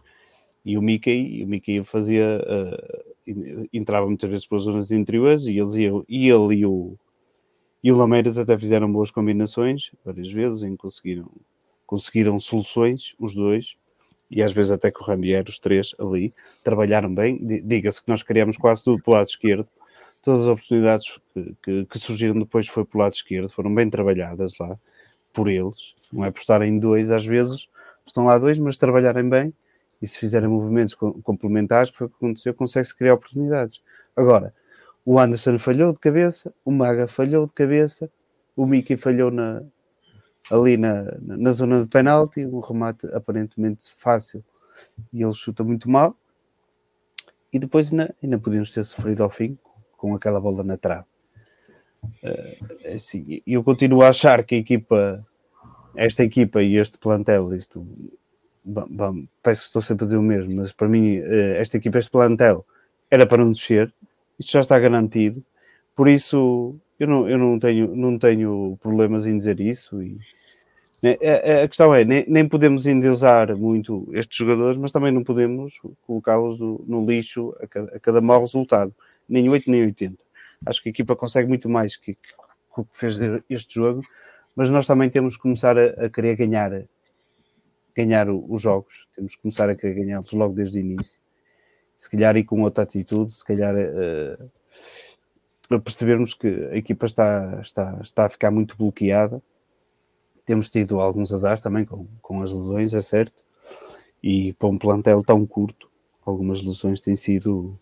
e 0.64 0.78
o 0.78 0.82
Mickey, 0.82 1.44
o 1.44 1.48
Mickey 1.48 1.84
fazia, 1.84 2.42
uh, 2.42 3.68
entrava 3.72 4.08
muitas 4.08 4.30
vezes 4.30 4.48
pelas 4.48 4.64
zonas 4.64 4.90
interiores 4.90 5.46
e 5.46 5.58
eles 5.58 5.76
iam, 5.76 6.04
e 6.08 6.28
ele 6.30 6.56
e 6.56 6.66
o, 6.66 6.98
e 7.86 7.92
o 7.92 7.96
Lameiras 7.96 8.36
até 8.40 8.58
fizeram 8.58 8.92
boas 8.92 9.12
combinações, 9.12 9.92
várias 10.04 10.32
vezes, 10.32 10.64
em 10.64 10.76
conseguiram, 10.76 11.30
conseguiram 11.86 12.40
soluções, 12.40 13.14
os 13.20 13.36
dois, 13.36 13.76
e 14.28 14.42
às 14.42 14.52
vezes 14.52 14.72
até 14.72 14.90
com 14.90 15.04
o 15.04 15.06
Rambier, 15.06 15.46
os 15.48 15.60
três 15.60 15.94
ali, 16.00 16.34
trabalharam 16.64 17.14
bem. 17.14 17.38
Diga-se 17.64 18.02
que 18.02 18.10
nós 18.10 18.24
criamos 18.24 18.58
quase 18.58 18.84
tudo 18.84 19.04
pelo 19.04 19.18
lado 19.18 19.28
esquerdo. 19.28 19.68
Todas 20.20 20.42
as 20.42 20.48
oportunidades 20.48 21.20
que, 21.32 21.56
que, 21.62 21.86
que, 21.86 22.00
surgiram 22.00 22.40
depois 22.40 22.68
foi 22.68 22.84
pelo 22.84 23.04
lado 23.04 23.14
esquerdo, 23.14 23.50
foram 23.50 23.72
bem 23.72 23.88
trabalhadas 23.88 24.54
lá 24.60 24.80
por 25.32 25.48
eles. 25.48 25.94
Não 26.12 26.26
é 26.26 26.32
por 26.32 26.40
estarem 26.40 26.80
dois, 26.80 27.12
às 27.12 27.24
vezes 27.24 27.68
estão 28.04 28.26
lá 28.26 28.40
dois, 28.40 28.58
mas 28.58 28.80
trabalharem 28.80 29.30
bem 29.30 29.54
e 30.02 30.08
se 30.08 30.18
fizerem 30.18 30.50
movimentos 30.50 30.96
complementares, 30.96 31.92
que 31.92 31.98
foi 31.98 32.08
o 32.08 32.10
que 32.10 32.16
aconteceu, 32.16 32.52
consegue-se 32.56 32.98
criar 32.98 33.14
oportunidades. 33.14 33.80
Agora, 34.16 34.56
o 35.06 35.20
Anderson 35.20 35.60
falhou 35.60 35.94
de 35.94 36.00
cabeça, 36.00 36.52
o 36.66 36.72
Maga 36.72 37.08
falhou 37.08 37.46
de 37.46 37.54
cabeça, 37.54 38.10
o 38.56 38.66
Mickey 38.66 38.98
falhou 38.98 39.30
na, 39.30 39.62
ali 40.50 40.78
na, 40.78 41.16
na 41.22 41.52
zona 41.52 41.82
de 41.82 41.88
penalti, 41.88 42.46
um 42.46 42.60
remate 42.60 43.06
aparentemente 43.14 43.92
fácil 43.96 44.44
e 45.14 45.22
ele 45.22 45.34
chuta 45.34 45.64
muito 45.64 45.90
mal. 45.90 46.18
E 47.54 47.60
depois 47.60 47.92
ainda, 47.92 48.14
ainda 48.22 48.40
podemos 48.40 48.72
ter 48.72 48.84
sofrido 48.84 49.24
ao 49.24 49.30
fim 49.30 49.58
com 49.96 50.16
aquela 50.16 50.42
bola 50.42 50.64
na 50.64 50.76
trave. 50.76 51.06
Uh, 52.04 52.94
assim, 52.96 53.42
eu 53.46 53.64
continuo 53.64 54.02
a 54.02 54.10
achar 54.10 54.44
que 54.44 54.56
a 54.56 54.58
equipa, 54.58 55.26
esta 55.96 56.24
equipa 56.24 56.62
e 56.62 56.78
este 56.78 56.98
plantel, 56.98 57.54
isto, 57.56 57.88
bom, 58.64 58.88
bom, 58.90 59.26
peço 59.42 59.62
que 59.62 59.68
estou 59.68 59.82
sempre 59.82 60.04
a 60.04 60.08
dizer 60.08 60.18
o 60.18 60.22
mesmo, 60.22 60.56
mas 60.56 60.74
para 60.74 60.88
mim, 60.88 61.20
uh, 61.20 61.56
esta 61.58 61.78
equipa, 61.78 61.98
este 61.98 62.12
plantel, 62.12 62.66
era 63.10 63.26
para 63.26 63.44
não 63.44 63.52
descer, 63.52 63.94
isto 64.40 64.52
já 64.52 64.62
está 64.62 64.80
garantido, 64.80 65.44
por 65.96 66.08
isso 66.08 66.76
eu 67.00 67.08
não, 67.08 67.30
eu 67.30 67.38
não, 67.38 67.60
tenho, 67.60 67.96
não 67.96 68.18
tenho 68.18 68.78
problemas 68.82 69.26
em 69.28 69.38
dizer 69.38 69.60
isso. 69.60 70.02
E, 70.02 70.18
né, 71.02 71.18
a, 71.22 71.64
a, 71.64 71.68
questão 71.68 71.94
é, 71.94 72.06
nem, 72.06 72.26
nem, 72.28 72.48
podemos 72.48 72.86
endeusar 72.86 73.56
muito 73.56 74.08
estes 74.14 74.38
jogadores, 74.38 74.78
mas 74.78 74.92
também 74.92 75.12
não 75.12 75.22
podemos 75.22 75.80
colocá-los 76.06 76.60
no, 76.60 76.84
no, 76.88 77.06
lixo 77.06 77.56
a 77.62 77.68
cada, 77.68 77.96
a 77.96 78.00
cada 78.00 78.22
mau 78.22 78.42
resultado, 78.42 78.94
nem 79.28 79.50
8 79.50 79.70
nem 79.70 79.84
80. 79.84 80.24
Acho 80.66 80.82
que 80.82 80.90
a 80.90 80.92
equipa 80.92 81.16
consegue 81.16 81.48
muito 81.48 81.70
mais 81.70 81.96
que, 81.98 82.16
que, 82.16 82.32
que 82.76 82.86
fez 82.94 83.20
este 83.50 83.76
jogo, 83.76 84.02
mas 84.56 84.70
nós 84.70 84.88
também 84.88 85.10
temos 85.10 85.36
que 85.36 85.42
começar 85.42 85.78
a, 85.78 86.06
a 86.06 86.10
querer 86.10 86.38
ganhar, 86.38 86.72
ganhar 87.96 88.30
os 88.30 88.62
jogos, 88.62 89.08
temos 89.16 89.36
que 89.36 89.42
começar 89.42 89.70
a 89.70 89.76
querer 89.76 89.96
ganhá-los 89.96 90.32
logo 90.32 90.54
desde 90.54 90.80
o 90.80 90.82
início 90.82 91.20
se 91.98 92.10
calhar 92.10 92.36
e 92.38 92.44
com 92.44 92.62
outra 92.62 92.84
atitude, 92.84 93.32
se 93.32 93.44
calhar 93.44 93.76
uh, 93.76 95.80
percebermos 95.82 96.34
que 96.34 96.48
a 96.72 96.78
equipa 96.78 97.06
está, 97.06 97.60
está, 97.62 98.00
está 98.02 98.26
a 98.26 98.30
ficar 98.30 98.52
muito 98.52 98.78
bloqueada. 98.78 99.42
Temos 100.46 100.70
tido 100.70 101.00
alguns 101.00 101.32
azares 101.32 101.62
também 101.62 101.86
com, 101.86 102.08
com 102.22 102.42
as 102.42 102.52
lesões, 102.52 102.94
é 102.94 103.02
certo, 103.02 103.44
e 104.22 104.54
para 104.54 104.68
um 104.68 104.78
plantel 104.78 105.24
tão 105.24 105.46
curto, 105.46 105.90
algumas 106.26 106.62
lesões 106.62 107.00
têm 107.00 107.16
sido 107.16 107.80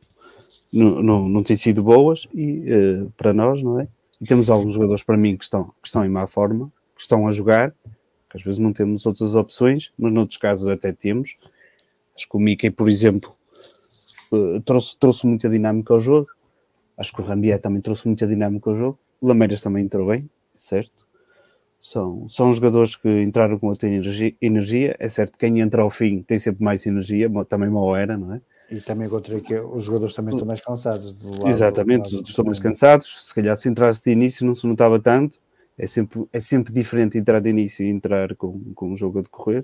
não, 0.73 1.03
não, 1.03 1.29
não 1.29 1.43
têm 1.43 1.55
sido 1.55 1.83
boas 1.83 2.27
e 2.33 2.63
uh, 2.71 3.13
para 3.15 3.31
nós, 3.31 3.61
não 3.61 3.79
é? 3.79 3.87
E 4.19 4.25
temos 4.25 4.49
alguns 4.49 4.73
jogadores 4.73 5.03
para 5.03 5.17
mim 5.17 5.37
que 5.37 5.43
estão, 5.43 5.65
que 5.65 5.87
estão 5.87 6.03
em 6.03 6.09
má 6.09 6.25
forma, 6.25 6.71
que 6.95 7.01
estão 7.01 7.27
a 7.27 7.31
jogar, 7.31 7.71
que 8.29 8.37
às 8.37 8.43
vezes 8.43 8.57
não 8.57 8.73
temos 8.73 9.05
outras 9.05 9.35
opções, 9.35 9.91
mas 9.97 10.11
noutros 10.11 10.37
casos 10.37 10.67
até 10.67 10.91
temos. 10.91 11.37
Acho 12.15 12.27
que 12.27 12.37
o 12.37 12.39
Mickey, 12.39 12.71
por 12.71 12.89
exemplo, 12.89 13.35
eh, 14.33 14.61
trouxe, 14.65 14.97
trouxe 14.97 15.27
muita 15.27 15.49
dinâmica 15.49 15.93
ao 15.93 15.99
jogo. 15.99 16.27
Acho 16.97 17.13
que 17.13 17.21
o 17.21 17.23
Rambier 17.25 17.59
também 17.59 17.81
trouxe 17.81 18.07
muita 18.07 18.27
dinâmica 18.27 18.69
ao 18.69 18.75
jogo. 18.75 18.99
O 19.21 19.27
Lameiras 19.27 19.61
também 19.61 19.83
entrou 19.83 20.07
bem, 20.07 20.29
certo? 20.55 21.07
São, 21.79 22.29
são 22.29 22.51
jogadores 22.53 22.95
que 22.95 23.21
entraram 23.21 23.59
com 23.59 23.67
outra 23.67 23.89
energia, 23.89 24.33
energia. 24.41 24.95
É 24.99 25.09
certo 25.09 25.33
que 25.33 25.39
quem 25.39 25.59
entra 25.59 25.81
ao 25.81 25.89
fim 25.89 26.21
tem 26.21 26.39
sempre 26.39 26.63
mais 26.63 26.85
energia, 26.85 27.29
também 27.47 27.69
mal 27.69 27.95
era, 27.95 28.17
não 28.17 28.33
é? 28.33 28.41
E 28.71 28.79
também 28.79 29.05
encontrei 29.05 29.41
que 29.41 29.59
os 29.59 29.83
jogadores 29.83 30.13
também 30.13 30.33
estão 30.33 30.47
mais 30.47 30.61
cansados. 30.61 31.15
Lado, 31.21 31.47
Exatamente, 31.47 32.21
estão 32.21 32.45
mais 32.45 32.59
cansados. 32.59 33.27
Se 33.27 33.35
calhar 33.35 33.57
se 33.57 33.69
entrasse 33.69 34.03
de 34.05 34.11
início 34.11 34.45
não 34.45 34.55
se 34.55 34.65
notava 34.65 34.99
tanto. 34.99 35.37
É 35.77 35.87
sempre, 35.87 36.25
é 36.31 36.39
sempre 36.39 36.71
diferente 36.71 37.17
entrar 37.17 37.39
de 37.39 37.49
início 37.49 37.85
e 37.85 37.89
entrar 37.89 38.35
com, 38.35 38.59
com 38.73 38.91
o 38.91 38.95
jogo 38.95 39.19
a 39.19 39.21
decorrer. 39.21 39.63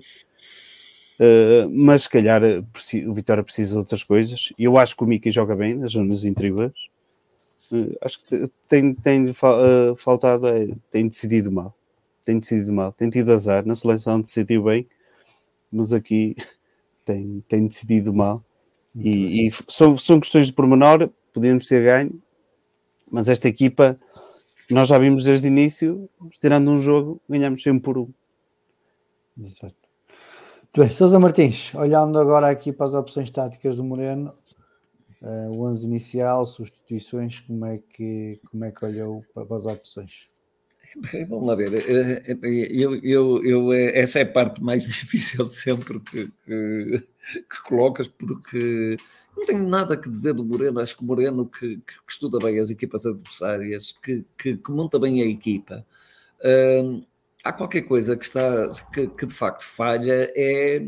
Uh, 1.20 1.68
mas 1.68 2.04
se 2.04 2.08
calhar 2.08 2.42
o 2.42 3.12
Vitória 3.12 3.44
precisa 3.44 3.72
de 3.72 3.76
outras 3.76 4.02
coisas. 4.02 4.54
E 4.58 4.64
eu 4.64 4.78
acho 4.78 4.96
que 4.96 5.04
o 5.04 5.06
Miki 5.06 5.30
joga 5.30 5.54
bem 5.54 5.74
nas 5.74 5.92
zonas 5.92 6.24
interiores. 6.24 6.88
Uh, 7.70 7.94
acho 8.00 8.18
que 8.22 8.50
tem, 8.66 8.94
tem 8.94 9.28
uh, 9.28 9.94
faltado, 9.96 10.46
é, 10.48 10.68
tem 10.90 11.06
decidido 11.08 11.52
mal. 11.52 11.76
Tem 12.24 12.38
decidido 12.38 12.72
mal. 12.72 12.92
Tem 12.92 13.10
tido 13.10 13.32
azar. 13.32 13.66
Na 13.66 13.74
seleção 13.74 14.18
decidiu 14.18 14.64
bem, 14.64 14.86
mas 15.70 15.92
aqui 15.92 16.34
tem, 17.04 17.44
tem 17.46 17.66
decidido 17.66 18.14
mal. 18.14 18.42
E, 18.96 19.46
e 19.46 19.52
são, 19.68 19.96
são 19.98 20.18
questões 20.18 20.46
de 20.46 20.54
pormenor. 20.54 21.10
Podemos 21.34 21.66
ter 21.66 21.84
ganho, 21.84 22.20
mas 23.10 23.28
esta 23.28 23.46
equipa, 23.46 24.00
nós 24.70 24.88
já 24.88 24.96
vimos 24.96 25.24
desde 25.24 25.46
o 25.46 25.50
início, 25.50 26.08
tirando 26.40 26.70
um 26.70 26.78
jogo, 26.78 27.20
ganhamos 27.28 27.62
sempre 27.62 27.82
por 27.82 27.98
um. 27.98 28.08
Exato. 29.38 29.79
Bem, 30.76 30.88
Sousa 30.88 31.18
Martins, 31.18 31.74
olhando 31.74 32.16
agora 32.16 32.48
aqui 32.48 32.72
para 32.72 32.86
as 32.86 32.94
opções 32.94 33.28
táticas 33.28 33.74
do 33.74 33.82
Moreno, 33.82 34.32
uh, 35.20 35.50
o 35.50 35.64
11 35.66 35.84
inicial, 35.84 36.46
substituições, 36.46 37.40
como 37.40 37.66
é 37.66 37.78
que, 37.78 38.38
como 38.48 38.64
é 38.64 38.70
que 38.70 38.84
olhou 38.84 39.24
para 39.34 39.56
as 39.56 39.66
opções? 39.66 40.28
Vamos 41.28 41.48
lá 41.48 41.56
ver, 41.56 41.74
eh, 41.74 42.22
eh, 42.24 42.68
eu, 42.70 42.94
eu, 43.02 43.44
eu, 43.44 43.72
essa 43.72 44.20
é 44.20 44.22
a 44.22 44.30
parte 44.30 44.62
mais 44.62 44.86
difícil 44.86 45.50
sempre 45.50 45.98
que, 45.98 46.30
que, 46.46 46.98
que, 47.32 47.62
colocas, 47.64 48.06
porque 48.06 48.96
não 49.36 49.44
tenho 49.44 49.68
nada 49.68 49.96
que 49.96 50.08
dizer 50.08 50.34
do 50.34 50.44
Moreno. 50.44 50.78
Acho 50.78 50.96
que 50.96 51.02
o 51.02 51.06
Moreno, 51.06 51.46
que, 51.46 51.78
que 51.78 51.94
estuda 52.08 52.38
bem 52.38 52.60
as 52.60 52.70
equipas 52.70 53.04
adversárias, 53.04 53.92
que, 54.00 54.24
que, 54.38 54.60
monta 54.68 55.00
bem 55.00 55.20
a 55.20 55.26
equipa, 55.26 55.84
uh, 56.40 57.04
há 57.44 57.52
qualquer 57.52 57.82
coisa 57.82 58.16
que, 58.16 58.24
está, 58.24 58.72
que, 58.92 59.26
de 59.26 59.34
facto 59.34 59.64
falha, 59.64 60.30
é 60.34 60.86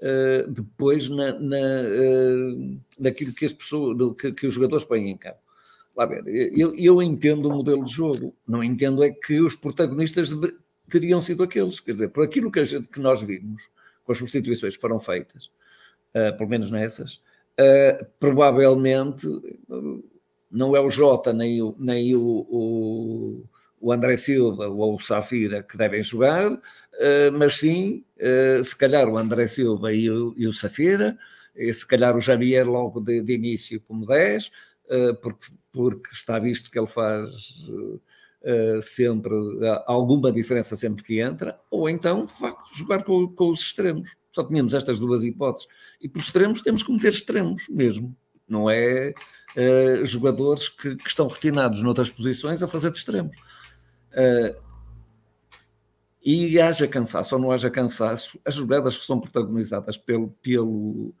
uh, 0.00 0.50
depois 0.50 1.08
na, 1.08 1.32
na, 1.38 1.56
uh, 1.56 2.80
naquilo 2.98 3.34
que, 3.34 3.44
as 3.44 3.52
pessoas, 3.52 4.16
que, 4.16 4.32
que 4.32 4.46
os 4.46 4.54
jogadores 4.54 4.84
põem 4.84 5.10
em 5.10 5.16
campo. 5.16 5.38
Lá 5.96 6.04
ver, 6.04 6.22
eu, 6.26 6.74
eu 6.74 7.02
entendo 7.02 7.48
o 7.48 7.52
modelo 7.52 7.84
de 7.84 7.92
jogo, 7.92 8.34
não 8.46 8.62
entendo 8.62 9.02
é 9.02 9.10
que 9.10 9.40
os 9.40 9.54
protagonistas 9.54 10.30
teriam 10.90 11.22
sido 11.22 11.42
aqueles, 11.42 11.80
quer 11.80 11.92
dizer, 11.92 12.08
por 12.08 12.22
aquilo 12.22 12.50
que, 12.50 12.62
gente, 12.64 12.86
que 12.88 13.00
nós 13.00 13.22
vimos, 13.22 13.70
com 14.04 14.12
as 14.12 14.18
substituições 14.18 14.76
que 14.76 14.80
foram 14.80 15.00
feitas, 15.00 15.46
uh, 16.14 16.36
pelo 16.36 16.50
menos 16.50 16.70
nessas, 16.70 17.22
provavelmente 18.20 19.26
não 20.50 20.76
é 20.76 20.80
o 20.80 20.90
Jota 20.90 21.32
nem 21.32 21.62
o, 21.62 21.74
nem 21.78 22.14
o, 22.14 22.20
o, 22.20 23.44
o 23.80 23.92
André 23.92 24.16
Silva 24.16 24.68
ou 24.68 24.94
o 24.94 25.00
Safira 25.00 25.62
que 25.62 25.76
devem 25.76 26.02
jogar, 26.02 26.50
mas 27.34 27.56
sim, 27.56 28.04
se 28.64 28.76
calhar 28.76 29.08
o 29.08 29.18
André 29.18 29.46
Silva 29.46 29.92
e 29.92 30.10
o, 30.10 30.34
e 30.36 30.46
o 30.46 30.52
Safira, 30.52 31.16
e 31.54 31.72
se 31.72 31.86
calhar 31.86 32.16
o 32.16 32.20
Javier 32.20 32.66
logo 32.66 33.00
de, 33.00 33.22
de 33.22 33.34
início 33.34 33.80
como 33.80 34.06
10, 34.06 34.50
porque 35.20 35.46
porque 35.76 36.08
está 36.10 36.38
visto 36.38 36.70
que 36.70 36.78
ele 36.78 36.86
faz 36.86 37.30
sempre 38.80 39.34
alguma 39.86 40.32
diferença 40.32 40.74
sempre 40.74 41.02
que 41.02 41.20
entra, 41.20 41.60
ou 41.70 41.86
então, 41.86 42.24
de 42.24 42.32
facto, 42.32 42.74
jogar 42.74 43.04
com, 43.04 43.28
com, 43.28 43.50
os 43.50 43.60
extremos. 43.60 44.16
Só 44.32 44.42
tínhamos 44.42 44.72
estas 44.72 44.98
duas 44.98 45.22
hipóteses. 45.22 45.68
E 46.00 46.08
por 46.08 46.20
extremos 46.20 46.62
temos 46.62 46.82
que 46.82 46.90
meter 46.90 47.10
extremos 47.10 47.68
mesmo. 47.68 48.16
Não 48.48 48.70
é 48.70 49.12
jogadores 50.04 50.68
que, 50.70 50.96
que, 50.96 51.08
estão 51.08 51.28
retinados 51.28 51.82
noutras 51.82 52.08
posições 52.08 52.62
a 52.62 52.68
fazer 52.68 52.90
de 52.90 52.96
extremos. 52.96 53.36
E 56.24 56.60
haja 56.60 56.88
cansaço 56.88 57.34
ou 57.34 57.40
não 57.40 57.50
haja 57.50 57.70
cansaço, 57.70 58.38
as 58.44 58.54
jogadas 58.54 58.98
que 58.98 59.04
são 59.04 59.20
protagonizadas 59.20 59.96
pelo, 59.96 60.30
pelo, 60.42 61.14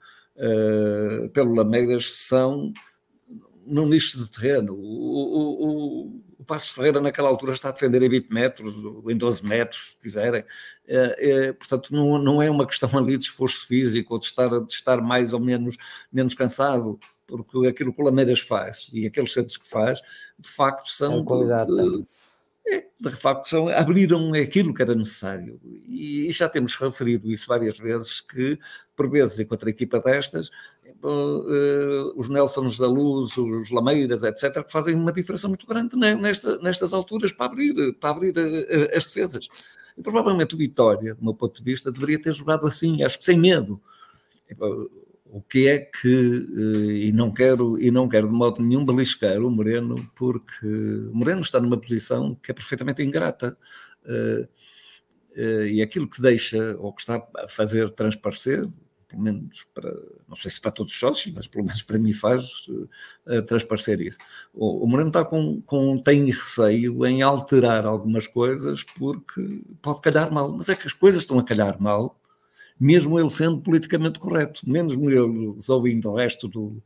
pelo 1.32 1.54
Lameiras 1.54 2.12
são 2.12 2.72
num 3.66 3.86
nicho 3.86 4.18
de 4.18 4.30
terreno. 4.30 4.74
O, 4.74 4.78
o, 4.78 5.66
o, 5.66 6.22
o 6.38 6.44
Passo 6.44 6.72
Ferreira, 6.72 7.00
naquela 7.00 7.28
altura, 7.28 7.52
está 7.52 7.68
a 7.68 7.72
defender 7.72 8.02
em 8.02 8.08
20 8.08 8.30
metros, 8.30 8.84
ou 8.84 9.10
em 9.10 9.16
12 9.16 9.44
metros, 9.44 9.90
se 9.90 9.96
quiserem. 10.00 10.44
É, 10.86 11.30
é, 11.30 11.52
portanto, 11.52 11.92
não, 11.92 12.18
não 12.18 12.40
é 12.40 12.48
uma 12.48 12.66
questão 12.66 12.88
ali 12.96 13.18
de 13.18 13.24
esforço 13.24 13.66
físico 13.66 14.14
ou 14.14 14.20
de 14.20 14.26
estar, 14.26 14.48
de 14.48 14.72
estar 14.72 15.00
mais 15.00 15.32
ou 15.32 15.40
menos, 15.40 15.76
menos 16.12 16.34
cansado, 16.34 16.98
porque 17.26 17.66
aquilo 17.66 17.92
que 17.92 18.00
o 18.00 18.04
Lameiras 18.04 18.40
faz 18.40 18.88
e 18.92 19.06
aqueles 19.06 19.32
centros 19.32 19.56
que 19.56 19.68
faz, 19.68 20.00
de 20.38 20.48
facto, 20.48 20.88
são. 20.88 21.20
É 21.20 21.24
qualidade, 21.24 21.74
de, 21.74 22.06
de 22.98 23.10
facto, 23.10 23.48
são, 23.48 23.68
abriram 23.68 24.32
aquilo 24.34 24.74
que 24.74 24.82
era 24.82 24.94
necessário. 24.94 25.60
E, 25.64 26.30
já 26.32 26.48
temos 26.48 26.74
referido 26.74 27.30
isso 27.30 27.46
várias 27.46 27.78
vezes, 27.78 28.20
que, 28.20 28.58
por 28.96 29.08
vezes, 29.08 29.38
enquanto 29.38 29.66
a 29.66 29.70
equipa 29.70 30.00
destas, 30.00 30.50
uh, 31.02 32.12
os 32.16 32.28
Nelsons 32.28 32.78
da 32.78 32.88
Luz, 32.88 33.36
os 33.36 33.70
Lameiras, 33.70 34.24
etc., 34.24 34.64
que 34.64 34.72
fazem 34.72 34.94
uma 34.94 35.12
diferença 35.12 35.46
muito 35.46 35.66
grande 35.66 35.96
nesta, 35.96 36.58
nestas 36.58 36.92
alturas 36.92 37.32
para 37.32 37.46
abrir, 37.46 37.92
para 37.94 38.10
abrir 38.10 38.36
uh, 38.36 38.96
as 38.96 39.06
defesas. 39.06 39.48
E, 39.96 40.02
provavelmente 40.02 40.54
o 40.54 40.58
Vitória, 40.58 41.14
do 41.14 41.24
meu 41.24 41.34
ponto 41.34 41.58
de 41.58 41.64
vista, 41.64 41.92
deveria 41.92 42.20
ter 42.20 42.32
jogado 42.32 42.66
assim, 42.66 43.02
acho 43.02 43.18
que 43.18 43.24
sem 43.24 43.38
medo. 43.38 43.80
O 45.36 45.42
que 45.42 45.68
é 45.68 45.78
que, 45.80 46.08
e 46.08 47.12
não 47.12 47.30
quero, 47.30 47.78
e 47.78 47.90
não 47.90 48.08
quero 48.08 48.26
de 48.26 48.32
modo 48.32 48.62
nenhum 48.62 48.82
beliscar 48.86 49.38
o 49.42 49.50
Moreno, 49.50 50.10
porque 50.14 50.66
o 50.66 51.14
Moreno 51.14 51.42
está 51.42 51.60
numa 51.60 51.78
posição 51.78 52.34
que 52.36 52.50
é 52.50 52.54
perfeitamente 52.54 53.02
ingrata. 53.02 53.54
e 55.68 55.82
aquilo 55.82 56.08
que 56.08 56.22
deixa, 56.22 56.74
ou 56.78 56.90
que 56.90 57.02
está 57.02 57.22
a 57.36 57.46
fazer 57.48 57.90
transparecer, 57.90 58.66
pelo 59.06 59.20
menos 59.20 59.66
para, 59.74 59.92
não 60.26 60.36
sei 60.36 60.50
se 60.50 60.58
para 60.58 60.70
todos 60.70 60.94
os 60.94 60.98
sócios, 60.98 61.34
mas 61.34 61.46
pelo 61.46 61.66
menos 61.66 61.82
para 61.82 61.98
mim 61.98 62.14
faz 62.14 62.66
transparecer 63.46 64.00
isso. 64.00 64.18
O, 64.54 64.84
o 64.84 64.88
Moreno 64.88 65.08
está 65.08 65.22
com, 65.22 65.60
com, 65.66 65.98
tem 65.98 66.24
receio 66.24 67.04
em 67.04 67.20
alterar 67.20 67.84
algumas 67.84 68.26
coisas 68.26 68.82
porque 68.82 69.62
pode 69.82 70.00
calhar 70.00 70.32
mal, 70.32 70.50
mas 70.50 70.70
é 70.70 70.74
que 70.74 70.86
as 70.86 70.94
coisas 70.94 71.24
estão 71.24 71.38
a 71.38 71.44
calhar 71.44 71.76
mal, 71.78 72.18
mesmo 72.78 73.18
ele 73.18 73.30
sendo 73.30 73.60
politicamente 73.60 74.18
correto, 74.18 74.68
menos 74.68 74.94
ele 74.94 75.54
ouvindo 75.68 76.10
o 76.10 76.14
resto 76.14 76.48
do 76.48 76.82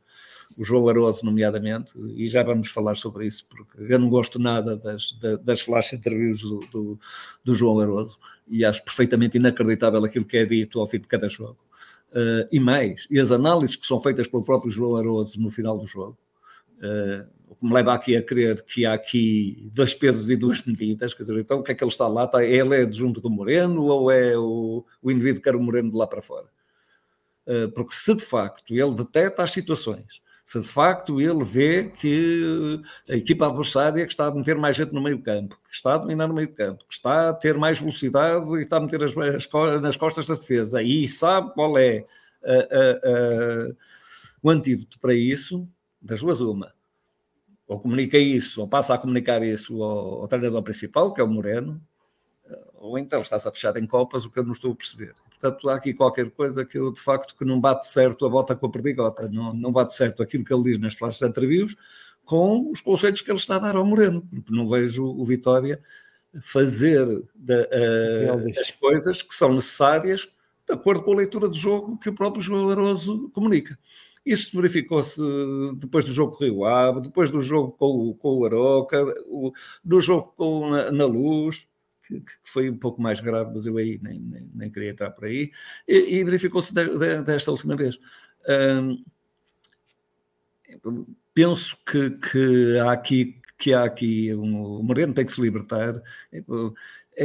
o 0.57 0.65
João 0.65 0.87
Aroso, 0.89 1.25
nomeadamente, 1.25 1.93
e 2.15 2.27
já 2.27 2.43
vamos 2.43 2.67
falar 2.69 2.95
sobre 2.95 3.25
isso, 3.25 3.45
porque 3.49 3.93
eu 3.93 3.99
não 3.99 4.09
gosto 4.09 4.39
nada 4.39 4.75
das, 4.75 5.17
das 5.43 5.61
flash 5.61 5.93
interviews 5.93 6.41
do, 6.41 6.59
do, 6.71 6.99
do 7.43 7.55
João 7.55 7.79
Aroso 7.79 8.17
e 8.47 8.65
acho 8.65 8.83
perfeitamente 8.83 9.37
inacreditável 9.37 10.03
aquilo 10.03 10.25
que 10.25 10.37
é 10.37 10.45
dito 10.45 10.79
ao 10.79 10.87
fim 10.87 10.99
de 10.99 11.07
cada 11.07 11.29
jogo. 11.29 11.57
Uh, 12.11 12.47
e 12.51 12.59
mais, 12.59 13.07
e 13.09 13.19
as 13.19 13.31
análises 13.31 13.75
que 13.75 13.87
são 13.87 13.99
feitas 13.99 14.27
pelo 14.27 14.43
próprio 14.43 14.69
João 14.69 14.97
Aroso 14.97 15.39
no 15.39 15.49
final 15.49 15.77
do 15.77 15.85
jogo, 15.85 16.17
uh, 16.79 17.25
o 17.51 17.55
que 17.55 17.65
me 17.65 17.73
leva 17.73 17.93
aqui 17.93 18.15
a 18.15 18.23
crer 18.23 18.63
que 18.63 18.85
há 18.85 18.93
aqui 18.93 19.69
dois 19.73 19.93
pesos 19.93 20.29
e 20.29 20.37
duas 20.37 20.63
medidas, 20.63 21.13
quer 21.13 21.23
dizer, 21.23 21.37
então 21.37 21.59
o 21.59 21.63
que 21.63 21.73
é 21.73 21.75
que 21.75 21.83
ele 21.83 21.91
está 21.91 22.07
lá? 22.07 22.23
Está, 22.23 22.41
ele 22.41 22.77
é 22.77 22.83
adjunto 22.83 23.19
do 23.19 23.29
Moreno 23.29 23.83
ou 23.83 24.09
é 24.09 24.37
o, 24.37 24.85
o 25.01 25.11
indivíduo 25.11 25.41
que 25.41 25.49
quer 25.49 25.55
o 25.57 25.61
Moreno 25.61 25.91
de 25.91 25.97
lá 25.97 26.07
para 26.07 26.21
fora? 26.21 26.47
Uh, 27.45 27.69
porque 27.73 27.93
se 27.93 28.15
de 28.15 28.23
facto 28.23 28.73
ele 28.73 28.93
detecta 28.93 29.43
as 29.43 29.51
situações 29.51 30.21
se 30.45 30.59
de 30.59 30.67
facto 30.67 31.21
ele 31.21 31.43
vê 31.43 31.89
que 31.89 32.81
a 33.09 33.15
equipa 33.15 33.47
adversária 33.47 34.05
que 34.05 34.11
está 34.11 34.27
a 34.27 34.31
meter 34.33 34.57
mais 34.57 34.75
gente 34.75 34.91
no 34.91 35.01
meio 35.01 35.21
campo, 35.21 35.57
que 35.69 35.75
está 35.75 35.93
a 35.93 35.97
dominar 35.97 36.27
no 36.27 36.33
meio 36.33 36.51
campo, 36.51 36.83
que 36.87 36.93
está 36.93 37.29
a 37.29 37.33
ter 37.33 37.57
mais 37.57 37.77
velocidade 37.77 38.45
e 38.57 38.63
está 38.63 38.77
a 38.77 38.79
meter 38.81 39.03
as, 39.03 39.15
as, 39.17 39.81
nas 39.81 39.95
costas 39.95 40.27
da 40.27 40.33
defesa 40.33 40.81
e 40.81 41.07
sabe 41.07 41.53
qual 41.53 41.77
é 41.77 42.05
o 44.41 44.49
antídoto 44.49 44.99
para 44.99 45.13
isso, 45.13 45.67
das 46.01 46.19
duas 46.21 46.41
uma. 46.41 46.73
Ou 47.71 47.79
comunica 47.79 48.17
isso, 48.17 48.59
ou 48.59 48.67
passa 48.67 48.93
a 48.93 48.97
comunicar 48.97 49.41
isso 49.41 49.81
ao, 49.81 50.23
ao 50.23 50.27
treinador 50.27 50.61
principal, 50.61 51.13
que 51.13 51.21
é 51.21 51.23
o 51.23 51.27
Moreno, 51.27 51.81
ou 52.73 52.99
então 52.99 53.21
está-se 53.21 53.47
a 53.47 53.51
fechar 53.51 53.77
em 53.77 53.87
copas, 53.87 54.25
o 54.25 54.29
que 54.29 54.39
eu 54.39 54.43
não 54.43 54.51
estou 54.51 54.73
a 54.73 54.75
perceber. 54.75 55.13
Portanto, 55.29 55.69
há 55.69 55.75
aqui 55.75 55.93
qualquer 55.93 56.29
coisa 56.31 56.65
que 56.65 56.77
eu, 56.77 56.91
de 56.91 56.99
facto, 56.99 57.33
que 57.33 57.45
não 57.45 57.61
bate 57.61 57.87
certo 57.87 58.25
a 58.25 58.29
bota 58.29 58.57
com 58.57 58.65
a 58.65 58.69
perdigota, 58.69 59.29
não, 59.29 59.53
não 59.53 59.71
bate 59.71 59.93
certo 59.93 60.21
aquilo 60.21 60.43
que 60.43 60.53
ele 60.53 60.63
diz 60.63 60.79
nas 60.79 60.95
flashes 60.95 61.21
entrevistas 61.21 61.77
com 62.25 62.69
os 62.69 62.81
conceitos 62.81 63.21
que 63.21 63.31
ele 63.31 63.39
está 63.39 63.55
a 63.55 63.59
dar 63.59 63.77
ao 63.77 63.85
Moreno, 63.85 64.27
porque 64.35 64.53
não 64.53 64.67
vejo 64.67 65.05
o 65.05 65.23
Vitória 65.23 65.81
fazer 66.41 67.05
de, 67.33 67.55
uh, 67.55 68.59
as 68.59 68.71
coisas 68.71 69.21
que 69.21 69.33
são 69.33 69.53
necessárias 69.53 70.27
de 70.67 70.73
acordo 70.73 71.03
com 71.03 71.13
a 71.13 71.17
leitura 71.17 71.47
de 71.47 71.57
jogo 71.57 71.97
que 71.97 72.09
o 72.09 72.13
próprio 72.13 72.41
João 72.41 72.69
Aroso 72.69 73.29
comunica. 73.29 73.79
Isso 74.25 74.55
verificou-se 74.55 75.19
depois 75.77 76.05
do 76.05 76.13
jogo 76.13 76.37
com 76.37 76.43
o 76.43 76.47
Rio 76.47 76.65
Ave, 76.65 77.01
depois 77.01 77.31
do 77.31 77.41
jogo 77.41 77.71
com, 77.71 78.13
com 78.13 78.37
o 78.37 78.45
Aroca, 78.45 79.03
o, 79.25 79.51
do 79.83 79.99
jogo 79.99 80.33
com, 80.37 80.69
na, 80.69 80.91
na 80.91 81.05
Luz, 81.05 81.67
que, 82.07 82.19
que, 82.19 82.31
foi 82.43 82.69
um 82.69 82.77
pouco 82.77 83.01
mais 83.01 83.19
grave, 83.19 83.51
mas 83.53 83.65
eu 83.65 83.77
aí 83.77 83.99
nem, 84.01 84.19
nem, 84.19 84.49
nem 84.53 84.69
queria 84.69 84.91
entrar 84.91 85.11
por 85.11 85.25
aí, 85.25 85.51
e, 85.87 86.17
e 86.17 86.23
verificou-se 86.23 86.73
de, 86.73 86.97
de, 86.97 87.21
desta 87.23 87.49
última 87.51 87.75
vez. 87.75 87.99
Penso 91.33 91.77
que, 91.85 92.11
que 92.11 92.77
há 92.79 92.91
aqui 92.91 93.41
que 93.61 93.73
há 93.75 93.83
aqui 93.83 94.33
um, 94.33 94.79
o 94.79 94.83
Moreno 94.83 95.13
tem 95.13 95.23
que 95.23 95.31
se 95.31 95.39
libertar. 95.39 95.93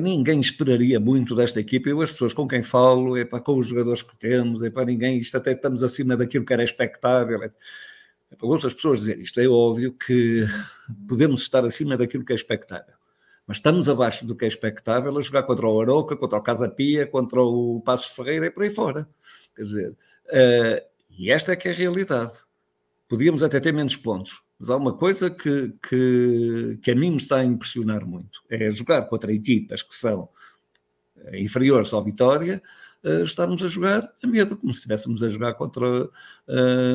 Ninguém 0.00 0.40
esperaria 0.40 1.00
muito 1.00 1.34
desta 1.34 1.60
equipa. 1.60 1.88
Eu, 1.88 2.00
as 2.02 2.12
pessoas 2.12 2.34
com 2.34 2.46
quem 2.46 2.62
falo, 2.62 3.16
é 3.16 3.24
para 3.24 3.40
com 3.40 3.58
os 3.58 3.66
jogadores 3.66 4.02
que 4.02 4.16
temos, 4.16 4.62
é 4.62 4.70
para 4.70 4.84
ninguém, 4.84 5.18
isto 5.18 5.36
até 5.36 5.52
estamos 5.52 5.82
acima 5.82 6.16
daquilo 6.16 6.44
que 6.44 6.52
era 6.52 6.64
expectável. 6.64 7.42
É, 7.42 7.50
para 8.36 8.46
ouço 8.46 8.66
as 8.66 8.74
pessoas 8.74 9.00
dizer 9.00 9.18
isto, 9.20 9.40
é 9.40 9.48
óbvio 9.48 9.92
que 9.92 10.44
podemos 11.08 11.42
estar 11.42 11.64
acima 11.64 11.96
daquilo 11.96 12.24
que 12.24 12.32
é 12.32 12.36
expectável 12.36 12.94
mas 13.46 13.58
estamos 13.58 13.88
abaixo 13.88 14.26
do 14.26 14.34
que 14.34 14.44
é 14.44 14.48
expectável 14.48 15.16
a 15.16 15.20
jogar 15.20 15.44
contra 15.44 15.68
o 15.68 15.80
Aroca, 15.80 16.16
contra 16.16 16.38
o 16.38 16.42
Casa 16.42 16.68
Pia, 16.68 17.06
contra 17.06 17.40
o 17.40 17.80
Passos 17.80 18.08
Ferreira 18.08 18.46
e 18.46 18.50
por 18.50 18.64
aí 18.64 18.70
fora. 18.70 19.08
Quer 19.54 19.62
dizer, 19.62 19.90
uh, 19.90 20.86
e 21.10 21.30
esta 21.30 21.52
é 21.52 21.56
que 21.56 21.68
é 21.68 21.70
a 21.70 21.74
realidade. 21.74 22.32
Podíamos 23.08 23.44
até 23.44 23.60
ter 23.60 23.72
menos 23.72 23.94
pontos, 23.96 24.42
mas 24.58 24.70
há 24.70 24.76
uma 24.76 24.96
coisa 24.96 25.30
que, 25.30 25.74
que, 25.86 26.78
que 26.82 26.90
a 26.90 26.94
mim 26.94 27.10
me 27.10 27.16
está 27.16 27.36
a 27.36 27.44
impressionar 27.44 28.06
muito: 28.06 28.42
é 28.48 28.70
jogar 28.70 29.02
contra 29.02 29.32
equipas 29.32 29.82
que 29.82 29.94
são 29.94 30.28
é 31.26 31.40
inferiores 31.40 31.92
ao 31.92 32.04
Vitória, 32.04 32.62
uh, 33.04 33.22
estarmos 33.22 33.62
a 33.64 33.68
jogar 33.68 34.10
a 34.22 34.26
medo, 34.26 34.56
como 34.56 34.72
se 34.72 34.78
estivéssemos 34.78 35.22
a 35.22 35.28
jogar 35.28 35.54
contra 35.54 36.04
uh, 36.04 36.10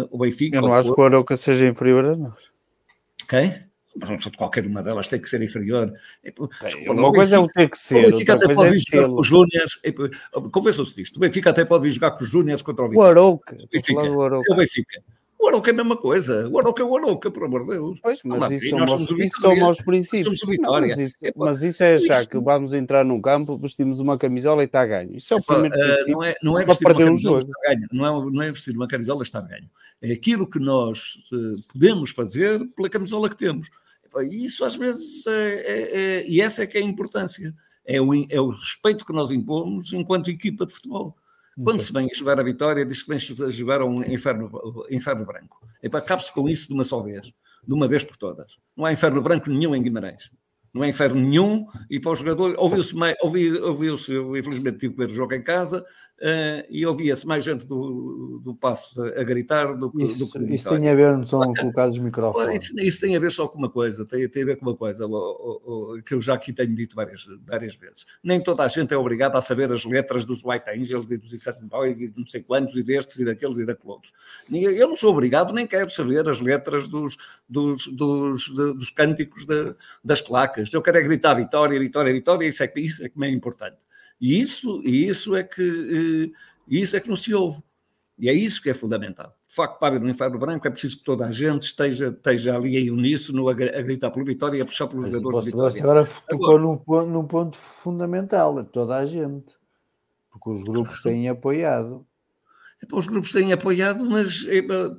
o 0.09 0.17
Benfica. 0.17 0.57
Eu 0.57 0.61
não 0.61 0.73
acho 0.73 0.93
que 0.93 0.99
o 0.99 1.03
Aroca 1.03 1.37
seja 1.37 1.67
inferior 1.67 2.05
a 2.05 2.15
nós. 2.15 2.51
Quem? 3.27 3.71
Mas 3.95 4.25
qualquer 4.37 4.65
uma 4.65 4.81
delas 4.81 5.09
tem 5.09 5.19
que 5.19 5.27
ser 5.27 5.41
inferior. 5.41 5.93
uma 6.87 7.11
coisa 7.11 7.35
é 7.35 7.39
o 7.39 7.47
ter 7.47 7.69
que 7.69 7.77
ser, 7.77 8.05
o 8.05 8.11
Benfica 8.11 8.35
até 8.35 8.53
pode 8.53 8.69
é 8.69 8.71
vir 8.71 8.79
jogar 8.79 9.07
com 9.09 9.21
os 9.21 9.27
Júniors. 9.27 9.81
Convençam-se 10.51 10.95
disto. 10.95 11.17
O 11.17 11.19
Benfica 11.19 11.49
até 11.49 11.65
pode 11.65 11.83
vir 11.83 11.91
jogar 11.91 12.11
com 12.11 12.23
os 12.23 12.29
Júniors 12.29 12.61
contra 12.61 12.85
o 12.85 12.89
Vitória. 12.89 13.07
O 13.07 13.11
Arouca. 13.11 13.53
O 13.55 13.67
Benfica. 13.67 14.01
O 14.49 14.55
Benfica. 14.55 15.03
O 15.41 15.47
Arouca 15.47 15.71
é 15.71 15.73
a 15.73 15.75
mesma 15.75 15.97
coisa. 15.97 16.47
O 16.49 16.59
Arouca 16.59 16.83
é 16.83 16.85
o 16.85 16.95
Arouca, 16.95 17.31
por 17.31 17.43
amor 17.43 17.63
de 17.63 17.71
Deus. 17.71 17.99
Pois, 17.99 18.21
mas 18.23 18.51
isso, 18.51 18.69
são 18.69 18.79
maus, 18.79 19.01
isso 19.01 19.41
são 19.41 19.55
maus 19.55 19.81
princípios. 19.81 20.39
Não, 20.59 20.71
mas, 20.71 20.99
isso, 20.99 21.17
mas, 21.35 21.63
isso, 21.63 21.83
é 21.83 21.95
achar 21.95 22.27
que 22.27 22.37
vamos 22.37 22.73
entrar 22.73 23.03
num 23.03 23.19
campo, 23.19 23.57
vestimos 23.57 23.99
uma 23.99 24.19
camisola 24.19 24.61
e 24.61 24.65
está 24.65 24.81
a 24.81 24.85
ganho. 24.85 25.17
Isso 25.17 25.33
é 25.33 25.37
o 25.37 25.41
primeiro 25.41 25.75
princípio. 25.75 26.13
Não 26.13 26.23
é, 26.23 26.35
não 26.43 26.59
é 26.59 26.65
vestir 26.65 26.85
perder 26.85 27.09
um 27.09 27.15
ganho. 27.15 27.87
Não 27.91 28.05
é, 28.05 28.31
não 28.31 28.41
é 28.43 28.51
vestir 28.51 28.75
uma 28.75 28.87
camisola 28.87 29.23
está 29.23 29.39
a 29.39 29.41
ganho. 29.41 29.67
É 29.99 30.11
aquilo 30.11 30.47
que 30.47 30.59
nós 30.59 31.15
uh, 31.31 31.61
podemos 31.73 32.11
fazer 32.11 32.63
pela 32.75 32.87
camisola 32.87 33.27
que 33.27 33.35
temos. 33.35 33.67
Isso 34.29 34.63
às 34.63 34.75
vezes 34.75 35.25
é, 35.25 35.53
é, 35.53 35.99
é, 35.99 36.29
e 36.29 36.39
essa 36.39 36.61
é 36.61 36.67
que 36.67 36.77
é 36.77 36.81
a 36.81 36.85
importância. 36.85 37.51
É 37.83 37.99
o, 37.99 38.13
é 38.13 38.39
o 38.39 38.49
respeito 38.49 39.03
que 39.03 39.13
nós 39.13 39.31
impomos 39.31 39.91
enquanto 39.91 40.29
equipa 40.29 40.67
de 40.67 40.73
futebol. 40.73 41.17
Quando 41.63 41.81
se 41.81 41.91
vem 41.91 42.07
a 42.11 42.17
jogar 42.17 42.39
a 42.39 42.43
vitória, 42.43 42.85
diz 42.85 43.03
que 43.03 43.09
vem 43.09 43.17
a 43.17 43.49
jogar 43.49 43.83
um 43.83 44.03
inferno, 44.03 44.49
inferno 44.89 45.25
branco. 45.25 45.61
Cabe-se 46.05 46.33
com 46.33 46.47
isso 46.49 46.67
de 46.67 46.73
uma 46.73 46.83
só 46.83 47.01
vez, 47.01 47.33
de 47.67 47.73
uma 47.73 47.87
vez 47.87 48.03
por 48.03 48.17
todas. 48.17 48.57
Não 48.75 48.85
há 48.85 48.91
inferno 48.91 49.21
branco 49.21 49.49
nenhum 49.49 49.75
em 49.75 49.81
Guimarães. 49.81 50.31
Não 50.73 50.83
há 50.83 50.87
inferno 50.87 51.19
nenhum. 51.19 51.67
E 51.89 51.99
para 51.99 52.11
o 52.11 52.15
jogador, 52.15 52.55
ouviu-se, 52.57 52.95
ouviu, 53.21 53.65
ouviu-se 53.65 54.13
eu 54.13 54.35
infelizmente 54.37 54.77
tive 54.77 54.93
que 54.93 54.99
ver 54.99 55.09
o 55.11 55.15
jogo 55.15 55.33
em 55.33 55.43
casa, 55.43 55.85
Uh, 56.21 56.61
e 56.69 56.85
ouvia-se 56.85 57.25
mais 57.25 57.43
gente 57.43 57.65
do, 57.65 58.39
do 58.43 58.53
passo 58.53 59.01
a, 59.01 59.21
a 59.21 59.23
gritar 59.23 59.75
do 59.75 59.91
que 59.91 60.03
isso, 60.03 60.23
do 60.23 60.53
Isso 60.53 60.69
tem 60.69 60.87
a 60.87 60.93
ver, 60.93 61.17
não 61.17 61.25
são 61.25 61.41
colocados 61.51 61.95
os 61.95 62.03
microfones. 62.03 62.63
Isso, 62.63 62.79
isso, 62.79 63.01
tem 63.01 63.15
a 63.15 63.19
ver 63.19 63.31
só 63.31 63.47
com 63.47 63.57
uma 63.57 63.71
coisa, 63.71 64.05
tem, 64.05 64.29
tem 64.29 64.43
a 64.43 64.45
ver 64.45 64.57
com 64.57 64.67
uma 64.67 64.77
coisa 64.77 65.07
que 66.05 66.13
eu 66.13 66.21
já 66.21 66.35
aqui 66.35 66.53
tenho 66.53 66.75
dito 66.75 66.95
várias, 66.95 67.25
várias 67.43 67.73
vezes. 67.73 68.05
Nem 68.23 68.39
toda 68.39 68.61
a 68.61 68.67
gente 68.67 68.93
é 68.93 68.97
obrigada 68.97 69.35
a 69.35 69.41
saber 69.41 69.71
as 69.71 69.83
letras 69.83 70.23
dos 70.23 70.45
White 70.45 70.69
Angels 70.69 71.09
e 71.09 71.17
dos 71.17 71.33
Insert 71.33 71.59
Boys 71.63 72.01
e 72.01 72.07
de 72.07 72.19
não 72.19 72.25
sei 72.27 72.43
quantos 72.43 72.77
e 72.77 72.83
destes 72.83 73.17
e 73.17 73.25
daqueles 73.25 73.57
e 73.57 73.65
daqueles 73.65 73.89
outros. 73.89 74.13
Eu 74.51 74.89
não 74.89 74.95
sou 74.95 75.11
obrigado, 75.11 75.51
nem 75.51 75.65
quero 75.65 75.89
saber 75.89 76.29
as 76.29 76.39
letras 76.39 76.87
dos, 76.87 77.17
dos, 77.49 77.87
dos, 77.87 78.43
de, 78.43 78.73
dos 78.75 78.91
cânticos 78.91 79.43
de, 79.47 79.75
das 80.05 80.21
clacas. 80.21 80.71
Eu 80.71 80.83
quero 80.83 80.99
é 80.99 81.01
gritar 81.01 81.33
vitória, 81.33 81.79
vitória, 81.79 82.13
vitória, 82.13 82.47
isso 82.47 82.61
é 82.61 82.71
isso 82.75 83.03
é 83.03 83.09
que 83.09 83.17
me 83.17 83.25
é 83.25 83.31
importante. 83.31 83.89
E 84.21 84.39
isso, 84.39 84.79
e 84.83 85.07
isso 85.07 85.35
é 85.35 85.43
que 85.43 86.31
isso 86.67 86.95
é 86.95 86.99
que 86.99 87.09
não 87.09 87.15
se 87.15 87.33
ouve. 87.33 87.61
E 88.19 88.29
é 88.29 88.33
isso 88.33 88.61
que 88.61 88.69
é 88.69 88.73
fundamental. 88.73 89.35
De 89.47 89.55
facto, 89.55 89.79
para 89.79 89.95
haver 89.95 90.05
um 90.05 90.09
inferno 90.09 90.37
branco 90.37 90.67
é 90.67 90.69
preciso 90.69 90.99
que 90.99 91.03
toda 91.03 91.25
a 91.25 91.31
gente 91.31 91.63
esteja, 91.63 92.09
esteja 92.09 92.55
ali 92.55 92.77
em 92.77 92.91
uníssono 92.91 93.49
a, 93.49 93.51
a 93.51 93.55
gritar 93.55 94.11
pela 94.11 94.23
vitória 94.23 94.59
e 94.59 94.61
a 94.61 94.65
puxar 94.65 94.87
pelos 94.87 95.11
jogadores 95.11 95.45
de 95.45 95.51
vitória. 95.51 95.81
Agora 95.81 96.07
tocou 96.29 96.59
num 96.59 96.77
ponto, 96.77 97.07
num 97.07 97.25
ponto 97.25 97.57
fundamental, 97.57 98.63
toda 98.65 98.95
a 98.95 99.05
gente. 99.05 99.55
Porque 100.31 100.51
os 100.51 100.63
grupos 100.63 101.01
têm 101.01 101.27
apoiado. 101.27 102.05
Os 102.91 103.05
grupos 103.05 103.31
têm 103.31 103.53
apoiado, 103.53 104.03
mas 104.03 104.45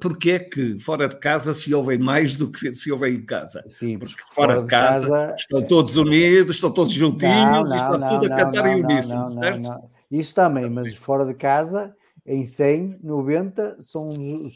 porquê 0.01 0.33
é 0.33 0.39
que 0.39 0.79
fora 0.79 1.09
de 1.09 1.19
casa 1.19 1.53
se 1.53 1.75
ouvem 1.75 1.99
mais 1.99 2.37
do 2.37 2.51
que 2.51 2.75
se 2.75 2.93
ouvem 2.93 3.17
em 3.17 3.27
casa? 3.27 3.65
Sim, 3.67 3.99
porque 3.99 4.23
fora, 4.33 4.55
fora 4.55 4.63
de 4.63 4.71
casa, 4.71 5.09
casa, 5.09 5.35
estão 5.37 5.63
todos 5.67 5.97
unidos, 5.97 6.57
estão 6.57 6.71
todos 6.71 6.93
juntinhos, 6.93 7.35
não, 7.35 7.65
não, 7.65 7.77
está 7.77 7.99
tudo 8.07 8.27
a 8.27 8.37
cantar 8.37 8.67
em 8.67 8.85
uníssono, 8.85 9.33
certo? 9.33 9.69
Isso 10.11 10.35
também, 10.35 10.71
mas 10.71 10.95
fora 10.95 11.27
de 11.27 11.35
casa, 11.35 11.95
em 12.25 12.45
100, 12.45 12.99
90 13.03 13.79
são, 13.81 14.09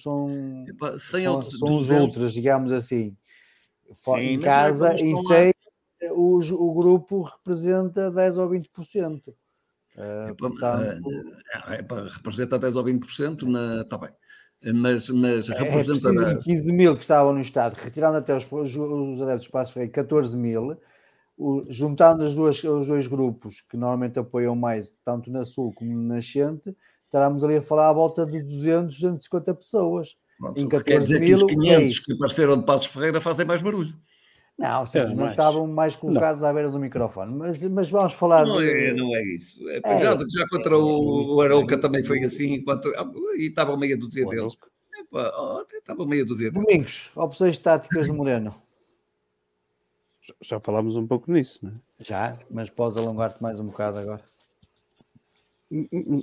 são, 0.03 0.65
Epa, 0.69 0.97
100 0.98 1.24
são, 1.24 1.43
são 1.43 1.77
os 1.77 1.90
outros, 1.90 2.32
digamos 2.32 2.73
assim. 2.73 3.16
Sim, 3.90 4.19
em 4.19 4.40
casa, 4.40 4.94
em 4.94 5.16
100, 5.16 5.53
o, 6.12 6.39
o 6.39 6.74
grupo 6.74 7.23
representa 7.23 8.11
10 8.11 8.39
ou 8.39 8.48
20%. 8.48 9.35
Uh, 9.97 10.35
portanto, 10.36 11.09
uh, 11.09 12.09
representa 12.14 12.59
10 12.59 12.77
ou 12.77 12.85
20%, 12.85 13.43
na, 13.43 13.81
está 13.81 13.97
bem. 13.97 14.10
Mas, 14.74 15.09
mas 15.10 15.48
é 15.48 15.55
representa. 15.55 16.32
É 16.32 16.36
15 16.36 16.73
mil 16.73 16.94
que 16.94 17.02
estavam 17.02 17.32
no 17.32 17.40
Estado, 17.40 17.74
retirando 17.74 18.18
até 18.18 18.36
os, 18.36 18.51
os, 18.51 18.77
os 18.77 19.23
adeptos 19.23 19.48
do 19.48 19.73
Freire, 19.73 19.90
14 19.90 20.36
mil. 20.36 20.77
O, 21.39 21.62
juntando 21.68 22.24
as 22.24 22.35
duas, 22.35 22.62
os 22.64 22.86
dois 22.86 23.06
grupos 23.06 23.60
que 23.70 23.77
normalmente 23.77 24.18
apoiam 24.18 24.56
mais, 24.56 24.97
tanto 25.05 25.31
na 25.31 25.44
Sul 25.44 25.73
como 25.74 25.93
no 25.93 26.14
Nascente, 26.14 26.74
estaremos 27.05 27.44
ali 27.44 27.56
a 27.56 27.62
falar 27.62 27.90
à 27.90 27.93
volta 27.93 28.24
de 28.24 28.43
200, 28.43 28.94
250 28.94 29.55
pessoas. 29.55 30.16
Pronto, 30.39 30.60
em 30.60 30.68
14 30.68 30.85
quer 30.85 31.01
dizer 31.01 31.20
mil, 31.20 31.39
que 31.39 31.44
os 31.44 31.52
500 31.52 31.97
é 31.97 32.05
que 32.05 32.12
apareceram 32.14 32.59
de 32.59 32.64
Passos 32.64 32.86
Ferreira 32.86 33.20
fazem 33.20 33.47
mais 33.47 33.62
barulho. 33.62 33.94
Não, 34.59 34.87
simplesmente 34.87 35.31
estavam 35.31 35.66
mais 35.66 35.95
colocados 35.95 36.41
não. 36.41 36.49
à 36.49 36.53
beira 36.53 36.70
do 36.70 36.78
microfone. 36.78 37.35
Mas, 37.35 37.62
mas 37.65 37.91
vamos 37.91 38.15
falar. 38.15 38.47
Não, 38.47 38.59
de... 38.59 38.69
é, 38.69 38.95
não 38.95 39.15
é 39.15 39.23
isso. 39.23 39.69
É, 39.69 39.81
é, 39.85 39.99
já, 39.99 40.16
já 40.16 40.49
contra 40.49 40.78
o, 40.78 41.35
o 41.35 41.41
Arauca 41.43 41.78
também 41.78 42.03
foi 42.03 42.24
assim, 42.24 42.55
enquanto, 42.55 42.89
ah, 42.97 43.07
e 43.37 43.49
estava 43.49 43.77
meia 43.77 43.97
dúzia 43.97 44.24
deles. 44.27 44.57
Epa, 44.99 45.33
oh, 45.37 45.62
estava 45.77 46.07
meia 46.07 46.24
dúzia 46.24 46.51
deles. 46.51 46.66
Domingos, 46.66 47.11
opções 47.15 47.59
táticas 47.59 48.07
do 48.07 48.15
Moreno. 48.15 48.51
Já 50.41 50.59
falámos 50.59 50.97
um 50.97 51.07
pouco 51.07 51.31
nisso, 51.31 51.61
não 51.62 51.70
é? 51.73 51.74
Já, 52.01 52.37
mas 52.51 52.70
podes 52.70 52.99
alongar-te 52.99 53.41
mais 53.43 53.61
um 53.61 53.66
bocado 53.66 53.99
agora. 53.99 54.24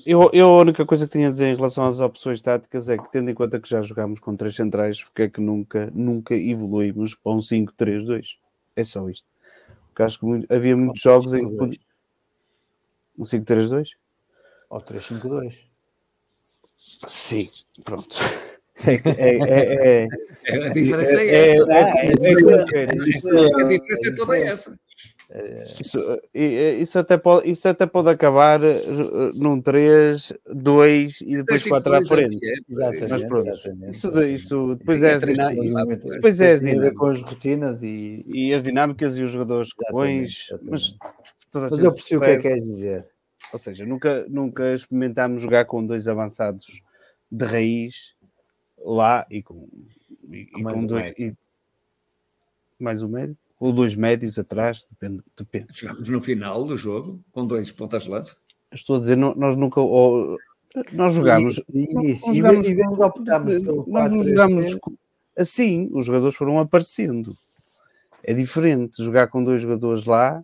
Eu, 0.06 0.30
eu, 0.32 0.50
a 0.50 0.62
única 0.62 0.86
coisa 0.86 1.06
que 1.06 1.12
tinha 1.12 1.28
a 1.28 1.32
dizer 1.32 1.48
em 1.48 1.56
relação 1.56 1.86
às 1.86 2.00
opções 2.00 2.42
táticas 2.42 2.88
é 2.88 2.98
que, 2.98 3.12
tendo 3.12 3.30
em 3.30 3.34
conta 3.34 3.60
que 3.60 3.70
já 3.70 3.82
jogámos 3.82 4.22
com 4.22 4.38
três 4.38 4.56
centrais, 4.56 5.04
porque 5.04 5.24
é 5.24 5.30
que 5.30 5.42
nunca, 5.42 5.92
nunca 5.94 6.34
evoluímos 6.34 7.14
para 7.14 7.34
um 7.34 7.40
5-3-2? 7.40 8.38
É 8.76 8.84
só 8.86 9.10
isto. 9.10 9.28
Porque 9.90 10.04
acho 10.04 10.20
que 10.20 10.26
muito, 10.26 10.52
havia 10.52 10.78
muitos 10.78 11.02
jogos 11.02 11.34
em 11.34 11.48
que. 11.48 11.80
Um 13.18 13.24
5-3-2? 13.24 13.90
Ou 14.70 14.82
3-5-2. 14.82 15.66
Sim, 17.08 17.50
pronto. 17.84 18.16
É, 18.86 18.96
é, 19.06 20.08
é, 20.46 20.66
a 20.66 20.74
diferença 20.74 21.22
é 21.22 21.52
essa. 21.52 21.74
A 23.60 23.64
diferença 23.64 24.10
é 24.10 24.16
toda 24.16 24.38
essa. 24.38 24.80
Isso, 25.80 26.00
isso, 26.32 27.00
até 27.00 27.18
pode, 27.18 27.50
isso 27.50 27.68
até 27.68 27.88
pode 27.88 28.08
acabar 28.08 28.60
num 29.34 29.60
3, 29.60 30.32
2 30.46 31.22
e 31.22 31.38
depois 31.38 31.66
4 31.68 31.96
à 31.96 32.06
frente. 32.06 32.40
Exatamente. 32.70 33.10
Mas 33.10 33.24
pronto, 33.24 33.50
Isso, 33.90 34.22
isso 34.22 34.76
depois 34.76 35.02
é 35.02 35.14
as 35.16 35.22
dinâmicas. 35.24 36.14
Depois 36.14 36.40
é 36.40 36.52
as 36.52 36.62
dinâmicas. 36.62 37.00
Com 37.00 37.06
as 37.08 37.22
rotinas 37.24 37.82
e... 37.82 38.24
e 38.28 38.54
as 38.54 38.64
dinâmicas 38.64 39.18
e 39.18 39.24
os 39.24 39.32
jogadores 39.32 39.74
que 39.74 39.86
pões. 39.90 40.50
Mas, 40.62 40.98
mas 41.52 41.80
eu 41.80 41.92
percebo 41.92 42.22
o 42.22 42.26
que 42.26 42.32
é 42.32 42.36
que 42.36 42.42
queres 42.44 42.64
dizer. 42.64 43.10
Ou 43.52 43.58
seja, 43.58 43.86
nunca, 43.88 44.26
nunca 44.30 44.74
experimentámos 44.76 45.42
jogar 45.42 45.66
com 45.66 45.84
dois 45.84 46.08
avançados 46.08 46.80
de 47.32 47.46
raiz 47.46 48.14
lá 48.78 49.26
e 49.32 49.42
com, 49.42 49.68
e, 50.30 50.46
com, 50.46 50.60
e 50.60 50.64
com 50.64 50.86
dois. 50.86 51.14
E, 51.18 51.34
mais 52.80 53.02
um 53.02 53.08
médio 53.08 53.38
ou 53.64 53.72
dois 53.72 53.96
médios 53.96 54.38
atrás, 54.38 54.86
depende. 54.92 55.24
depende. 55.38 55.68
Chegámos 55.72 56.10
no 56.10 56.20
final 56.20 56.66
do 56.66 56.76
jogo 56.76 57.24
com 57.32 57.48
dois 57.48 57.72
pontas 57.72 58.04
de 58.04 58.10
lança. 58.10 58.36
Estou 58.74 58.98
a 58.98 59.00
dizer, 59.00 59.16
nós 59.16 59.56
nunca. 59.56 59.80
Ou, 59.80 60.38
nós 60.92 61.14
jogámos. 61.14 61.64
Nós 61.74 62.36
jogámos, 62.36 62.68
e 62.68 62.76
nós 62.76 64.12
não 64.12 64.22
jogámos 64.22 64.78
assim, 65.38 65.90
os 65.94 66.06
jogadores 66.06 66.36
foram 66.36 66.60
aparecendo. 66.60 67.38
É 68.22 68.34
diferente 68.34 69.02
jogar 69.02 69.28
com 69.28 69.42
dois 69.42 69.62
jogadores 69.62 70.04
lá 70.04 70.44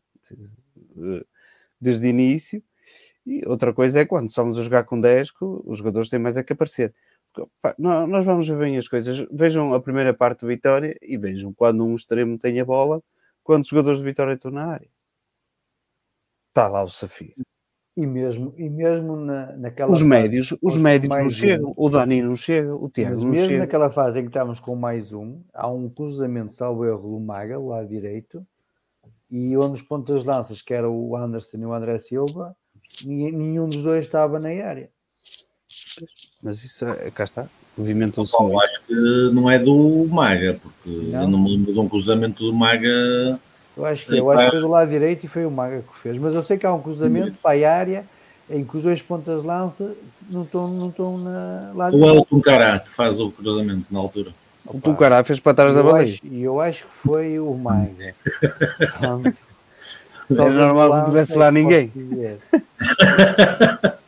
desde 1.79 2.07
o 2.07 2.09
início. 2.09 2.63
E 3.27 3.45
outra 3.45 3.73
coisa 3.73 3.99
é 3.99 4.05
quando 4.05 4.29
estamos 4.29 4.57
a 4.57 4.61
jogar 4.61 4.85
com 4.85 4.99
10, 4.99 5.33
os 5.65 5.77
jogadores 5.77 6.09
têm 6.09 6.19
mais 6.19 6.37
é 6.37 6.43
que 6.43 6.53
aparecer 6.53 6.93
nós 7.77 8.25
vamos 8.25 8.47
ver 8.47 8.57
bem 8.57 8.77
as 8.77 8.87
coisas. 8.87 9.25
Vejam 9.31 9.73
a 9.73 9.81
primeira 9.81 10.13
parte 10.13 10.41
do 10.41 10.47
Vitória 10.47 10.97
e 11.01 11.17
vejam 11.17 11.53
quando 11.53 11.85
um 11.85 11.95
extremo 11.95 12.37
tem 12.37 12.59
a 12.59 12.65
bola, 12.65 13.01
quantos 13.43 13.69
jogadores 13.69 13.99
de 13.99 14.05
Vitória 14.05 14.33
estão 14.33 14.51
na 14.51 14.65
área. 14.65 14.89
Está 16.49 16.67
lá 16.67 16.83
o 16.83 16.85
desafio. 16.85 17.33
E 17.95 18.05
mesmo, 18.05 18.53
e 18.57 18.69
mesmo 18.69 19.17
na, 19.17 19.57
naquela 19.57 19.91
os 19.91 20.01
médios, 20.01 20.55
os 20.61 20.77
médios 20.77 21.09
não 21.09 21.29
chegam, 21.29 21.69
um. 21.69 21.73
o 21.75 21.89
Dani 21.89 22.21
não 22.21 22.35
chega, 22.35 22.73
o 22.73 22.89
Tiago 22.89 23.19
não 23.19 23.29
mesmo 23.29 23.47
chega. 23.47 23.59
naquela 23.59 23.89
fase 23.89 24.19
em 24.19 24.21
que 24.23 24.29
estávamos 24.29 24.59
com 24.59 24.73
mais 24.75 25.11
um, 25.11 25.41
há 25.53 25.67
um 25.67 25.89
cruzamento 25.89 26.53
salvo 26.53 26.85
erro 26.85 27.09
do 27.09 27.19
Maga, 27.19 27.59
lá 27.59 27.83
direito, 27.83 28.45
e 29.29 29.55
onde 29.57 29.73
os 29.73 29.81
pontos 29.81 30.21
de 30.21 30.27
lanças, 30.27 30.61
que 30.61 30.73
era 30.73 30.89
o 30.89 31.15
Anderson 31.15 31.57
e 31.57 31.65
o 31.65 31.73
André 31.73 31.97
Silva, 31.97 32.55
nenhum 33.05 33.67
dos 33.67 33.83
dois 33.83 34.05
estava 34.05 34.39
na 34.39 34.49
área. 34.49 34.89
Mas 36.41 36.63
isso, 36.63 36.85
é, 36.85 37.11
cá 37.11 37.23
está, 37.23 37.45
movimentam-se 37.77 38.33
muito. 38.39 38.53
Eu 38.53 38.61
acho 38.61 38.81
que 38.87 39.29
não 39.33 39.49
é 39.49 39.59
do 39.59 40.07
Maga, 40.09 40.59
porque 40.61 40.89
não. 40.89 41.21
eu 41.21 41.27
não 41.27 41.39
me 41.39 41.55
lembro 41.55 41.73
de 41.73 41.79
um 41.79 41.89
cruzamento 41.89 42.43
do 42.43 42.53
Maga 42.53 43.39
Eu 43.77 43.85
acho 43.85 44.05
que, 44.05 44.17
eu 44.17 44.29
acho 44.31 44.45
que 44.45 44.51
foi 44.51 44.61
do 44.61 44.67
lado 44.67 44.89
direito 44.89 45.25
e 45.25 45.27
foi 45.27 45.45
o 45.45 45.51
Maga 45.51 45.81
que 45.81 45.97
fez. 45.97 46.17
Mas 46.17 46.35
eu 46.35 46.43
sei 46.43 46.57
que 46.57 46.65
há 46.65 46.73
um 46.73 46.81
cruzamento 46.81 47.33
para 47.41 47.67
a 47.67 47.75
área 47.75 48.05
em 48.49 48.63
que 48.63 48.77
os 48.77 48.83
dois 48.83 49.01
pontas 49.01 49.41
de 49.41 49.47
lança 49.47 49.93
não 50.29 50.43
estão, 50.43 50.67
não 50.67 50.89
estão 50.89 51.17
na 51.17 51.71
lado 51.75 51.97
O 51.97 52.05
Elton 52.05 52.41
Cará 52.41 52.79
que 52.79 52.89
faz 52.89 53.19
o 53.19 53.31
cruzamento 53.31 53.85
na 53.91 53.99
altura. 53.99 54.31
O 54.71 54.79
Tucará 54.79 55.23
fez 55.23 55.39
para 55.39 55.55
trás 55.55 55.73
da 55.73 55.81
baliza. 55.81 56.19
E 56.23 56.43
eu 56.43 56.61
acho 56.61 56.85
que 56.85 56.93
foi 56.93 57.39
o 57.39 57.51
Maga. 57.55 58.13
Só 60.29 60.45
é 60.47 60.51
normal 60.51 60.91
que 60.91 60.97
não 60.97 61.05
tivesse 61.05 61.35
lá 61.35 61.51
ninguém. 61.51 61.91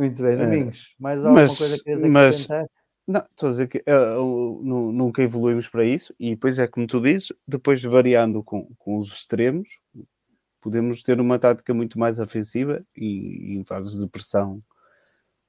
Muito 0.00 0.22
bem, 0.22 0.34
Domingos. 0.34 0.94
Mais 0.98 1.18
alguma 1.18 1.42
mas, 1.42 1.58
coisa 1.58 1.82
que 1.84 1.94
mas, 1.94 2.48
Não, 3.06 3.20
estou 3.20 3.48
a 3.48 3.52
dizer 3.52 3.68
que 3.68 3.84
uh, 3.86 4.62
nunca 4.64 5.22
evoluímos 5.22 5.68
para 5.68 5.84
isso 5.84 6.14
e 6.18 6.30
depois 6.30 6.58
é 6.58 6.66
como 6.66 6.86
tu 6.86 7.02
dizes, 7.02 7.34
depois 7.46 7.82
variando 7.82 8.42
com, 8.42 8.66
com 8.78 8.96
os 8.96 9.12
extremos, 9.12 9.68
podemos 10.58 11.02
ter 11.02 11.20
uma 11.20 11.38
tática 11.38 11.74
muito 11.74 11.98
mais 11.98 12.18
ofensiva 12.18 12.82
e, 12.96 13.58
em 13.58 13.62
fases 13.62 14.00
de 14.00 14.08
pressão 14.08 14.62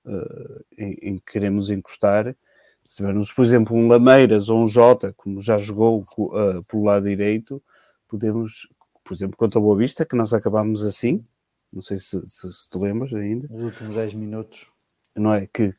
uh, 0.04 0.66
em, 0.78 0.98
em, 1.02 1.18
que 1.18 1.32
queremos 1.32 1.70
encostar. 1.70 2.36
Se 2.84 2.98
tivermos, 2.98 3.32
por 3.32 3.46
exemplo, 3.46 3.74
um 3.74 3.88
Lameiras 3.88 4.50
ou 4.50 4.62
um 4.62 4.68
Jota, 4.68 5.14
como 5.14 5.40
já 5.40 5.58
jogou 5.60 6.04
uh, 6.18 6.62
pelo 6.64 6.84
lado 6.84 7.08
direito, 7.08 7.64
podemos, 8.06 8.68
por 9.02 9.14
exemplo, 9.14 9.38
contra 9.38 9.60
o 9.60 9.62
Boa 9.62 9.78
Vista, 9.78 10.06
que 10.06 10.18
nós 10.18 10.34
acabámos 10.34 10.84
assim, 10.84 11.26
não 11.72 11.82
sei 11.82 11.98
se, 11.98 12.22
se, 12.28 12.52
se 12.52 12.70
te 12.70 12.78
lembras 12.78 13.14
ainda. 13.14 13.48
Nos 13.50 13.62
últimos 13.62 13.96
10 13.96 14.14
minutos. 14.14 14.72
Não 15.16 15.34
é? 15.34 15.48
Que 15.48 15.74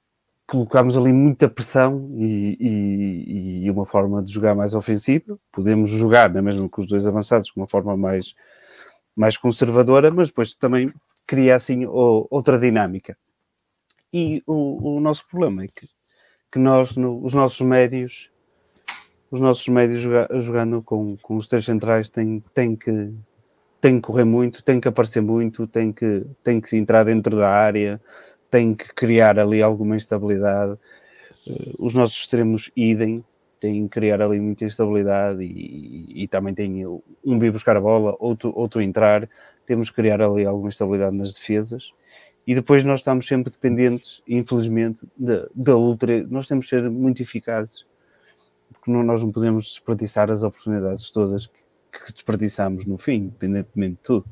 colocámos 0.47 0.97
ali 0.97 1.13
muita 1.13 1.49
pressão 1.49 2.11
e, 2.15 2.57
e, 2.61 3.65
e, 3.65 3.71
uma 3.71 3.87
forma 3.87 4.23
de 4.23 4.33
jogar 4.33 4.55
mais 4.55 4.75
ofensiva. 4.75 5.39
Podemos 5.51 5.91
jogar, 5.91 6.31
não 6.31 6.39
é 6.39 6.43
mesmo 6.43 6.69
com 6.69 6.81
os 6.81 6.87
dois 6.87 7.07
avançados, 7.07 7.51
com 7.51 7.61
uma 7.61 7.67
forma 7.67 7.97
mais, 7.97 8.35
mais 9.17 9.37
conservadora, 9.37 10.11
mas 10.11 10.29
depois 10.29 10.55
também 10.55 10.93
cria 11.27 11.57
assim 11.57 11.87
outra 11.87 12.59
dinâmica. 12.59 13.17
E 14.13 14.43
o, 14.47 14.97
o 14.97 15.01
nosso 15.01 15.27
problema 15.27 15.65
é 15.65 15.69
que, 15.69 15.89
que 16.51 16.59
nós, 16.59 16.97
no, 16.97 17.25
os 17.25 17.33
nossos 17.33 17.61
médios, 17.67 18.31
os 19.31 19.41
nossos 19.41 19.67
médios 19.69 20.01
joga, 20.01 20.29
jogando 20.41 20.83
com, 20.83 21.17
com 21.17 21.37
os 21.37 21.47
três 21.47 21.65
centrais 21.65 22.11
têm, 22.11 22.45
têm 22.53 22.77
que 22.77 23.15
tem 23.83 23.97
que 23.97 24.03
correr 24.03 24.25
muito, 24.25 24.63
tem 24.63 24.81
que 24.81 24.87
aparecer 24.87 25.21
muito, 25.21 25.67
tem 25.67 25.93
que, 25.93 26.25
tem 26.45 26.61
que 26.61 26.77
entrar 26.77 27.03
dentro 27.03 27.37
da 27.37 27.51
área, 27.51 28.01
tem 28.49 28.75
que 28.77 28.95
criar 28.95 29.41
ali 29.41 29.61
alguma 29.61 29.97
instabilidade. 29.97 30.79
Eh, 31.49 31.73
os 31.81 31.93
nossos 31.93 32.19
extremos 32.19 32.71
idem, 32.77 33.25
têm 33.61 33.83
que 33.89 33.89
criar 33.89 34.23
ali 34.23 34.39
muita 34.41 34.65
instabilidade 34.65 35.43
e, 35.43 36.23
e, 36.23 36.29
também 36.29 36.55
tem 36.55 36.87
um 36.87 37.39
vir 37.41 37.51
buscar 37.51 37.77
a 37.77 37.81
bola, 37.81 38.15
outro, 38.21 38.53
outro 38.57 38.81
entrar. 38.81 39.29
Temos 39.67 39.91
que 39.91 39.97
criar 39.97 40.23
ali 40.23 40.47
alguma 40.47 40.69
instabilidade 40.69 41.17
nas 41.17 41.35
defesas. 41.35 41.91
E 42.47 42.55
depois 42.55 42.85
nós 42.85 43.01
estamos 43.01 43.27
sempre 43.27 43.51
dependentes, 43.51 44.23
infelizmente, 44.29 45.05
da, 45.17 45.49
da 45.53 45.77
ultra. 45.77 46.25
Nós 46.29 46.47
temos 46.47 46.67
que 46.67 46.71
ser 46.71 46.89
muito 46.89 47.21
eficazes, 47.21 47.85
porque 48.73 48.93
não, 48.93 49.03
nós 49.03 49.23
não 49.23 49.33
podemos 49.33 49.67
desperdiçar 49.67 50.31
as 50.31 50.45
oportunidades 50.45 51.11
todas 51.11 51.49
que, 51.49 51.62
que 51.93 52.13
desperdiçamos 52.13 52.87
no 52.87 52.97
fim, 52.97 53.15
independentemente 53.15 53.97
de 53.97 54.03
tudo. 54.03 54.27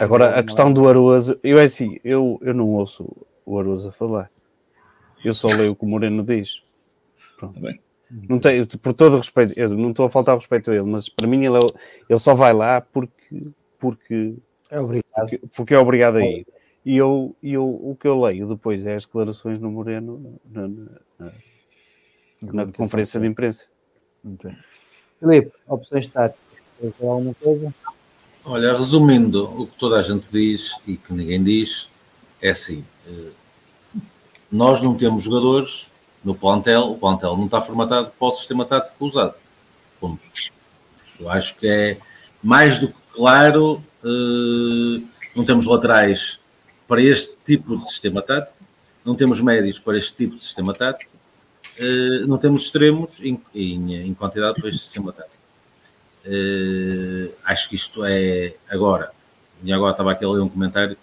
Agora, 0.00 0.38
a 0.38 0.42
questão 0.42 0.72
do 0.72 0.88
Aroso, 0.88 1.38
eu 1.42 1.58
é 1.58 1.64
assim, 1.64 1.98
eu, 2.04 2.38
eu 2.42 2.52
não 2.52 2.68
ouço 2.70 3.08
o 3.46 3.58
Aroso 3.58 3.88
a 3.88 3.92
falar. 3.92 4.30
Eu 5.24 5.32
só 5.32 5.46
leio 5.46 5.72
o 5.72 5.76
que 5.76 5.84
o 5.84 5.88
Moreno 5.88 6.22
diz. 6.24 6.62
Pronto. 7.38 7.60
Tá 7.60 7.74
não 8.28 8.38
tem, 8.38 8.64
por 8.66 8.92
todo 8.92 9.16
respeito, 9.16 9.58
eu 9.58 9.70
não 9.70 9.90
estou 9.90 10.04
a 10.04 10.10
faltar 10.10 10.36
respeito 10.36 10.70
a 10.70 10.74
ele, 10.74 10.84
mas 10.84 11.08
para 11.08 11.26
mim 11.26 11.44
ele, 11.44 11.56
é, 11.56 11.60
ele 12.10 12.18
só 12.18 12.34
vai 12.34 12.52
lá 12.52 12.80
porque, 12.80 13.46
porque, 13.78 14.34
é 14.70 14.78
obrigado. 14.78 15.06
porque, 15.14 15.40
porque 15.56 15.74
é 15.74 15.78
obrigado 15.78 16.16
a 16.16 16.20
ir. 16.22 16.46
E 16.84 16.96
eu, 16.96 17.34
eu, 17.42 17.64
o 17.64 17.96
que 17.98 18.06
eu 18.06 18.20
leio 18.20 18.48
depois 18.48 18.84
é 18.86 18.96
as 18.96 19.06
declarações 19.06 19.60
no 19.60 19.70
Moreno 19.70 20.40
na, 20.44 20.68
na, 20.68 21.32
na, 22.42 22.64
na 22.66 22.72
conferência 22.72 23.18
de 23.18 23.26
imprensa. 23.26 23.66
Muito 24.22 24.46
bem. 24.46 24.56
Filipe, 25.22 25.52
opções 25.68 26.08
táticas, 26.08 26.42
quer 26.80 27.06
alguma 27.06 27.32
coisa? 27.34 27.72
Olha, 28.44 28.76
resumindo 28.76 29.44
o 29.44 29.68
que 29.68 29.78
toda 29.78 29.96
a 30.00 30.02
gente 30.02 30.26
diz 30.32 30.74
e 30.84 30.96
que 30.96 31.12
ninguém 31.12 31.42
diz, 31.44 31.88
é 32.40 32.50
assim: 32.50 32.84
eh, 33.06 33.30
nós 34.50 34.82
não 34.82 34.96
temos 34.96 35.22
jogadores 35.22 35.88
no 36.24 36.34
plantel, 36.34 36.90
o 36.90 36.98
plantel 36.98 37.36
não 37.36 37.44
está 37.44 37.62
formatado 37.62 38.10
para 38.18 38.28
o 38.28 38.32
sistema 38.32 38.64
tático 38.64 39.06
usado. 39.06 39.34
Ponto. 40.00 40.20
Eu 41.20 41.30
acho 41.30 41.54
que 41.54 41.68
é 41.68 41.98
mais 42.42 42.80
do 42.80 42.88
que 42.88 42.94
claro, 43.14 43.80
eh, 44.02 45.02
não 45.36 45.44
temos 45.44 45.66
laterais 45.66 46.40
para 46.88 47.00
este 47.00 47.36
tipo 47.44 47.76
de 47.76 47.88
sistema 47.88 48.20
tático, 48.20 48.56
não 49.04 49.14
temos 49.14 49.40
médios 49.40 49.78
para 49.78 49.96
este 49.96 50.16
tipo 50.16 50.34
de 50.34 50.42
sistema 50.42 50.74
tático, 50.74 51.11
uh, 51.78 52.26
não 52.26 52.38
temos 52.38 52.64
extremos 52.64 53.20
em, 53.20 53.40
em, 53.54 53.94
em 54.06 54.14
quantidade 54.14 54.60
sistema 54.72 55.12
tático. 55.12 55.42
Uh, 56.24 57.32
acho 57.44 57.68
que 57.68 57.74
isto 57.74 58.04
é 58.04 58.54
agora, 58.68 59.10
e 59.62 59.72
agora 59.72 59.90
estava 59.92 60.12
aqui 60.12 60.24
a 60.24 60.28
ler 60.28 60.40
um 60.40 60.48
comentário, 60.48 60.96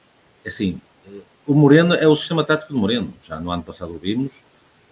assim, 0.45 0.79
uh, 1.07 1.21
o 1.45 1.53
Moreno 1.53 1.93
é 1.93 2.07
o 2.07 2.15
sistema 2.15 2.43
tático 2.43 2.71
do 2.73 2.79
Moreno, 2.79 3.13
já 3.23 3.39
no 3.39 3.51
ano 3.51 3.63
passado 3.63 3.93
o 3.93 3.97
vimos, 3.97 4.33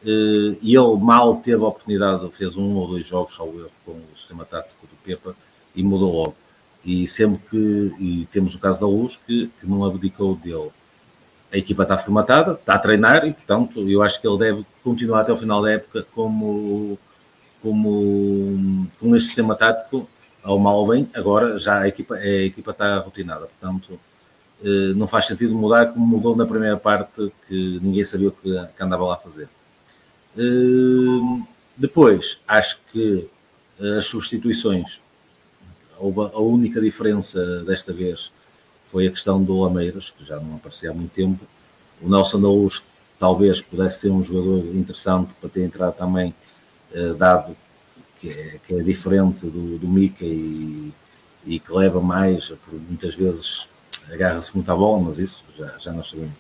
uh, 0.04 0.58
e 0.62 0.76
ele 0.76 0.98
mal 0.99 1.38
teve 1.38 1.64
a 1.64 1.68
oportunidade, 1.68 2.30
fez 2.32 2.58
um 2.58 2.76
ou 2.76 2.88
dois 2.88 3.06
jogos, 3.06 3.40
ao 3.40 3.48
erro, 3.48 3.72
com 3.86 3.94
o 3.94 4.18
sistema 4.18 4.44
tático 4.44 4.86
do 4.86 4.95
Pepa, 5.04 5.36
e 5.74 5.84
mudou 5.84 6.14
logo. 6.14 6.36
E 6.84 7.08
sempre 7.08 7.40
que, 7.49 7.94
e 7.99 8.28
temos 8.32 8.56
o 8.56 8.60
caso 8.60 8.80
da 8.80 8.88
Luz, 8.88 9.20
que, 9.26 9.49
que 9.60 9.68
não 9.68 9.86
abdicou 9.86 10.36
dele 10.36 10.72
a 11.52 11.57
equipa 11.57 11.84
está 11.84 11.98
formatada, 11.98 12.53
está 12.53 12.76
a 12.76 12.80
treinar 12.80 13.26
e, 13.26 13.34
portanto, 13.34 13.90
eu 13.90 14.02
acho 14.02 14.19
que 14.19 14.28
ele 14.28 14.38
deve 14.38 14.65
continuar 14.84 15.22
até 15.22 15.32
o 15.32 15.38
final 15.38 15.61
da 15.61 15.72
época 15.72 16.06
como, 16.14 16.98
como 17.61 18.88
com 18.99 19.15
este 19.15 19.28
sistema 19.28 19.56
tático, 19.56 20.10
ao 20.44 20.60
mal 20.60 20.78
ou 20.78 20.88
bem. 20.88 21.10
Agora 21.14 21.57
já 21.57 21.80
a 21.80 21.88
equipa, 21.88 22.15
a 22.15 22.28
equipa 22.28 22.72
está 22.72 22.98
rotinada, 22.99 23.48
portanto, 23.48 23.99
eh, 24.64 24.94
não 24.95 25.07
faz 25.07 25.26
sentido 25.26 25.53
mudar 25.56 25.88
como 25.88 26.06
mudou 26.06 26.36
na 26.36 26.45
primeira 26.45 26.78
parte, 26.78 27.32
que 27.48 27.80
ninguém 27.82 28.03
sabia 28.03 28.30
o 28.30 28.32
que, 28.32 28.49
que 28.52 28.84
andava 28.84 29.06
lá 29.06 29.14
a 29.15 29.18
fazer. 29.18 29.48
Eh, 30.38 31.44
depois, 31.76 32.40
acho 32.48 32.80
que 32.91 33.28
as 33.98 34.06
substituições, 34.06 35.02
a 35.99 36.40
única 36.40 36.82
diferença 36.82 37.64
desta 37.64 37.94
vez 37.94 38.32
foi 38.92 39.08
a 39.08 39.12
questão 39.12 39.44
do 39.44 39.60
Lameiras, 39.60 40.10
que 40.10 40.24
já 40.24 40.40
não 40.40 40.56
aparecia 40.56 40.92
há 40.92 40.94
muito 40.94 41.12
tempo. 41.12 41.46
O 42.02 42.10
Nelson 42.10 42.42
da 42.42 42.48
Luz 42.48 42.84
talvez 43.20 43.62
pudesse 43.62 44.02
ser 44.02 44.10
um 44.10 44.24
jogador 44.24 44.60
interessante 44.76 45.34
para 45.40 45.50
ter 45.50 45.64
entrado 45.64 45.96
também, 45.96 46.34
eh, 46.94 47.14
dado 47.18 47.56
que 48.20 48.30
é, 48.30 48.60
que 48.66 48.74
é, 48.74 48.82
diferente 48.82 49.46
do, 49.46 49.78
do 49.78 49.88
Mica 49.88 50.26
e, 50.26 50.92
e, 51.46 51.60
que 51.60 51.72
leva 51.72 52.02
mais, 52.02 52.52
muitas 52.88 53.16
vezes 53.16 53.68
agarra-se 54.12 54.56
muito 54.56 54.72
à 54.72 54.76
bola, 54.76 55.04
mas 55.04 55.20
isso 55.20 55.44
já, 55.58 55.74
já 55.78 55.92
nós 55.92 56.10
sabemos. 56.10 56.36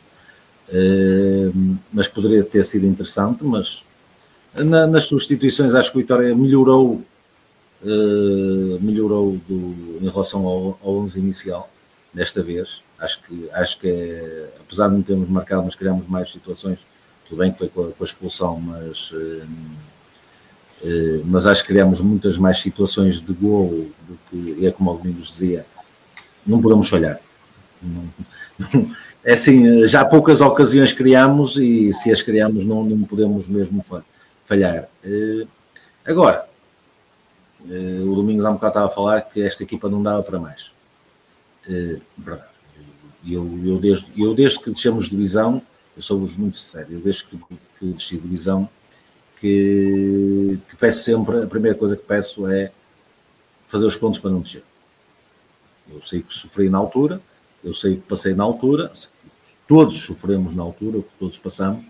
Uh, 0.69 1.77
mas 1.93 2.07
poderia 2.07 2.43
ter 2.43 2.63
sido 2.63 2.85
interessante, 2.85 3.43
mas 3.43 3.83
na, 4.53 4.85
nas 4.87 5.05
substituições 5.05 5.73
acho 5.73 5.91
que 5.91 5.97
o 5.97 6.01
Vitória 6.01 6.35
melhorou, 6.35 7.01
uh, 7.83 8.79
melhorou 8.81 9.37
do, 9.47 9.99
em 10.01 10.09
relação 10.09 10.45
ao, 10.45 10.79
ao 10.83 10.97
11 10.97 11.19
inicial 11.19 11.69
desta 12.17 12.41
vez. 12.41 12.81
Acho 12.99 13.21
que, 13.21 13.49
acho 13.53 13.79
que 13.79 14.47
apesar 14.59 14.89
de 14.89 14.95
não 14.95 15.03
termos 15.03 15.29
marcado, 15.29 15.63
mas 15.63 15.75
criamos 15.75 16.07
mais 16.07 16.31
situações. 16.31 16.79
Tudo 17.29 17.37
bem 17.39 17.51
que 17.51 17.59
foi 17.59 17.67
com 17.69 17.83
a, 17.83 17.91
com 17.91 18.03
a 18.03 18.07
expulsão, 18.07 18.59
mas, 18.59 19.11
eh, 19.13 19.45
eh, 20.83 21.21
mas 21.25 21.45
acho 21.45 21.61
que 21.61 21.67
criamos 21.67 22.01
muitas 22.01 22.37
mais 22.37 22.59
situações 22.59 23.21
de 23.21 23.33
gol 23.33 23.87
do 24.07 24.17
que 24.29 24.65
é 24.65 24.71
como 24.71 24.91
o 24.91 24.97
Domingos 24.97 25.27
dizia. 25.27 25.65
Não 26.45 26.59
podemos 26.59 26.89
falhar. 26.89 27.19
Não, 27.81 28.03
não, 28.73 28.95
é 29.23 29.33
assim, 29.33 29.85
já 29.85 30.03
poucas 30.03 30.41
ocasiões 30.41 30.93
criamos 30.93 31.57
e 31.57 31.93
se 31.93 32.11
as 32.11 32.21
criamos 32.23 32.65
não, 32.65 32.83
não 32.83 33.03
podemos 33.03 33.47
mesmo 33.47 33.85
falhar. 34.45 34.89
Eh, 35.03 35.45
agora, 36.03 36.47
o 37.65 38.15
Domingos 38.15 38.45
há 38.45 38.49
um 38.49 38.53
bocado 38.53 38.71
estava 38.71 38.85
a 38.87 38.89
falar 38.89 39.21
que 39.21 39.41
esta 39.43 39.61
equipa 39.61 39.89
não 39.89 40.01
dava 40.01 40.23
para 40.23 40.39
mais. 40.39 40.76
Uh, 41.67 42.01
verdade. 42.17 42.47
Eu, 43.25 43.59
eu, 43.65 43.77
desde, 43.77 44.07
eu, 44.15 44.33
desde 44.33 44.59
que 44.59 44.71
deixamos 44.71 45.09
divisão, 45.09 45.61
eu 45.95 46.01
sou-vos 46.01 46.33
muito 46.35 46.57
sério, 46.57 46.95
eu 46.95 47.01
desde 47.01 47.25
que, 47.25 47.37
que 47.37 47.85
desci 47.87 48.15
de 48.15 48.21
divisão, 48.21 48.69
que, 49.41 50.57
que, 50.69 50.75
peço 50.77 51.03
sempre, 51.03 51.43
a 51.43 51.47
primeira 51.47 51.77
coisa 51.77 51.97
que 51.97 52.03
peço 52.03 52.47
é 52.47 52.71
fazer 53.65 53.85
os 53.85 53.97
pontos 53.97 54.19
para 54.19 54.31
não 54.31 54.39
descer. 54.39 54.63
Eu 55.91 56.01
sei 56.01 56.21
que 56.21 56.33
sofri 56.33 56.69
na 56.69 56.77
altura, 56.77 57.21
eu 57.63 57.73
sei 57.73 57.95
que 57.95 58.03
passei 58.03 58.33
na 58.33 58.43
altura, 58.43 58.91
todos 59.67 59.97
sofremos 60.03 60.55
na 60.55 60.63
altura, 60.63 61.03
todos 61.19 61.37
passamos, 61.37 61.85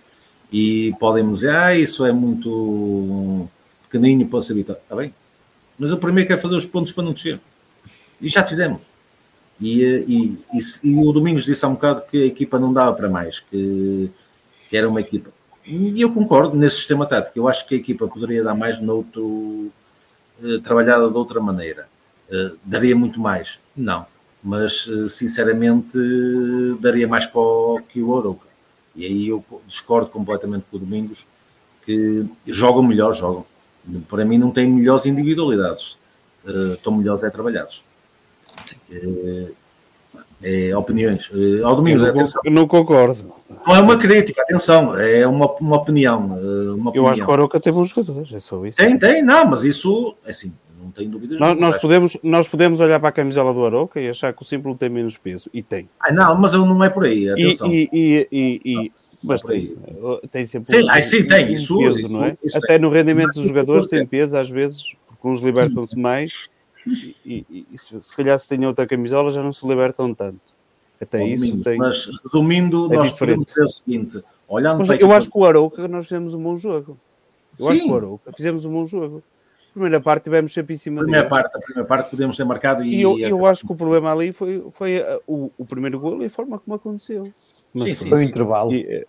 e 0.52 0.94
podem 0.99 1.24
me 1.24 1.34
dizer, 1.34 1.52
ah, 1.52 1.78
isso 1.78 2.06
é 2.06 2.12
muito 2.12 3.48
pequenino 3.84 4.28
para 4.28 4.41
ser 4.41 4.54
vitória. 4.54 4.82
Está 4.82 4.95
bem, 4.95 5.14
Mas 5.78 5.90
eu 5.91 5.98
primeiro 5.98 6.28
quero 6.28 6.41
fazer 6.41 6.56
os 6.56 6.66
pontos 6.66 6.91
para 6.91 7.04
não 7.04 7.14
descer. 7.14 7.40
E 8.20 8.28
já 8.28 8.44
fizemos. 8.44 8.82
E, 9.60 9.84
e, 9.84 10.38
e, 10.54 10.90
e 10.92 10.96
o 10.96 11.12
Domingos 11.12 11.46
disse 11.46 11.66
há 11.66 11.68
um 11.68 11.74
bocado 11.74 12.04
que 12.10 12.24
a 12.24 12.26
equipa 12.26 12.60
não 12.60 12.72
dava 12.72 12.94
para 12.94 13.10
mais, 13.10 13.40
que, 13.40 14.12
que 14.70 14.78
era 14.78 14.88
uma 14.88 15.02
equipa. 15.02 15.32
E 15.68 16.02
eu 16.02 16.14
concordo 16.14 16.56
nesse 16.56 16.78
sistema 16.78 17.06
tático. 17.06 17.38
Eu 17.38 17.48
acho 17.48 17.68
que 17.68 17.76
a 17.76 17.78
equipa 17.78 18.08
poderia 18.08 18.42
dar 18.44 18.56
mais 18.56 18.80
noutro, 18.80 19.70
eh, 20.42 20.60
trabalhada 20.64 21.10
de 21.10 21.18
outra 21.18 21.42
maneira. 21.42 21.90
Eh, 22.32 22.52
daria 22.64 22.96
muito 22.96 23.20
mais? 23.20 23.60
Não. 23.76 24.06
Mas, 24.42 24.88
eh, 24.90 25.10
sinceramente, 25.10 25.98
daria 26.80 27.06
mais 27.08 27.26
para 27.26 27.42
o, 27.42 27.82
que 27.82 28.02
o 28.02 28.10
Oroca. 28.10 28.48
E 28.96 29.06
aí 29.06 29.28
eu 29.28 29.44
discordo 29.68 30.10
completamente 30.10 30.66
com 30.72 30.78
o 30.78 30.80
Domingos, 30.80 31.28
que 31.86 32.26
jogam 32.46 32.82
melhor, 32.82 33.14
jogam. 33.14 33.46
Para 34.10 34.24
mim 34.24 34.38
não 34.38 34.52
tem 34.52 34.68
melhores 34.68 35.06
individualidades. 35.06 35.98
Estão 36.74 36.96
melhores 36.96 37.24
é 37.24 37.30
trabalhados. 37.30 37.84
Uh, 38.91 39.52
é, 40.41 40.76
opiniões. 40.76 41.31
Ao 41.64 41.76
Domingos, 41.76 42.03
eu 42.03 42.10
atenção. 42.10 42.41
não 42.45 42.68
concordo. 42.68 43.34
Não 43.65 43.76
é 43.76 43.80
uma 43.80 43.98
crítica, 43.98 44.41
atenção, 44.41 44.95
é 44.95 45.26
uma, 45.26 45.52
uma 45.53 45.77
opinião. 45.77 46.38
Uma 46.76 46.91
eu 46.94 47.07
acho 47.07 47.23
que 47.23 47.30
o 47.30 47.34
Aroca 47.34 47.60
tem 47.60 47.73
bons 47.73 47.89
jogadores, 47.89 48.31
é 48.31 48.39
só 48.39 48.64
isso. 48.65 48.77
Tem, 48.77 48.98
tem, 48.98 49.23
não, 49.23 49.45
mas 49.45 49.64
isso, 49.64 50.15
assim, 50.27 50.53
não 50.80 50.91
tem 50.91 51.10
dúvidas. 51.10 51.39
Nós, 51.39 51.60
nós 51.60 51.77
podemos, 51.77 52.18
nós 52.22 52.48
podemos 52.48 52.80
olhar 52.80 52.99
para 52.99 53.10
a 53.10 53.11
camisola 53.11 53.53
do 53.53 53.65
Aroca 53.65 53.99
e 53.99 54.10
achar 54.10 54.31
que 54.31 54.41
o 54.41 54.45
símbolo 54.45 54.76
tem 54.76 54.89
menos 54.89 55.18
peso, 55.18 55.49
e 55.53 55.64
tem. 55.64 55.89
Ah, 55.99 56.11
não, 56.11 56.35
mas 56.38 56.53
não 56.53 56.84
é 56.84 56.89
por 56.89 57.06
aí, 57.06 57.30
atenção. 57.30 57.68
E, 57.68 57.89
e, 57.91 58.27
e, 58.31 58.61
e 58.64 58.91
mas 59.23 59.41
tem, 59.41 59.76
tem 60.31 60.45
sempre 60.45 60.69
sim, 60.69 60.84
um, 60.84 60.91
aí, 60.91 61.02
sim, 61.02 61.23
tem. 61.23 61.48
Um 61.48 61.49
isso, 61.49 61.77
peso, 61.77 61.99
isso, 61.99 62.10
não 62.10 62.23
é? 62.23 62.38
Isso 62.44 62.57
Até 62.57 62.77
no 62.77 62.89
rendimento 62.89 63.34
dos 63.34 63.48
jogadores 63.48 63.88
tem 63.88 64.06
peso, 64.06 64.38
às 64.38 64.49
vezes, 64.49 64.94
porque 65.07 65.27
uns 65.27 65.39
libertam-se 65.39 65.98
mais 65.98 66.49
e, 67.26 67.45
e, 67.49 67.68
e 67.72 67.77
se, 67.77 68.01
se, 68.01 68.15
calhar 68.15 68.38
se 68.39 68.47
tem 68.47 68.65
outra 68.65 68.88
camisola 68.88 69.31
já 69.31 69.41
não 69.41 69.51
se 69.51 69.68
libertam 69.68 70.14
tanto. 70.14 70.55
Até 70.99 71.19
Bom, 71.19 71.27
isso 71.27 71.61
tem. 71.61 71.77
Mas 71.77 72.09
resumindo, 72.23 72.91
é 72.91 72.97
nós 72.97 73.11
diferente. 73.11 73.18
podemos 73.18 73.45
dizer 73.45 73.64
o 73.64 73.68
seguinte: 73.68 74.23
olhando 74.47 74.85
mas, 74.85 74.99
eu 74.99 75.11
acho 75.11 75.30
que 75.30 75.38
o 75.38 75.45
Arouca 75.45 75.88
nós 75.88 76.05
fizemos 76.05 76.34
um 76.34 76.41
bom 76.41 76.57
jogo. 76.57 76.97
Eu 77.59 77.65
sim. 77.65 77.72
acho 77.72 77.81
que 77.84 77.89
o 77.89 77.95
Arouca 77.95 78.34
fizemos 78.34 78.65
um 78.65 78.72
bom 78.72 78.85
jogo. 78.85 79.23
Primeira 79.73 80.01
parte 80.01 80.23
tivemos 80.23 80.51
sempre 80.51 80.73
em 80.73 80.77
cima 80.77 81.01
primeira 81.01 81.27
parte, 81.27 81.55
A 81.55 81.59
primeira 81.59 81.88
parte 81.88 82.09
podemos 82.09 82.35
ter 82.35 82.43
marcado 82.43 82.84
e. 82.84 82.95
e 82.95 83.01
eu, 83.01 83.19
eu 83.19 83.45
acho 83.45 83.65
que 83.65 83.72
o 83.72 83.76
problema 83.76 84.11
ali 84.11 84.34
foi, 84.34 84.65
foi 84.72 85.03
o, 85.27 85.51
o 85.55 85.65
primeiro 85.65 85.99
golo 85.99 86.23
e 86.23 86.26
a 86.26 86.30
forma 86.31 86.57
como 86.57 86.76
aconteceu. 86.76 87.31
Mas 87.72 87.89
sim, 87.89 87.95
sim, 87.95 88.09
foi 88.09 88.19
o 88.19 88.22
intervalo. 88.23 88.73
E, 88.73 89.05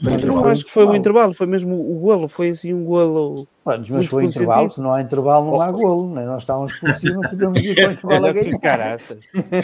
mas 0.00 0.22
não 0.22 0.44
acho 0.44 0.64
que 0.64 0.70
foi 0.70 0.84
o 0.84 0.94
intervalo, 0.94 1.32
foi 1.32 1.46
mesmo 1.46 1.74
o 1.74 1.98
golo, 1.98 2.28
foi 2.28 2.50
assim 2.50 2.74
um 2.74 2.84
golo. 2.84 3.48
Mas, 3.64 3.88
mas 3.88 4.06
foi 4.06 4.26
intervalo, 4.26 4.70
se 4.70 4.80
não 4.80 4.92
há 4.92 5.00
intervalo, 5.00 5.50
não 5.50 5.60
há 5.60 5.72
golo, 5.72 6.14
né? 6.14 6.26
nós 6.26 6.42
estávamos 6.42 6.78
por 6.78 6.92
cima, 6.92 7.26
podemos 7.28 7.64
ir 7.64 7.74
para 7.74 7.88
o 7.88 7.92
intervalo 7.92 8.26
a 8.26 8.32
ganhar. 8.32 8.58
Caraças. 8.60 9.18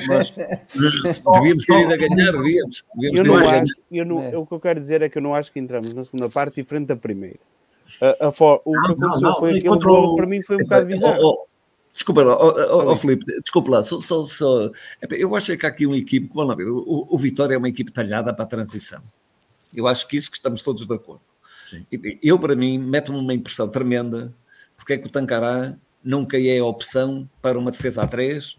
Mas, 0.08 0.30
devíamos 0.30 1.66
ter 1.66 1.80
ido 1.80 1.92
a 1.92 1.96
ganhar, 1.96 2.32
devíamos. 2.32 2.84
Eu 2.98 3.24
não 3.24 3.36
acho, 3.36 3.74
eu 3.90 4.06
não, 4.06 4.22
é. 4.22 4.36
o 4.36 4.46
que 4.46 4.54
eu 4.54 4.60
quero 4.60 4.80
dizer 4.80 5.02
é 5.02 5.08
que 5.08 5.18
eu 5.18 5.22
não 5.22 5.34
acho 5.34 5.52
que 5.52 5.60
entramos 5.60 5.92
na 5.92 6.02
segunda 6.02 6.30
parte 6.30 6.54
diferente 6.54 6.86
da 6.86 6.96
primeira. 6.96 7.38
A, 8.00 8.28
a 8.28 8.32
for, 8.32 8.62
o 8.64 8.72
que 8.72 8.92
aconteceu 8.92 9.20
não, 9.20 9.20
não, 9.20 9.38
foi 9.38 9.58
aquele 9.58 9.78
golo, 9.78 10.16
para 10.16 10.26
mim 10.26 10.42
foi 10.42 10.56
um 10.56 10.60
bocado 10.60 10.86
bizarro. 10.86 11.18
Oh, 11.20 11.28
oh, 11.28 11.52
Desculpa 11.92 12.22
lá, 12.22 12.42
oh, 12.42 12.48
oh, 12.48 12.92
oh, 12.92 12.96
Filipe, 12.96 13.22
desculpa 13.42 13.70
lá, 13.70 13.82
só, 13.82 14.00
só, 14.00 14.24
só, 14.24 14.70
eu 15.10 15.36
acho 15.36 15.54
que 15.58 15.66
há 15.66 15.68
aqui 15.68 15.86
um 15.86 15.94
equipe, 15.94 16.30
vamos 16.32 16.48
lá 16.48 16.54
ver, 16.54 16.66
o, 16.66 17.06
o 17.06 17.18
Vitória 17.18 17.54
é 17.54 17.58
uma 17.58 17.68
equipe 17.68 17.92
talhada 17.92 18.32
para 18.32 18.44
a 18.44 18.48
transição. 18.48 19.02
Eu 19.74 19.86
acho 19.86 20.06
que 20.06 20.16
isso 20.16 20.30
que 20.30 20.36
estamos 20.36 20.62
todos 20.62 20.86
de 20.86 20.94
acordo. 20.94 21.22
Sim. 21.68 21.86
Eu, 22.22 22.38
para 22.38 22.54
mim, 22.54 22.78
mete-me 22.78 23.18
uma 23.18 23.32
impressão 23.32 23.68
tremenda 23.68 24.32
porque 24.76 24.94
é 24.94 24.98
que 24.98 25.06
o 25.06 25.10
Tancará 25.10 25.74
nunca 26.02 26.38
é 26.38 26.58
a 26.58 26.64
opção 26.64 27.28
para 27.40 27.58
uma 27.58 27.70
defesa 27.70 28.02
a 28.02 28.06
três, 28.06 28.58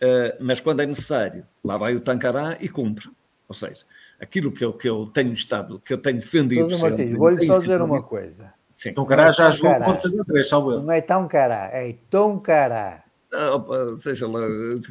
uh, 0.00 0.36
mas 0.40 0.60
quando 0.60 0.80
é 0.80 0.86
necessário, 0.86 1.44
lá 1.64 1.76
vai 1.76 1.96
o 1.96 2.00
Tancará 2.00 2.56
e 2.60 2.68
cumpre. 2.68 3.10
Ou 3.48 3.54
seja, 3.54 3.84
aquilo 4.20 4.52
que 4.52 4.64
eu, 4.64 4.72
que 4.72 4.88
eu 4.88 5.06
tenho 5.06 5.32
estado, 5.32 5.80
que 5.84 5.92
eu 5.92 5.98
tenho 5.98 6.18
defendido. 6.18 6.68
Mas, 6.70 6.80
Martins, 6.80 7.12
vou-lhe 7.12 7.46
só 7.46 7.58
dizer 7.58 7.82
uma 7.82 8.02
coisa. 8.02 8.52
Sim. 8.74 8.92
Tancará 8.92 9.30
já 9.32 9.50
jogou 9.50 9.74
com 9.74 9.92
defesa 9.92 10.22
a 10.22 10.24
três, 10.24 10.48
salvo 10.48 10.80
Não 10.80 10.92
é 10.92 11.00
tão 11.00 11.26
cará, 11.26 11.70
é 11.72 11.96
tão 12.10 12.38
cará. 12.38 13.02
Ah, 13.32 13.56
opa, 13.56 13.96
seja 13.98 14.28
lá, 14.28 14.40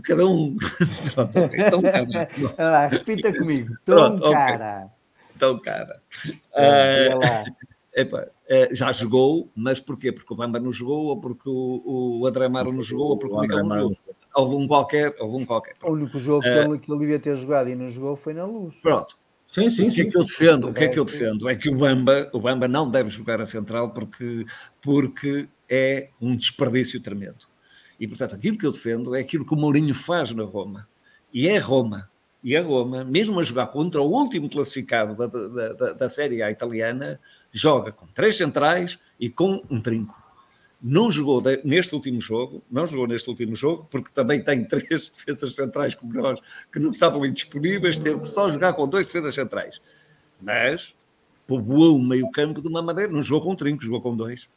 cada 0.04 0.26
um. 0.26 0.58
Pronto, 1.16 1.40
okay, 1.40 1.70
tão 1.70 1.82
cara. 1.82 2.88
repita 2.88 3.34
comigo, 3.34 3.76
tão 5.38 5.60
cara. 5.60 6.02
Tão 6.24 7.20
cara. 7.20 7.44
Uh, 7.50 7.56
epa, 7.94 8.28
uh, 8.50 8.76
já 8.76 8.92
jogou, 8.92 9.50
mas 9.56 9.80
porquê? 9.80 10.12
Porque 10.12 10.34
o 10.34 10.36
Bamba 10.36 10.60
não 10.60 10.72
jogou, 10.72 11.06
ou 11.06 11.20
porque 11.20 11.50
o, 11.50 12.20
o 12.20 12.28
André 12.28 12.48
Maro 12.50 12.72
não 12.72 12.82
jogou, 12.82 13.10
ou 13.12 13.18
porque 13.18 13.36
o, 13.36 13.40
Miguel 13.40 13.64
não 13.64 13.94
jogou. 13.94 14.16
Houve 14.36 14.56
um 14.56 14.68
qualquer, 14.68 15.16
houve 15.20 15.38
um 15.38 15.46
qualquer. 15.46 15.76
O 15.82 15.92
único 15.92 16.20
jogo 16.20 16.42
que, 16.42 16.50
ele, 16.50 16.80
que 16.80 16.92
ele 16.92 17.00
devia 17.00 17.20
ter 17.20 17.36
jogado 17.36 17.70
e 17.70 17.76
não 17.76 17.90
jogou 17.90 18.16
foi 18.16 18.34
na 18.34 18.46
luz. 18.46 18.76
Pronto. 18.82 19.18
Sim, 19.48 19.70
sim, 19.70 19.88
o 19.88 19.92
que 19.92 20.02
é 20.02 20.06
que 20.06 20.18
eu 20.18 20.24
defendo? 20.24 20.70
O 20.70 20.74
que 20.74 20.84
é 20.84 20.88
que 20.88 21.00
eu 21.00 21.06
defendo? 21.06 21.48
É 21.48 21.56
que 21.56 21.70
o 21.70 21.76
Bamba, 21.76 22.30
o 22.34 22.40
Bamba 22.40 22.68
não 22.68 22.90
deve 22.90 23.10
jogar 23.10 23.40
a 23.40 23.46
central 23.46 23.92
porque, 23.92 24.46
porque 24.82 25.48
é 25.70 26.10
um 26.20 26.36
desperdício 26.36 27.00
tremendo. 27.00 27.46
E, 28.00 28.08
portanto, 28.08 28.36
aquilo 28.36 28.58
que 28.58 28.66
eu 28.66 28.72
defendo 28.72 29.16
é 29.16 29.22
aquilo 29.22 29.46
que 29.46 29.54
o 29.54 29.58
Mourinho 29.58 29.94
faz 29.94 30.32
na 30.32 30.44
Roma. 30.44 30.88
E 31.34 31.48
é 31.48 31.58
Roma 31.58 32.10
e 32.46 32.56
a 32.56 32.62
Roma, 32.62 33.04
mesmo 33.04 33.40
a 33.40 33.44
jogar 33.44 33.66
contra 33.66 34.00
o 34.00 34.06
último 34.08 34.48
classificado 34.48 35.16
da, 35.16 35.26
da, 35.26 35.74
da, 35.74 35.94
da 35.94 36.08
Série 36.08 36.44
A 36.44 36.52
italiana, 36.52 37.20
joga 37.50 37.92
com 37.92 38.06
três 38.06 38.38
centrais 38.38 39.00
e 39.20 39.32
com 39.32 39.64
um 39.68 39.82
trinco. 39.82 40.24
Não 40.80 41.10
jogou 41.10 41.42
neste 41.64 41.96
último 41.96 42.22
jogo, 42.22 42.62
não 42.70 42.86
jogou 42.86 43.08
neste 43.08 43.28
último 43.28 43.56
jogo, 43.56 43.88
porque 43.90 44.12
também 44.14 44.44
tem 44.44 44.62
três 44.70 45.10
defesas 45.10 45.56
centrais 45.56 45.96
como 45.96 46.14
nós, 46.14 46.40
que 46.72 46.78
não 46.78 46.92
estavam 46.92 47.26
indisponíveis, 47.26 47.98
teve 47.98 48.20
que 48.20 48.30
só 48.30 48.48
jogar 48.48 48.74
com 48.74 48.88
dois 48.88 49.08
defesas 49.08 49.34
centrais. 49.34 49.82
Mas 50.40 50.96
povoou 51.48 51.98
o 51.98 52.04
meio 52.04 52.30
campo 52.30 52.62
de 52.62 52.68
uma 52.68 52.84
maneira, 52.84 53.12
não 53.12 53.24
jogou 53.24 53.50
com 53.50 53.56
trinco, 53.56 53.84
jogou 53.84 54.04
com 54.04 54.16
dois. 54.16 54.48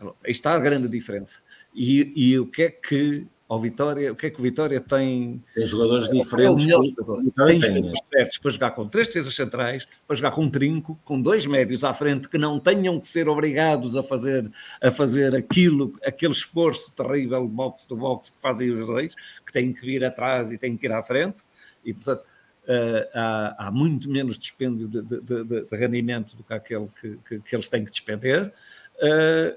Aí 0.00 0.30
está 0.30 0.54
a 0.54 0.58
grande 0.60 0.88
diferença. 0.88 1.40
E, 1.74 2.12
e 2.14 2.38
o 2.38 2.46
que 2.46 2.62
é 2.62 2.70
que 2.70 3.26
ao 3.48 3.60
Vitória, 3.60 4.12
o 4.12 4.16
que 4.16 4.26
é 4.26 4.30
que 4.30 4.40
o 4.40 4.42
Vitória 4.42 4.80
tem? 4.80 5.42
Tem 5.54 5.64
jogadores 5.64 6.10
diferentes. 6.10 6.66
É 6.66 7.44
tem 7.44 7.60
jogadores 7.60 8.00
certos 8.12 8.38
para 8.38 8.50
jogar 8.50 8.70
com 8.72 8.88
três 8.88 9.06
defesas 9.06 9.34
centrais, 9.34 9.86
para 10.06 10.16
jogar 10.16 10.32
com 10.32 10.42
um 10.42 10.50
trinco, 10.50 10.98
com 11.04 11.20
dois 11.20 11.46
médios 11.46 11.84
à 11.84 11.94
frente 11.94 12.28
que 12.28 12.38
não 12.38 12.58
tenham 12.58 12.98
que 12.98 13.06
ser 13.06 13.28
obrigados 13.28 13.96
a 13.96 14.02
fazer, 14.02 14.50
a 14.82 14.90
fazer 14.90 15.36
aquilo, 15.36 15.92
aquele 16.04 16.32
esforço 16.32 16.90
terrível 16.90 17.46
box 17.46 17.86
do 17.86 17.96
box 17.96 18.30
que 18.30 18.40
fazem 18.40 18.70
os 18.70 18.84
dois, 18.84 19.14
que 19.44 19.52
têm 19.52 19.72
que 19.72 19.86
vir 19.86 20.04
atrás 20.04 20.50
e 20.50 20.58
têm 20.58 20.76
que 20.76 20.86
ir 20.86 20.92
à 20.92 21.02
frente, 21.02 21.42
e 21.84 21.94
portanto 21.94 22.24
uh, 22.64 23.08
há, 23.14 23.66
há, 23.66 23.70
muito 23.70 24.10
menos 24.10 24.40
dispêndio 24.40 24.88
de, 24.88 25.02
de, 25.02 25.20
de, 25.20 25.44
de, 25.44 25.76
rendimento 25.76 26.36
do 26.36 26.42
que 26.42 26.52
aquele 26.52 26.88
que, 27.00 27.16
que, 27.28 27.38
que 27.38 27.54
eles 27.54 27.68
têm 27.68 27.84
que 27.84 27.92
despender, 27.92 28.52
uh, 28.96 29.56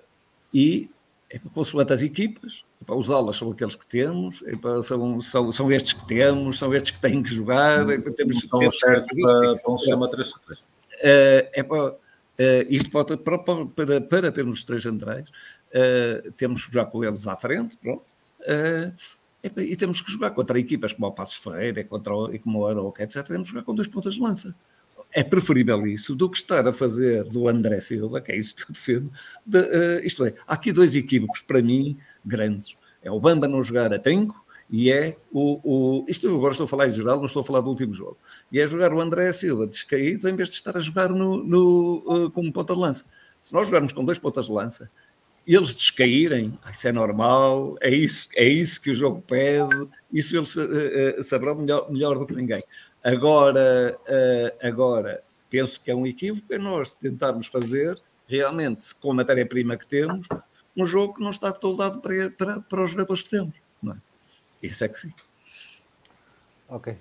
e 0.53 0.91
é 1.29 1.39
consoante 1.53 1.93
as 1.93 2.01
equipas, 2.01 2.65
Epá, 2.81 2.95
os 2.95 3.11
alas 3.11 3.35
são 3.35 3.51
aqueles 3.51 3.75
que 3.75 3.85
temos, 3.85 4.41
epá, 4.43 4.81
são, 4.81 5.21
são, 5.21 5.51
são 5.51 5.71
estes 5.71 5.93
que 5.93 6.07
temos, 6.07 6.57
são 6.57 6.73
estes 6.73 6.91
que 6.91 6.99
têm 6.99 7.21
que 7.21 7.29
jogar. 7.29 7.87
Epá, 7.89 8.11
temos, 8.11 8.39
são 8.39 8.59
temos 8.59 8.79
certos 8.79 9.21
para, 9.21 9.57
para 9.57 9.71
um 9.71 9.77
sistema 9.77 10.09
3 10.09 10.31
uh, 10.31 10.39
epá, 11.53 11.89
uh, 11.89 11.95
Isto 12.67 12.89
pode, 12.89 13.17
para, 13.17 13.37
para, 13.37 14.01
para 14.01 14.31
termos 14.31 14.63
três 14.63 14.83
centrais, 14.83 15.29
uh, 15.29 16.31
temos 16.31 16.65
que 16.65 16.73
jogar 16.73 16.89
com 16.89 17.03
eles 17.03 17.27
à 17.27 17.35
frente, 17.35 17.77
pronto. 17.77 18.03
Uh, 18.41 18.93
e 19.57 19.75
temos 19.77 20.01
que 20.01 20.11
jogar 20.11 20.31
contra 20.31 20.59
equipas 20.59 20.91
como 20.91 21.07
o 21.07 21.11
Passo 21.13 21.39
Ferreira, 21.39 21.83
contra 21.83 22.13
o, 22.13 22.33
e 22.33 22.39
como 22.39 22.59
o 22.59 22.67
Aroca, 22.67 23.03
etc. 23.03 23.25
Temos 23.25 23.47
que 23.47 23.53
jogar 23.53 23.65
com 23.65 23.75
dois 23.75 23.87
pontas 23.87 24.15
de 24.15 24.21
lança 24.21 24.55
é 25.11 25.23
preferível 25.23 25.87
isso 25.87 26.15
do 26.15 26.29
que 26.29 26.37
estar 26.37 26.67
a 26.67 26.73
fazer 26.73 27.23
do 27.23 27.47
André 27.47 27.79
Silva, 27.79 28.21
que 28.21 28.31
é 28.31 28.37
isso 28.37 28.55
que 28.55 28.63
eu 28.63 28.67
defendo. 28.69 29.11
De, 29.45 29.59
uh, 29.59 30.05
isto 30.05 30.25
é, 30.25 30.33
há 30.47 30.53
aqui 30.53 30.71
dois 30.71 30.95
equívocos 30.95 31.41
para 31.41 31.61
mim 31.61 31.97
grandes. 32.23 32.77
É 33.01 33.09
o 33.09 33.19
Bamba 33.19 33.47
não 33.47 33.63
jogar 33.63 33.93
a 33.93 33.99
trinco 33.99 34.45
e 34.69 34.91
é 34.91 35.17
o, 35.31 35.59
o. 35.63 36.05
Isto 36.07 36.27
eu 36.27 36.35
agora 36.35 36.51
estou 36.51 36.65
a 36.65 36.67
falar 36.67 36.87
em 36.87 36.91
geral, 36.91 37.17
não 37.17 37.25
estou 37.25 37.41
a 37.41 37.45
falar 37.45 37.61
do 37.61 37.69
último 37.69 37.91
jogo. 37.91 38.17
E 38.51 38.59
é 38.59 38.67
jogar 38.67 38.93
o 38.93 39.01
André 39.01 39.31
Silva 39.31 39.65
descaído 39.65 40.29
em 40.29 40.35
vez 40.35 40.49
de 40.49 40.55
estar 40.55 40.77
a 40.77 40.79
jogar 40.79 41.09
no, 41.09 41.43
no, 41.43 42.03
uh, 42.05 42.31
como 42.31 42.51
ponta 42.53 42.73
de 42.73 42.79
lança. 42.79 43.05
Se 43.41 43.53
nós 43.53 43.67
jogarmos 43.67 43.93
com 43.93 44.05
dois 44.05 44.19
pontas 44.19 44.45
de 44.45 44.51
lança, 44.51 44.91
eles 45.47 45.75
descaírem, 45.75 46.59
ah, 46.61 46.69
isso 46.69 46.87
é 46.87 46.91
normal, 46.91 47.75
é 47.81 47.89
isso, 47.89 48.29
é 48.35 48.47
isso 48.47 48.79
que 48.79 48.91
o 48.91 48.93
jogo 48.93 49.21
pede, 49.21 49.87
isso 50.13 50.35
eles 50.35 50.55
uh, 50.55 51.23
saberão 51.23 51.55
melhor, 51.55 51.91
melhor 51.91 52.19
do 52.19 52.27
que 52.27 52.35
ninguém. 52.35 52.61
Agora, 53.03 53.97
uh, 54.01 54.67
agora, 54.67 55.23
penso 55.49 55.81
que 55.81 55.89
é 55.89 55.95
um 55.95 56.05
equívoco 56.05 56.53
é 56.53 56.57
nós 56.57 56.93
tentarmos 56.93 57.47
fazer 57.47 57.99
realmente, 58.27 58.93
com 58.95 59.11
a 59.11 59.15
matéria-prima 59.15 59.75
que 59.75 59.87
temos, 59.87 60.27
um 60.77 60.85
jogo 60.85 61.15
que 61.15 61.21
não 61.21 61.31
está 61.31 61.51
todo 61.51 61.77
dado 61.77 61.99
para, 61.99 62.29
para, 62.29 62.61
para 62.61 62.83
os 62.83 62.91
jogadores 62.91 63.23
que 63.23 63.29
temos. 63.29 63.55
Não 63.81 63.93
é? 63.93 63.97
Isso 64.61 64.83
é 64.83 64.87
que 64.87 64.99
sim. 64.99 65.13
Ok. 66.67 66.95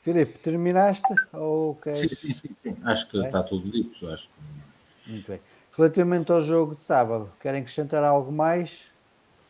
Filipe, 0.00 0.38
terminaste? 0.38 1.12
Ou 1.32 1.74
queres... 1.74 1.98
sim, 1.98 2.08
sim, 2.08 2.34
sim, 2.34 2.50
sim, 2.62 2.76
Acho 2.84 3.08
que 3.08 3.20
é? 3.20 3.26
está 3.26 3.42
tudo 3.42 3.68
dito. 3.68 4.08
Acho 4.08 4.30
Muito 5.06 5.28
bem. 5.28 5.40
Relativamente 5.76 6.30
ao 6.30 6.40
jogo 6.42 6.74
de 6.74 6.80
sábado, 6.80 7.30
querem 7.40 7.60
acrescentar 7.60 8.04
algo 8.04 8.30
mais? 8.30 8.86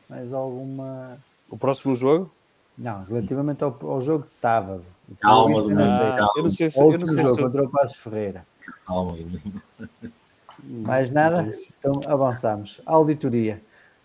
Mais 0.09 0.33
alguma. 0.33 1.19
O 1.49 1.59
próximo 1.59 1.95
jogo? 1.95 2.33
Não, 2.79 3.03
relativamente 3.05 3.65
ao, 3.65 3.77
ao 3.83 4.01
jogo 4.01 4.25
de 4.25 4.31
sábado. 4.31 4.85
Calma, 5.21 5.57
Eu 5.57 5.63
Domingos, 5.65 5.85
não 5.85 5.99
sei. 5.99 6.09
calma. 6.17 6.33
eu 6.37 6.43
não 6.45 6.51
sei 6.51 6.71
se, 6.71 6.79
eu 6.79 6.85
Outro 6.85 7.01
não 7.01 7.15
sei 7.15 7.25
jogo 7.25 7.35
se 7.37 7.43
contra 7.43 7.65
o 7.65 7.71
Passos 7.71 7.97
Ferreira. 7.97 8.47
Calma, 8.87 9.13
Domingo. 9.13 9.63
Mais 10.63 11.11
nada? 11.11 11.49
Então 11.79 12.01
avançamos. 12.07 12.81
Auditoria. 12.87 13.61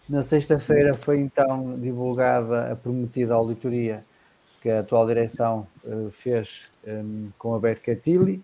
Na 0.09 0.23
sexta-feira 0.23 0.93
foi 0.95 1.19
então 1.19 1.75
divulgada 1.79 2.71
a 2.71 2.75
prometida 2.75 3.33
auditoria 3.35 4.03
que 4.61 4.69
a 4.69 4.79
atual 4.79 5.05
direção 5.05 5.67
eh, 5.85 6.07
fez 6.11 6.71
em, 6.85 7.31
com 7.37 7.53
a 7.53 7.59
Bercatili 7.59 8.41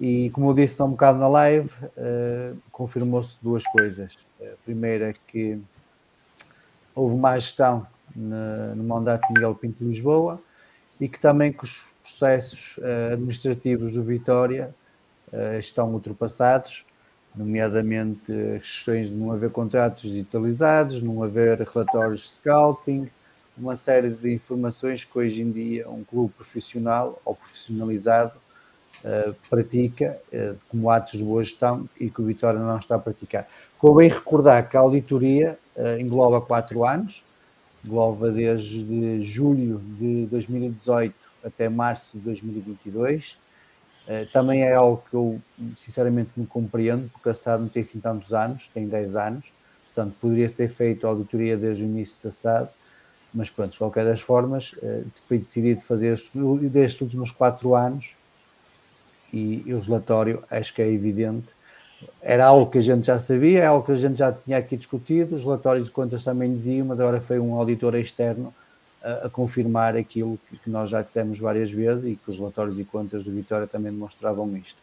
e, 0.00 0.30
como 0.30 0.50
eu 0.50 0.54
disse 0.54 0.80
há 0.80 0.84
um 0.84 0.90
bocado 0.90 1.18
na 1.18 1.28
live, 1.28 1.70
eh, 1.96 2.52
confirmou-se 2.72 3.36
duas 3.42 3.62
coisas. 3.64 4.18
A 4.40 4.56
primeira 4.64 5.10
é 5.10 5.14
que 5.26 5.60
houve 6.94 7.16
má 7.16 7.36
gestão 7.38 7.86
na- 8.14 8.74
no 8.74 8.84
mandato 8.84 9.26
de 9.28 9.34
Miguel 9.34 9.54
Pinto 9.54 9.82
de 9.84 9.90
Lisboa 9.90 10.40
e 11.00 11.08
que 11.08 11.18
também 11.18 11.52
que 11.52 11.64
os 11.64 11.86
processos 12.02 12.76
eh, 12.82 13.10
administrativos 13.14 13.92
do 13.92 14.02
Vitória 14.02 14.74
eh, 15.32 15.58
estão 15.58 15.92
ultrapassados, 15.92 16.84
nomeadamente 17.34 18.32
as 18.56 18.62
questões 18.62 19.08
de 19.08 19.14
não 19.16 19.32
haver 19.32 19.50
contratos 19.50 20.04
digitalizados, 20.10 21.02
não 21.02 21.22
haver 21.22 21.60
relatórios 21.62 22.20
de 22.20 22.28
scouting, 22.28 23.08
uma 23.56 23.76
série 23.76 24.10
de 24.10 24.32
informações 24.32 25.04
que 25.04 25.18
hoje 25.18 25.42
em 25.42 25.50
dia 25.50 25.88
um 25.88 26.04
clube 26.04 26.32
profissional 26.34 27.20
ou 27.24 27.34
profissionalizado 27.34 28.32
eh, 29.04 29.32
pratica 29.50 30.18
eh, 30.32 30.54
como 30.68 30.90
atos 30.90 31.18
de 31.18 31.24
boa 31.24 31.42
gestão 31.42 31.88
e 32.00 32.08
que 32.10 32.20
o 32.22 32.24
Vitória 32.24 32.58
não 32.60 32.78
está 32.78 32.94
a 32.96 32.98
praticar. 32.98 33.46
Convém 33.78 34.08
recordar 34.08 34.68
que 34.68 34.76
a 34.76 34.80
auditoria 34.80 35.58
eh, 35.76 36.00
engloba 36.00 36.40
quatro 36.40 36.86
anos, 36.86 37.24
engloba 37.84 38.30
desde 38.30 39.22
julho 39.22 39.78
de 39.98 40.26
2018 40.26 41.14
até 41.44 41.68
março 41.68 42.18
de 42.18 42.24
2022. 42.24 43.38
Eh, 44.06 44.26
também 44.32 44.62
é 44.62 44.74
algo 44.74 45.02
que 45.08 45.14
eu 45.14 45.40
sinceramente 45.76 46.30
não 46.36 46.44
compreendo, 46.46 47.10
porque 47.10 47.28
a 47.28 47.34
SAD 47.34 47.62
não 47.62 47.68
tem 47.68 47.82
assim 47.82 48.00
tantos 48.00 48.32
anos, 48.32 48.68
tem 48.72 48.86
10 48.88 49.16
anos, 49.16 49.46
portanto 49.94 50.14
poderia-se 50.20 50.56
ter 50.56 50.68
feito 50.68 51.06
a 51.06 51.10
auditoria 51.10 51.56
desde 51.56 51.84
o 51.84 51.86
início 51.86 52.22
da 52.22 52.30
SAD, 52.30 52.68
mas 53.32 53.50
pronto, 53.50 53.72
de 53.72 53.78
qualquer 53.78 54.04
das 54.04 54.20
formas, 54.20 54.74
eh, 54.82 55.02
foi 55.26 55.38
decidido 55.38 55.80
fazer 55.80 56.14
estes- 56.14 56.32
destes 56.70 57.00
últimos 57.00 57.30
quatro 57.30 57.74
anos 57.74 58.14
e 59.32 59.64
o 59.74 59.80
relatório 59.80 60.44
acho 60.50 60.72
que 60.72 60.80
é 60.82 60.88
evidente. 60.88 61.46
Era 62.22 62.46
algo 62.46 62.70
que 62.70 62.78
a 62.78 62.82
gente 62.82 63.06
já 63.06 63.18
sabia, 63.18 63.60
é 63.60 63.66
algo 63.66 63.84
que 63.84 63.92
a 63.92 63.96
gente 63.96 64.16
já 64.16 64.32
tinha 64.32 64.58
aqui 64.58 64.76
discutido, 64.76 65.34
os 65.34 65.44
relatórios 65.44 65.86
de 65.86 65.92
contas 65.92 66.24
também 66.24 66.54
diziam, 66.54 66.86
mas 66.86 66.98
agora 67.00 67.20
foi 67.20 67.38
um 67.38 67.54
auditor 67.54 67.94
externo 67.96 68.54
a, 69.02 69.26
a 69.26 69.30
confirmar 69.30 69.96
aquilo 69.96 70.38
que, 70.48 70.56
que 70.58 70.70
nós 70.70 70.88
já 70.90 71.02
dissemos 71.02 71.38
várias 71.38 71.70
vezes 71.70 72.04
e 72.04 72.16
que 72.16 72.30
os 72.30 72.38
relatórios 72.38 72.78
e 72.78 72.84
contas 72.84 73.24
do 73.24 73.32
Vitória 73.32 73.66
também 73.66 73.92
demonstravam 73.92 74.56
isto. 74.56 74.78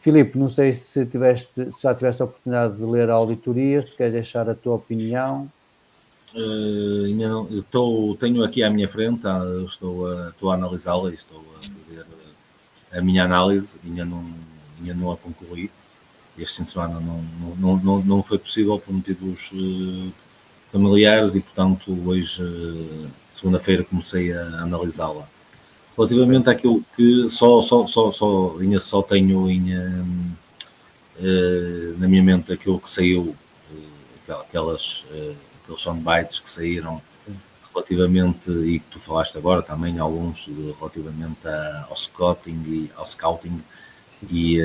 Filipe, 0.00 0.38
não 0.38 0.48
sei 0.48 0.72
se, 0.72 1.04
tiveste, 1.06 1.72
se 1.72 1.82
já 1.82 1.94
tiveste 1.94 2.22
a 2.22 2.26
oportunidade 2.26 2.76
de 2.76 2.84
ler 2.84 3.10
a 3.10 3.14
auditoria, 3.14 3.82
se 3.82 3.96
queres 3.96 4.12
deixar 4.14 4.48
a 4.48 4.54
tua 4.54 4.74
opinião. 4.74 5.48
Ainda 6.34 7.28
não- 7.28 7.48
estou, 7.50 8.14
tenho 8.14 8.44
aqui 8.44 8.62
à 8.62 8.70
minha 8.70 8.88
frente, 8.88 9.24
eu 9.24 9.64
estou 9.64 10.06
a, 10.06 10.32
a 10.40 10.54
analisá-la 10.54 11.10
e 11.10 11.14
estou 11.14 11.38
a 11.38 11.62
fazer 11.62 12.00
eh, 12.92 12.98
a 12.98 13.02
minha 13.02 13.24
análise, 13.24 13.74
ainda 13.84 14.04
não, 14.04 14.24
ainda 14.78 14.94
não 14.94 15.10
a 15.10 15.16
concluí. 15.16 15.70
Este 16.38 16.58
fim 16.58 16.64
de 16.64 16.70
semana 16.70 17.00
não, 17.00 17.20
não, 17.58 17.76
não, 17.76 18.02
não, 18.02 18.22
foi 18.22 18.38
possível 18.38 18.78
por 18.78 18.92
motivos 18.94 19.50
eh, 19.52 20.10
familiares 20.72 21.34
e, 21.34 21.40
portanto, 21.40 21.98
hoje, 22.06 22.42
eh, 22.42 23.08
segunda-feira, 23.34 23.82
comecei 23.82 24.32
a 24.32 24.42
analisá-la. 24.62 25.28
Relativamente 25.96 26.48
àquilo 26.48 26.84
que 26.96 27.28
só, 27.28 27.60
só, 27.60 27.86
só, 27.86 28.12
só, 28.12 28.54
só 28.78 29.02
tenho 29.02 29.50
em, 29.50 29.72
eh, 31.20 31.94
na 31.98 32.06
minha 32.06 32.22
mente 32.22 32.52
aquilo 32.52 32.78
que 32.78 32.88
saiu, 32.88 33.34
aquelas, 34.28 35.06
aqueles 35.64 35.80
soundbites 35.80 36.38
que 36.38 36.50
saíram 36.50 37.02
relativamente, 37.74 38.50
e 38.50 38.78
que 38.78 38.86
tu 38.90 39.00
falaste 39.00 39.36
agora 39.36 39.62
também, 39.62 39.98
alguns 39.98 40.48
relativamente 40.78 41.48
a- 41.48 41.86
ao 41.88 41.96
scouting 41.96 42.62
e 42.66 42.90
ao 42.96 43.06
scouting 43.06 43.60
e 44.30 44.60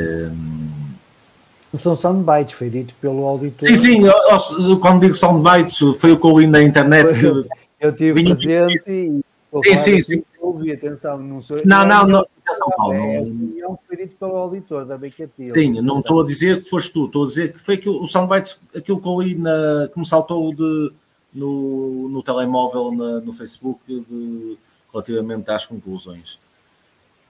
são 1.79 1.95
soundbites, 1.95 2.53
foi 2.53 2.69
dito 2.69 2.93
pelo 3.01 3.23
auditor. 3.25 3.67
sim, 3.67 3.75
sim, 3.75 4.03
eu- 4.05 4.69
eu- 4.69 4.79
quando 4.79 5.01
digo 5.01 5.13
soundbites 5.15 5.77
foi 5.99 6.11
o 6.11 6.19
que 6.19 6.25
eu 6.27 6.39
li 6.39 6.47
na 6.47 6.61
internet 6.61 7.07
que- 7.19 7.63
Eu 7.79 7.93
tive 7.93 8.23
presente 8.23 8.91
e 8.91 9.23
Sim, 9.65 9.77
sim, 9.77 10.01
sim. 10.01 10.23
eu 10.41 10.47
ouvi, 10.47 10.71
atenção, 10.71 11.17
não 11.19 11.41
sou 11.41 11.57
não, 11.65 11.85
não, 11.85 12.01
é 12.01 12.07
não, 12.07 12.19
atenção, 12.45 12.69
Paulo, 12.75 12.93
minha 13.25 13.67
não- 13.67 13.77
foi 13.87 13.97
dito 13.97 14.15
pelo 14.15 14.35
auditor 14.37 14.85
da 14.85 14.97
BQT. 14.97 15.45
Sim, 15.45 15.81
não 15.81 15.99
estou 15.99 16.21
a 16.21 16.25
dizer 16.25 16.63
que 16.63 16.69
foste 16.69 16.91
tu, 16.93 17.05
estou 17.05 17.23
a 17.25 17.27
dizer 17.27 17.53
que 17.53 17.59
foi 17.59 17.75
aquilo, 17.75 18.01
o 18.01 18.07
soundbite, 18.07 18.55
aquilo 18.75 18.99
que 19.01 19.07
eu 19.07 19.21
li 19.21 19.35
na, 19.35 19.89
que 19.93 19.99
me 19.99 20.07
saltou 20.07 20.53
de, 20.55 20.91
no, 21.33 22.09
no 22.09 22.23
telemóvel, 22.23 22.91
na- 22.93 23.19
no 23.19 23.33
Facebook, 23.33 23.79
de- 23.87 24.57
relativamente 24.91 25.49
às 25.51 25.65
conclusões. 25.65 26.39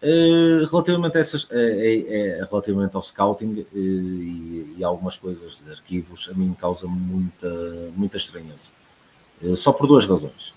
Eh, 0.05 0.67
relativamente 0.69 1.17
a 1.17 1.21
essas, 1.21 1.47
é 1.49 2.45
relativamente 2.51 2.93
ao 2.93 3.01
scouting 3.01 3.65
e, 3.73 4.75
e 4.77 4.83
algumas 4.83 5.15
coisas 5.15 5.59
de 5.65 5.71
arquivos, 5.71 6.29
a 6.29 6.37
mim 6.37 6.53
causa 6.59 6.85
muita, 6.87 7.49
muita 7.95 8.17
estranheza. 8.17 8.69
Só 9.55 9.71
por 9.71 9.87
duas 9.87 10.05
razões. 10.05 10.53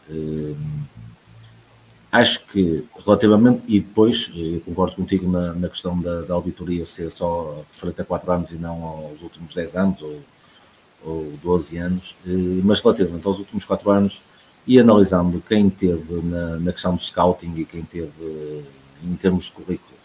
Acho 2.10 2.44
que 2.46 2.84
relativamente, 3.04 3.62
e 3.68 3.80
depois 3.80 4.32
eu 4.34 4.60
concordo 4.62 4.96
contigo 4.96 5.30
na, 5.30 5.52
na 5.52 5.68
questão 5.68 6.00
da, 6.00 6.22
da 6.22 6.34
auditoria 6.34 6.84
ser 6.84 7.10
só 7.12 7.64
referente 7.72 8.00
a 8.00 8.04
4 8.04 8.32
anos 8.32 8.50
e 8.50 8.54
não 8.54 8.82
aos 8.82 9.22
últimos 9.22 9.54
10 9.54 9.76
anos 9.76 10.02
ou, 10.02 10.20
ou 11.04 11.32
12 11.42 11.76
anos, 11.78 12.16
mas 12.64 12.80
relativamente 12.80 13.26
aos 13.26 13.38
últimos 13.38 13.64
4 13.64 13.90
anos 13.90 14.22
e 14.66 14.78
analisando 14.80 15.42
quem 15.48 15.68
teve 15.68 16.22
na, 16.22 16.58
na 16.58 16.72
questão 16.72 16.96
do 16.96 17.02
scouting 17.02 17.54
e 17.56 17.64
quem 17.64 17.82
teve 17.82 18.64
em 19.02 19.14
termos 19.16 19.46
de 19.46 19.52
currículo. 19.52 19.96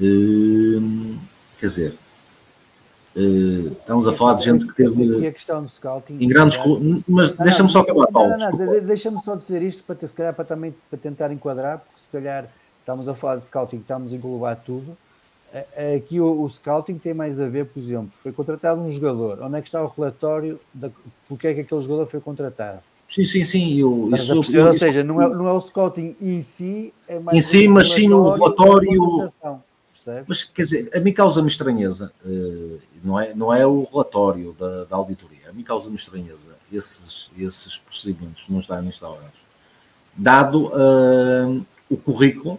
Eh, 0.00 1.16
quer 1.58 1.66
dizer, 1.66 1.94
eh, 3.16 3.72
estamos 3.72 4.08
a 4.08 4.12
falar 4.12 4.34
de 4.34 4.44
gente 4.44 4.66
que 4.66 4.82
Aqui 4.82 4.94
teve 4.94 5.26
a 5.26 5.32
questão 5.32 5.62
do 5.62 5.68
scouting. 5.68 6.16
em 6.18 6.28
grandes 6.28 6.58
mas 7.06 7.32
deixa-me 7.32 7.68
só 7.68 7.80
acabar, 7.80 8.06
Paulo. 8.06 8.32
Deixa-me 8.84 9.20
só 9.20 9.36
dizer 9.36 9.62
isto 9.62 9.82
para 9.84 9.94
ter, 9.94 10.08
se 10.08 10.14
calhar 10.14 10.34
para 10.34 10.44
também 10.44 10.74
para 10.88 10.98
tentar 10.98 11.30
enquadrar, 11.32 11.78
porque 11.78 12.00
se 12.00 12.08
calhar 12.08 12.48
estamos 12.80 13.08
a 13.08 13.14
falar 13.14 13.36
de 13.36 13.44
scouting, 13.44 13.76
estamos 13.78 14.12
a 14.12 14.16
englobar 14.16 14.56
tudo. 14.56 14.96
Aqui 15.94 16.18
o, 16.18 16.42
o 16.42 16.48
scouting 16.48 16.96
tem 16.96 17.12
mais 17.12 17.38
a 17.38 17.46
ver, 17.46 17.66
por 17.66 17.78
exemplo, 17.78 18.10
foi 18.10 18.32
contratado 18.32 18.80
um 18.80 18.88
jogador. 18.88 19.38
Onde 19.42 19.58
é 19.58 19.60
que 19.60 19.68
está 19.68 19.84
o 19.84 19.88
relatório 19.88 20.58
da 20.72 20.90
porque 21.28 21.46
é 21.48 21.54
que 21.54 21.60
aquele 21.60 21.80
jogador 21.82 22.06
foi 22.06 22.20
contratado? 22.20 22.80
Sim, 23.12 23.26
sim, 23.26 23.44
sim. 23.44 23.74
Isso, 23.76 24.32
perceber? 24.32 24.58
eu- 24.58 24.66
Ou 24.68 24.72
seja, 24.74 25.04
não 25.04 25.20
é, 25.20 25.28
não 25.28 25.46
é 25.46 25.52
o 25.52 25.60
scouting 25.60 26.16
em 26.18 26.40
si, 26.40 26.94
é 27.06 27.18
mais 27.18 27.36
Em 27.36 27.40
si, 27.42 27.68
o 27.68 27.70
mas 27.70 27.92
sim 27.92 28.08
o 28.10 28.30
relatório-? 28.30 29.30
Mas 30.26 30.44
quer 30.44 30.62
dizer, 30.62 30.90
a 30.96 30.98
mim 31.00 31.12
causa-me 31.12 31.46
estranheza, 31.46 32.10
eh, 32.24 32.76
não 33.04 33.20
é, 33.20 33.34
não 33.34 33.52
é 33.54 33.64
o 33.66 33.84
relatório 33.84 34.56
da, 34.58 34.84
da 34.84 34.96
auditoria, 34.96 35.50
a 35.50 35.52
mim 35.52 35.62
causa-me 35.62 35.94
estranheza 35.94 36.38
esses, 36.72 37.30
esses 37.38 37.76
procedimentos 37.78 38.48
não 38.48 38.58
estarem 38.60 38.88
instaurados, 38.88 39.44
dado 40.16 40.72
eh, 40.74 41.60
o 41.90 41.96
currículo, 41.98 42.58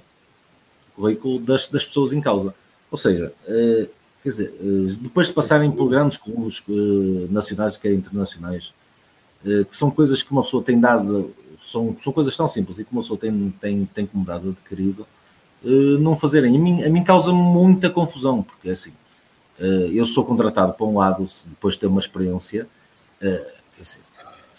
o 0.95 1.01
currículo 1.01 1.39
das, 1.39 1.67
das 1.67 1.83
pessoas 1.83 2.13
em 2.13 2.21
causa. 2.21 2.53
Ou 2.91 2.97
seja, 2.97 3.33
eh, 3.47 3.87
quer 4.21 4.29
dizer, 4.29 4.53
depois 5.01 5.27
de 5.27 5.33
passarem 5.33 5.69
por 5.71 5.89
grandes 5.89 6.17
clubes 6.19 6.63
nacionais, 7.31 7.75
quer 7.75 7.91
internacionais, 7.91 8.71
que 9.43 9.75
são 9.75 9.91
coisas 9.91 10.23
que 10.23 10.31
uma 10.31 10.41
pessoa 10.41 10.63
tem 10.63 10.79
dado, 10.79 11.33
são, 11.61 11.95
são 12.01 12.13
coisas 12.13 12.35
tão 12.35 12.47
simples 12.47 12.79
e 12.79 12.83
que 12.83 12.91
uma 12.91 13.01
pessoa 13.01 13.19
tem, 13.19 13.53
tem, 13.59 13.85
tem 13.85 14.05
como 14.05 14.25
dado 14.25 14.49
adquirido, 14.49 15.05
eh, 15.63 15.97
não 15.99 16.15
fazerem. 16.15 16.55
A 16.55 16.59
mim, 16.59 16.83
a 16.83 16.89
mim 16.89 17.03
causa 17.03 17.31
muita 17.31 17.89
confusão, 17.89 18.43
porque 18.43 18.69
é 18.69 18.71
assim, 18.73 18.91
eh, 19.59 19.89
eu 19.93 20.05
sou 20.05 20.25
contratado 20.25 20.73
para 20.73 20.85
um 20.85 20.97
lado, 20.97 21.25
depois 21.47 21.75
de 21.75 21.81
ter 21.81 21.87
uma 21.87 21.99
experiência, 21.99 22.67
eh, 23.21 23.53
se 23.81 23.99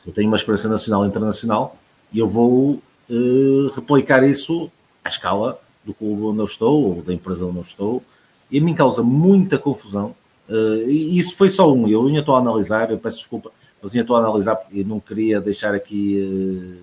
eu 0.07 0.13
tenho 0.13 0.29
uma 0.29 0.37
experiência 0.37 0.69
nacional 0.69 1.05
e 1.05 1.09
internacional, 1.09 1.77
eu 2.15 2.29
vou 2.29 2.83
eh, 3.11 3.71
replicar 3.75 4.23
isso 4.29 4.71
à 5.05 5.09
escala 5.09 5.59
do 5.85 5.93
clube 5.93 6.23
onde 6.23 6.41
eu 6.41 6.47
estou, 6.47 6.97
ou 6.97 7.03
da 7.03 7.13
empresa 7.13 7.45
onde 7.45 7.59
eu 7.59 7.63
estou, 7.63 8.03
e 8.51 8.59
a 8.59 8.63
mim 8.63 8.75
causa 8.75 9.03
muita 9.03 9.59
confusão. 9.59 10.15
eh, 10.49 10.85
e 10.89 11.19
isso 11.19 11.37
foi 11.37 11.49
só 11.49 11.73
um, 11.73 11.89
eu 11.89 12.07
ainda 12.07 12.21
estou 12.21 12.37
a 12.37 12.39
analisar, 12.39 12.91
eu 12.91 12.99
peço 12.99 13.19
desculpa, 13.19 13.51
mas 13.85 13.93
ainda 13.93 14.05
estou 14.05 14.17
a 14.17 14.21
analisar 14.21 14.57
porque 14.57 14.81
eu 14.81 14.87
não 14.87 14.99
queria 14.99 15.43
deixar 15.43 15.75
aqui 15.75 16.81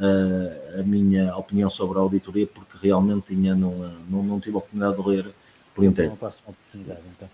eh, 0.00 0.76
a, 0.78 0.80
a 0.80 0.82
minha 0.82 1.36
opinião 1.36 1.68
sobre 1.68 1.98
a 1.98 2.00
auditoria, 2.00 2.46
porque 2.46 2.78
realmente 2.82 3.34
ainda 3.34 3.54
não, 3.54 3.92
não, 4.08 4.22
não 4.22 4.40
tive 4.40 4.54
a 4.54 4.58
oportunidade 4.60 4.96
de 4.96 5.06
ler 5.06 5.26
por 5.74 5.84
inteiro. 5.84 6.12
Uma 6.12 6.16
próxima 6.16 6.48
oportunidade, 6.48 7.00
então. 7.14 7.28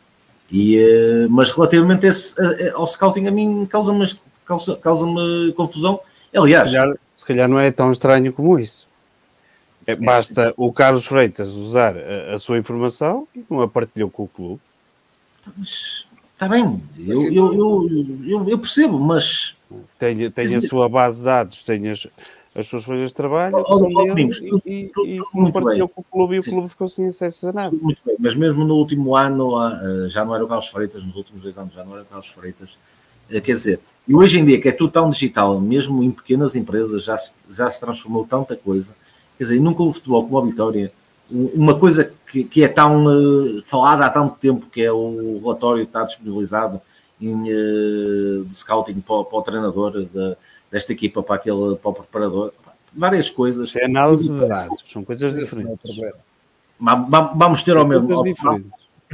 E, 0.50 0.78
eh, 0.78 1.28
mas 1.30 1.52
relativamente 1.52 2.08
esse, 2.08 2.34
a- 2.40 2.74
ao 2.74 2.84
scouting, 2.88 3.28
a 3.28 3.30
mim 3.30 3.64
causa-me 3.66 4.04
causa-me 4.44 4.80
causa 4.80 5.06
confusão. 5.54 6.00
Aliás, 6.34 6.68
se 6.68 6.76
calhar, 6.76 6.96
se 7.14 7.24
calhar 7.24 7.48
não 7.48 7.60
é 7.60 7.70
tão 7.70 7.92
estranho 7.92 8.32
como 8.32 8.58
isso. 8.58 8.88
É, 9.86 9.94
basta 9.94 10.52
o 10.56 10.72
Carlos 10.72 11.06
Freitas 11.06 11.50
usar 11.50 11.94
a, 11.96 12.34
a, 12.34 12.38
sua 12.40 12.58
informação 12.58 13.28
e 13.34 13.44
não 13.48 13.60
a 13.60 13.68
partilhou 13.68 14.10
com 14.10 14.24
o 14.24 14.28
clube. 14.28 14.60
Está 16.42 16.48
bem, 16.48 16.82
eu, 16.98 17.32
eu, 17.32 17.88
eu, 18.26 18.48
eu, 18.48 18.58
percebo, 18.58 18.98
mas. 18.98 19.54
Tem, 19.96 20.28
tem 20.28 20.56
a 20.56 20.60
sua 20.60 20.88
base 20.88 21.18
de 21.18 21.24
dados, 21.24 21.62
tem 21.62 21.88
as, 21.88 22.08
as 22.52 22.66
suas 22.66 22.82
folhas 22.82 23.10
de 23.10 23.14
trabalho, 23.14 23.58
oh, 23.58 23.76
oh, 23.76 24.12
dele, 24.12 24.28
e, 24.66 24.90
e, 25.06 25.18
e 25.18 25.52
partilhou 25.52 25.88
com 25.88 26.00
o 26.00 26.04
clube 26.04 26.34
e 26.34 26.40
o 26.40 26.42
clube 26.42 26.68
ficou 26.68 26.88
sem 26.88 27.06
acesso 27.06 27.48
a 27.48 27.52
nada. 27.52 27.76
Muito 27.80 28.00
bem, 28.04 28.16
mas 28.18 28.34
mesmo 28.34 28.64
no 28.64 28.74
último 28.74 29.14
ano, 29.14 29.56
ah, 29.56 29.78
já 30.08 30.24
não 30.24 30.34
era 30.34 30.44
o 30.44 30.48
Carlos 30.48 30.66
Freitas, 30.66 31.04
nos 31.04 31.14
últimos 31.14 31.44
dois 31.44 31.56
anos 31.56 31.74
já 31.74 31.84
não 31.84 31.92
era 31.92 32.02
o 32.02 32.06
Carlos 32.06 32.30
Freitas. 32.30 32.70
Eh, 33.30 33.40
quer 33.40 33.52
dizer, 33.52 33.78
e 34.08 34.12
hoje 34.12 34.40
em 34.40 34.44
dia 34.44 34.60
que 34.60 34.68
é 34.68 34.72
tudo 34.72 34.90
tão 34.90 35.10
digital, 35.10 35.60
mesmo 35.60 36.02
em 36.02 36.10
pequenas 36.10 36.56
empresas, 36.56 37.04
já 37.04 37.16
se, 37.16 37.30
já 37.48 37.70
se 37.70 37.78
transformou 37.78 38.26
tanta 38.26 38.56
coisa. 38.56 38.96
Quer 39.38 39.44
dizer, 39.44 39.60
nunca 39.60 39.84
o 39.84 39.92
futebol 39.92 40.24
como 40.24 40.38
a 40.38 40.44
Vitória, 40.44 40.92
uma 41.32 41.78
coisa 41.78 42.12
que, 42.26 42.44
que 42.44 42.62
é 42.62 42.68
tão 42.68 43.06
uh, 43.06 43.62
falada 43.64 44.06
há 44.06 44.10
tanto 44.10 44.36
tempo, 44.36 44.66
que 44.66 44.82
é 44.82 44.92
o 44.92 45.40
relatório 45.42 45.84
que 45.84 45.90
está 45.90 46.04
disponibilizado 46.04 46.80
em, 47.20 47.34
uh, 47.34 48.44
de 48.44 48.56
scouting 48.56 49.00
para, 49.00 49.24
para 49.24 49.38
o 49.38 49.42
treinador 49.42 49.92
de, 49.92 50.36
desta 50.70 50.92
equipa, 50.92 51.22
para, 51.22 51.36
aquele, 51.36 51.76
para 51.76 51.90
o 51.90 51.94
preparador, 51.94 52.52
várias 52.92 53.30
coisas. 53.30 53.68
Isso 53.68 53.78
é 53.78 53.84
análise 53.84 54.28
de 54.28 54.48
dados, 54.48 54.84
são 54.90 55.04
coisas 55.04 55.34
diferentes. 55.34 55.96
Vamos 56.78 57.62
ter 57.62 57.76
ao 57.76 57.86
mesmo. 57.86 58.24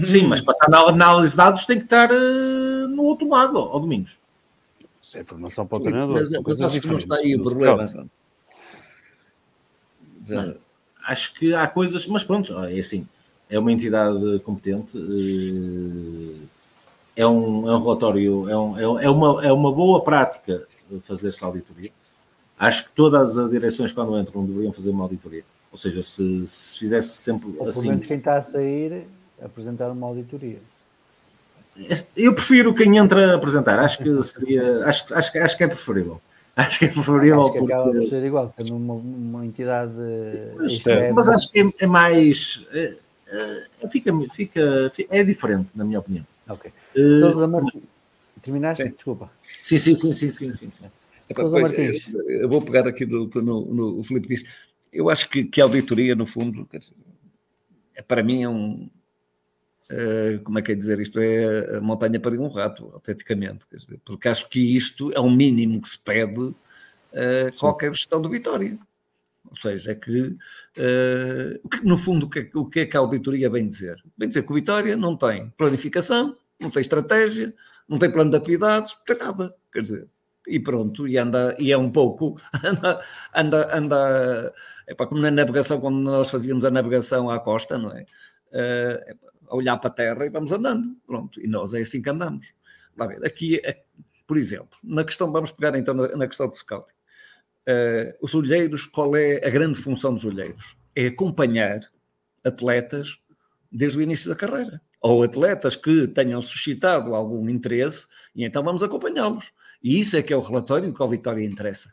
Sim, 0.05 0.27
mas 0.29 0.41
para 0.41 0.55
estar 0.55 0.71
na 0.71 0.81
análise 0.81 1.33
de 1.33 1.37
dados 1.37 1.67
tem 1.67 1.79
que 1.79 1.85
estar 1.85 2.11
uh, 2.11 2.89
no 2.89 3.03
outro 3.03 3.29
lado, 3.29 3.59
ao 3.59 3.81
Domingos. 3.81 4.19
Isso 5.03 5.19
é 5.19 5.21
informação 5.23 5.67
para 5.67 5.79
o 5.79 5.81
treinador. 5.81 6.21
Mas, 6.21 6.31
mas 6.31 6.61
acho 6.61 6.81
que 6.81 6.89
não 6.89 6.99
está 6.99 7.17
aí 7.17 7.35
o 7.35 7.43
problema. 7.43 7.85
Não, 10.29 10.55
acho 11.09 11.35
que 11.35 11.55
há 11.55 11.67
coisas, 11.67 12.07
mas 12.07 12.23
pronto, 12.23 12.57
é 12.65 12.79
assim, 12.79 13.07
é 13.49 13.59
uma 13.59 13.73
entidade 13.73 14.39
competente, 14.41 14.97
eh, 14.97 16.47
é 17.17 17.27
um, 17.27 17.69
é 17.69 17.75
um 17.75 17.83
relatório, 17.83 18.49
é, 18.49 18.57
um, 18.57 18.79
é, 18.79 19.05
é 19.05 19.11
uma, 19.11 19.47
é 19.47 19.53
uma 19.53 19.73
boa 19.73 20.05
prática 20.05 20.67
fazer 21.03 21.29
essa 21.29 21.47
auditoria. 21.47 21.91
Acho 22.59 22.85
que 22.85 22.93
todas 22.93 23.39
as 23.39 23.51
direções, 23.51 23.93
quando 23.93 24.19
entram, 24.19 24.45
deveriam 24.45 24.73
fazer 24.73 24.91
uma 24.91 25.05
auditoria. 25.05 25.45
Ou 25.73 25.79
seja, 25.79 26.03
se, 26.03 26.47
se 26.47 26.79
fizesse 26.79 27.09
sempre 27.09 27.55
Ou 27.59 27.69
assim. 27.69 27.99
quem 28.01 28.19
está 28.19 28.37
a 28.37 28.43
sair, 28.43 29.07
apresentar 29.43 29.91
uma 29.91 30.07
auditoria. 30.07 30.59
Eu 32.17 32.35
prefiro 32.35 32.75
quem 32.75 32.97
entra 32.97 33.33
a 33.33 33.37
apresentar. 33.37 33.79
Acho 33.79 33.99
que 33.99 34.23
seria. 34.25 34.85
Acho, 34.85 35.15
acho, 35.15 35.39
acho 35.39 35.57
que 35.57 35.65
é 35.65 35.69
preferível. 35.69 36.21
Acho 36.59 36.79
que 36.81 36.85
é 36.87 36.89
preferível. 36.89 37.43
Acho 37.43 37.53
que 37.53 37.59
porque... 37.61 37.73
acaba 37.73 37.93
por 37.93 38.03
ser 38.03 38.25
igual, 38.25 38.49
sendo 38.49 38.77
uma, 38.77 38.95
uma 38.95 39.47
entidade. 39.47 39.93
Mas, 40.57 40.83
mas 41.15 41.29
acho 41.29 41.53
que 41.53 41.61
é, 41.61 41.73
é 41.79 41.87
mais. 41.87 42.67
É, 42.73 42.97
é, 43.81 43.89
fica, 43.89 44.13
fica, 44.29 44.61
é 45.09 45.23
diferente, 45.23 45.69
na 45.73 45.85
minha 45.85 46.01
opinião. 46.01 46.27
Ok. 46.49 46.73
Uh, 46.97 47.21
Sousa 47.21 47.47
Martins. 47.47 47.83
Terminaste? 48.43 48.83
Sim. 48.83 48.91
Desculpa. 48.91 49.31
Sim, 49.63 49.79
sim, 49.79 49.95
sim, 49.95 50.13
sim, 50.13 50.33
sim, 50.33 50.53
sim. 50.53 50.71
sim. 50.71 50.85
Sousa 51.37 51.61
Martins. 51.61 52.13
Eu 52.27 52.49
vou 52.49 52.61
pegar 52.61 52.89
aqui 52.89 53.07
no, 53.07 53.27
no, 53.29 53.65
no, 53.67 54.01
o 54.01 54.03
Filipe 54.03 54.27
disse. 54.27 54.47
Eu 54.93 55.09
acho 55.11 55.29
que, 55.29 55.45
que 55.45 55.61
a 55.61 55.65
auditoria, 55.65 56.17
no 56.17 56.27
fundo, 56.27 56.67
dizer, 56.73 56.95
é, 57.95 58.03
para 58.03 58.23
mim 58.23 58.43
é 58.43 58.49
um, 58.49 58.89
como 60.45 60.59
é 60.59 60.63
que 60.63 60.73
é 60.73 60.75
dizer 60.75 61.01
isto? 61.01 61.19
É 61.19 61.77
a 61.77 61.81
montanha 61.81 62.21
para 62.21 62.39
um 62.39 62.49
rato, 62.49 62.91
autenticamente. 62.93 63.67
Dizer, 63.73 64.01
porque 64.05 64.29
acho 64.29 64.49
que 64.49 64.77
isto 64.77 65.11
é 65.13 65.21
o 65.21 65.31
mínimo 65.31 65.81
que 65.81 65.89
se 65.89 65.99
pede 65.99 66.41
uh, 66.41 67.59
qualquer 67.59 67.91
gestão 67.93 68.21
de 68.21 68.29
Vitória. 68.29 68.79
Ou 69.51 69.57
seja, 69.57 69.93
é 69.93 69.95
que, 69.95 70.21
uh, 70.21 71.79
no 71.83 71.97
fundo, 71.97 72.27
o 72.27 72.31
que, 72.31 72.41
é, 72.41 72.51
o 72.55 72.67
que 72.67 72.81
é 72.81 72.87
que 72.87 72.97
a 72.97 73.01
auditoria 73.01 73.49
vem 73.49 73.67
dizer? 73.67 73.97
Vem 74.17 74.29
dizer 74.29 74.43
que 74.43 74.53
o 74.53 74.55
Vitória 74.55 74.95
não 74.95 75.17
tem 75.17 75.51
planificação, 75.57 76.37
não 76.61 76.71
tem 76.71 76.83
estratégia, 76.83 77.55
não 77.89 77.99
tem 77.99 78.11
plano 78.11 78.31
de 78.31 78.37
atividades, 78.37 78.95
não 78.95 79.05
tem 79.05 79.27
nada. 79.27 79.55
Quer 79.73 79.83
dizer, 79.83 80.09
e 80.47 80.61
pronto, 80.61 81.09
e 81.09 81.17
anda, 81.17 81.57
e 81.59 81.73
é 81.73 81.79
um 81.79 81.91
pouco, 81.91 82.39
anda, 82.63 83.03
anda, 83.35 83.77
anda 83.77 84.55
é 84.87 84.95
para 84.95 85.07
como 85.07 85.21
na 85.21 85.31
navegação, 85.31 85.81
quando 85.81 85.99
nós 85.99 86.31
fazíamos 86.31 86.65
a 86.65 86.71
navegação 86.71 87.31
à 87.31 87.39
costa, 87.39 87.77
não 87.77 87.93
é? 87.93 88.07
Uh, 88.51 89.19
a 89.49 89.57
olhar 89.57 89.77
para 89.79 89.89
a 89.89 89.93
terra 89.93 90.27
e 90.27 90.31
vamos 90.31 90.53
andando. 90.53 90.97
Pronto, 91.07 91.41
e 91.41 91.47
nós 91.47 91.75
é 91.75 91.81
assim 91.81 92.03
que 92.03 92.11
andamos. 92.11 92.55
Lá 92.97 93.07
ver, 93.07 93.25
aqui, 93.25 93.61
é, 93.65 93.83
por 94.27 94.37
exemplo, 94.37 94.79
na 94.83 95.05
questão, 95.05 95.31
vamos 95.31 95.53
pegar 95.53 95.77
então 95.79 95.95
na, 95.95 96.17
na 96.17 96.27
questão 96.27 96.49
do 96.49 96.55
scouting. 96.55 96.93
Uh, 97.69 98.17
os 98.21 98.35
olheiros, 98.35 98.87
qual 98.87 99.15
é 99.15 99.47
a 99.47 99.51
grande 99.51 99.79
função 99.79 100.15
dos 100.15 100.25
olheiros? 100.25 100.77
É 100.97 101.07
acompanhar 101.09 101.81
atletas 102.43 103.21
desde 103.71 103.99
o 103.99 104.03
início 104.03 104.29
da 104.29 104.37
carreira. 104.37 104.81
Ou 105.01 105.23
atletas 105.23 105.77
que 105.77 106.09
tenham 106.09 106.43
suscitado 106.43 107.15
algum 107.15 107.49
interesse, 107.49 108.09
e 108.35 108.45
então 108.45 108.65
vamos 108.65 108.83
acompanhá-los. 108.83 109.53
E 109.83 110.01
isso 110.01 110.17
é 110.17 110.23
que 110.23 110.33
é 110.33 110.37
o 110.37 110.41
relatório 110.41 110.93
que 110.93 111.03
ao 111.03 111.09
Vitória 111.09 111.45
interessa. 111.45 111.93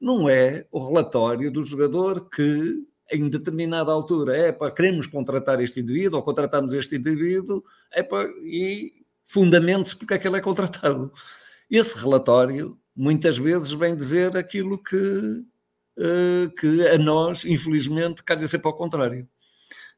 Não 0.00 0.28
é 0.28 0.66
o 0.70 0.78
relatório 0.78 1.50
do 1.50 1.62
jogador 1.62 2.28
que 2.28 2.86
em 3.10 3.28
determinada 3.28 3.92
altura, 3.92 4.36
é 4.36 4.52
para 4.52 4.70
queremos 4.70 5.06
contratar 5.06 5.60
este 5.60 5.80
indivíduo 5.80 6.18
ou 6.18 6.24
contratamos 6.24 6.74
este 6.74 6.96
indivíduo, 6.96 7.62
é 7.92 8.02
para, 8.02 8.28
e 8.42 8.92
fundamente-se 9.24 9.96
porque 9.96 10.14
é 10.14 10.18
que 10.18 10.26
ele 10.26 10.38
é 10.38 10.40
contratado. 10.40 11.12
Esse 11.70 11.98
relatório 11.98 12.78
muitas 12.94 13.36
vezes 13.36 13.70
vem 13.72 13.94
dizer 13.94 14.36
aquilo 14.36 14.78
que, 14.78 14.96
uh, 14.96 16.50
que 16.58 16.86
a 16.88 16.98
nós, 16.98 17.44
infelizmente, 17.44 18.22
calha 18.22 18.46
sempre 18.48 18.68
ao 18.68 18.76
contrário. 18.76 19.28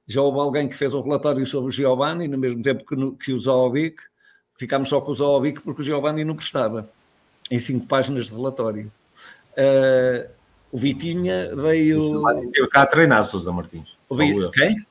Já 0.06 0.22
houve 0.22 0.38
alguém 0.38 0.68
que 0.68 0.74
fez 0.74 0.94
um 0.94 1.02
relatório 1.02 1.46
sobre 1.46 1.68
o 1.68 1.70
Giovanni, 1.70 2.26
no 2.26 2.38
mesmo 2.38 2.62
tempo 2.62 2.84
que, 2.84 2.96
no, 2.96 3.14
que 3.16 3.32
o 3.32 3.38
Zovic, 3.38 4.02
ficámos 4.54 4.88
só 4.88 5.00
com 5.00 5.12
o 5.12 5.14
Zovic 5.14 5.60
porque 5.60 5.82
o 5.82 5.84
Giovanni 5.84 6.24
não 6.24 6.34
prestava, 6.34 6.90
em 7.50 7.58
cinco 7.58 7.86
páginas 7.86 8.26
de 8.26 8.34
relatório. 8.34 8.90
Uh, 9.52 10.37
o 10.70 10.76
Vitinha 10.76 11.54
veio. 11.56 12.22
Eu 12.54 12.68
cá 12.68 12.82
a 12.82 12.86
treinar, 12.86 13.24
Sousa 13.24 13.52
Martins. 13.52 13.96
O. 14.08 14.16
Quem? 14.50 14.86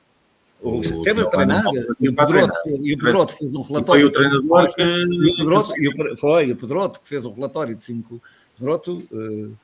O, 0.60 0.78
o 0.78 1.02
teve 1.02 1.20
a 1.20 1.26
treinar 1.26 1.64
e 2.00 2.08
o 2.08 2.14
Pedroto, 2.14 2.58
e 2.66 2.94
o 2.94 2.98
Pedroto 2.98 3.36
fez 3.36 3.54
um 3.54 3.62
relatório. 3.62 4.02
Foi 4.02 4.04
o 4.04 4.12
treinador 4.12 4.74
que. 4.74 4.82
E 4.82 5.32
o 5.32 5.36
Pedroto, 5.36 5.72
e 5.78 5.88
o, 5.88 6.16
foi 6.16 6.52
o 6.52 6.56
Pedroto 6.56 7.00
que 7.00 7.08
fez 7.08 7.24
um 7.24 7.32
relatório 7.32 7.74
de 7.74 7.84
cinco. 7.84 8.20
Pedroto. 8.58 9.06
Uh, 9.12 9.56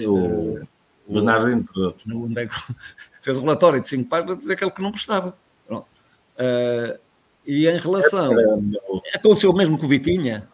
o, 0.00 0.12
uh, 0.12 0.68
o 1.06 1.14
Bernardino 1.14 1.64
Pedroto. 1.64 2.38
É 2.38 2.48
fez 3.22 3.36
um 3.38 3.42
relatório 3.42 3.80
de 3.80 3.88
cinco 3.88 4.08
páginas 4.10 4.36
a 4.36 4.40
dizer 4.40 4.52
aquele 4.52 4.70
que 4.70 4.82
não 4.82 4.92
prestava. 4.92 5.34
Uh, 5.70 6.98
e 7.46 7.66
em 7.66 7.78
relação. 7.78 8.38
É, 8.38 9.16
aconteceu 9.16 9.50
o 9.50 9.56
mesmo 9.56 9.78
com 9.78 9.86
o 9.86 9.88
Vitinha 9.88 10.46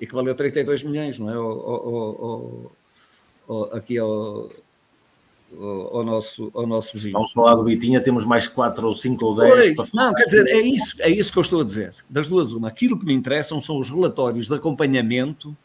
e 0.00 0.06
que 0.06 0.14
valeu 0.14 0.34
32 0.34 0.82
milhões, 0.84 1.18
não 1.18 1.30
é? 1.30 1.38
O, 1.38 1.42
o, 1.42 2.72
aqui 3.72 3.98
ao, 3.98 4.50
ao, 5.92 6.04
nosso, 6.04 6.50
ao 6.54 6.66
nosso 6.66 6.92
vizinho. 6.92 7.12
Vamos 7.12 7.32
falar 7.32 7.54
do 7.54 7.64
Vitinha, 7.64 8.00
temos 8.00 8.24
mais 8.24 8.48
4 8.48 8.86
ou 8.86 8.94
5 8.94 9.24
ou 9.24 9.36
10. 9.36 9.76
Pois, 9.76 9.92
não, 9.92 10.14
quer 10.14 10.24
dizer, 10.24 10.46
é 10.46 10.60
isso, 10.60 10.96
é 11.00 11.10
isso 11.10 11.32
que 11.32 11.38
eu 11.38 11.42
estou 11.42 11.60
a 11.60 11.64
dizer. 11.64 11.94
Das 12.08 12.28
duas, 12.28 12.52
uma. 12.52 12.68
Aquilo 12.68 12.98
que 12.98 13.04
me 13.04 13.14
interessam 13.14 13.60
são 13.60 13.78
os 13.78 13.88
relatórios 13.88 14.48
de 14.48 14.54
acompanhamento 14.54 15.56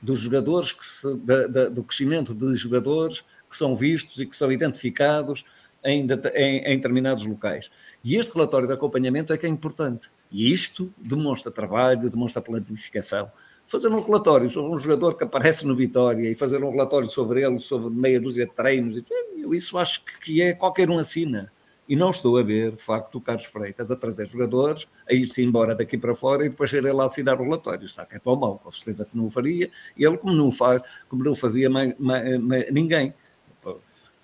dos 0.00 0.20
jogadores, 0.20 0.72
que 0.72 0.84
se, 0.84 1.14
da, 1.16 1.46
da, 1.46 1.68
do 1.68 1.82
crescimento 1.82 2.34
de 2.34 2.54
jogadores 2.56 3.22
que 3.48 3.56
são 3.56 3.76
vistos 3.76 4.18
e 4.18 4.26
que 4.26 4.36
são 4.36 4.50
identificados 4.50 5.44
em, 5.84 6.06
em, 6.34 6.58
em 6.58 6.76
determinados 6.76 7.24
locais. 7.24 7.70
E 8.02 8.16
este 8.16 8.34
relatório 8.34 8.66
de 8.66 8.72
acompanhamento 8.72 9.32
é 9.32 9.38
que 9.38 9.44
é 9.44 9.48
importante. 9.48 10.08
E 10.30 10.50
isto 10.50 10.92
demonstra 10.96 11.50
trabalho, 11.50 12.08
demonstra 12.08 12.40
planificação 12.40 13.30
fazer 13.70 13.86
um 13.86 14.00
relatório 14.00 14.50
sobre 14.50 14.72
um 14.72 14.76
jogador 14.76 15.16
que 15.16 15.22
aparece 15.22 15.64
no 15.64 15.76
Vitória 15.76 16.28
e 16.28 16.34
fazer 16.34 16.64
um 16.64 16.72
relatório 16.72 17.08
sobre 17.08 17.44
ele, 17.44 17.60
sobre 17.60 17.88
meia 17.88 18.20
dúzia 18.20 18.44
de 18.44 18.52
treinos, 18.52 19.00
eu 19.38 19.54
isso 19.54 19.78
acho 19.78 20.04
que 20.04 20.42
é 20.42 20.52
qualquer 20.52 20.90
um 20.90 20.98
assina. 20.98 21.52
E 21.88 21.94
não 21.94 22.10
estou 22.10 22.36
a 22.36 22.42
ver, 22.42 22.72
de 22.72 22.82
facto, 22.82 23.18
o 23.18 23.20
Carlos 23.20 23.44
Freitas 23.44 23.92
a 23.92 23.96
trazer 23.96 24.26
jogadores, 24.26 24.88
a 25.08 25.14
ir-se 25.14 25.42
embora 25.44 25.72
daqui 25.74 25.96
para 25.96 26.16
fora 26.16 26.44
e 26.44 26.48
depois 26.48 26.72
ir 26.72 26.80
lá 26.92 27.04
assinar 27.04 27.40
o 27.40 27.44
relatório. 27.44 27.84
Está 27.84 28.04
que 28.04 28.16
é 28.16 28.18
tão 28.18 28.34
mal, 28.34 28.58
com 28.58 28.72
certeza 28.72 29.04
que 29.04 29.16
não 29.16 29.26
o 29.26 29.30
faria. 29.30 29.70
E 29.96 30.04
ele, 30.04 30.18
como 30.18 30.34
não 30.34 30.50
faz, 30.50 30.82
como 31.08 31.22
não 31.22 31.36
fazia 31.36 31.70
mais, 31.70 31.94
mais, 31.96 32.40
mais, 32.40 32.72
ninguém. 32.72 33.14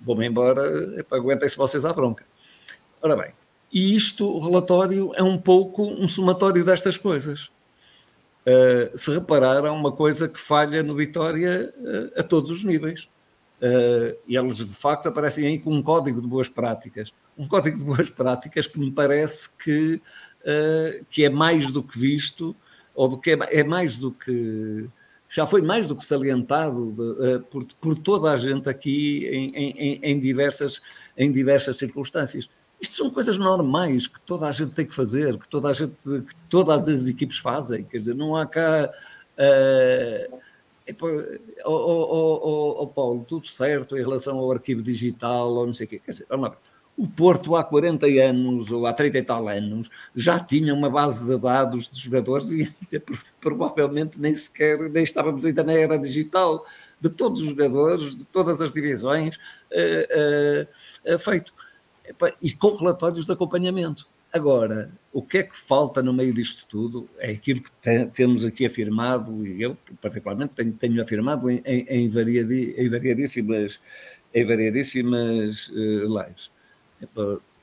Vou-me 0.00 0.26
embora, 0.26 1.04
aguentem-se 1.10 1.56
vocês 1.56 1.84
à 1.84 1.92
bronca. 1.92 2.24
Ora 3.00 3.16
bem, 3.16 3.32
e 3.72 3.94
isto, 3.94 4.28
o 4.28 4.40
relatório, 4.40 5.12
é 5.14 5.22
um 5.22 5.38
pouco 5.38 5.84
um 5.84 6.08
somatório 6.08 6.64
destas 6.64 6.96
coisas. 6.96 7.50
Uh, 8.46 8.96
se 8.96 9.10
repararam, 9.12 9.74
uma 9.74 9.90
coisa 9.90 10.28
que 10.28 10.40
falha 10.40 10.82
no 10.82 10.94
Vitória 10.94 11.74
uh, 11.76 12.20
a 12.20 12.22
todos 12.22 12.50
os 12.50 12.62
níveis. 12.64 13.08
Uh, 13.60 14.16
e 14.26 14.36
eles, 14.36 14.56
de 14.58 14.76
facto, 14.76 15.08
aparecem 15.08 15.46
aí 15.46 15.58
com 15.58 15.72
um 15.74 15.82
código 15.82 16.20
de 16.22 16.28
boas 16.28 16.48
práticas. 16.48 17.12
Um 17.36 17.48
código 17.48 17.78
de 17.78 17.84
boas 17.84 18.08
práticas 18.08 18.66
que 18.66 18.78
me 18.78 18.90
parece 18.90 19.50
que, 19.56 20.00
que 21.10 21.24
é 21.24 21.28
mais 21.28 21.72
do 21.72 21.82
que 21.82 21.98
visto, 21.98 22.54
ou 22.94 23.08
do 23.08 23.18
que 23.18 23.32
é, 23.32 23.38
é 23.50 23.64
mais 23.64 23.98
do 23.98 24.12
que 24.12 24.88
já 25.28 25.46
foi 25.46 25.60
mais 25.60 25.88
do 25.88 25.96
que 25.96 26.04
salientado 26.04 26.92
de, 26.92 27.02
uh, 27.02 27.40
por, 27.50 27.64
por, 27.80 27.98
toda 27.98 28.30
a 28.30 28.36
gente 28.36 28.68
aqui 28.68 29.26
em, 29.26 29.50
em, 29.54 30.00
em, 30.02 30.20
diversas, 30.20 30.80
em 31.16 31.30
diversas 31.32 31.76
circunstâncias. 31.76 32.48
Isto 32.80 32.96
são 32.96 33.10
coisas 33.10 33.38
normais 33.38 34.06
que 34.06 34.20
toda 34.20 34.46
a 34.46 34.52
gente 34.52 34.74
tem 34.74 34.84
que 34.84 34.94
fazer, 34.94 35.38
que 35.38 35.48
toda 35.48 35.68
a 35.68 35.72
gente, 35.72 35.94
que 36.04 36.34
todas 36.48 36.88
as 36.88 37.06
equipes 37.06 37.38
fazem. 37.38 37.84
Quer 37.84 37.98
dizer, 37.98 38.14
não 38.14 38.36
há 38.36 38.46
cá. 38.46 38.92
Uh, 39.38 40.40
oh, 41.64 41.70
oh, 41.70 42.82
oh, 42.82 42.86
Paulo, 42.86 43.24
tudo 43.26 43.46
certo 43.46 43.96
em 43.96 44.00
relação 44.00 44.38
ao 44.38 44.52
arquivo 44.52 44.82
digital 44.82 45.50
ou 45.52 45.66
não 45.66 45.74
sei 45.74 45.86
o 45.86 45.88
quê. 45.88 45.98
Quer 45.98 46.10
dizer, 46.12 46.26
vamos 46.28 46.50
lá. 46.50 46.56
O 46.96 47.06
Porto, 47.06 47.54
há 47.54 47.62
40 47.62 48.06
anos 48.06 48.70
ou 48.70 48.86
há 48.86 48.92
30 48.92 49.18
e 49.18 49.22
tal 49.22 49.48
anos, 49.48 49.90
já 50.14 50.40
tinha 50.40 50.72
uma 50.72 50.88
base 50.88 51.26
de 51.26 51.36
dados 51.38 51.90
de 51.90 52.00
jogadores 52.00 52.50
e 52.50 52.62
ainda, 52.92 53.04
provavelmente 53.38 54.18
nem 54.18 54.34
sequer 54.34 54.78
nem 54.90 55.02
estávamos 55.02 55.44
ainda 55.44 55.62
na 55.62 55.74
era 55.74 55.98
digital 55.98 56.64
de 56.98 57.10
todos 57.10 57.42
os 57.42 57.50
jogadores, 57.50 58.16
de 58.16 58.24
todas 58.24 58.62
as 58.62 58.72
divisões, 58.72 59.36
uh, 59.36 61.14
uh, 61.14 61.18
feito. 61.18 61.52
E 62.42 62.52
com 62.52 62.74
relatórios 62.74 63.26
de 63.26 63.32
acompanhamento. 63.32 64.08
Agora, 64.32 64.90
o 65.12 65.22
que 65.22 65.38
é 65.38 65.42
que 65.42 65.56
falta 65.56 66.02
no 66.02 66.12
meio 66.12 66.34
disto 66.34 66.66
tudo 66.68 67.08
é 67.18 67.30
aquilo 67.30 67.62
que 67.62 67.70
te, 67.80 68.06
temos 68.06 68.44
aqui 68.44 68.66
afirmado, 68.66 69.46
e 69.46 69.62
eu 69.62 69.76
particularmente 70.00 70.52
tenho, 70.54 70.72
tenho 70.72 71.02
afirmado 71.02 71.48
em, 71.48 71.62
em, 71.64 71.86
em, 71.88 72.08
variadi, 72.08 72.74
em 72.76 72.88
variadíssimas, 72.88 73.80
em 74.34 74.44
variadíssimas 74.44 75.68
lives 75.68 76.50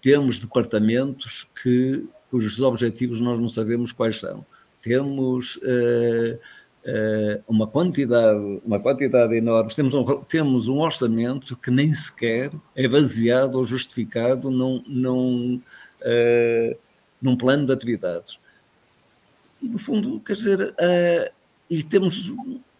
temos 0.03 0.38
departamentos 0.38 1.48
que, 1.64 2.06
cujos 2.30 2.60
objetivos 2.60 3.22
nós 3.22 3.40
não 3.40 3.48
sabemos 3.48 3.94
quais 3.94 4.20
são. 4.20 4.45
Temos 4.82 5.56
uh, 5.56 6.36
uh, 6.36 6.40
uma, 7.47 7.68
quantidade, 7.68 8.61
uma 8.65 8.80
quantidade 8.80 9.35
enorme, 9.35 9.73
temos 9.73 9.93
um, 9.93 10.03
temos 10.23 10.68
um 10.68 10.80
orçamento 10.80 11.55
que 11.55 11.72
nem 11.72 11.93
sequer 11.93 12.51
é 12.76 12.88
baseado 12.88 13.55
ou 13.55 13.64
justificado 13.64 14.51
num, 14.51 14.84
num, 14.85 15.61
uh, 16.01 16.77
num 17.22 17.38
plano 17.38 17.65
de 17.65 17.73
atividades. 17.73 18.39
E, 19.61 19.69
no 19.69 19.77
fundo, 19.77 20.19
quer 20.19 20.34
dizer, 20.34 20.76
e 21.69 21.84
temos, 21.84 22.34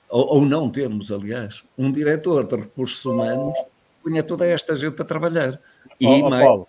ou, 0.10 0.36
ou 0.36 0.46
não 0.46 0.70
temos, 0.70 1.12
aliás, 1.12 1.64
um 1.78 1.92
diretor 1.92 2.46
de 2.46 2.58
recursos 2.58 3.04
humanos 3.06 3.58
que 3.58 3.66
punha 4.04 4.22
toda 4.22 4.46
esta 4.46 4.76
gente 4.76 5.02
a 5.02 5.06
trabalhar 5.06 5.60
e 6.00 6.08
oh, 6.08 6.30
mais... 6.30 6.44
Paulo. 6.44 6.68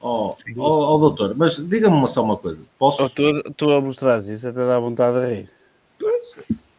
Oh, 0.00 0.30
oh, 0.56 0.94
oh, 0.94 0.98
doutor, 0.98 1.34
mas 1.36 1.56
diga-me 1.56 2.06
só 2.06 2.22
uma 2.22 2.36
coisa. 2.36 2.62
Posso... 2.78 3.02
Oh, 3.02 3.08
tu, 3.08 3.52
tu 3.54 3.70
a 3.70 3.80
mostrar 3.80 4.20
isso 4.20 4.46
até 4.46 4.58
dá 4.58 4.78
vontade 4.78 5.20
de 5.20 5.34
rir. 5.34 5.55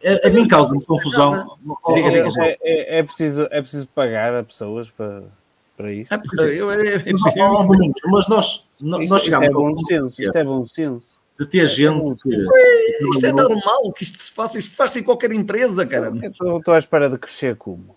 É, 0.00 0.28
a 0.28 0.30
mim 0.30 0.46
causa-me 0.46 0.84
confusão. 0.84 1.56
Diga, 1.94 2.10
diga, 2.10 2.28
é, 2.40 2.58
é, 2.62 2.98
é, 2.98 3.02
preciso, 3.02 3.48
é 3.50 3.60
preciso 3.60 3.88
pagar 3.88 4.34
a 4.34 4.44
pessoas 4.44 4.90
para, 4.90 5.24
para 5.76 5.92
isso. 5.92 6.14
É 6.14 6.18
porque, 6.18 6.40
eu, 6.40 6.70
é, 6.70 6.96
é, 6.96 7.02
mas, 8.06 8.28
nós, 8.28 8.68
nós 8.82 9.02
isto. 9.02 9.16
Isto 9.16 9.42
é 9.42 9.50
bom 9.50 9.76
senso. 9.76 10.22
Isto 10.22 10.38
é 10.38 10.44
bom 10.44 10.66
senso. 10.66 11.18
De 11.38 11.46
ter 11.46 11.66
gente. 11.66 12.14
Que, 12.22 12.46
isto 13.12 13.26
é 13.26 13.32
normal 13.32 13.92
que 13.92 14.02
isto 14.02 14.18
se 14.18 14.30
faça. 14.32 14.58
Isto 14.58 14.76
faz 14.76 14.96
em 14.96 15.02
qualquer 15.02 15.32
empresa, 15.32 15.84
cara. 15.86 16.12
Estou 16.22 16.74
à 16.74 16.78
espera 16.78 17.10
de 17.10 17.18
crescer 17.18 17.56
como. 17.56 17.96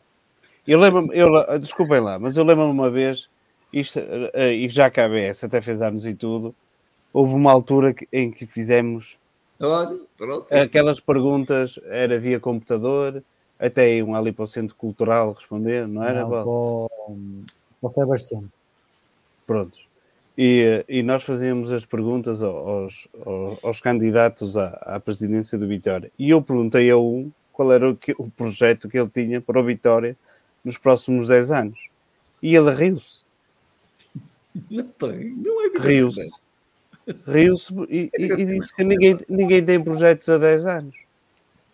Eu 0.67 0.79
lembro-me, 0.79 1.15
eu, 1.17 1.59
desculpem 1.59 1.99
lá, 1.99 2.19
mas 2.19 2.37
eu 2.37 2.43
lembro-me 2.43 2.71
uma 2.71 2.89
vez 2.89 3.29
isto, 3.73 3.99
uh, 3.99 4.37
e 4.39 4.67
já 4.69 4.85
a 4.85 5.05
ABS 5.05 5.43
até 5.43 5.61
fez 5.61 5.81
anos 5.81 6.05
e 6.05 6.13
tudo, 6.13 6.53
houve 7.13 7.33
uma 7.33 7.51
altura 7.51 7.95
em 8.11 8.29
que 8.31 8.45
fizemos 8.45 9.17
Olha, 9.61 9.99
pronto, 10.17 10.47
aquelas 10.53 10.99
perguntas, 10.99 11.79
era 11.85 12.19
via 12.19 12.39
computador, 12.39 13.23
até 13.59 14.03
um 14.03 14.15
ali 14.15 14.31
para 14.31 14.43
o 14.43 14.47
Centro 14.47 14.75
Cultural 14.75 15.33
responder, 15.33 15.87
não 15.87 16.03
era? 16.03 16.21
Não, 16.21 16.29
para, 16.29 16.43
para 17.93 18.07
o 18.07 18.49
Prontos. 19.45 19.91
E, 20.35 20.83
e 20.89 21.03
nós 21.03 21.23
fazíamos 21.23 21.71
as 21.71 21.85
perguntas 21.85 22.41
aos, 22.41 23.07
aos, 23.23 23.63
aos 23.63 23.79
candidatos 23.79 24.57
à, 24.57 24.69
à, 24.81 24.99
presidência 24.99 25.57
do 25.57 25.67
Vitória. 25.67 26.11
E 26.17 26.31
eu 26.31 26.41
perguntei 26.41 26.89
a 26.89 26.97
um 26.97 27.31
qual 27.51 27.71
era 27.71 27.89
o, 27.89 27.95
que, 27.95 28.15
o 28.17 28.29
projeto 28.31 28.89
que 28.89 28.97
ele 28.97 29.09
tinha 29.09 29.39
para 29.39 29.59
o 29.59 29.63
Vitória 29.63 30.17
nos 30.63 30.77
próximos 30.77 31.27
10 31.27 31.51
anos. 31.51 31.89
E 32.41 32.55
ele 32.55 32.73
riu-se. 32.73 33.19
Não 34.69 34.83
tem, 34.83 35.29
não 35.35 35.65
é 35.65 35.79
Riu-se. 35.79 36.31
Riu-se 37.27 37.73
e, 37.89 38.11
e, 38.17 38.25
e, 38.25 38.45
disse 38.45 38.75
que 38.75 38.83
ninguém, 38.83 39.17
ninguém 39.29 39.63
tem 39.63 39.83
projetos 39.83 40.27
há 40.29 40.37
10 40.37 40.65
anos. 40.65 40.95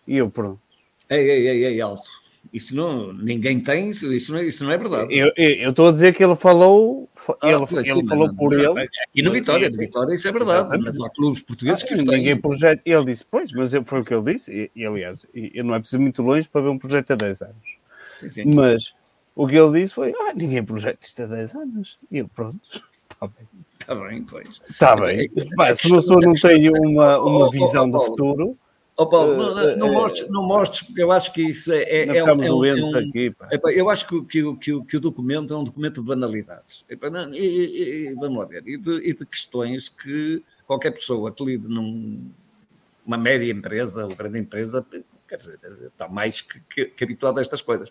E 0.06 0.16
eu, 0.16 0.30
pronto. 0.30 0.60
Ei, 1.08 1.30
ei, 1.30 1.48
ei, 1.48 1.64
ei, 1.66 1.80
alto. 1.80 2.08
Isso 2.52 2.74
não, 2.74 3.12
ninguém 3.12 3.60
tem, 3.60 3.90
isso 3.90 4.32
não, 4.32 4.38
é, 4.38 4.44
isso 4.44 4.64
não 4.64 4.70
é 4.70 4.78
verdade. 4.78 5.14
Eu 5.14 5.70
estou 5.70 5.88
a 5.88 5.92
dizer 5.92 6.14
que 6.14 6.24
ele 6.24 6.34
falou, 6.34 7.08
ah, 7.42 7.50
ele, 7.50 7.58
pois, 7.58 7.86
ele 7.86 8.00
sim, 8.00 8.08
falou 8.08 8.34
por 8.34 8.54
ele. 8.54 8.88
Aqui 9.10 9.22
no 9.22 9.32
Vitória, 9.32 9.68
no 9.68 9.76
Vitória 9.76 10.14
isso 10.14 10.28
é 10.28 10.32
verdade, 10.32 10.60
Exatamente. 10.60 10.98
mas 10.98 11.00
há 11.00 11.10
clubes 11.10 11.42
portugueses 11.42 11.84
ah, 11.84 11.86
que 11.86 11.94
ninguém 11.96 12.24
têm. 12.24 12.40
Projeto, 12.40 12.80
ele 12.86 13.04
disse, 13.04 13.24
pois, 13.30 13.52
mas 13.52 13.72
foi 13.84 14.00
o 14.00 14.04
que 14.04 14.14
ele 14.14 14.32
disse, 14.32 14.70
e, 14.74 14.86
aliás, 14.86 15.26
e, 15.34 15.62
não 15.62 15.74
é 15.74 15.78
preciso 15.78 16.00
muito 16.00 16.22
longe 16.22 16.48
para 16.48 16.62
ver 16.62 16.68
um 16.68 16.78
projeto 16.78 17.10
há 17.10 17.16
10 17.16 17.42
anos. 17.42 17.78
Sim, 18.18 18.30
sim. 18.30 18.44
Mas 18.46 18.94
o 19.38 19.46
que 19.46 19.54
ele 19.54 19.80
disse 19.80 19.94
foi: 19.94 20.12
ah, 20.18 20.34
ninguém 20.34 20.64
projeta 20.64 20.98
isto 21.00 21.22
há 21.22 21.26
10 21.26 21.54
anos. 21.54 21.96
E 22.10 22.18
eu, 22.18 22.28
pronto, 22.28 22.60
está 23.08 23.26
bem. 23.38 23.47
Está 23.88 23.94
bem, 23.94 24.22
pois. 24.22 24.60
Está 24.68 24.96
bem. 24.96 25.30
Pá, 25.56 25.74
se 25.74 25.86
uma 25.86 25.96
pessoa 25.96 26.20
não 26.20 26.34
tem 26.34 26.68
uma, 26.68 27.18
uma 27.20 27.50
visão 27.50 27.90
do 27.90 27.98
futuro. 28.00 28.58
Oh, 28.94 29.06
Paulo, 29.06 29.34
não, 29.34 29.54
não, 29.54 29.76
não, 29.76 29.92
mostres, 29.92 30.28
não 30.28 30.42
mostres, 30.46 30.82
porque 30.82 31.02
eu 31.02 31.10
acho 31.10 31.32
que 31.32 31.40
isso 31.40 31.72
é. 31.72 31.82
é, 31.84 32.16
é, 32.18 32.24
um, 32.24 32.42
é 32.42 32.74
um, 32.74 32.96
aqui, 32.96 33.32
eu 33.72 33.88
acho 33.88 34.06
que, 34.08 34.22
que, 34.24 34.56
que, 34.56 34.84
que, 34.84 34.96
o 34.96 35.00
documento 35.00 35.54
é 35.54 35.56
um 35.56 35.62
documento 35.64 36.02
de 36.02 36.06
banalidades. 36.06 36.84
e, 36.90 37.38
e, 37.38 38.08
e, 38.10 38.14
vamos 38.16 38.38
lá 38.38 38.44
ver. 38.44 38.64
E 38.66 38.76
de, 38.76 39.08
e 39.08 39.14
de, 39.14 39.24
questões 39.24 39.88
que 39.88 40.42
qualquer 40.66 40.90
pessoa 40.90 41.32
que 41.32 41.44
lide 41.44 41.66
numa 41.68 43.16
média 43.16 43.50
empresa 43.50 44.04
ou 44.04 44.14
grande 44.14 44.40
empresa 44.40 44.84
quer 45.26 45.36
dizer, 45.36 45.56
está 45.86 46.08
mais 46.08 46.40
que, 46.40 46.60
que, 46.68 46.86
que 46.86 47.04
habituado 47.04 47.38
a 47.38 47.40
estas 47.40 47.62
coisas. 47.62 47.88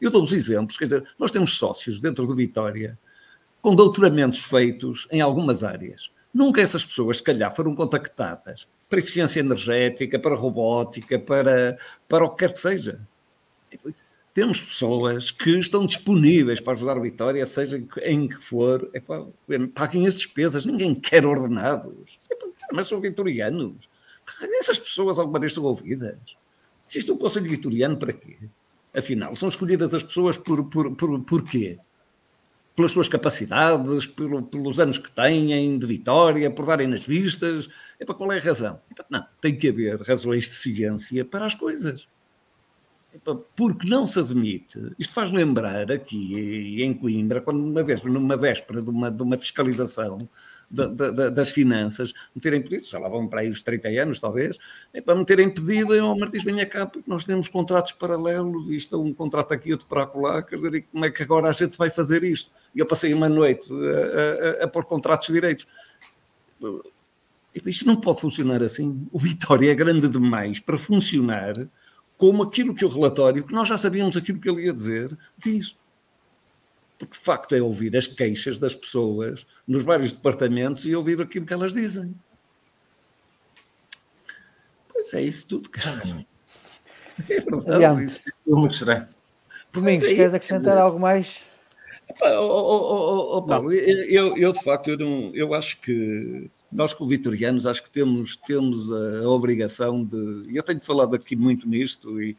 Eu 0.00 0.10
dou-vos 0.10 0.32
exemplos, 0.32 0.78
quer 0.78 0.84
dizer, 0.84 1.04
nós 1.18 1.30
temos 1.30 1.58
sócios 1.58 2.00
dentro 2.00 2.26
do 2.26 2.34
Vitória 2.34 2.98
com 3.62 3.74
doutoramentos 3.74 4.40
feitos 4.40 5.06
em 5.10 5.20
algumas 5.20 5.62
áreas. 5.62 6.10
Nunca 6.34 6.60
essas 6.60 6.84
pessoas, 6.84 7.18
se 7.18 7.22
calhar, 7.22 7.54
foram 7.54 7.74
contactadas 7.74 8.66
para 8.88 8.98
eficiência 8.98 9.40
energética, 9.40 10.18
para 10.18 10.34
robótica, 10.34 11.18
para, 11.18 11.78
para 12.08 12.24
o 12.24 12.30
que 12.30 12.38
quer 12.38 12.52
que 12.52 12.58
seja. 12.58 13.00
Temos 14.34 14.60
pessoas 14.60 15.30
que 15.30 15.58
estão 15.58 15.84
disponíveis 15.84 16.58
para 16.58 16.72
ajudar 16.72 16.96
o 16.96 17.02
Vitória, 17.02 17.44
seja 17.44 17.82
em 18.02 18.26
que 18.26 18.42
for. 18.42 18.90
Epá, 18.94 19.26
paguem 19.74 20.06
as 20.06 20.16
despesas, 20.16 20.64
ninguém 20.64 20.94
quer 20.94 21.24
ordenados. 21.24 22.18
Mas 22.72 22.86
são 22.86 23.00
vitorianos. 23.00 23.88
Essas 24.58 24.78
pessoas 24.78 25.18
alguma 25.18 25.38
vez 25.38 25.52
são 25.52 25.64
ouvidas? 25.64 26.18
Existe 26.88 27.12
um 27.12 27.18
Conselho 27.18 27.50
Vitoriano 27.50 27.98
para 27.98 28.14
quê? 28.14 28.38
Afinal, 28.94 29.36
são 29.36 29.48
escolhidas 29.48 29.94
as 29.94 30.02
pessoas 30.02 30.38
por, 30.38 30.64
por, 30.64 30.94
por, 30.96 31.20
por 31.20 31.44
quê? 31.44 31.78
Pelas 32.74 32.92
suas 32.92 33.08
capacidades, 33.08 34.06
pelo, 34.06 34.42
pelos 34.42 34.80
anos 34.80 34.98
que 34.98 35.10
têm 35.10 35.78
de 35.78 35.86
vitória, 35.86 36.50
por 36.50 36.66
darem 36.66 36.86
nas 36.86 37.04
vistas. 37.04 37.68
É 38.00 38.04
para 38.04 38.14
qual 38.14 38.32
é 38.32 38.38
a 38.38 38.42
razão? 38.42 38.80
Não, 39.10 39.24
tem 39.40 39.56
que 39.56 39.68
haver 39.68 40.00
razões 40.00 40.44
de 40.44 40.54
ciência 40.54 41.24
para 41.24 41.44
as 41.44 41.54
coisas. 41.54 42.08
Porque 43.54 43.86
não 43.86 44.06
se 44.08 44.18
admite. 44.18 44.78
Isto 44.98 45.12
faz 45.12 45.30
lembrar 45.30 45.92
aqui 45.92 46.82
em 46.82 46.94
Coimbra, 46.94 47.42
quando 47.42 47.62
uma 47.62 47.82
vez, 47.82 48.02
numa 48.02 48.36
véspera 48.38 48.80
de 48.80 48.88
uma, 48.88 49.10
de 49.10 49.22
uma 49.22 49.36
fiscalização 49.36 50.18
da, 50.72 50.86
da, 50.86 51.28
das 51.28 51.50
finanças, 51.50 52.14
me 52.34 52.40
terem 52.40 52.62
pedido, 52.62 52.86
já 52.86 52.98
lá 52.98 53.08
vão 53.08 53.28
para 53.28 53.42
aí 53.42 53.50
os 53.50 53.62
30 53.62 53.88
anos 53.88 54.18
talvez, 54.18 54.58
é 54.92 55.00
para 55.02 55.14
me 55.14 55.24
terem 55.24 55.50
pedido, 55.50 55.94
eu, 55.94 56.16
Martins, 56.16 56.42
venha 56.42 56.64
cá, 56.64 56.86
porque 56.86 57.10
nós 57.10 57.24
temos 57.26 57.46
contratos 57.46 57.92
paralelos, 57.92 58.70
isto 58.70 58.96
é 58.96 58.98
um 58.98 59.12
contrato 59.12 59.52
aqui, 59.52 59.72
outro 59.72 59.86
para 59.86 60.10
lá, 60.14 60.42
quer 60.42 60.56
dizer, 60.56 60.86
como 60.90 61.04
é 61.04 61.10
que 61.10 61.22
agora 61.22 61.50
a 61.50 61.52
gente 61.52 61.76
vai 61.76 61.90
fazer 61.90 62.24
isto? 62.24 62.50
E 62.74 62.78
eu 62.78 62.86
passei 62.86 63.12
uma 63.12 63.28
noite 63.28 63.70
a, 63.72 64.62
a, 64.62 64.64
a 64.64 64.68
pôr 64.68 64.84
contratos 64.86 65.26
direitos. 65.26 65.66
Isto 67.66 67.86
não 67.86 67.96
pode 67.96 68.20
funcionar 68.20 68.62
assim. 68.62 69.06
O 69.12 69.18
Vitória 69.18 69.70
é 69.70 69.74
grande 69.74 70.08
demais 70.08 70.58
para 70.58 70.78
funcionar 70.78 71.68
como 72.16 72.44
aquilo 72.44 72.74
que 72.74 72.84
o 72.84 72.88
relatório, 72.88 73.44
que 73.44 73.52
nós 73.52 73.68
já 73.68 73.76
sabíamos 73.76 74.16
aquilo 74.16 74.38
que 74.38 74.48
ele 74.48 74.64
ia 74.64 74.72
dizer, 74.72 75.16
diz 75.36 75.76
porque 77.02 77.18
de 77.18 77.24
facto 77.24 77.52
é 77.52 77.60
ouvir 77.60 77.96
as 77.96 78.06
queixas 78.06 78.60
das 78.60 78.76
pessoas 78.76 79.44
nos 79.66 79.82
vários 79.82 80.12
departamentos 80.12 80.86
e 80.86 80.94
ouvir 80.94 81.20
aquilo 81.20 81.44
que 81.44 81.52
elas 81.52 81.74
dizem. 81.74 82.14
Pois 84.88 85.12
é 85.12 85.22
isso 85.22 85.48
tudo, 85.48 85.68
cara. 85.68 86.24
É 87.28 87.40
verdade. 87.40 88.04
Isso. 88.04 88.22
É 88.28 88.50
muito 88.50 88.74
estranho. 88.74 89.04
Domingos, 89.72 90.06
é 90.06 90.14
queres 90.14 90.32
acrescentar 90.32 90.78
algo 90.78 91.00
mais? 91.00 91.42
oh, 92.20 92.26
oh, 92.28 93.38
oh, 93.38 93.42
Paulo, 93.42 93.72
eu, 93.72 94.36
eu, 94.36 94.52
de 94.52 94.62
facto 94.62 94.90
eu, 94.90 94.98
não, 94.98 95.30
eu 95.34 95.54
acho 95.54 95.80
que 95.80 96.48
nós 96.70 96.94
como 96.94 97.10
vitorianos 97.10 97.66
acho 97.66 97.82
que 97.82 97.90
temos, 97.90 98.36
temos 98.36 98.92
a, 98.92 99.28
obrigação 99.28 100.04
de, 100.04 100.56
eu 100.56 100.62
tenho 100.62 100.80
falado 100.80 101.16
aqui 101.16 101.34
muito 101.34 101.68
nisto 101.68 102.22
e, 102.22 102.36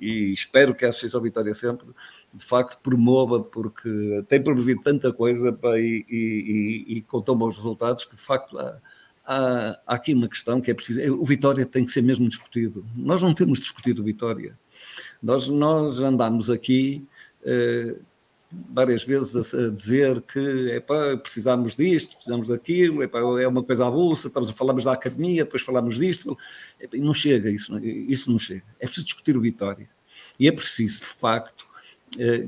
e 0.00 0.32
espero 0.32 0.74
que 0.74 0.86
a 0.86 0.88
Associação 0.88 1.20
Vitória 1.20 1.54
sempre 1.54 1.86
de 2.32 2.44
facto 2.44 2.80
promova, 2.82 3.40
porque 3.40 4.24
tem 4.28 4.42
promovido 4.42 4.80
tanta 4.82 5.12
coisa 5.12 5.52
pá, 5.52 5.78
e, 5.78 6.04
e, 6.08 6.96
e, 6.96 7.02
com 7.02 7.20
tão 7.20 7.36
bons 7.36 7.56
resultados 7.56 8.04
que 8.04 8.14
de 8.14 8.20
facto 8.20 8.58
há, 8.58 8.78
há, 9.24 9.80
há, 9.86 9.94
aqui 9.94 10.12
uma 10.12 10.28
questão 10.28 10.60
que 10.60 10.70
é 10.70 10.74
preciso. 10.74 11.14
O 11.14 11.24
Vitória 11.24 11.64
tem 11.64 11.84
que 11.84 11.92
ser 11.92 12.02
mesmo 12.02 12.28
discutido. 12.28 12.84
Nós 12.94 13.22
não 13.22 13.34
temos 13.34 13.58
discutido 13.58 14.02
o 14.02 14.04
Vitória. 14.04 14.58
Nós, 15.22 15.48
nós 15.48 16.00
andamos 16.00 16.50
aqui. 16.50 17.06
Uh, 17.42 18.00
várias 18.50 19.04
vezes 19.04 19.54
a, 19.54 19.70
dizer 19.70 20.20
que 20.22 20.70
epá, 20.70 21.16
precisamos 21.16 21.76
disto, 21.76 22.14
precisamos 22.14 22.48
daquilo, 22.48 23.02
é 23.02 23.48
uma 23.48 23.62
coisa 23.62 23.86
avulsa, 23.86 24.28
estamos 24.28 24.48
a 24.48 24.52
falamos 24.52 24.84
da 24.84 24.92
academia, 24.92 25.44
depois 25.44 25.62
falamos 25.62 25.96
disto, 25.96 26.38
epá, 26.80 26.96
não 26.96 27.12
chega 27.12 27.50
isso, 27.50 27.76
isso 27.78 28.30
não 28.30 28.38
chega. 28.38 28.64
É 28.78 28.86
preciso 28.86 29.06
discutir 29.06 29.36
o 29.36 29.40
Vitória. 29.40 29.88
E 30.38 30.46
é 30.48 30.52
preciso, 30.52 31.00
de 31.00 31.06
facto, 31.06 31.66
eh, 31.66 31.75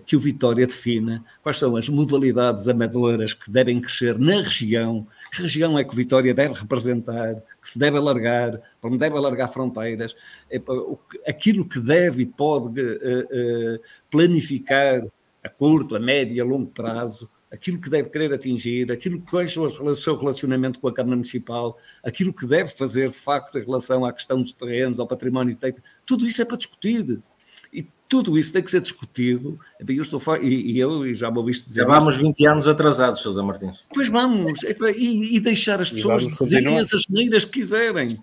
que 0.06 0.16
o 0.16 0.20
Vitória 0.20 0.66
defina 0.66 1.24
quais 1.42 1.58
são 1.58 1.76
as 1.76 1.88
modalidades 1.88 2.68
amadoras 2.68 3.34
que 3.34 3.50
devem 3.50 3.80
crescer 3.80 4.18
na 4.18 4.42
região, 4.42 5.06
que 5.32 5.42
região 5.42 5.78
é 5.78 5.84
que 5.84 5.92
o 5.92 5.96
Vitória 5.96 6.32
deve 6.34 6.54
representar, 6.54 7.34
que 7.60 7.68
se 7.68 7.78
deve 7.78 7.96
alargar, 7.96 8.60
para 8.80 8.90
onde 8.90 8.98
deve 8.98 9.16
alargar 9.16 9.52
fronteiras, 9.52 10.16
aquilo 11.26 11.68
que 11.68 11.80
deve 11.80 12.22
e 12.22 12.26
pode 12.26 12.80
eh, 12.80 13.26
eh, 13.30 13.80
planificar 14.10 15.02
a 15.42 15.48
curto, 15.48 15.96
a 15.96 16.00
médio 16.00 16.36
e 16.36 16.40
a 16.40 16.44
longo 16.44 16.70
prazo, 16.70 17.28
aquilo 17.50 17.80
que 17.80 17.88
deve 17.88 18.10
querer 18.10 18.32
atingir, 18.32 18.90
aquilo 18.92 19.20
que 19.20 19.36
é 19.36 19.44
o 19.44 19.94
seu 19.94 20.16
relacionamento 20.16 20.78
com 20.80 20.88
a 20.88 20.94
Câmara 20.94 21.16
Municipal, 21.16 21.76
aquilo 22.04 22.32
que 22.32 22.46
deve 22.46 22.70
fazer 22.70 23.08
de 23.08 23.16
facto 23.16 23.58
em 23.58 23.64
relação 23.64 24.04
à 24.04 24.12
questão 24.12 24.40
dos 24.40 24.52
terrenos, 24.52 25.00
ao 25.00 25.06
património, 25.06 25.56
tudo 26.04 26.26
isso 26.26 26.42
é 26.42 26.44
para 26.44 26.56
discutir. 26.56 27.20
Tudo 28.08 28.38
isso 28.38 28.52
tem 28.52 28.62
que 28.62 28.70
ser 28.70 28.80
discutido. 28.80 29.58
Eu 29.86 30.02
estou 30.02 30.20
e, 30.40 30.72
e 30.72 30.78
eu 30.78 31.12
já 31.12 31.30
me 31.30 31.38
ouviste 31.38 31.68
dizer. 31.68 31.82
Já 31.82 31.86
vamos 31.86 32.14
isto. 32.14 32.22
20 32.24 32.46
anos 32.46 32.68
atrasados, 32.68 33.20
Sousa 33.20 33.42
Martins. 33.42 33.84
Pois 33.92 34.08
vamos, 34.08 34.62
e, 34.62 35.36
e, 35.36 35.40
deixar 35.40 35.80
as 35.80 35.90
pessoas 35.90 36.26
dizerem 36.26 36.78
as 36.78 36.92
asneiras 36.94 37.44
que 37.44 37.60
quiserem, 37.60 38.18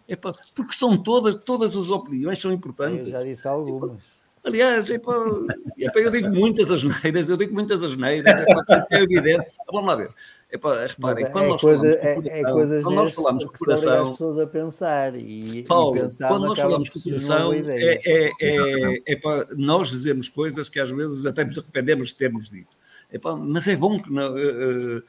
porque 0.55 0.73
são 0.73 0.97
todas, 0.97 1.35
todas 1.35 1.75
as 1.75 1.89
opiniões 1.89 2.39
são 2.39 2.51
importantes. 2.51 3.05
Eu 3.05 3.11
já 3.11 3.23
disse 3.23 3.47
algumas. 3.47 4.15
Aliás, 4.43 4.89
para, 4.89 5.91
para, 5.91 6.01
eu 6.01 6.11
digo 6.11 6.29
muitas 6.29 6.69
asneiras, 6.69 7.29
eu 7.29 7.37
digo 7.37 7.53
muitas 7.53 7.83
asneiras, 7.83 8.31
é, 8.31 8.45
para, 8.45 8.87
é 8.91 9.01
evidente. 9.01 9.47
Vamos 9.71 9.87
lá 9.87 9.95
ver. 9.95 10.09
É 10.55 10.57
para, 10.57 10.87
reparem, 10.87 11.25
é, 11.25 11.29
quando, 11.29 11.43
é 11.43 11.47
nós 11.49 11.61
coisa, 11.61 11.99
falamos 11.99 12.25
é, 12.25 12.39
é 12.39 12.43
coisas 12.43 12.83
quando 12.83 12.95
nós 12.95 13.11
falamos 13.11 13.43
de 13.43 13.49
cooperação, 13.49 14.03
as 14.03 14.09
pessoas 14.11 14.37
a 14.39 14.47
pensar 14.47 15.15
e, 15.17 15.63
Paulo, 15.63 15.97
e 15.97 15.99
pensar 15.99 16.27
quando 16.29 16.47
nós 16.47 16.59
falamos 16.59 16.83
de 16.85 16.91
cooperação, 16.91 17.53
é, 17.53 18.01
é, 18.05 18.31
é, 18.39 19.03
é, 19.05 19.15
para 19.17 19.47
nós 19.57 19.89
dizermos 19.89 20.29
coisas 20.29 20.69
que 20.69 20.79
às 20.79 20.89
vezes 20.89 21.25
até 21.25 21.43
nos 21.43 21.57
arrependemos 21.57 22.09
de 22.09 22.15
termos 22.15 22.49
dito. 22.49 22.77
É 23.11 23.19
para, 23.19 23.35
mas 23.35 23.67
é 23.67 23.75
bom 23.75 23.99
que, 23.99 24.09
não, 24.09 24.33
uh, 24.33 25.03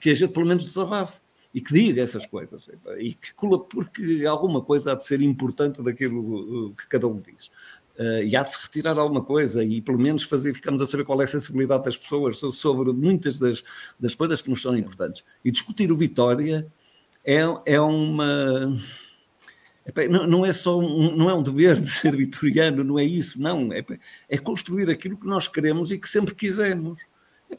que 0.00 0.08
a 0.08 0.14
gente 0.14 0.32
pelo 0.32 0.46
menos 0.46 0.64
desabafe 0.64 1.20
e 1.52 1.60
que 1.60 1.74
diga 1.74 2.00
essas 2.00 2.24
coisas 2.24 2.70
e 2.96 3.12
que 3.12 3.34
porque 3.68 4.24
alguma 4.26 4.62
coisa 4.62 4.92
há 4.92 4.94
de 4.94 5.04
ser 5.04 5.20
importante 5.20 5.82
daquilo 5.82 6.74
que 6.74 6.88
cada 6.88 7.06
um 7.06 7.20
diz 7.20 7.50
uh, 8.02 8.22
e 8.24 8.34
há 8.34 8.42
de 8.42 8.52
se 8.52 8.58
retirar 8.62 8.98
alguma 8.98 9.22
coisa 9.22 9.62
e 9.64 9.80
pelo 9.80 9.98
menos 9.98 10.24
fazer, 10.24 10.52
ficamos 10.54 10.82
a 10.82 10.86
saber 10.86 11.04
qual 11.04 11.20
é 11.20 11.24
a 11.24 11.28
sensibilidade 11.28 11.84
das 11.84 11.96
pessoas 11.96 12.38
sobre 12.38 12.92
muitas 12.92 13.38
das, 13.38 13.62
das 13.98 14.14
coisas 14.14 14.42
que 14.42 14.50
nos 14.50 14.60
são 14.60 14.76
importantes. 14.76 15.24
E 15.44 15.50
discutir 15.50 15.92
o 15.92 15.96
Vitória 15.96 16.66
é, 17.24 17.42
é 17.66 17.80
uma. 17.80 18.76
Não 20.28 20.46
é 20.46 20.52
só 20.52 20.78
um, 20.78 21.16
não 21.16 21.28
é 21.28 21.34
um 21.34 21.42
dever 21.42 21.80
de 21.80 21.90
ser 21.90 22.14
vitoriano, 22.16 22.84
não 22.84 22.98
é 22.98 23.04
isso, 23.04 23.40
não. 23.40 23.72
É, 23.72 23.84
é 24.28 24.38
construir 24.38 24.88
aquilo 24.88 25.16
que 25.16 25.26
nós 25.26 25.48
queremos 25.48 25.90
e 25.90 25.98
que 25.98 26.08
sempre 26.08 26.34
quisemos. 26.34 27.04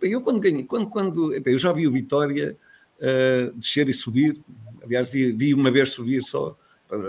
Eu 0.02 0.22
quando 0.22 0.40
ganhei, 0.40 0.64
quando, 0.64 0.88
quando 0.90 1.34
eu 1.34 1.58
já 1.58 1.72
vi 1.74 1.86
o 1.86 1.92
Vitória 1.92 2.58
uh, 2.98 3.54
descer 3.58 3.90
e 3.90 3.94
subir, 3.94 4.40
aliás, 4.82 5.10
vi, 5.10 5.32
vi 5.32 5.54
uma 5.54 5.70
vez 5.70 5.92
subir 5.92 6.24
só, 6.24 6.58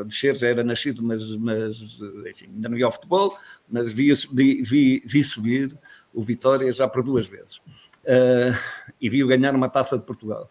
descer 0.04 0.36
já 0.36 0.48
era 0.48 0.64
nascido, 0.64 1.02
mas, 1.02 1.36
mas 1.36 1.98
enfim, 2.26 2.46
ainda 2.54 2.68
não 2.68 2.78
ia 2.78 2.84
ao 2.84 2.92
futebol, 2.92 3.38
mas 3.68 3.92
vi, 3.92 4.12
vi, 4.32 5.02
vi 5.04 5.24
subir 5.24 5.76
o 6.12 6.22
Vitória 6.22 6.70
já 6.72 6.88
por 6.88 7.02
duas 7.02 7.26
vezes. 7.26 7.56
Uh, 8.04 8.54
e 9.00 9.08
vi-o 9.08 9.26
ganhar 9.26 9.54
uma 9.54 9.68
taça 9.68 9.98
de 9.98 10.04
Portugal. 10.04 10.50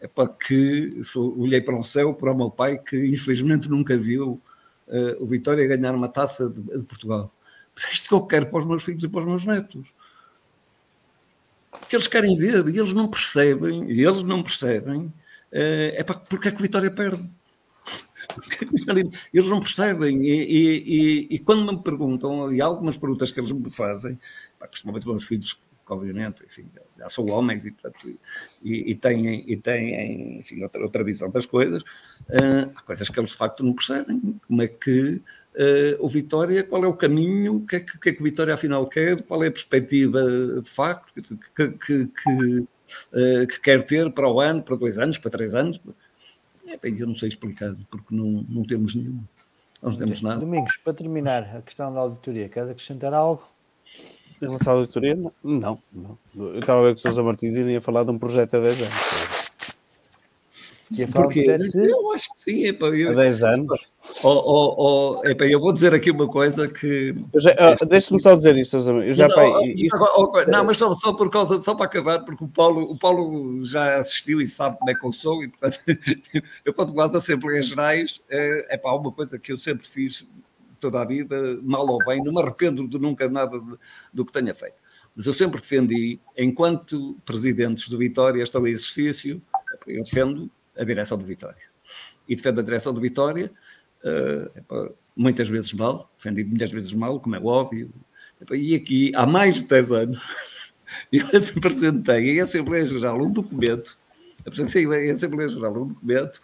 É 0.00 0.08
para 0.08 0.28
que 0.28 1.00
olhei 1.36 1.60
para 1.60 1.78
o 1.78 1.84
céu, 1.84 2.12
para 2.12 2.32
o 2.32 2.36
meu 2.36 2.50
pai, 2.50 2.78
que 2.78 2.96
infelizmente 3.06 3.68
nunca 3.68 3.96
viu 3.96 4.40
uh, 4.88 5.22
o 5.22 5.26
Vitória 5.26 5.66
ganhar 5.66 5.94
uma 5.94 6.08
taça 6.08 6.50
de, 6.50 6.60
de, 6.60 6.84
Portugal. 6.84 7.32
Mas 7.74 7.84
é 7.84 7.92
isto 7.92 8.08
que 8.08 8.14
eu 8.14 8.22
quero 8.26 8.46
para 8.46 8.58
os 8.58 8.66
meus 8.66 8.82
filhos 8.82 9.04
e 9.04 9.08
para 9.08 9.20
os 9.20 9.26
meus 9.26 9.44
netos. 9.44 9.94
Que 11.88 11.96
eles 11.96 12.06
querem 12.06 12.36
ver 12.36 12.66
e 12.68 12.78
eles 12.78 12.92
não 12.92 13.08
percebem, 13.08 13.90
e 13.90 14.04
eles 14.04 14.22
não 14.22 14.42
percebem, 14.42 15.00
uh, 15.02 15.12
é 15.52 16.02
para 16.02 16.16
porque 16.16 16.48
é 16.48 16.50
que 16.50 16.58
o 16.58 16.62
Vitória 16.62 16.90
perde. 16.90 17.24
Eles 19.32 19.48
não 19.48 19.60
percebem. 19.60 20.22
E, 20.22 20.30
e, 20.30 20.82
e, 20.86 21.34
e, 21.34 21.38
quando 21.38 21.72
me 21.72 21.82
perguntam, 21.82 22.52
e 22.52 22.60
algumas 22.60 22.96
perguntas 22.96 23.30
que 23.30 23.40
eles 23.40 23.52
me 23.52 23.70
fazem, 23.70 24.18
pá, 24.58 24.66
costumamente 24.66 25.06
meus 25.06 25.24
filhos, 25.24 25.60
obviamente, 25.88 26.44
enfim, 26.44 26.66
já 26.98 27.08
são 27.08 27.26
homens 27.26 27.66
e, 27.66 27.70
portanto, 27.70 28.18
e, 28.62 28.94
têm, 28.94 29.50
e 29.50 29.56
têm 29.56 30.38
enfim, 30.38 30.62
outra, 30.62 30.82
outra 30.82 31.04
visão 31.04 31.30
das 31.30 31.46
coisas, 31.46 31.82
uh, 31.82 32.72
há 32.74 32.82
coisas 32.82 33.08
que 33.08 33.18
eles 33.18 33.30
de 33.30 33.36
facto 33.36 33.64
não 33.64 33.74
percebem. 33.74 34.40
Como 34.46 34.62
é 34.62 34.68
que 34.68 35.16
uh, 35.54 35.96
o 35.98 36.08
Vitória, 36.08 36.64
qual 36.64 36.84
é 36.84 36.86
o 36.86 36.94
caminho, 36.94 37.56
o 37.56 37.66
que 37.66 37.76
é 37.76 37.80
que, 37.80 37.98
que, 37.98 38.08
é 38.08 38.12
que 38.12 38.20
o 38.20 38.24
Vitória 38.24 38.54
afinal 38.54 38.86
quer, 38.88 39.22
qual 39.22 39.42
é 39.44 39.48
a 39.48 39.52
perspectiva 39.52 40.22
de 40.60 40.68
facto 40.68 41.12
que, 41.54 41.68
que, 41.68 42.06
que, 42.06 42.58
uh, 42.58 43.46
que 43.46 43.60
quer 43.60 43.82
ter 43.82 44.10
para 44.12 44.28
o 44.28 44.40
ano, 44.40 44.62
para 44.62 44.76
dois 44.76 44.98
anos, 44.98 45.18
para 45.18 45.30
três 45.30 45.54
anos 45.54 45.80
é, 46.82 46.88
eu 46.88 47.06
não 47.06 47.14
sei 47.14 47.28
explicar, 47.28 47.74
porque 47.90 48.14
não, 48.14 48.44
não 48.48 48.62
temos 48.64 48.94
nenhum. 48.94 49.20
Não 49.82 49.92
temos 49.92 50.22
nada. 50.22 50.40
Domingos, 50.40 50.76
para 50.78 50.94
terminar 50.94 51.56
a 51.56 51.62
questão 51.62 51.92
da 51.92 52.00
auditoria, 52.00 52.48
queres 52.48 52.70
acrescentar 52.70 53.12
algo? 53.12 53.46
Em 54.40 54.46
relação 54.46 54.72
à 54.72 54.76
auditoria, 54.76 55.14
não. 55.14 55.32
não. 55.92 56.18
Eu 56.34 56.60
estava 56.60 56.80
a 56.80 56.84
ver 56.84 56.94
que 56.94 57.00
o 57.00 57.02
Sousa 57.02 57.22
Martins 57.22 57.54
ia 57.54 57.80
falar 57.80 58.04
de 58.04 58.10
um 58.10 58.18
projeto 58.18 58.54
há 58.54 58.60
10 58.60 58.82
anos. 58.82 59.33
Que 60.94 61.06
Porque 61.06 61.40
eu 61.40 62.12
acho 62.12 62.32
que 62.32 62.40
sim. 62.40 62.64
Epa, 62.66 62.86
eu, 62.86 63.12
Há 63.12 63.14
10 63.14 63.42
anos. 63.42 63.80
Oh, 64.22 64.28
oh, 64.28 64.74
oh, 65.22 65.26
epa, 65.26 65.44
eu 65.44 65.58
vou 65.58 65.72
dizer 65.72 65.94
aqui 65.94 66.10
uma 66.10 66.28
coisa 66.28 66.68
que. 66.68 67.10
Uh, 67.10 67.86
Deixa-me 67.86 68.20
só 68.20 68.34
dizer 68.36 68.56
isto, 68.56 68.76
eu 68.76 69.12
já. 69.14 69.26
Mas, 69.26 69.34
pai, 69.34 69.46
oh, 69.46 69.64
isto... 69.64 70.50
Não, 70.50 70.64
mas 70.64 70.78
só, 70.78 70.94
só 70.94 71.12
por 71.12 71.30
causa, 71.30 71.60
só 71.60 71.74
para 71.74 71.86
acabar, 71.86 72.24
porque 72.24 72.44
o 72.44 72.48
Paulo, 72.48 72.82
o 72.82 72.98
Paulo 72.98 73.64
já 73.64 73.96
assistiu 73.96 74.40
e 74.40 74.46
sabe 74.46 74.78
como 74.78 74.90
é 74.90 74.94
que 74.94 75.04
eu 75.04 75.12
sou, 75.12 75.42
e 75.42 75.48
portanto, 75.48 75.80
eu 76.64 76.74
quando 76.74 76.92
vou 76.92 77.02
às 77.02 77.14
Assembleias 77.14 77.66
Gerais, 77.66 78.20
é, 78.28 78.74
é 78.74 78.76
para 78.76 78.94
uma 78.94 79.10
coisa 79.10 79.38
que 79.38 79.52
eu 79.52 79.58
sempre 79.58 79.86
fiz 79.86 80.28
toda 80.78 81.00
a 81.00 81.04
vida, 81.04 81.58
mal 81.62 81.86
ou 81.88 81.98
bem, 82.04 82.22
não 82.22 82.32
me 82.32 82.42
arrependo 82.42 82.86
de 82.86 82.98
nunca 82.98 83.28
nada 83.28 83.58
do 84.12 84.24
que 84.24 84.32
tenha 84.32 84.54
feito. 84.54 84.76
Mas 85.16 85.26
eu 85.26 85.32
sempre 85.32 85.60
defendi, 85.60 86.20
enquanto 86.36 87.16
presidentes 87.24 87.88
do 87.88 87.96
Vitória 87.96 88.42
estão 88.42 88.66
em 88.66 88.70
exercício, 88.70 89.40
eu 89.86 90.04
defendo 90.04 90.50
a 90.76 90.84
direção 90.84 91.18
do 91.18 91.24
Vitória. 91.24 91.62
E 92.28 92.34
defendo 92.34 92.60
a 92.60 92.62
direção 92.62 92.92
do 92.92 93.00
Vitória 93.00 93.50
uh, 94.04 94.94
muitas 95.16 95.48
vezes 95.48 95.72
mal, 95.72 96.10
defendi 96.16 96.44
muitas 96.44 96.70
vezes 96.70 96.92
mal, 96.92 97.20
como 97.20 97.36
é 97.36 97.40
óbvio. 97.40 97.90
E 98.52 98.74
aqui, 98.74 99.12
há 99.14 99.26
mais 99.26 99.56
de 99.56 99.68
10 99.68 99.92
anos, 99.92 100.22
eu 101.12 101.24
apresentei 101.56 102.36
em 102.36 102.40
Assembleia 102.40 102.84
Geral 102.84 103.20
um 103.22 103.30
documento, 103.30 103.98
apresentei 104.44 104.84
em 104.84 105.10
Assembleia 105.10 105.48
Geral 105.48 105.72
um 105.72 105.88
documento, 105.88 106.40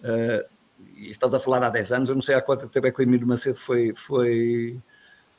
uh, 0.00 0.48
e 0.96 1.10
estás 1.10 1.34
a 1.34 1.40
falar 1.40 1.62
há 1.62 1.70
10 1.70 1.92
anos, 1.92 2.08
eu 2.08 2.14
não 2.14 2.22
sei 2.22 2.34
há 2.34 2.42
quanto 2.42 2.68
tempo 2.68 2.86
é 2.86 2.92
que 2.92 3.00
o 3.00 3.02
Emílio 3.02 3.26
Macedo 3.26 3.58
foi, 3.58 3.92
foi 3.96 4.80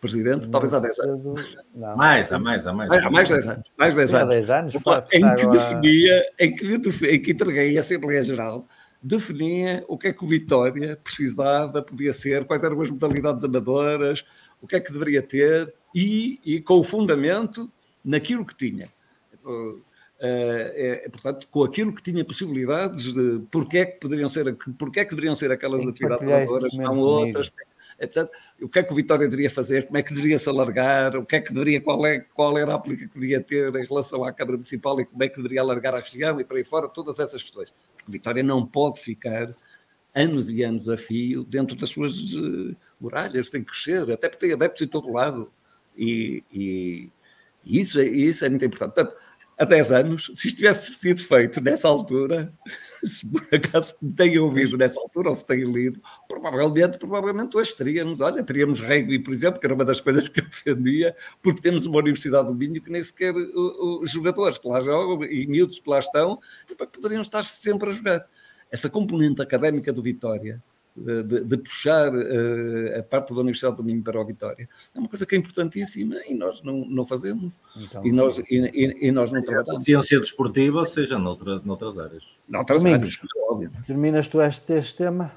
presidente, 0.02 0.50
talvez 0.50 0.74
há 0.74 0.80
10 0.80 1.00
anos. 1.00 1.58
Não, 1.76 1.96
mais, 1.96 2.32
há 2.34 2.40
mais, 2.40 2.66
há 2.66 2.74
mais. 2.74 2.92
Há 2.92 3.10
mais 3.10 3.30
10 3.30 3.48
anos. 3.48 3.64
Mais 3.78 3.96
10 3.96 4.14
anos. 4.16 4.30
10 4.30 4.50
anos 4.50 4.76
em, 5.14 5.36
que 5.36 5.48
definia, 5.48 6.26
em, 6.40 6.56
que, 6.56 7.06
em 7.06 7.22
que 7.22 7.32
entreguei 7.32 7.78
a 7.78 7.80
Assembleia 7.80 8.24
Geral, 8.24 8.68
definia 9.02 9.86
o 9.88 9.98
que 9.98 10.08
é 10.08 10.14
que 10.14 10.24
o 10.24 10.28
Vitória 10.28 11.00
precisava, 11.02 11.82
podia 11.84 12.12
ser, 12.12 12.46
quais 12.46 12.64
eram 12.64 12.82
as 12.82 12.90
modalidades 12.90 13.44
amadoras, 13.44 14.26
o 14.60 14.68
que 14.68 14.76
é 14.76 14.80
que 14.80 14.92
deveria 14.92 15.22
ter 15.22 15.72
e, 15.94 16.40
e 16.44 16.62
com 16.62 16.80
o 16.80 16.84
fundamento 16.84 17.72
naquilo 18.04 18.44
que 18.44 18.56
tinha. 18.56 18.90
Uh, 19.46 19.82
é, 20.24 21.10
portanto, 21.10 21.48
com 21.50 21.64
aquilo 21.64 21.92
que 21.92 22.04
tinha 22.04 22.24
possibilidades 22.24 23.12
de 23.12 23.42
porque 23.50 23.80
é 23.80 23.86
que 23.86 24.00
poderiam 24.00 24.30
ser, 24.30 24.56
porque 24.78 25.00
é 25.00 25.04
que 25.04 25.10
deveriam 25.10 25.34
ser 25.34 25.52
aquelas 25.52 25.86
atividades 25.88 26.28
amadoras, 26.28 26.74
não 26.74 27.00
outras, 27.00 27.52
etc. 28.02 28.30
O 28.62 28.68
que 28.68 28.80
é 28.80 28.84
que 28.84 28.92
o 28.92 28.96
Vitória 28.96 29.28
deveria 29.28 29.50
fazer? 29.50 29.86
Como 29.86 29.98
é 29.98 30.04
que 30.04 30.14
deveria 30.14 30.38
se 30.38 30.50
alargar? 30.50 31.16
O 31.16 31.26
que 31.26 31.36
é 31.36 31.42
que 31.42 31.54
deveria, 31.54 31.80
qual, 31.80 32.06
é, 32.06 32.20
qual 32.20 32.58
era 32.58 32.74
a 32.74 32.76
aplicação 32.76 33.08
que 33.10 33.14
deveria 33.14 33.42
ter 33.42 33.76
em 33.76 33.86
relação 33.86 34.24
à 34.24 34.34
Câmara 34.34 34.58
Municipal 34.58 35.00
e 35.00 35.06
como 35.06 35.24
é 35.24 35.30
que 35.30 35.38
deveria 35.38 35.62
alargar 35.62 35.94
a 35.94 36.00
região 36.00 36.40
e 36.40 36.44
para 36.44 36.58
aí 36.58 36.64
fora, 36.64 36.90
todas 36.90 37.20
essas 37.20 37.42
questões. 37.42 37.74
Porque 37.96 38.12
Vitória 38.12 38.44
não 38.44 38.66
pode 38.66 39.00
ficar 39.00 39.48
anos 40.14 40.50
e 40.50 40.64
anos 40.64 40.90
a 40.90 40.98
fio 40.98 41.44
dentro 41.44 41.76
das 41.76 41.90
suas 41.90 42.18
uh, 42.34 42.76
muralhas, 43.00 43.50
tem 43.50 43.64
que 43.64 43.72
crescer, 43.72 44.12
até 44.12 44.28
porque 44.28 44.46
tem 44.46 44.54
adeptos 44.54 44.82
em 44.82 44.88
todo 44.88 45.12
lado. 45.12 45.52
E, 45.98 46.44
e, 46.52 47.10
e 47.64 47.80
isso, 47.80 48.00
é, 48.00 48.06
isso 48.06 48.44
é 48.44 48.50
muito 48.50 48.66
importante. 48.66 48.94
Portanto, 48.94 49.16
há 49.62 49.66
10 49.66 49.92
anos, 49.92 50.32
se 50.34 50.48
isto 50.48 50.58
tivesse 50.58 50.92
sido 50.96 51.22
feito 51.22 51.62
nessa 51.62 51.88
altura, 51.88 52.52
se 53.06 53.30
por 53.30 53.44
acaso 53.54 53.94
tenham 54.16 54.46
ouvido 54.46 54.76
nessa 54.76 55.00
altura 55.00 55.30
ou 55.30 55.36
se 55.36 55.46
tenham 55.46 55.72
lido, 55.72 56.02
provavelmente, 56.28 56.98
provavelmente 56.98 57.56
hoje 57.56 57.76
teríamos, 57.76 58.22
olha, 58.22 58.44
teríamos 58.44 58.80
rugby, 58.80 59.20
por 59.20 59.32
exemplo, 59.32 59.60
que 59.60 59.68
era 59.68 59.76
uma 59.76 59.86
das 59.86 60.02
coisas 60.02 60.28
que 60.28 60.40
eu 60.40 60.46
defendia, 60.46 61.16
porque 61.44 61.62
temos 61.62 61.86
uma 61.86 62.00
Universidade 62.00 62.48
do 62.48 62.56
Minho 62.56 62.82
que 62.82 62.92
nem 62.92 63.04
sequer 63.04 63.36
os 63.36 64.10
jogadores 64.10 64.58
que 64.58 64.68
lá 64.68 64.80
jogam 64.80 65.24
e 65.26 65.46
miúdos 65.46 65.80
que 65.80 65.90
lá 65.90 66.00
estão, 66.00 66.40
poderiam 66.92 67.22
estar 67.22 67.46
sempre 67.46 67.90
a 67.90 67.94
jogar. 67.94 68.28
Essa 68.72 68.90
componente 68.90 69.44
académica 69.44 69.94
do 69.94 70.02
Vitória, 70.02 70.60
de, 70.96 71.44
de, 71.44 71.58
puxar 71.58 72.14
uh, 72.14 73.00
a 73.00 73.04
parte 73.04 73.34
da 73.34 73.40
Universidade 73.40 73.78
do 73.78 73.84
Minho 73.84 74.04
para 74.04 74.20
o 74.20 74.26
Vitória. 74.26 74.68
É 74.94 75.00
uma 75.00 75.08
coisa 75.08 75.26
que 75.26 75.36
é 75.36 75.38
importantíssima 75.38 76.16
e 76.28 76.34
nós 76.34 76.62
não, 76.62 76.86
não 76.86 77.06
fazemos. 77.06 77.58
Então, 77.76 78.06
e, 78.06 78.12
nós, 78.12 78.38
e, 78.40 78.44
e, 78.50 79.08
e, 79.08 79.12
nós 79.12 79.32
não 79.32 79.42
trabalhamos. 79.42 79.84
Ciência 79.84 80.20
desportiva, 80.20 80.86
seja 80.86 81.18
noutra, 81.18 81.62
noutras 81.64 81.98
áreas. 81.98 82.24
Noutras 82.48 82.86
áreas, 82.86 83.22
óbvio. 83.50 83.72
Terminas 83.88 84.28
tu 84.28 84.42
este, 84.42 84.74
este 84.74 84.98
tema? 84.98 85.32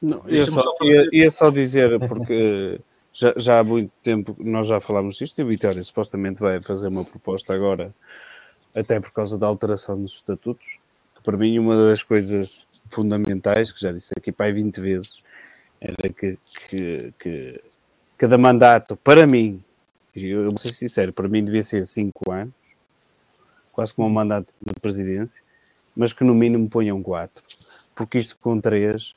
Não, 0.00 0.22
ia 0.28 0.46
só, 0.46 0.62
ia, 0.82 1.08
ia 1.12 1.30
só 1.30 1.50
dizer, 1.50 1.98
porque 2.06 2.80
já, 3.12 3.32
já 3.36 3.58
há 3.60 3.64
muito 3.64 3.90
tempo 4.02 4.36
nós 4.38 4.66
já 4.66 4.78
falámos 4.78 5.16
disto 5.16 5.38
e 5.38 5.44
o 5.44 5.48
Vitória 5.48 5.82
supostamente 5.82 6.40
vai 6.40 6.60
fazer 6.60 6.88
uma 6.88 7.04
proposta 7.04 7.54
agora, 7.54 7.94
até 8.74 9.00
por 9.00 9.10
causa 9.10 9.38
da 9.38 9.46
alteração 9.46 10.00
dos 10.00 10.12
estatutos, 10.12 10.78
que 11.14 11.22
para 11.22 11.36
mim 11.36 11.58
uma 11.58 11.74
das 11.74 12.02
coisas 12.02 12.66
fundamentais, 12.90 13.72
que 13.72 13.80
já 13.80 13.92
disse 13.92 14.12
aqui 14.16 14.32
pai 14.32 14.52
20 14.52 14.80
vezes, 14.80 15.18
era 15.80 16.08
que, 16.12 16.38
que, 16.68 17.12
que 17.18 17.60
cada 18.16 18.38
mandato, 18.38 18.96
para 18.96 19.26
mim, 19.26 19.62
eu 20.14 20.44
vou 20.44 20.58
ser 20.58 20.72
sincero, 20.72 21.12
para 21.12 21.28
mim 21.28 21.44
devia 21.44 21.62
ser 21.62 21.86
5 21.86 22.32
anos, 22.32 22.54
quase 23.72 23.94
como 23.94 24.08
um 24.08 24.12
mandato 24.12 24.48
de 24.64 24.80
presidência, 24.80 25.42
mas 25.94 26.12
que 26.12 26.24
no 26.24 26.34
mínimo 26.34 26.68
ponham 26.68 27.02
4, 27.02 27.42
porque 27.94 28.18
isto 28.18 28.36
com 28.40 28.60
3 28.60 29.14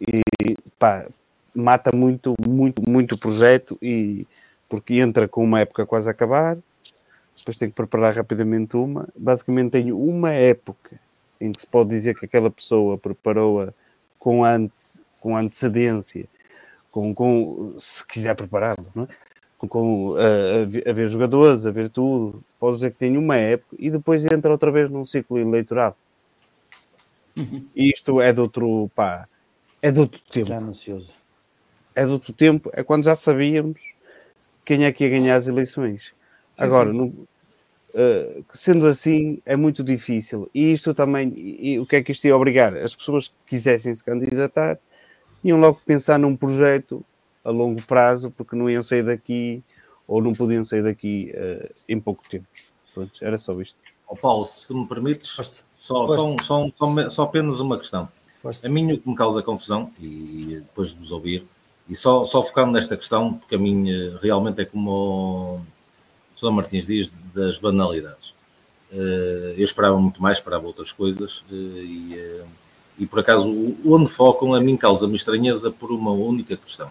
e 0.00 0.56
pá, 0.78 1.06
mata 1.54 1.94
muito, 1.94 2.34
muito, 2.46 2.82
muito 2.88 3.14
o 3.14 3.18
projeto 3.18 3.78
e 3.80 4.26
porque 4.68 4.94
entra 4.94 5.28
com 5.28 5.44
uma 5.44 5.60
época 5.60 5.84
quase 5.84 6.08
a 6.08 6.12
acabar, 6.12 6.56
depois 7.36 7.56
tem 7.56 7.68
que 7.68 7.74
preparar 7.74 8.14
rapidamente 8.14 8.76
uma. 8.76 9.08
Basicamente 9.16 9.72
tenho 9.72 9.98
uma 9.98 10.32
época 10.32 10.98
em 11.42 11.52
que 11.52 11.60
se 11.60 11.66
pode 11.66 11.90
dizer 11.90 12.16
que 12.16 12.24
aquela 12.24 12.50
pessoa 12.50 12.96
preparou-a 12.96 13.72
com, 14.18 14.44
ante, 14.44 15.00
com 15.20 15.36
antecedência, 15.36 16.26
com, 16.90 17.12
com, 17.12 17.74
se 17.78 18.06
quiser 18.06 18.36
prepará-lo, 18.36 18.86
é? 18.96 19.06
com, 19.58 19.66
com 19.68 20.14
a, 20.16 20.88
a, 20.88 20.92
ver 20.92 21.08
jogadores, 21.08 21.66
a 21.66 21.70
ver 21.70 21.90
tudo, 21.90 22.42
pode 22.60 22.76
dizer 22.76 22.92
que 22.92 22.98
tem 22.98 23.16
uma 23.16 23.36
época 23.36 23.76
e 23.78 23.90
depois 23.90 24.24
entra 24.24 24.52
outra 24.52 24.70
vez 24.70 24.88
num 24.88 25.04
ciclo 25.04 25.38
eleitoral. 25.38 25.96
Uhum. 27.36 27.66
E 27.74 27.90
isto 27.90 28.20
é 28.20 28.32
de 28.32 28.40
outro, 28.40 28.90
pá, 28.94 29.26
é 29.80 29.90
de 29.90 29.98
outro 29.98 30.20
tempo. 30.30 30.46
Já 30.46 30.58
ansioso. 30.58 31.12
É 31.94 32.04
de 32.04 32.10
outro 32.12 32.32
tempo, 32.32 32.70
é 32.72 32.84
quando 32.84 33.04
já 33.04 33.14
sabíamos 33.14 33.80
quem 34.64 34.84
é 34.84 34.92
que 34.92 35.04
ia 35.04 35.10
ganhar 35.10 35.34
as 35.34 35.48
eleições. 35.48 36.14
Sim, 36.54 36.64
Agora, 36.64 36.90
sim. 36.90 36.96
No, 36.96 37.28
Uh, 37.94 38.42
sendo 38.52 38.86
assim, 38.86 39.42
é 39.44 39.54
muito 39.54 39.84
difícil. 39.84 40.48
E 40.54 40.72
isto 40.72 40.94
também, 40.94 41.32
e, 41.36 41.72
e, 41.72 41.78
o 41.78 41.84
que 41.84 41.96
é 41.96 42.02
que 42.02 42.10
isto 42.10 42.26
ia 42.26 42.34
obrigar? 42.34 42.74
As 42.76 42.96
pessoas 42.96 43.28
que 43.28 43.34
quisessem 43.48 43.94
se 43.94 44.02
candidatar 44.02 44.78
iam 45.44 45.60
logo 45.60 45.80
pensar 45.84 46.18
num 46.18 46.34
projeto 46.34 47.04
a 47.44 47.50
longo 47.50 47.82
prazo, 47.82 48.30
porque 48.30 48.56
não 48.56 48.70
iam 48.70 48.82
sair 48.82 49.02
daqui 49.02 49.62
ou 50.06 50.22
não 50.22 50.32
podiam 50.32 50.64
sair 50.64 50.82
daqui 50.82 51.34
uh, 51.34 51.70
em 51.88 52.00
pouco 52.00 52.22
tempo. 52.28 52.46
Pronto, 52.94 53.12
era 53.22 53.36
só 53.36 53.60
isto. 53.60 53.78
Oh, 54.08 54.16
Paulo, 54.16 54.46
se 54.46 54.72
me 54.72 54.86
permites, 54.86 55.30
Força. 55.30 55.62
Só, 55.78 56.06
Força. 56.06 56.16
Só, 56.16 56.36
só, 56.38 56.70
só, 56.76 57.10
só, 57.10 57.22
apenas 57.24 57.60
uma 57.60 57.76
questão. 57.78 58.08
Força. 58.40 58.66
A 58.66 58.70
mim 58.70 58.92
o 58.92 58.98
que 58.98 59.08
me 59.08 59.16
causa 59.16 59.42
confusão, 59.42 59.90
e 60.00 60.60
depois 60.60 60.90
de 60.90 60.98
vos 60.98 61.12
ouvir, 61.12 61.46
e 61.88 61.96
só, 61.96 62.24
só 62.24 62.42
focando 62.42 62.72
nesta 62.72 62.96
questão, 62.96 63.34
porque 63.34 63.54
a 63.54 63.58
mim 63.58 63.86
realmente 64.22 64.62
é 64.62 64.64
como 64.64 65.60
Sr. 66.42 66.50
Martins 66.50 66.86
Dias 66.86 67.12
das 67.32 67.56
banalidades. 67.58 68.34
Eh, 68.92 69.54
eu 69.56 69.64
esperava 69.64 69.98
muito 69.98 70.20
mais, 70.20 70.38
esperava 70.38 70.66
outras 70.66 70.90
coisas 70.90 71.44
eh, 71.50 71.54
e, 71.54 72.14
eh, 72.14 72.44
e 72.98 73.06
por 73.06 73.20
acaso 73.20 73.48
onde 73.86 74.10
focam 74.10 74.54
a 74.54 74.60
mim 74.60 74.76
causa-me 74.76 75.14
estranheza 75.14 75.70
por 75.70 75.92
uma 75.92 76.10
única 76.10 76.56
questão. 76.56 76.90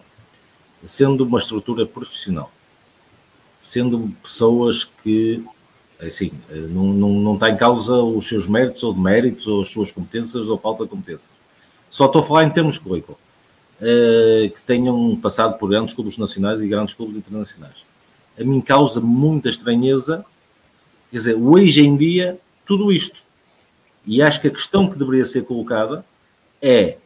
Sendo 0.84 1.24
uma 1.24 1.38
estrutura 1.38 1.86
profissional, 1.86 2.50
sendo 3.60 4.12
pessoas 4.20 4.84
que, 4.84 5.44
assim, 6.00 6.32
não, 6.50 6.86
não, 6.86 7.10
não 7.10 7.34
está 7.34 7.50
em 7.50 7.56
causa 7.56 7.94
os 7.94 8.26
seus 8.28 8.48
méritos 8.48 8.82
ou 8.82 8.92
deméritos 8.92 9.46
ou 9.46 9.62
as 9.62 9.68
suas 9.68 9.92
competências 9.92 10.48
ou 10.48 10.58
falta 10.58 10.82
de 10.82 10.90
competências. 10.90 11.30
Só 11.88 12.06
estou 12.06 12.20
a 12.20 12.24
falar 12.24 12.44
em 12.44 12.50
termos 12.50 12.74
de 12.76 12.80
currículo. 12.80 13.16
Que 13.78 14.62
tenham 14.66 15.16
passado 15.16 15.56
por 15.58 15.68
grandes 15.68 15.94
clubes 15.94 16.18
nacionais 16.18 16.60
e 16.60 16.68
grandes 16.68 16.94
clubes 16.94 17.16
internacionais 17.16 17.84
a 18.38 18.44
mim 18.44 18.60
causa 18.60 19.00
muita 19.00 19.48
estranheza. 19.48 20.24
Quer 21.10 21.16
dizer, 21.16 21.34
hoje 21.34 21.82
em 21.82 21.96
dia, 21.96 22.38
tudo 22.66 22.92
isto. 22.92 23.20
E 24.06 24.22
acho 24.22 24.40
que 24.40 24.48
a 24.48 24.50
questão 24.50 24.90
que 24.90 24.98
deveria 24.98 25.24
ser 25.24 25.44
colocada 25.44 26.04
é, 26.60 26.96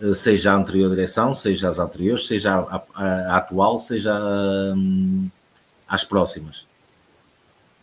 eh, 0.00 0.14
seja 0.14 0.52
a 0.52 0.56
anterior 0.56 0.90
direção, 0.90 1.34
seja 1.34 1.68
as 1.68 1.78
anteriores, 1.78 2.26
seja 2.26 2.54
a, 2.54 2.82
a, 2.94 3.04
a 3.04 3.36
atual, 3.36 3.78
seja 3.78 4.14
a, 4.14 4.74
hum, 4.74 5.28
as 5.86 6.04
próximas. 6.04 6.66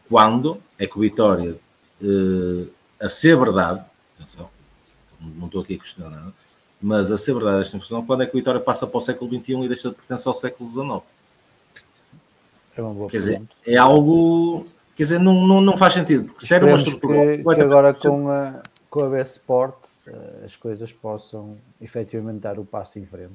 Quando 0.07 0.61
é 0.77 0.85
que 0.85 0.97
o 0.97 1.01
Vitória, 1.01 1.55
eh, 2.01 2.67
a 2.99 3.09
ser 3.09 3.37
verdade, 3.37 3.81
atenção, 4.19 4.49
não 5.19 5.47
estou 5.47 5.61
aqui 5.61 5.75
a 5.75 5.79
questionar 5.79 6.09
nada, 6.09 6.33
mas 6.81 7.11
a 7.11 7.17
ser 7.17 7.33
verdade 7.33 7.61
esta 7.61 7.77
informação, 7.77 8.05
quando 8.05 8.23
é 8.23 8.25
que 8.25 8.33
o 8.35 8.39
Vitória 8.39 8.61
passa 8.61 8.85
para 8.85 8.97
o 8.97 9.01
século 9.01 9.41
XXI 9.41 9.63
e 9.63 9.67
deixa 9.67 9.89
de 9.89 9.95
pertencer 9.95 10.27
ao 10.27 10.35
século 10.35 10.69
XIX? 10.69 11.14
É 12.77 12.81
uma 12.81 12.93
boa 12.93 13.09
quer 13.09 13.17
dizer, 13.17 13.41
é 13.65 13.77
algo. 13.77 14.65
Quer 14.95 15.03
dizer, 15.03 15.19
não, 15.19 15.45
não, 15.47 15.61
não 15.61 15.77
faz 15.77 15.93
sentido, 15.93 16.25
porque 16.25 16.45
se 16.45 16.53
era 16.53 16.65
uma 16.65 16.77
estrutura. 16.77 17.37
Que, 17.37 17.43
que 17.43 17.61
agora 17.61 17.93
com 17.93 18.29
a, 18.29 18.61
com 18.89 19.01
a 19.01 19.09
BS 19.09 19.37
Sport 19.37 19.75
eh, 20.07 20.43
as 20.45 20.55
coisas 20.55 20.91
possam 20.91 21.57
efetivamente 21.81 22.39
dar 22.39 22.59
o 22.59 22.65
passo 22.65 22.99
em 22.99 23.05
frente, 23.05 23.33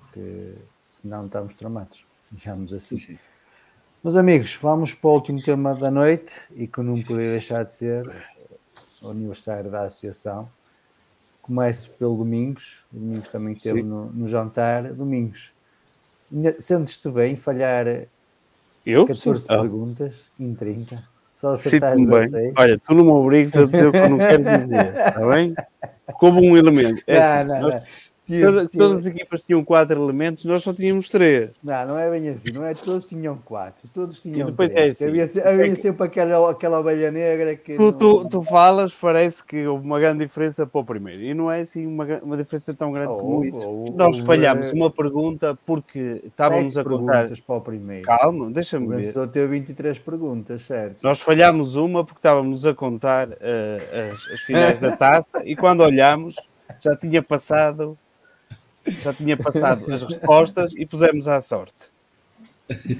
porque 0.00 0.54
senão 0.86 1.26
estamos 1.26 1.54
tramados, 1.54 2.04
digamos 2.30 2.72
assim. 2.72 2.96
Sim. 3.00 3.18
Meus 4.02 4.16
amigos, 4.16 4.58
vamos 4.60 4.92
para 4.92 5.08
o 5.08 5.14
último 5.14 5.42
tema 5.42 5.74
da 5.74 5.90
noite 5.90 6.34
e 6.54 6.66
que 6.66 6.80
não 6.82 7.00
poderia 7.02 7.30
deixar 7.30 7.64
de 7.64 7.72
ser 7.72 8.04
o 9.00 9.08
aniversário 9.08 9.70
da 9.70 9.84
associação. 9.84 10.48
Começo 11.40 11.90
pelo 11.90 12.16
Domingos, 12.16 12.84
o 12.92 12.98
Domingos 12.98 13.28
também 13.28 13.54
esteve 13.54 13.82
no, 13.82 14.10
no, 14.12 14.28
jantar. 14.28 14.92
Domingos, 14.92 15.52
sentes-te 16.58 17.08
bem 17.10 17.34
falhar 17.34 18.06
eu? 18.84 19.06
14 19.06 19.40
Sim. 19.40 19.46
Ah. 19.50 19.60
perguntas 19.60 20.32
em 20.38 20.54
30. 20.54 21.02
Só 21.32 21.50
acertares 21.52 22.08
bem. 22.08 22.52
Olha, 22.56 22.78
tu 22.78 22.94
não 22.94 23.04
me 23.04 23.10
obrigues 23.10 23.56
a 23.56 23.66
dizer 23.66 23.88
o 23.88 23.92
que 23.92 23.98
eu 23.98 24.08
não 24.08 24.18
quero 24.18 24.44
dizer, 24.44 24.94
está 24.94 25.26
bem? 25.26 25.54
Como 26.14 26.40
um 26.40 26.56
elemento. 26.56 27.02
É 27.08 27.18
não, 27.18 27.24
assim, 27.24 27.48
não, 27.48 27.60
nós, 27.60 27.86
não. 28.28 28.40
Toda, 28.40 28.68
todas 28.68 28.98
as 29.00 29.06
equipas 29.06 29.44
tinham 29.44 29.64
quatro 29.64 30.02
elementos, 30.02 30.44
nós 30.44 30.62
só 30.62 30.72
tínhamos 30.72 31.10
três. 31.10 31.50
Não, 31.62 31.88
não 31.88 31.98
é 31.98 32.10
bem 32.10 32.30
assim, 32.30 32.52
não 32.52 32.64
é? 32.64 32.74
Todos 32.74 33.06
tinham 33.06 33.36
quatro, 33.44 33.88
todos 33.92 34.20
tinham 34.20 34.48
e 34.48 34.50
depois 34.50 34.72
três. 34.72 35.00
É 35.00 35.04
assim, 35.04 35.20
havia, 35.20 35.50
havia 35.50 35.72
é 35.72 35.74
sempre 35.74 36.06
aquela, 36.06 36.50
aquela 36.50 36.80
ovelha 36.80 37.10
negra 37.10 37.54
que. 37.56 37.74
Tu, 37.74 37.82
não... 37.82 37.92
tu, 37.92 38.28
tu, 38.28 38.42
falas, 38.42 38.94
parece 38.94 39.44
que 39.44 39.66
houve 39.66 39.84
uma 39.84 40.00
grande 40.00 40.24
diferença 40.24 40.66
para 40.66 40.80
o 40.80 40.84
primeiro, 40.84 41.22
e 41.22 41.34
não 41.34 41.50
é 41.50 41.60
assim 41.60 41.86
uma, 41.86 42.04
uma 42.22 42.36
diferença 42.36 42.72
tão 42.72 42.92
grande 42.92 43.12
oh, 43.12 43.18
como 43.18 43.44
isso. 43.44 43.68
Oh, 43.68 43.92
nós 43.94 44.18
falhámos 44.20 44.72
uma 44.72 44.90
pergunta 44.90 45.58
porque 45.66 46.22
estávamos 46.24 46.76
a 46.76 46.84
contar. 46.84 47.28
para 47.46 47.56
o 47.56 47.60
primeiro. 47.60 48.04
Calma, 48.04 48.50
deixa-me 48.50 48.88
ver. 48.88 49.12
Só 49.12 49.26
teve 49.26 49.46
23 49.48 49.98
perguntas, 49.98 50.62
certo? 50.62 50.96
Nós 51.02 51.20
falhámos 51.20 51.74
uma 51.74 52.04
porque 52.04 52.18
estávamos 52.18 52.64
a 52.64 52.74
contar 52.74 53.28
uh, 53.28 54.12
as, 54.12 54.32
as 54.32 54.40
finais 54.40 54.80
da 54.80 54.96
taça 54.96 55.42
e 55.44 55.54
quando 55.54 55.82
olhámos 55.82 56.36
já 56.80 56.96
tinha 56.96 57.22
passado 57.22 57.98
já 58.86 59.12
tinha 59.12 59.36
passado 59.36 59.92
as 59.92 60.02
respostas 60.02 60.72
e 60.76 60.86
pusemos 60.86 61.28
à 61.28 61.40
sorte. 61.40 61.92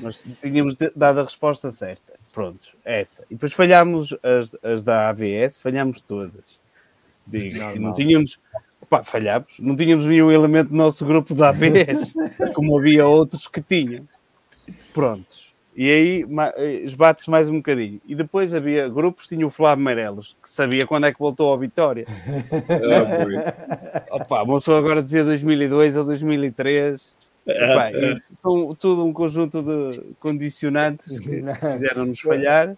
Nós 0.01 0.23
tínhamos 0.43 0.77
dado 0.95 1.21
a 1.21 1.25
resposta 1.25 1.71
certa. 1.71 2.13
Pronto, 2.33 2.69
essa. 2.85 3.25
E 3.31 3.35
depois 3.35 3.53
falhámos 3.53 4.15
as, 4.23 4.57
as 4.63 4.83
da 4.83 5.09
AVS, 5.09 5.59
falhámos 5.59 6.01
todas. 6.01 6.61
Digo, 7.27 7.63
assim, 7.63 7.79
não 7.79 7.95
tínhamos, 7.95 8.39
Pá, 8.89 9.03
falhámos. 9.03 9.55
Não 9.59 9.75
tínhamos 9.75 10.05
nenhum 10.05 10.31
elemento 10.31 10.69
do 10.71 10.77
nosso 10.77 11.07
grupo 11.07 11.35
da 11.35 11.49
ABS, 11.51 12.15
como 12.55 12.79
havia 12.79 13.07
outros 13.07 13.47
que 13.47 13.63
tinham. 13.63 14.07
Prontos. 14.93 15.54
E 15.77 15.91
aí 15.91 16.27
eh, 16.57 16.83
esbate-se 16.85 17.29
mais 17.29 17.49
um 17.49 17.57
bocadinho. 17.57 18.01
E 18.07 18.15
depois 18.15 18.55
havia 18.55 18.89
grupos, 18.89 19.27
tinha 19.27 19.45
o 19.45 19.51
Flávio 19.51 19.85
Meireles, 19.85 20.37
que 20.41 20.49
sabia 20.49 20.87
quando 20.87 21.07
é 21.07 21.13
que 21.13 21.19
voltou 21.19 21.53
à 21.53 21.57
vitória. 21.57 22.07
Opa, 24.11 24.43
a 24.43 24.45
moça 24.45 24.77
agora 24.77 25.03
dizia 25.03 25.25
2002 25.25 25.97
ou 25.97 26.05
2003. 26.05 27.13
Opa, 27.47 27.91
isso 27.91 28.37
são 28.37 28.75
tudo 28.75 29.05
um 29.05 29.13
conjunto 29.13 29.63
de 29.63 30.15
condicionantes 30.21 31.19
que 31.19 31.43
fizeram-nos 31.43 32.21
falhar, 32.21 32.77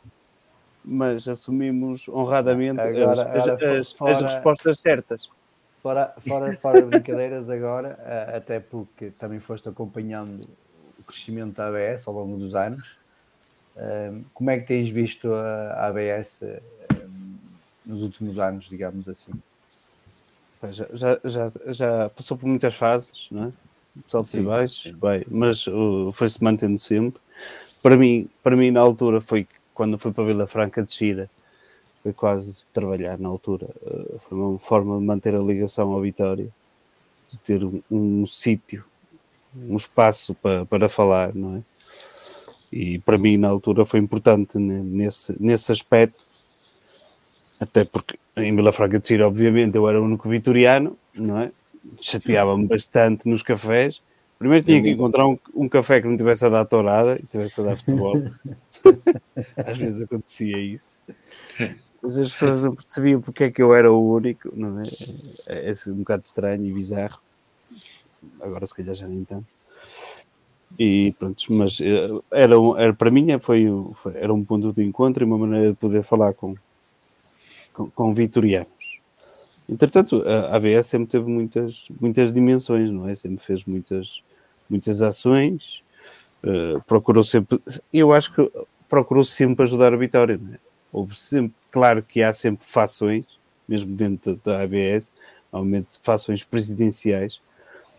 mas 0.82 1.28
assumimos 1.28 2.08
honradamente 2.08 2.80
agora, 2.80 3.12
as, 3.12 3.48
agora, 3.48 3.80
as, 3.80 3.92
fora, 3.92 4.12
as, 4.12 4.22
respostas 4.22 4.78
certas. 4.78 5.28
Fora, 5.82 6.14
fora, 6.26 6.56
fora 6.56 6.80
brincadeiras 6.80 7.50
agora, 7.50 7.98
eh, 8.06 8.38
até 8.38 8.58
porque 8.58 9.10
também 9.10 9.38
foste 9.38 9.68
acompanhando 9.68 10.40
crescimento 11.06 11.56
da 11.56 11.68
ABS 11.68 12.06
ao 12.06 12.14
longo 12.14 12.36
dos 12.36 12.54
anos. 12.54 12.96
Como 14.32 14.50
é 14.50 14.58
que 14.58 14.66
tens 14.66 14.88
visto 14.88 15.32
a 15.34 15.86
ABS 15.86 16.42
nos 17.84 18.02
últimos 18.02 18.38
anos, 18.38 18.68
digamos 18.68 19.08
assim? 19.08 19.32
Já, 20.72 20.86
já, 20.92 21.20
já, 21.24 21.52
já 21.66 22.08
passou 22.10 22.36
por 22.36 22.46
muitas 22.46 22.74
fases, 22.74 23.28
não 23.30 23.44
é? 23.44 23.52
Saltos 24.08 24.34
e 24.34 24.40
baixos, 24.40 24.92
bem, 24.92 25.24
mas 25.30 25.66
uh, 25.66 26.10
foi-se 26.12 26.42
mantendo 26.42 26.78
sempre. 26.78 27.20
Para 27.82 27.96
mim, 27.96 28.28
para 28.42 28.54
mim, 28.54 28.70
na 28.70 28.80
altura, 28.80 29.20
foi 29.20 29.46
quando 29.72 29.98
fui 29.98 30.12
para 30.12 30.24
Vila 30.24 30.46
Franca 30.46 30.82
de 30.82 30.92
Xira, 30.92 31.30
foi 32.02 32.12
quase 32.12 32.64
trabalhar 32.74 33.18
na 33.18 33.28
altura. 33.28 33.68
Uh, 33.82 34.18
foi 34.18 34.38
uma 34.38 34.58
forma 34.58 34.98
de 34.98 35.04
manter 35.04 35.34
a 35.34 35.38
ligação 35.38 35.96
à 35.96 36.00
Vitória, 36.00 36.48
de 37.30 37.38
ter 37.38 37.64
um, 37.64 37.82
um 37.90 38.26
sítio 38.26 38.84
um 39.68 39.76
espaço 39.76 40.34
para, 40.34 40.64
para 40.66 40.88
falar, 40.88 41.34
não 41.34 41.56
é? 41.56 41.62
E 42.72 42.98
para 42.98 43.16
mim, 43.16 43.36
na 43.36 43.48
altura, 43.48 43.86
foi 43.86 44.00
importante 44.00 44.58
nesse, 44.58 45.34
nesse 45.40 45.72
aspecto, 45.72 46.26
até 47.58 47.84
porque 47.84 48.18
em 48.36 48.54
Vila 48.54 48.72
Franca 48.72 48.98
de 48.98 49.06
Xira, 49.06 49.26
obviamente, 49.26 49.76
eu 49.76 49.88
era 49.88 50.00
o 50.00 50.04
único 50.04 50.28
vitoriano, 50.28 50.96
não 51.14 51.40
é? 51.40 51.52
Chateava-me 52.00 52.66
bastante 52.66 53.28
nos 53.28 53.42
cafés. 53.42 54.02
Primeiro 54.38 54.64
tinha 54.64 54.82
que 54.82 54.90
encontrar 54.90 55.26
um, 55.26 55.38
um 55.54 55.68
café 55.68 56.00
que 56.00 56.08
não 56.08 56.16
tivesse 56.16 56.44
a 56.44 56.50
dar 56.50 56.66
tourada 56.66 57.18
e 57.18 57.26
tivesse 57.26 57.58
a 57.60 57.64
dar 57.64 57.76
futebol. 57.76 58.22
Às 59.56 59.78
vezes 59.78 60.02
acontecia 60.02 60.58
isso. 60.58 60.98
Mas 62.02 62.18
as 62.18 62.28
pessoas 62.28 62.62
não 62.62 62.74
percebiam 62.74 63.20
porque 63.22 63.44
é 63.44 63.50
que 63.50 63.62
eu 63.62 63.74
era 63.74 63.90
o 63.90 64.12
único, 64.12 64.52
não 64.54 64.78
é? 64.80 64.84
É, 65.46 65.70
é 65.70 65.74
um 65.90 65.94
bocado 65.94 66.24
estranho 66.24 66.64
e 66.66 66.72
bizarro 66.72 67.18
agora 68.40 68.66
se 68.66 68.74
calhar 68.74 68.94
já 68.94 69.06
nem 69.06 69.24
tanto. 69.24 69.46
E 70.78 71.14
pronto, 71.18 71.44
mas 71.50 71.80
eh, 71.80 72.08
era, 72.30 72.54
era 72.76 72.92
para 72.92 73.10
mim 73.10 73.26
foi, 73.38 73.66
foi, 73.94 74.14
era 74.16 74.32
um 74.32 74.44
ponto 74.44 74.72
de 74.72 74.84
encontro 74.84 75.22
e 75.22 75.26
uma 75.26 75.38
maneira 75.38 75.70
de 75.70 75.76
poder 75.76 76.02
falar 76.02 76.34
com, 76.34 76.54
com, 77.72 77.88
com 77.90 78.14
vitorianos. 78.14 78.68
Entretanto, 79.68 80.22
a 80.26 80.56
AVS 80.56 80.86
sempre 80.86 81.08
teve 81.08 81.28
muitas, 81.28 81.86
muitas 82.00 82.32
dimensões, 82.32 82.90
não 82.90 83.08
é? 83.08 83.14
Sempre 83.14 83.44
fez 83.44 83.64
muitas, 83.64 84.22
muitas 84.68 85.02
ações, 85.02 85.82
uh, 86.44 86.80
procurou 86.86 87.24
sempre, 87.24 87.60
eu 87.92 88.12
acho 88.12 88.32
que 88.32 88.50
procurou 88.88 89.24
sempre 89.24 89.64
ajudar 89.64 89.92
a 89.92 89.96
Vitória, 89.96 90.38
não 90.40 90.54
é? 90.54 90.58
Houve 90.92 91.16
sempre, 91.16 91.52
claro 91.70 92.02
que 92.02 92.22
há 92.22 92.32
sempre 92.32 92.64
fações, 92.64 93.24
mesmo 93.68 93.94
dentro 93.94 94.40
da 94.44 94.62
ABS, 94.62 95.10
normalmente 95.52 95.98
fações 96.02 96.44
presidenciais, 96.44 97.40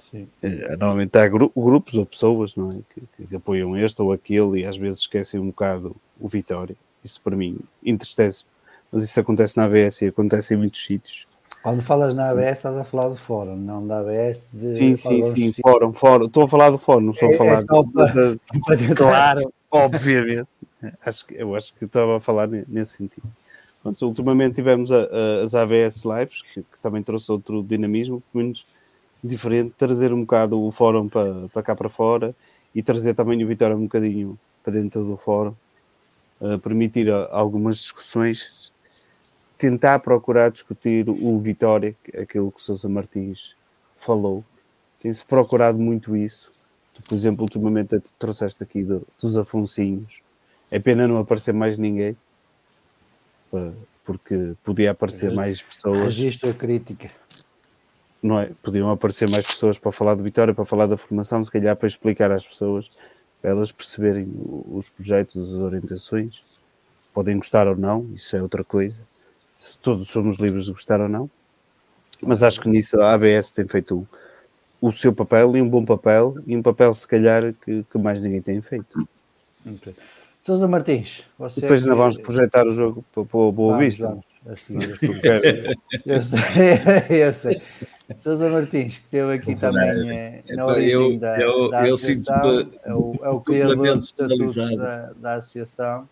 Sim. 0.10 0.28
Eh, 0.42 0.78
normalmente 0.78 1.18
há 1.18 1.28
gru 1.28 1.52
grupos 1.56 1.96
ou 1.96 2.06
pessoas 2.06 2.56
não 2.56 2.70
é? 2.72 2.76
que, 2.94 3.28
que, 3.28 3.36
apoiam 3.36 3.76
este 3.76 4.02
ou 4.02 4.12
aquele 4.12 4.62
e 4.62 4.66
às 4.66 4.78
vezes 4.78 5.02
esquecem 5.02 5.40
um 5.40 5.48
bocado 5.48 5.96
o 6.20 6.28
Vitória. 6.28 6.76
Isso 7.04 7.22
para 7.22 7.36
mim 7.36 7.60
entristece, 7.84 8.44
mas 8.92 9.04
isso 9.04 9.20
acontece 9.20 9.58
na 9.58 9.66
ABS 9.66 10.02
e 10.02 10.08
acontece 10.08 10.54
em 10.54 10.58
muitos 10.58 10.84
sítios. 10.84 11.26
Quando 11.62 11.82
falas 11.82 12.14
na 12.14 12.30
ABS, 12.30 12.58
estás 12.58 12.78
a 12.78 12.84
falar 12.86 13.10
do 13.10 13.18
fórum, 13.18 13.56
não 13.58 13.86
da 13.86 14.00
ABS. 14.00 14.52
De 14.54 14.76
sim, 14.78 14.96
sim, 14.96 15.22
sim, 15.24 15.54
fórum, 15.62 15.92
fórum. 15.92 16.26
Estou 16.26 16.44
a 16.44 16.48
falar 16.48 16.70
do 16.70 16.78
fórum, 16.78 17.02
não 17.02 17.12
estou 17.12 17.30
a 17.30 17.34
é, 17.34 17.36
falar 17.36 17.62
é 17.62 17.66
para, 17.66 18.32
de, 18.32 18.40
para 18.66 18.96
Claro, 18.96 19.54
obviamente. 19.70 20.48
Acho 21.06 21.26
que, 21.26 21.34
eu 21.34 21.56
acho 21.56 21.74
que 21.74 21.86
estava 21.86 22.18
a 22.18 22.20
falar 22.20 22.48
nesse 22.48 22.94
sentido. 22.98 23.28
Pronto, 23.82 24.06
ultimamente 24.06 24.56
tivemos 24.56 24.92
a, 24.92 25.04
a, 25.04 25.44
as 25.44 25.56
ABS 25.56 26.04
Lives, 26.06 26.42
que, 26.54 26.62
que, 26.62 26.80
também 26.82 27.02
trouxe 27.02 27.32
outro 27.32 27.64
dinamismo, 27.64 28.22
pelo 28.32 28.44
menos 28.44 28.66
diferente, 29.24 29.74
trazer 29.78 30.14
um 30.14 30.22
bocado 30.22 30.62
o 30.62 30.72
fórum 30.72 31.08
para, 31.08 31.48
para 31.50 31.64
cá 31.64 31.76
para 31.76 31.90
fora 31.90 32.36
e 32.74 32.82
trazer 32.84 33.14
também 33.14 33.44
o 33.44 33.48
Vitória 33.48 33.76
um 33.76 33.84
bocadinho 33.84 34.38
para 34.64 34.74
dentro 34.74 35.04
do 35.04 35.18
fórum, 35.18 35.56
uh, 36.42 36.60
permitir 36.60 37.10
algumas 37.32 37.78
discussões, 37.78 38.72
tentar 39.58 40.00
procurar 40.00 40.52
discutir 40.52 41.10
o 41.10 41.40
Vitória, 41.40 41.96
aquilo 42.14 42.52
que 42.52 42.60
o 42.60 42.64
Sousa 42.64 42.88
Martins 42.88 43.56
falou. 43.98 44.44
Tem-se 45.00 45.26
procurado 45.26 45.80
muito 45.80 46.16
isso. 46.16 46.52
Por 47.08 47.16
exemplo, 47.16 47.44
ultimamente 47.44 48.00
trouxeste 48.18 48.64
aqui 48.64 48.84
do, 48.84 49.06
dos 49.22 49.38
Afonsinhos. 49.38 50.22
É 50.70 50.80
pena 50.80 51.08
não 51.08 51.20
aparecer 51.20 51.54
mais 51.54 51.78
ninguém, 51.78 52.18
porque 54.04 54.54
podia 54.64 54.92
aparecer 54.92 55.32
mais 55.32 55.62
pessoas. 55.62 56.04
Registro 56.04 56.50
a 56.50 56.54
crítica 56.54 57.10
não 58.28 58.40
é? 58.40 58.52
Podiam 58.62 58.92
aparecer 58.92 59.30
mais 59.30 59.46
pessoas 59.46 59.78
para 59.80 59.92
falar 59.92 60.16
de 60.16 60.22
Vitória, 60.22 60.54
para 60.54 60.66
falar 60.66 60.86
da 60.86 60.98
formação, 60.98 61.44
se 61.44 61.50
calhar 61.50 61.76
para 61.76 61.88
explicar 61.88 62.32
às 62.32 62.46
pessoas, 62.46 62.90
para 63.42 63.52
elas 63.52 63.72
perceberem 63.72 64.28
os 64.70 64.90
projetos, 64.90 65.54
as 65.54 65.62
orientações. 65.62 66.44
Podem 67.14 67.38
gostar 67.38 67.68
ou 67.68 67.76
não, 67.76 68.08
isso 68.14 68.36
é 68.36 68.42
outra 68.42 68.64
coisa. 68.64 69.02
Todos 69.82 70.08
somos 70.10 70.38
livres 70.38 70.66
de 70.66 70.72
gostar 70.72 71.02
ou 71.02 71.10
não. 71.10 71.30
Mas 72.22 72.44
acho 72.44 72.62
que 72.62 72.70
nisso 72.70 73.00
a 73.00 73.14
ABS 73.14 73.52
tem 73.52 73.68
feito 73.68 74.08
o, 74.82 74.88
o 74.88 74.92
seu 74.92 75.14
papel 75.14 75.56
e 75.56 75.62
um 75.62 75.70
bom 75.70 75.86
papel, 75.86 76.36
e 76.46 76.56
um 76.56 76.62
papel, 76.62 76.94
se 76.94 77.08
calhar, 77.08 77.54
que, 77.54 77.84
que 77.84 77.98
mais 77.98 78.20
ninguém 78.20 78.42
tem 78.42 78.62
feito. 78.62 79.08
Okay. 79.66 79.94
Sousa 80.42 80.68
Martins, 80.68 81.24
você. 81.38 81.62
Depois 81.62 81.84
ainda 81.84 81.96
vamos 81.96 82.18
projetar 82.18 82.66
o 82.68 82.72
jogo 82.72 83.04
para, 83.14 83.26
para 83.26 83.38
o 83.38 83.52
Boa 83.52 83.78
Vista. 83.78 84.08
Vamos. 84.08 84.26
Assim. 84.48 84.78
eu 86.06 86.22
sei, 86.22 87.24
eu 87.24 87.34
sei. 87.34 87.62
Sousa 88.16 88.50
Martins, 88.50 88.98
que 88.98 89.04
esteve 89.04 89.34
aqui 89.34 89.56
também 89.56 90.10
é, 90.10 90.44
na 90.56 90.66
origem 90.66 90.92
eu, 90.92 91.20
da, 91.20 91.40
eu, 91.40 91.70
da 91.70 91.82
associação, 91.82 92.50
eu 92.50 92.72
é, 92.84 92.94
o, 92.94 93.16
é 93.22 93.30
o 93.30 93.42
criador 93.42 93.98
dos 93.98 94.06
estatutos 94.06 94.56
da, 94.56 95.14
da 95.14 95.34
associação. 95.36 96.10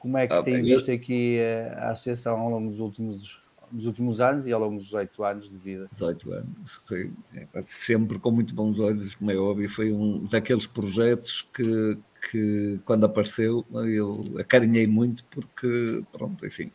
Como 0.00 0.18
é 0.18 0.26
que 0.26 0.32
ah, 0.32 0.42
tem 0.42 0.54
bem, 0.54 0.64
visto 0.64 0.90
aqui 0.90 1.36
eh, 1.38 1.72
a 1.78 1.90
associação 1.90 2.40
ao 2.40 2.50
longo 2.50 2.70
dos 2.70 2.80
últimos, 2.80 3.40
dos 3.70 3.86
últimos 3.86 4.20
anos 4.20 4.48
e 4.48 4.52
ao 4.52 4.58
longo 4.58 4.76
dos 4.78 4.86
18 4.86 5.24
anos 5.24 5.48
de 5.48 5.56
vida? 5.56 5.88
18 5.92 6.32
anos, 6.32 6.80
sim. 6.84 7.12
É, 7.32 7.46
sempre 7.66 8.18
com 8.18 8.32
muito 8.32 8.52
bons 8.52 8.80
olhos, 8.80 9.14
como 9.14 9.30
é 9.30 9.36
óbvio. 9.36 9.68
Foi 9.68 9.92
um 9.92 10.24
daqueles 10.24 10.66
projetos 10.66 11.48
que, 11.54 11.96
que 12.28 12.80
quando 12.84 13.04
apareceu, 13.04 13.64
eu 13.72 14.12
acarinhei 14.40 14.88
muito, 14.88 15.24
porque, 15.30 16.02
pronto, 16.10 16.44
enfim 16.44 16.72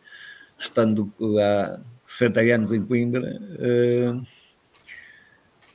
estando 0.57 1.13
há 1.39 1.79
60 2.07 2.39
anos 2.39 2.73
em 2.73 2.81
Coimbra, 2.81 3.37
uh, 3.37 4.25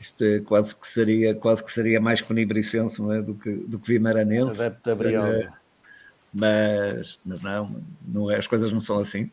isto 0.01 0.25
é 0.25 0.41
quase 0.41 0.75
que 0.75 0.89
seria 0.89 1.35
quase 1.35 1.63
que 1.63 1.71
seria 1.71 2.01
mais 2.01 2.23
conibricense 2.23 3.01
não 3.01 3.13
é, 3.13 3.21
do 3.21 3.35
que 3.35 3.53
do 3.53 3.79
que 3.79 3.89
vimaranense. 3.89 4.61
Adepto 4.61 4.91
uh, 4.91 5.53
mas, 6.35 7.21
mas 7.27 7.43
não, 7.43 7.83
não 8.09 8.31
é, 8.31 8.39
as 8.39 8.47
coisas 8.47 8.73
não 8.73 8.81
são 8.81 8.99
assim. 8.99 9.31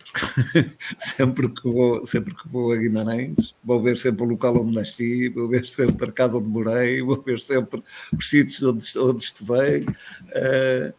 sempre, 1.00 1.48
que 1.48 1.64
vou, 1.64 2.06
sempre 2.06 2.36
que 2.36 2.48
vou 2.50 2.74
a 2.74 2.76
Guimarães, 2.76 3.56
vou 3.64 3.82
ver 3.82 3.96
sempre 3.96 4.24
o 4.24 4.28
local 4.28 4.62
onde 4.62 4.76
nasci, 4.76 5.30
vou 5.30 5.48
ver 5.48 5.66
sempre 5.66 6.10
a 6.10 6.12
casa 6.12 6.38
onde 6.38 6.50
morei, 6.50 7.02
vou 7.02 7.22
ver 7.22 7.40
sempre 7.40 7.82
os 8.12 8.30
sítios 8.30 8.62
onde, 8.64 9.00
onde 9.00 9.24
estudei. 9.24 9.84
Uh, 9.84 10.94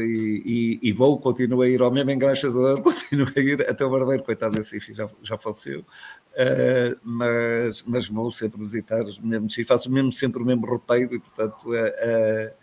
e, 0.00 0.42
e, 0.82 0.88
e, 0.90 0.92
vou, 0.92 1.18
continuo 1.18 1.62
a 1.62 1.68
ir 1.68 1.80
ao 1.80 1.90
mesmo 1.90 2.10
engraxador, 2.10 2.80
continuo 2.82 3.28
a 3.34 3.40
ir 3.40 3.68
até 3.68 3.84
o 3.84 3.90
barbeiro, 3.90 4.22
coitado 4.22 4.56
desse 4.56 4.78
já, 4.92 5.08
já 5.22 5.38
faleceu, 5.38 5.80
uh, 5.80 6.98
mas, 7.02 7.82
mas 7.82 8.08
vou 8.08 8.30
sempre 8.30 8.60
visitar 8.60 9.02
os 9.02 9.18
mesmos 9.18 9.56
e 9.56 9.64
faço 9.64 9.90
mesmo, 9.90 10.12
sempre 10.12 10.42
o 10.42 10.46
mesmo 10.46 10.66
roteiro 10.66 11.14
e 11.14 11.18
portanto 11.18 11.70
uh, 11.70 12.54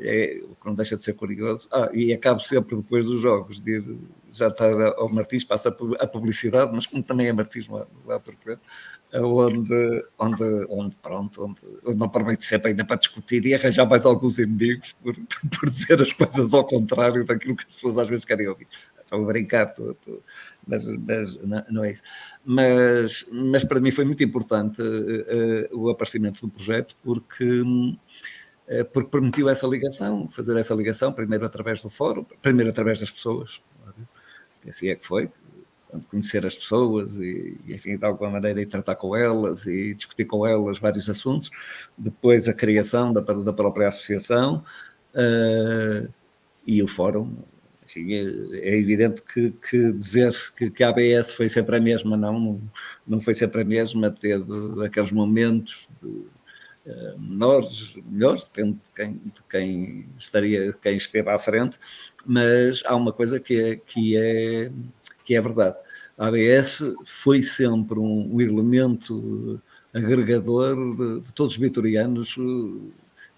é, 0.00 0.40
o 0.44 0.54
que 0.54 0.66
não 0.66 0.74
deixa 0.74 0.96
de 0.96 1.02
ser 1.02 1.14
curioso. 1.14 1.68
Ah, 1.72 1.90
e 1.92 2.12
acabo 2.12 2.40
sempre 2.40 2.76
depois 2.76 3.04
dos 3.04 3.20
jogos 3.20 3.60
de 3.60 3.78
ir, 3.78 3.98
já 4.30 4.46
estar 4.48 4.72
ao 4.96 5.08
Martins, 5.08 5.44
passa 5.44 5.70
a 5.98 6.06
publicidade, 6.06 6.72
mas 6.72 6.86
como 6.86 7.02
também 7.02 7.28
é 7.28 7.32
Martins 7.32 7.68
lá, 7.68 7.86
lá 8.06 8.20
por 8.20 8.34
perto, 8.36 8.62
onde, 9.14 10.04
onde, 10.18 10.66
onde 10.68 10.96
pronto, 10.96 11.44
onde, 11.44 11.60
onde 11.84 12.04
aproveito 12.04 12.42
sempre 12.42 12.70
ainda 12.70 12.84
para 12.84 12.96
discutir 12.96 13.44
e 13.46 13.54
arranjar 13.54 13.86
mais 13.86 14.04
alguns 14.04 14.38
inimigos 14.38 14.92
por, 15.02 15.14
por 15.58 15.70
dizer 15.70 16.02
as 16.02 16.12
coisas 16.12 16.52
ao 16.52 16.66
contrário 16.66 17.24
daquilo 17.24 17.56
que 17.56 17.64
as 17.66 17.74
pessoas 17.74 17.98
às 17.98 18.08
vezes 18.08 18.24
querem 18.24 18.46
ouvir. 18.48 18.68
estou 19.00 19.22
a 19.22 19.26
brincar, 19.26 19.74
mas, 20.66 20.86
mas 20.86 21.36
não, 21.42 21.64
não, 21.70 21.84
é 21.84 21.92
isso. 21.92 22.02
Mas, 22.44 23.28
mas 23.32 23.64
para 23.64 23.80
mim 23.80 23.90
foi 23.90 24.04
muito 24.04 24.22
importante 24.22 24.82
uh, 24.82 25.78
o 25.78 25.88
aparecimento 25.88 26.46
do 26.46 26.52
projeto 26.52 26.94
porque, 27.02 27.62
uh, 27.62 28.84
porque 28.92 29.10
permitiu 29.10 29.48
essa 29.48 29.66
ligação, 29.66 30.28
fazer 30.28 30.56
essa 30.58 30.74
ligação, 30.74 31.12
primeiro 31.12 31.46
através 31.46 31.80
do 31.80 31.88
fórum, 31.88 32.24
primeiro 32.42 32.70
através 32.70 33.00
das 33.00 33.10
pessoas. 33.10 33.62
Assim 34.68 34.88
é 34.88 34.96
que 34.96 35.06
foi, 35.06 35.30
conhecer 36.10 36.44
as 36.44 36.54
pessoas 36.54 37.16
e, 37.16 37.56
enfim, 37.68 37.96
de 37.96 38.04
alguma 38.04 38.30
maneira, 38.30 38.60
ir 38.60 38.66
tratar 38.66 38.96
com 38.96 39.16
elas 39.16 39.66
e 39.66 39.94
discutir 39.94 40.24
com 40.24 40.46
elas 40.46 40.78
vários 40.78 41.08
assuntos. 41.08 41.50
Depois, 41.96 42.48
a 42.48 42.52
criação 42.52 43.12
da, 43.12 43.20
da 43.20 43.52
própria 43.52 43.88
associação 43.88 44.64
uh, 45.14 46.12
e 46.66 46.82
o 46.82 46.88
fórum. 46.88 47.36
Enfim, 47.84 48.12
é, 48.12 48.68
é 48.68 48.78
evidente 48.78 49.22
que, 49.22 49.50
que 49.50 49.92
dizer-se 49.92 50.54
que, 50.54 50.70
que, 50.70 50.84
a 50.84 50.90
ABS 50.90 51.32
foi 51.32 51.48
sempre 51.48 51.76
a 51.76 51.80
mesma, 51.80 52.16
não, 52.16 52.60
não 53.06 53.20
foi 53.20 53.32
sempre 53.32 53.62
a 53.62 53.64
mesma, 53.64 54.10
teve 54.10 54.44
aqueles 54.84 55.10
momentos 55.10 55.88
de, 56.02 56.08
uh, 56.08 57.18
menores, 57.18 57.96
melhores, 58.04 58.44
depende 58.44 58.78
de 58.78 58.90
quem, 58.94 59.12
de 59.14 59.42
quem 59.48 60.06
estaria, 60.18 60.72
quem 60.74 60.96
esteve 60.96 61.30
à 61.30 61.38
frente, 61.38 61.78
mas 62.26 62.82
há 62.84 62.94
uma 62.94 63.10
coisa 63.10 63.40
que 63.40 63.58
é, 63.58 63.76
que 63.76 64.18
é 64.18 64.70
que 65.28 65.34
é 65.34 65.42
verdade. 65.42 65.76
A 66.16 66.28
ABS 66.28 66.82
foi 67.04 67.42
sempre 67.42 67.98
um, 67.98 68.34
um 68.34 68.40
elemento 68.40 69.60
agregador 69.92 70.74
de, 70.96 71.20
de, 71.20 71.34
todos 71.34 71.52
os 71.52 71.58
vitorianos, 71.58 72.34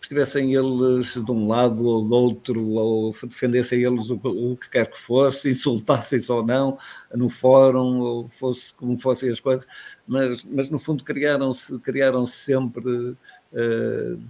estivessem 0.01 0.55
eles 0.55 1.15
de 1.15 1.33
um 1.33 1.49
lado 1.49 1.85
ou 1.85 2.05
do 2.05 2.15
outro, 2.15 2.65
ou 2.65 3.13
defendessem 3.25 3.83
eles 3.83 4.09
o, 4.09 4.21
o 4.23 4.57
que 4.57 4.71
quer 4.71 4.89
que 4.89 4.97
fosse, 4.97 5.51
insultassem-se 5.51 6.31
ou 6.31 6.47
não 6.47 6.79
no 7.13 7.29
fórum, 7.29 7.99
ou 7.99 8.29
fosse 8.29 8.73
como 8.73 8.97
fossem 8.97 9.29
as 9.29 9.41
coisas, 9.41 9.67
mas, 10.07 10.45
mas 10.45 10.71
no 10.71 10.79
fundo 10.79 11.03
criaram-se 11.03 11.77
criaram 11.81 12.25
-se 12.25 12.37
sempre 12.37 12.87
uh, 12.87 14.21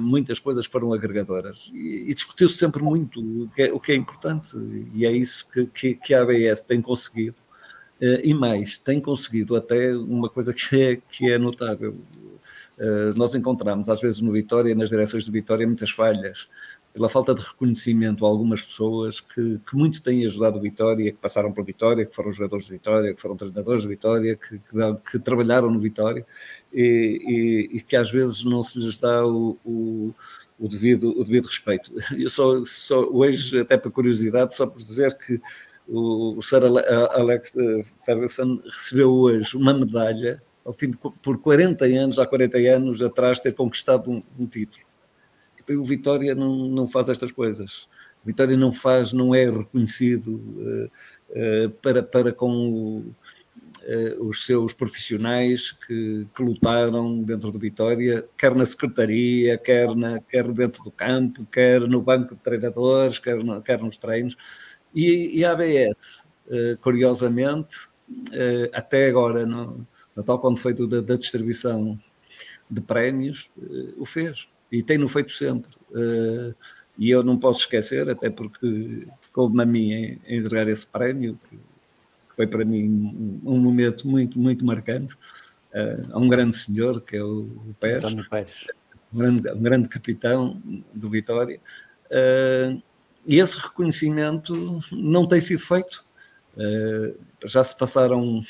muitas 0.00 0.38
coisas 0.38 0.66
foram 0.66 0.92
agregadoras 0.92 1.70
e, 1.72 2.10
e 2.10 2.14
discutiu-se 2.14 2.56
sempre 2.56 2.82
muito 2.82 3.20
o 3.20 3.48
que, 3.48 3.62
é, 3.62 3.72
o 3.72 3.80
que, 3.80 3.92
é, 3.92 3.94
importante 3.94 4.54
e 4.94 5.06
é 5.06 5.12
isso 5.12 5.48
que, 5.50 5.66
que, 5.66 5.94
que 5.94 6.14
a 6.14 6.22
ABS 6.22 6.62
tem 6.62 6.82
conseguido 6.82 7.40
Uh, 8.02 8.18
e 8.24 8.34
mais, 8.34 8.78
tem 8.78 9.00
conseguido 9.00 9.54
até 9.54 9.94
uma 9.94 10.28
coisa 10.28 10.52
que 10.52 10.82
é, 10.82 10.96
que 10.96 11.30
é 11.30 11.38
notável. 11.38 11.96
Uh, 12.76 13.16
nós 13.16 13.32
encontramos, 13.36 13.88
às 13.88 14.00
vezes, 14.00 14.20
no 14.20 14.32
Vitória, 14.32 14.74
nas 14.74 14.88
direções 14.88 15.24
de 15.24 15.30
Vitória, 15.30 15.64
muitas 15.64 15.90
falhas 15.90 16.48
pela 16.92 17.08
falta 17.08 17.34
de 17.34 17.40
reconhecimento 17.40 18.24
a 18.24 18.28
algumas 18.28 18.62
pessoas 18.62 19.18
que, 19.18 19.58
que 19.58 19.74
muito 19.74 20.02
têm 20.02 20.26
ajudado 20.26 20.58
o 20.58 20.60
Vitória, 20.60 21.10
que 21.10 21.18
passaram 21.18 21.50
por 21.50 21.64
Vitória, 21.64 22.04
que 22.04 22.14
foram 22.14 22.30
jogadores 22.30 22.66
de 22.66 22.72
Vitória, 22.72 23.14
que 23.14 23.20
foram 23.20 23.36
treinadores 23.36 23.82
de 23.82 23.88
Vitória, 23.88 24.36
que, 24.36 24.58
que, 24.58 25.10
que 25.10 25.18
trabalharam 25.18 25.70
no 25.70 25.80
Vitória 25.80 26.26
e, 26.72 27.70
e, 27.72 27.76
e, 27.76 27.80
que 27.80 27.96
às 27.96 28.10
vezes 28.10 28.44
não 28.44 28.62
se 28.62 28.78
lhes 28.78 28.98
dá 28.98 29.26
o, 29.26 29.56
o, 29.64 30.14
o 30.58 30.68
devido, 30.68 31.18
o 31.18 31.24
devido 31.24 31.46
respeito. 31.46 31.90
Eu 32.16 32.28
só, 32.28 32.62
só 32.64 33.00
hoje, 33.04 33.58
até 33.60 33.78
para 33.78 33.90
curiosidade, 33.90 34.54
só 34.54 34.66
por 34.66 34.82
dizer 34.82 35.16
que 35.16 35.40
o, 35.88 36.38
o 36.38 36.42
Sir 36.42 36.62
Alex 37.12 37.54
eh, 37.56 37.84
Ferguson 38.04 38.60
recebeu 38.64 39.10
hoje 39.10 39.56
uma 39.56 39.74
medalha 39.74 40.42
ao 40.64 40.72
fim 40.72 40.90
de, 40.90 40.96
por 40.96 41.40
40 41.40 41.84
anos, 41.86 42.18
há 42.18 42.26
40 42.26 42.58
anos 42.58 43.02
atrás, 43.02 43.40
ter 43.40 43.52
conquistado 43.54 44.10
um, 44.10 44.20
um 44.38 44.46
título. 44.46 44.91
E 45.68 45.76
o 45.76 45.84
Vitória 45.84 46.34
não, 46.34 46.68
não 46.68 46.86
faz 46.86 47.08
estas 47.08 47.32
coisas. 47.32 47.88
O 48.22 48.26
Vitória 48.26 48.56
não 48.56 48.72
faz, 48.72 49.12
não 49.12 49.34
é 49.34 49.50
reconhecido 49.50 50.36
uh, 50.36 50.90
uh, 51.30 51.70
para, 51.82 52.02
para 52.02 52.32
com 52.32 52.50
o, 52.50 52.98
uh, 53.00 54.28
os 54.28 54.46
seus 54.46 54.72
profissionais 54.72 55.72
que, 55.72 56.26
que, 56.34 56.42
lutaram 56.42 57.20
dentro 57.20 57.50
do 57.50 57.58
Vitória, 57.58 58.24
quer 58.38 58.54
na 58.54 58.64
secretaria, 58.64 59.58
quer, 59.58 59.94
na, 59.96 60.20
quer 60.20 60.50
dentro 60.52 60.84
do 60.84 60.90
campo, 60.92 61.44
quer 61.50 61.80
no 61.80 62.00
banco 62.00 62.36
de 62.36 62.40
treinadores, 62.42 63.18
quer, 63.18 63.42
no, 63.42 63.60
quer 63.60 63.80
nos 63.80 63.96
treinos. 63.96 64.36
E, 64.94 65.38
e 65.38 65.44
a 65.44 65.52
ABS, 65.52 66.28
curiosamente, 66.82 67.88
até 68.74 69.08
agora, 69.08 69.46
no, 69.46 69.86
no 70.14 70.22
tal 70.22 70.38
quando 70.38 70.58
feito 70.58 70.86
da, 70.86 71.00
da 71.00 71.16
distribuição 71.16 71.98
de 72.70 72.80
prémios, 72.82 73.50
o 73.96 74.04
fez. 74.04 74.51
E 74.72 74.82
tem-no 74.82 75.06
feito 75.06 75.30
sempre. 75.30 75.70
e 76.98 77.10
eu 77.10 77.22
não 77.22 77.38
posso 77.38 77.60
esquecer, 77.60 78.08
até 78.08 78.30
porque 78.30 79.06
coube-me 79.32 79.62
a 79.62 79.66
mim 79.66 80.18
entregar 80.26 80.66
esse 80.66 80.86
prémio, 80.86 81.38
que, 81.48 81.58
foi 82.34 82.46
para 82.46 82.64
mim 82.64 82.88
um, 83.44 83.52
um, 83.52 83.58
momento 83.58 84.08
muito, 84.08 84.38
muito 84.38 84.64
marcante, 84.64 85.14
a 86.10 86.18
um 86.18 86.28
grande 86.28 86.56
senhor, 86.56 87.02
que 87.02 87.16
é 87.16 87.22
o, 87.22 87.42
o 87.42 87.76
Pérez, 87.78 88.04
um 88.04 89.18
grande, 89.18 89.50
um 89.50 89.62
grande 89.62 89.88
capitão 89.88 90.54
do 90.94 91.10
Vitória. 91.10 91.60
Uh, 92.06 92.82
e 93.26 93.38
esse 93.38 93.56
reconhecimento 93.58 94.82
não 94.90 95.28
tem 95.28 95.40
sido 95.40 95.60
feito. 95.60 96.04
Já 97.44 97.62
se 97.62 97.76
passaram 97.76 98.42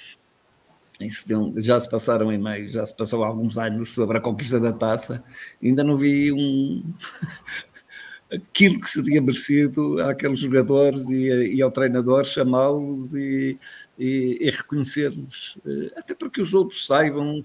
já 1.57 1.81
se 1.81 1.91
passaram 1.91 2.33
em 2.33 2.39
meio, 2.39 2.69
já 2.69 2.85
se 2.85 2.97
passou 2.97 3.25
alguns 3.25 3.59
anos 3.59 3.91
sobre 3.91 4.19
a 4.19 4.21
conquista 4.21 4.61
da 4.61 4.73
taça, 4.73 5.23
ainda 5.63 5.83
não 5.83 5.97
vi 5.97 6.33
um 6.33 6.83
aquilo 8.33 8.81
que 8.81 8.89
se 8.89 9.03
tinha 9.03 9.21
merecido 9.21 10.01
àqueles 10.03 10.39
jogadores 10.39 11.09
e, 11.11 11.55
e 11.55 11.63
ao 11.63 11.71
treinador 11.71 12.25
chamá-los 12.25 13.15
e, 13.15 13.59
e, 13.99 14.39
e 14.41 14.51
reconhecer-lhes, 14.51 15.57
uh, 15.57 15.93
até 15.97 16.15
para 16.15 16.31
que 16.31 16.41
os 16.41 16.55
outros 16.55 16.87
saibam 16.87 17.45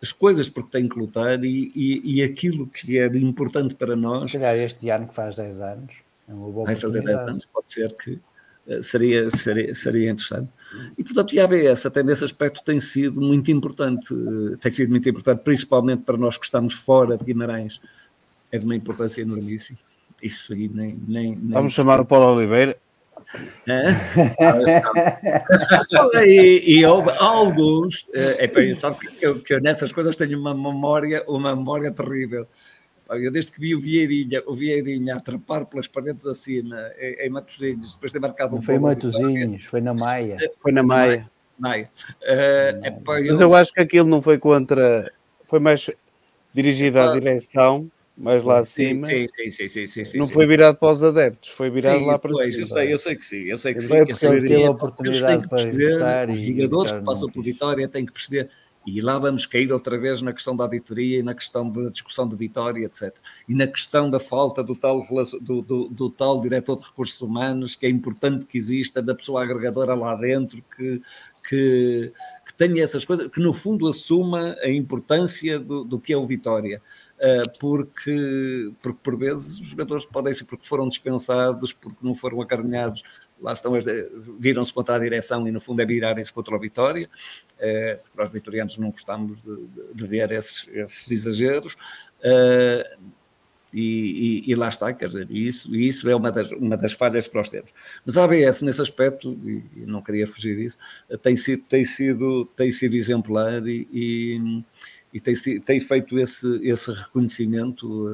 as 0.00 0.12
coisas 0.12 0.48
porque 0.48 0.70
têm 0.70 0.88
que 0.88 0.98
lutar 0.98 1.42
e, 1.44 1.72
e, 2.04 2.22
aquilo 2.22 2.66
que 2.66 2.98
é 2.98 3.06
importante 3.06 3.74
para 3.74 3.96
nós. 3.96 4.24
Se 4.24 4.32
calhar 4.32 4.54
este 4.56 4.90
ano 4.90 5.08
que 5.08 5.14
faz 5.14 5.34
10 5.34 5.60
anos. 5.60 5.94
É 6.28 6.32
vai 6.64 6.76
fazer 6.76 7.02
10 7.02 7.20
anos, 7.22 7.46
pode 7.46 7.72
ser 7.72 7.90
que 7.96 8.18
seria, 8.80 9.30
seria, 9.30 9.74
seria 9.74 10.10
interessante. 10.10 10.50
E, 10.98 11.04
portanto, 11.04 11.38
a 11.38 11.44
ABS, 11.44 11.86
até 11.86 12.02
nesse 12.02 12.24
aspecto, 12.24 12.62
tem 12.64 12.80
sido 12.80 13.20
muito 13.20 13.50
importante, 13.50 14.12
uh, 14.12 14.56
tem 14.58 14.72
sido 14.72 14.90
muito 14.90 15.08
importante, 15.08 15.42
principalmente 15.42 16.02
para 16.02 16.16
nós 16.16 16.36
que 16.36 16.44
estamos 16.44 16.74
fora 16.74 17.16
de 17.16 17.24
Guimarães, 17.24 17.80
é 18.50 18.58
de 18.58 18.64
uma 18.64 18.74
importância 18.74 19.22
enormíssima. 19.22 19.78
Isso 20.22 20.52
aí 20.52 20.68
nem. 20.68 20.98
nem, 21.06 21.36
nem 21.36 21.50
Vamos 21.50 21.72
chamar 21.72 22.00
o 22.00 22.06
Paulo 22.06 22.36
Oliveira. 22.36 22.76
É? 23.66 23.90
e, 26.26 26.78
e 26.78 26.86
houve 26.86 27.10
alguns, 27.18 28.06
é, 28.14 28.44
é, 28.44 28.76
sabe 28.78 28.96
que 28.98 29.34
que 29.40 29.54
eu 29.54 29.60
nessas 29.60 29.92
coisas 29.92 30.16
tenho 30.16 30.38
uma 30.38 30.54
memória, 30.54 31.24
uma 31.26 31.54
memória 31.56 31.90
terrível. 31.90 32.46
Eu 33.10 33.30
desde 33.30 33.52
que 33.52 33.60
vi 33.60 33.74
o 33.74 33.78
Vieirinha, 33.78 34.42
o 34.46 34.54
Vieirinha 34.54 35.16
a 35.16 35.20
trepar 35.20 35.66
pelas 35.66 35.86
paredes 35.86 36.26
acima 36.26 36.90
em, 36.98 37.26
em 37.26 37.30
Matosinhos, 37.30 37.94
depois 37.94 38.10
de 38.10 38.18
ter 38.18 38.26
marcado 38.26 38.56
um 38.56 38.62
Foi 38.62 38.76
em 38.76 38.78
Matosinhos, 38.78 39.64
foi 39.64 39.80
na 39.80 39.92
Maia. 39.92 40.38
Foi 40.60 40.72
na 40.72 40.82
Maia. 40.82 41.30
Maia. 41.58 41.90
Uh, 42.22 42.84
é, 42.84 42.98
Mas 43.06 43.40
eu... 43.40 43.48
eu 43.48 43.54
acho 43.54 43.72
que 43.72 43.80
aquilo 43.80 44.08
não 44.08 44.22
foi 44.22 44.38
contra, 44.38 45.12
foi 45.46 45.60
mais 45.60 45.90
dirigido 46.52 46.98
à 46.98 47.12
direção, 47.12 47.90
mais 48.16 48.42
lá 48.42 48.58
acima. 48.58 49.06
Sim, 49.06 49.26
sim, 49.50 49.68
sim, 49.68 49.86
sim, 49.86 50.04
sim 50.04 50.18
não 50.18 50.28
foi 50.28 50.46
virado 50.46 50.76
para 50.78 50.92
os 50.92 51.02
adeptos, 51.02 51.50
foi 51.50 51.68
virado 51.68 51.98
sim, 51.98 52.06
lá 52.06 52.18
para 52.18 52.32
pois, 52.32 52.54
cima. 52.54 52.62
Eu 52.62 52.66
sei, 52.66 52.92
eu 52.92 52.98
sei 52.98 53.14
que 53.16 53.26
sim, 53.26 53.42
eu 53.42 53.58
sei 53.58 53.74
que 53.74 53.80
sim. 53.80 54.04
Porque 54.04 54.26
ele 54.26 54.40
teve 54.40 54.66
a 54.66 54.70
oportunidade 54.70 55.48
para 55.48 55.62
estar 55.62 56.30
Os 56.30 56.40
jogadores 56.40 56.92
que 56.92 57.00
passam 57.02 57.28
por 57.28 57.44
Vitória 57.44 57.88
têm 57.88 58.06
que 58.06 58.12
perceber 58.12 58.48
e 58.86 59.00
lá 59.00 59.18
vamos 59.18 59.46
cair 59.46 59.72
outra 59.72 59.98
vez 59.98 60.20
na 60.20 60.32
questão 60.32 60.54
da 60.54 60.64
auditoria 60.64 61.20
e 61.20 61.22
na 61.22 61.34
questão 61.34 61.70
da 61.70 61.88
discussão 61.88 62.28
de 62.28 62.36
vitória, 62.36 62.84
etc. 62.84 63.14
E 63.48 63.54
na 63.54 63.66
questão 63.66 64.10
da 64.10 64.20
falta 64.20 64.62
do 64.62 64.74
tal, 64.74 65.00
do, 65.40 65.62
do, 65.62 65.88
do, 65.88 66.10
tal 66.10 66.40
diretor 66.40 66.78
de 66.78 66.86
recursos 66.86 67.20
humanos, 67.20 67.74
que 67.74 67.86
é 67.86 67.88
importante 67.88 68.44
que 68.44 68.58
exista, 68.58 69.00
da 69.00 69.14
pessoa 69.14 69.42
agregadora 69.42 69.94
lá 69.94 70.14
dentro, 70.14 70.62
que, 70.76 71.00
que, 71.48 72.12
que 72.46 72.54
tenha 72.54 72.82
essas 72.82 73.04
coisas, 73.04 73.30
que 73.30 73.40
no 73.40 73.54
fundo 73.54 73.88
assuma 73.88 74.54
a 74.62 74.68
importância 74.68 75.58
do, 75.58 75.82
do 75.82 75.98
que 75.98 76.12
é 76.12 76.16
o 76.16 76.26
Vitória. 76.26 76.82
Uh, 77.14 77.58
porque, 77.60 78.72
porque 78.82 78.98
por 79.02 79.16
vezes 79.16 79.58
os 79.60 79.68
jogadores 79.68 80.04
podem 80.04 80.34
ser 80.34 80.44
porque 80.44 80.66
foram 80.66 80.88
dispensados, 80.88 81.72
porque 81.72 81.96
não 82.02 82.14
foram 82.14 82.42
acarinhados 82.42 83.02
lá 83.44 83.52
estão 83.52 83.74
as, 83.74 83.84
viram-se 84.38 84.72
contra 84.72 84.96
a 84.96 84.98
direção 84.98 85.46
e 85.46 85.52
no 85.52 85.60
fundo 85.60 85.82
é 85.82 85.84
virarem-se 85.84 86.32
contra 86.32 86.56
o 86.56 86.58
Vitória, 86.58 87.08
eh, 87.58 87.98
porque 88.02 88.18
nós 88.18 88.30
vitorianos 88.30 88.78
não 88.78 88.90
gostamos 88.90 89.42
de, 89.42 89.68
de 89.94 90.06
ver 90.06 90.32
esses, 90.32 90.66
esses 90.72 91.10
exageros, 91.10 91.76
eh, 92.22 92.96
e, 93.70 94.44
e, 94.46 94.52
e, 94.52 94.54
lá 94.54 94.68
está, 94.68 94.94
quer 94.94 95.06
dizer, 95.06 95.28
isso, 95.30 95.74
isso 95.74 96.08
é 96.08 96.14
uma 96.14 96.30
das, 96.30 96.50
uma 96.52 96.76
das 96.76 96.92
falhas 96.92 97.26
que 97.26 97.34
nós 97.34 97.50
temos. 97.50 97.74
Mas 98.06 98.16
a 98.16 98.22
ABS, 98.22 98.62
nesse 98.62 98.80
aspecto, 98.80 99.36
e, 99.44 99.64
e 99.76 99.80
não 99.84 100.00
queria 100.00 100.28
fugir 100.28 100.56
disso, 100.56 100.78
tem 101.20 101.34
sido, 101.34 101.64
tem 101.64 101.84
sido, 101.84 102.44
tem 102.56 102.70
sido 102.70 102.94
exemplar 102.94 103.66
e, 103.66 103.88
e, 103.92 104.62
e 105.12 105.20
tem, 105.20 105.34
tem 105.60 105.80
feito 105.80 106.16
esse, 106.20 106.60
esse 106.62 106.92
reconhecimento 106.92 108.12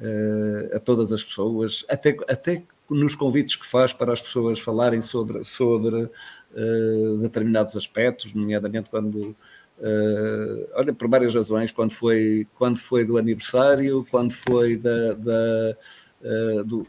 uh, 0.00 0.76
a 0.76 0.80
todas 0.80 1.12
as 1.12 1.22
pessoas, 1.22 1.84
até, 1.88 2.16
até 2.28 2.64
nos 2.90 3.14
convites 3.14 3.56
que 3.56 3.66
faz 3.66 3.92
para 3.92 4.12
as 4.12 4.20
pessoas 4.20 4.58
falarem 4.58 5.00
sobre, 5.00 5.44
sobre 5.44 5.96
uh, 5.96 7.18
determinados 7.18 7.76
aspectos, 7.76 8.34
nomeadamente 8.34 8.90
quando. 8.90 9.36
Uh, 9.78 10.68
olha, 10.74 10.92
por 10.92 11.08
várias 11.08 11.34
razões, 11.34 11.72
quando 11.72 11.92
foi, 11.92 12.46
quando 12.56 12.78
foi 12.78 13.04
do 13.04 13.16
aniversário, 13.16 14.06
quando 14.10 14.32
foi 14.32 14.76
da, 14.76 15.14
da 15.14 15.76
uh, 16.22 16.64
do, 16.64 16.86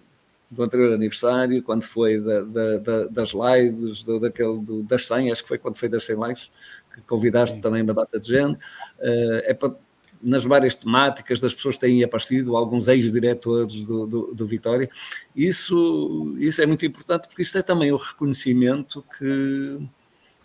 do 0.50 0.64
anterior 0.64 0.94
aniversário, 0.94 1.64
quando 1.64 1.84
foi 1.84 2.20
da, 2.20 2.42
da, 2.42 2.78
da, 2.80 3.08
das 3.08 3.32
lives, 3.32 4.04
do, 4.04 4.20
daquele, 4.20 4.62
do, 4.62 4.84
das 4.84 5.08
100, 5.08 5.32
acho 5.32 5.44
que 5.44 5.48
foi 5.48 5.58
quando 5.58 5.78
foi 5.78 5.88
das 5.88 6.04
100 6.04 6.16
lives, 6.28 6.52
que 6.94 7.02
convidaste 7.02 7.62
também 7.62 7.82
uma 7.82 7.94
data 7.94 8.20
de 8.20 8.28
gente. 8.28 8.60
É 9.00 9.54
para 9.54 9.74
nas 10.22 10.46
várias 10.46 10.76
temáticas 10.76 11.40
das 11.40 11.54
pessoas 11.54 11.78
têm 11.78 12.04
aparecido, 12.04 12.56
alguns 12.56 12.88
ex-diretores 12.88 13.86
do, 13.86 14.06
do, 14.06 14.34
do, 14.34 14.46
Vitória. 14.46 14.90
Isso, 15.36 16.36
isso 16.38 16.62
é 16.62 16.66
muito 16.66 16.86
importante 16.86 17.28
porque 17.28 17.42
isso 17.42 17.58
é 17.58 17.62
também 17.62 17.92
o 17.92 17.98
reconhecimento 17.98 19.04
que, 19.18 19.80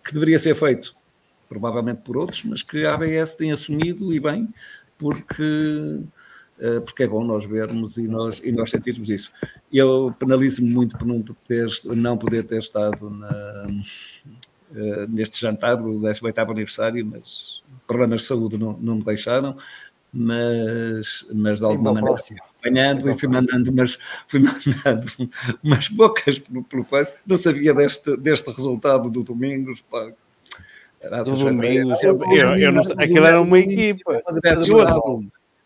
que 0.04 0.14
deveria 0.14 0.38
ser 0.38 0.54
feito, 0.54 0.94
provavelmente 1.48 2.02
por 2.02 2.16
outros, 2.16 2.44
mas 2.44 2.62
que 2.62 2.86
a 2.86 2.94
ABS 2.94 3.34
tem 3.34 3.52
assumido 3.52 4.12
e 4.12 4.20
bem, 4.20 4.48
porque, 4.98 6.00
eh, 6.58 6.80
porque 6.80 7.02
é 7.02 7.06
bom 7.06 7.24
nós 7.24 7.44
vermos 7.44 7.98
e 7.98 8.08
nós, 8.08 8.40
e 8.42 8.52
nós 8.52 8.70
sentirmos 8.70 9.10
isso. 9.10 9.30
Eu 9.72 10.14
penalizo-me 10.18 10.70
muito 10.70 10.96
por 10.96 11.06
não 11.06 11.20
poder, 11.22 11.68
não 11.84 12.16
poder 12.16 12.44
ter 12.44 12.58
estado 12.58 13.10
na, 13.10 13.66
eh, 14.74 15.06
neste 15.08 15.40
jantar 15.40 15.76
do 15.76 15.98
18 16.00 16.38
aniversário, 16.40 17.06
mas 17.06 17.62
problemas 17.86 18.22
de 18.22 18.26
saúde 18.26 18.58
não, 18.58 18.72
não 18.74 18.96
me 18.96 19.04
deixaram, 19.04 19.56
mas, 20.12 21.26
mas 21.32 21.58
de 21.58 21.64
alguma 21.64 21.92
maneira 21.92 22.16
fui 22.16 22.36
acompanhando 22.38 23.10
e 23.10 23.18
fui 23.18 23.28
mandando 23.28 23.70
umas, 23.70 23.98
fui 24.26 24.40
mandando 24.84 25.06
umas 25.62 25.88
bocas 25.88 26.38
pelo, 26.38 26.64
pelo 26.64 26.84
quase, 26.84 27.14
não 27.26 27.36
sabia 27.36 27.74
deste, 27.74 28.16
deste 28.16 28.50
resultado 28.50 29.10
do 29.10 29.22
Domingos, 29.22 29.82
pá. 29.90 30.10
Do 31.24 31.36
Domingos, 31.36 32.02
eu, 32.02 32.18
eu, 32.32 32.56
eu 32.56 32.72
não, 32.72 32.82
aquilo 32.96 33.26
era 33.26 33.40
uma 33.40 33.58
equipa. 33.58 34.22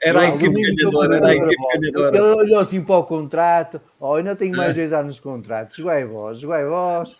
Era 0.02 0.22
a 0.22 0.28
equipe 0.28 0.60
ganhadora, 0.60 1.16
era 1.16 1.26
a 1.28 1.36
equipe 1.36 1.78
ganhadora. 1.78 2.16
Ele 2.16 2.26
olhou 2.34 2.58
assim 2.58 2.82
para 2.82 2.96
o 2.96 3.04
contrato, 3.04 3.80
oh, 3.98 4.14
ainda 4.14 4.34
tenho 4.34 4.56
mais 4.56 4.74
dois 4.74 4.92
anos 4.92 5.16
de 5.16 5.20
contrato, 5.20 5.76
jogai 5.76 6.04
vós, 6.04 6.40
jogai 6.40 6.64
vós. 6.64 7.16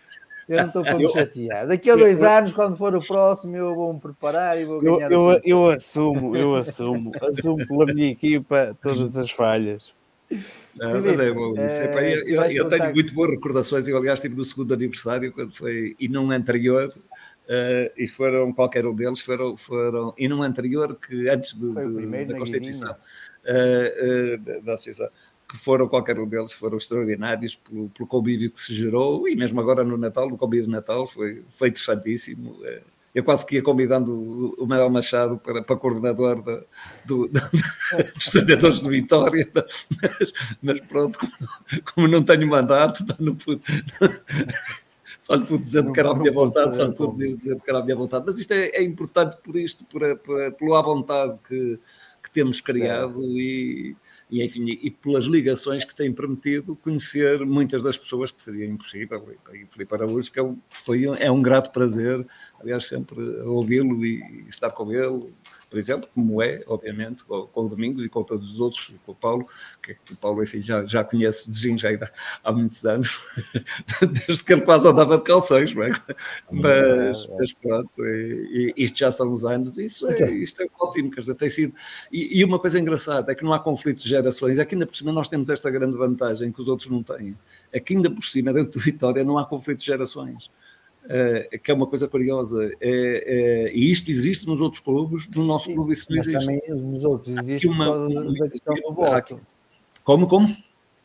Eu 0.50 0.56
não 0.56 0.66
estou 0.66 0.82
para 0.82 0.98
me 0.98 1.08
chatear. 1.08 1.68
Daqui 1.68 1.88
a 1.88 1.94
dois 1.94 2.24
anos, 2.24 2.52
quando 2.52 2.76
for 2.76 2.92
o 2.96 3.06
próximo, 3.06 3.56
eu 3.56 3.72
vou 3.72 3.94
me 3.94 4.00
preparar 4.00 4.60
e 4.60 4.64
vou 4.64 4.80
ganhar. 4.80 5.12
Eu, 5.12 5.30
eu, 5.30 5.40
eu 5.44 5.70
assumo, 5.70 6.36
eu 6.36 6.56
assumo, 6.56 7.12
assumo 7.22 7.64
pela 7.68 7.86
minha 7.86 8.10
equipa 8.10 8.76
todas 8.82 9.16
as 9.16 9.30
falhas. 9.30 9.94
Não, 10.74 11.00
mas 11.00 11.20
é 11.20 11.32
bom. 11.32 11.54
É, 11.56 12.14
eu, 12.26 12.42
eu, 12.42 12.52
eu 12.52 12.68
tenho 12.68 12.92
muito 12.92 13.14
boas 13.14 13.30
recordações. 13.30 13.86
Eu, 13.86 13.96
aliás, 13.96 14.18
estive 14.18 14.34
no 14.34 14.44
segundo 14.44 14.74
aniversário, 14.74 15.32
quando 15.32 15.54
foi, 15.54 15.94
e 16.00 16.08
num 16.08 16.32
anterior, 16.32 16.88
uh, 16.88 17.92
e 17.96 18.08
foram 18.08 18.52
qualquer 18.52 18.84
um 18.84 18.94
deles, 18.94 19.20
foram, 19.20 19.56
foram 19.56 20.12
e 20.18 20.26
num 20.26 20.42
anterior 20.42 20.96
que 20.96 21.28
antes 21.28 21.54
do, 21.54 21.72
do, 21.74 22.26
da 22.26 22.36
Constituição, 22.36 22.90
uh, 22.90 24.56
uh, 24.56 24.62
da 24.62 24.74
Associação 24.74 25.08
que 25.50 25.56
foram, 25.56 25.88
qualquer 25.88 26.16
um 26.20 26.28
deles, 26.28 26.52
foram 26.52 26.78
extraordinários 26.78 27.56
pelo, 27.56 27.88
pelo 27.88 28.08
convívio 28.08 28.52
que 28.52 28.60
se 28.60 28.72
gerou 28.72 29.28
e 29.28 29.34
mesmo 29.34 29.60
agora 29.60 29.82
no 29.82 29.98
Natal, 29.98 30.30
no 30.30 30.38
convívio 30.38 30.66
de 30.66 30.70
Natal, 30.70 31.08
foi, 31.08 31.42
foi 31.50 31.68
interessantíssimo. 31.70 32.56
É, 32.62 32.82
eu 33.12 33.24
quase 33.24 33.44
que 33.44 33.56
ia 33.56 33.62
convidando 33.62 34.54
o, 34.56 34.64
Manuel 34.64 34.90
Machado 34.90 35.38
para, 35.38 35.60
para 35.60 35.74
coordenador 35.74 36.40
da, 36.40 36.62
do, 37.04 37.26
da, 37.34 37.40
dos 38.14 38.26
treinadores 38.26 38.82
de 38.82 38.88
Vitória, 38.88 39.50
mas, 39.52 40.32
mas 40.62 40.80
pronto, 40.82 41.18
como, 41.18 41.32
como, 41.92 42.08
não 42.08 42.22
tenho 42.22 42.46
mandato, 42.46 43.04
não 43.18 43.34
pude. 43.34 43.60
Só 45.18 45.34
lhe 45.34 45.44
pude 45.44 45.64
dizer 45.64 45.84
que 45.90 46.00
era 46.00 46.10
a 46.10 46.14
minha 46.14 46.32
vontade, 46.32 46.74
só 46.74 46.84
lhe 46.86 46.94
pude 46.94 47.34
dizer 47.34 47.60
que 47.60 47.68
era 47.68 47.80
a 47.80 47.84
minha 47.84 47.94
vontade. 47.94 48.24
Mas 48.26 48.38
isto 48.38 48.52
é, 48.52 48.68
é 48.68 48.82
importante 48.82 49.36
por 49.42 49.54
isto, 49.54 49.84
por, 49.84 50.00
por, 50.16 50.52
pela 50.52 50.78
à 50.78 50.82
vontade 50.82 51.38
que, 51.46 51.78
que 52.22 52.30
temos 52.30 52.62
criado 52.62 53.20
e, 53.22 53.94
e, 54.30 54.44
enfim, 54.44 54.64
e 54.68 54.90
pelas 54.90 55.24
ligações 55.24 55.84
que 55.84 55.94
tem 55.94 56.12
permitido 56.12 56.76
conhecer 56.76 57.44
muitas 57.44 57.82
das 57.82 57.96
pessoas 57.96 58.30
que 58.30 58.40
seria 58.40 58.66
impossível. 58.66 59.36
E 59.52 59.66
Filipe 59.66 59.94
Araújo, 59.94 60.30
que 60.30 60.38
é 60.38 60.42
um, 60.42 60.56
foi, 60.68 61.04
é 61.04 61.30
um 61.30 61.42
grato 61.42 61.72
prazer, 61.72 62.24
aliás, 62.60 62.86
sempre 62.86 63.20
ouvi-lo 63.40 64.04
e 64.04 64.44
estar 64.48 64.70
com 64.70 64.92
ele, 64.92 65.32
por 65.70 65.78
exemplo, 65.78 66.10
como 66.12 66.42
é, 66.42 66.64
obviamente, 66.66 67.24
com, 67.24 67.46
com, 67.46 67.64
o 67.64 67.68
Domingos 67.68 68.04
e 68.04 68.08
com 68.08 68.24
todos 68.24 68.54
os 68.54 68.60
outros, 68.60 68.92
com 69.06 69.12
o 69.12 69.14
Paulo, 69.14 69.46
que, 69.80 69.96
o 70.12 70.16
Paulo, 70.16 70.42
enfim, 70.42 70.60
já, 70.60 70.84
já 70.84 71.04
conheço 71.04 71.48
de 71.48 71.56
gingeira 71.56 72.12
há 72.42 72.50
muitos 72.50 72.84
anos, 72.84 73.20
desde 74.26 74.42
que 74.42 74.52
ele 74.52 74.62
quase 74.62 74.88
andava 74.88 75.16
de 75.16 75.22
calções, 75.22 75.72
não 75.72 75.84
é? 75.84 75.92
Mas, 76.50 77.28
mas 77.38 77.52
pronto, 77.52 78.04
e, 78.04 78.74
e 78.76 78.82
isto 78.82 78.98
já 78.98 79.12
são 79.12 79.32
os 79.32 79.44
anos, 79.44 79.78
isso 79.78 80.10
é, 80.10 80.28
isto 80.32 80.60
é 80.60 80.66
ótimo, 80.80 81.08
quer 81.08 81.20
dizer, 81.20 81.36
tem 81.36 81.48
sido. 81.48 81.72
E, 82.10 82.40
e, 82.40 82.44
uma 82.44 82.58
coisa 82.58 82.78
engraçada 82.80 83.30
é 83.30 83.34
que 83.36 83.44
não 83.44 83.52
há 83.52 83.60
conflito 83.60 84.02
de 84.02 84.08
gerações, 84.08 84.58
é 84.58 84.64
que 84.64 84.74
ainda 84.74 84.86
por 84.86 84.96
cima 84.96 85.12
nós 85.12 85.28
temos 85.28 85.48
esta 85.48 85.70
grande 85.70 85.96
vantagem 85.96 86.50
que 86.50 86.60
os 86.60 86.66
outros 86.66 86.90
não 86.90 87.00
têm, 87.00 87.38
é 87.72 87.78
que 87.78 87.94
ainda 87.94 88.10
por 88.10 88.24
cima, 88.24 88.52
dentro 88.52 88.72
do 88.72 88.80
Vitória, 88.80 89.22
não 89.22 89.38
há 89.38 89.46
conflito 89.46 89.78
de 89.78 89.86
gerações. 89.86 90.50
Uh, 91.04 91.58
que 91.58 91.70
é 91.70 91.74
uma 91.74 91.86
coisa 91.86 92.06
curiosa. 92.06 92.70
É, 92.80 93.68
é, 93.68 93.72
e 93.72 93.90
isto 93.90 94.10
existe 94.10 94.46
nos 94.46 94.60
outros 94.60 94.80
clubes, 94.80 95.28
no 95.28 95.44
nosso 95.44 95.66
Sim, 95.66 95.74
clube 95.74 95.92
isso 95.92 96.06
não 96.10 96.18
existe. 96.18 96.38
Também 96.38 96.62
nos 96.68 97.04
outros 97.04 97.36
existe 97.36 97.66
uma, 97.66 97.86
por 97.86 98.12
causa 98.12 98.32
da 98.38 98.48
questão 98.48 98.74
do 98.74 98.92
voto. 98.92 99.40
Como, 100.04 100.26
como? 100.28 100.56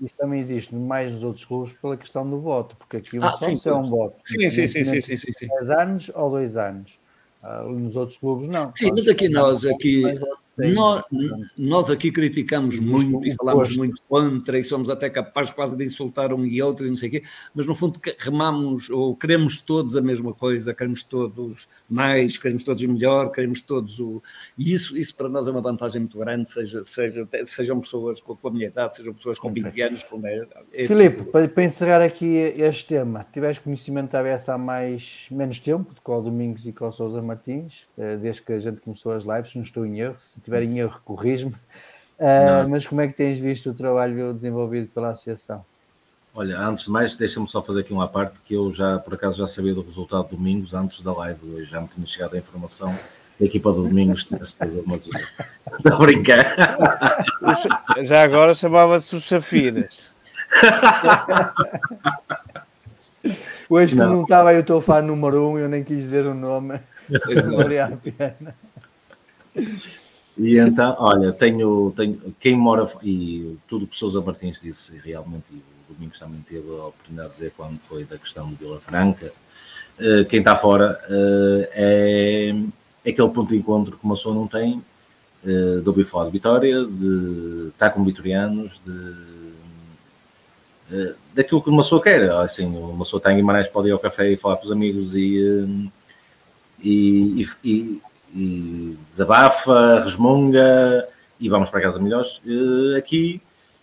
Isso 0.01 0.17
também 0.17 0.39
existe 0.39 0.75
mais 0.75 1.13
nos 1.13 1.23
outros 1.23 1.45
clubes 1.45 1.73
pela 1.73 1.95
questão 1.95 2.29
do 2.29 2.39
voto, 2.39 2.75
porque 2.75 2.97
aqui 2.97 3.17
ah, 3.21 3.31
só 3.31 3.47
é 3.47 3.73
um 3.73 3.83
voto. 3.83 4.17
Sim, 4.23 4.49
sim, 4.49 4.67
sim, 4.67 4.83
sim, 4.83 5.01
sim, 5.01 5.17
sim, 5.17 5.31
sim. 5.31 5.47
10 5.47 5.69
anos 5.69 6.11
ou 6.13 6.29
2 6.29 6.57
anos. 6.57 6.99
Uh, 7.41 7.71
nos 7.73 7.95
outros 7.95 8.17
clubes 8.17 8.47
não. 8.47 8.73
Sim, 8.75 8.91
mas 8.91 9.07
aqui 9.07 9.29
nós, 9.29 9.65
aqui, 9.65 10.03
nós, 10.57 11.03
nós, 11.57 11.89
aqui 11.89 12.11
criticamos 12.11 12.79
muito 12.79 13.25
e 13.25 13.33
falamos 13.33 13.75
muito 13.75 14.01
contra 14.07 14.57
e 14.57 14.63
somos 14.63 14.89
até 14.89 15.09
capazes 15.09 15.51
quase 15.51 15.75
de 15.75 15.83
insultar 15.83 16.33
um 16.33 16.45
e 16.45 16.61
outro 16.61 16.85
e 16.85 16.89
não 16.89 16.95
sei 16.95 17.09
o 17.09 17.11
quê, 17.11 17.23
mas 17.53 17.65
no 17.65 17.75
fundo 17.75 17.99
remamos 18.19 18.89
ou 18.89 19.15
queremos 19.15 19.59
todos 19.59 19.97
a 19.97 20.01
mesma 20.01 20.33
coisa, 20.33 20.73
queremos 20.73 21.03
todos 21.03 21.67
mais, 21.89 22.37
queremos 22.37 22.63
todos 22.63 22.85
melhor, 22.85 23.31
queremos 23.31 23.61
todos 23.61 23.99
o. 23.99 24.23
E 24.57 24.73
isso, 24.73 24.97
isso 24.97 25.15
para 25.15 25.27
nós 25.27 25.47
é 25.47 25.51
uma 25.51 25.61
vantagem 25.61 26.01
muito 26.01 26.17
grande, 26.17 26.47
seja, 26.49 26.83
seja, 26.83 27.27
sejam 27.43 27.79
pessoas 27.79 28.21
com 28.21 28.37
a 28.47 28.51
minha 28.51 28.67
idade, 28.67 28.95
sejam 28.95 29.13
pessoas 29.13 29.37
com 29.37 29.51
20 29.51 29.81
anos, 29.81 30.03
com 30.03 30.19
10. 30.19 30.47
É, 30.73 30.87
Filipe, 30.87 31.23
para, 31.25 31.47
para, 31.47 31.63
encerrar 31.63 32.01
aqui 32.01 32.53
este 32.57 32.87
tema, 32.87 33.25
tiveste 33.33 33.61
conhecimento 33.61 34.11
da 34.11 34.19
ABS 34.19 34.49
há 34.49 34.57
mais, 34.57 35.27
menos 35.31 35.59
tempo, 35.59 35.93
com 36.03 36.17
o 36.17 36.21
Domingos 36.21 36.65
e 36.65 36.73
o 36.79 36.91
Sousa 36.91 37.21
Martins, 37.21 37.87
eh, 37.97 38.17
desde 38.17 38.41
que 38.41 38.53
a 38.53 38.59
gente 38.59 38.81
começou 38.81 39.11
as 39.11 39.23
lives, 39.23 39.55
não 39.55 39.63
estou 39.63 39.85
em 39.85 39.99
erro. 39.99 40.15
Se 40.19 40.39
tiver 40.45 40.63
em 40.63 40.79
erro, 40.79 40.99
corrijo-me. 41.03 41.53
Uh, 42.17 42.67
mas 42.69 42.87
como 42.87 43.01
é 43.01 43.07
que 43.07 43.13
tens 43.13 43.37
visto 43.37 43.69
o 43.69 43.73
trabalho 43.73 44.33
desenvolvido 44.33 44.87
pela 44.87 45.09
associação? 45.09 45.65
Olha, 46.33 46.59
antes 46.59 46.85
de 46.85 46.91
mais, 46.91 47.15
deixa-me 47.15 47.47
só 47.47 47.61
fazer 47.61 47.81
aqui 47.81 47.93
uma 47.93 48.07
parte 48.07 48.39
que 48.43 48.53
eu 48.53 48.73
já, 48.73 48.99
por 48.99 49.13
acaso, 49.13 49.37
já 49.37 49.47
sabia 49.47 49.73
do 49.73 49.81
resultado 49.81 50.29
de 50.29 50.35
domingos 50.35 50.73
antes 50.73 51.01
da 51.01 51.13
live. 51.13 51.39
Hoje 51.53 51.65
já 51.65 51.81
me 51.81 51.87
tinha 51.87 52.05
chegado 52.05 52.35
a 52.35 52.37
informação 52.37 52.93
da 53.39 53.45
equipa 53.45 53.71
do 53.71 53.83
Domingos 53.83 54.25
tinha-se 54.25 54.55
tido 54.55 54.81
uma 54.81 54.95
Estou 54.95 55.13
a 55.93 55.97
brincar. 55.97 56.55
Já 58.03 58.23
agora 58.23 58.55
chamava-se 58.55 59.15
os 59.15 59.25
Safiras. 59.25 60.13
Hoje, 63.69 63.95
não. 63.95 64.05
como 64.05 64.17
não 64.17 64.23
estava 64.23 64.51
aí 64.51 64.59
o 64.59 64.63
teu 64.63 64.79
fã 64.79 65.01
número 65.01 65.49
um, 65.49 65.57
eu 65.57 65.67
nem 65.67 65.83
quis 65.83 65.97
dizer 65.97 66.25
o 66.25 66.33
nome. 66.33 66.79
Não 67.09 67.57
valia 67.57 67.85
a 67.91 67.91
pena. 67.91 68.55
E 70.37 70.57
então, 70.57 70.95
olha, 70.99 71.31
tenho, 71.31 71.93
tenho 71.95 72.35
quem 72.39 72.55
mora, 72.57 72.85
e 73.01 73.57
tudo 73.67 73.85
o 73.85 73.87
que 73.87 73.95
Sousa 73.95 74.19
Martins 74.19 74.59
disse, 74.61 74.91
realmente, 75.03 75.45
e 75.51 75.55
o 75.89 75.93
Domingos 75.93 76.19
também 76.19 76.41
teve 76.41 76.69
a 76.69 76.87
oportunidade 76.87 77.29
de 77.29 77.35
dizer 77.35 77.53
quando 77.55 77.79
foi 77.79 78.03
da 78.03 78.17
questão 78.17 78.49
de 78.49 78.55
Vila 78.55 78.79
Franca, 78.81 79.31
uh, 79.97 80.25
quem 80.25 80.39
está 80.39 80.55
fora 80.55 80.99
uh, 81.09 81.67
é, 81.71 82.53
é 83.05 83.09
aquele 83.09 83.29
ponto 83.29 83.47
de 83.47 83.57
encontro 83.57 83.97
que 83.97 84.03
uma 84.03 84.15
pessoa 84.15 84.35
não 84.35 84.45
tem, 84.45 84.83
uh, 85.45 85.81
de 85.81 85.87
ouvir 85.87 86.03
falar 86.03 86.25
de 86.25 86.31
Vitória, 86.31 86.83
de 86.85 87.69
estar 87.69 87.91
com 87.91 88.03
vitorianos, 88.03 88.81
de 88.85 89.35
daquilo 91.33 91.63
que 91.63 91.69
uma 91.69 91.81
pessoa 91.81 91.99
quer. 92.01 92.29
Assim, 92.31 92.67
uma 92.67 93.03
pessoa 93.03 93.17
está 93.17 93.33
em 93.33 93.37
Guimarães, 93.37 93.67
pode 93.67 93.87
ir 93.87 93.91
ao 93.91 93.97
café 93.97 94.29
e 94.29 94.37
falar 94.37 94.57
com 94.57 94.65
os 94.65 94.71
amigos 94.71 95.15
e, 95.15 95.91
e, 96.79 97.41
e, 97.41 97.47
e 97.63 98.01
desabafa, 98.35 100.01
resmunga 100.03 101.07
e 101.39 101.47
vamos 101.47 101.69
para 101.69 101.81
casa 101.81 101.99
melhores. 101.99 102.41
Uh, 102.45 102.97
aqui 102.97 103.41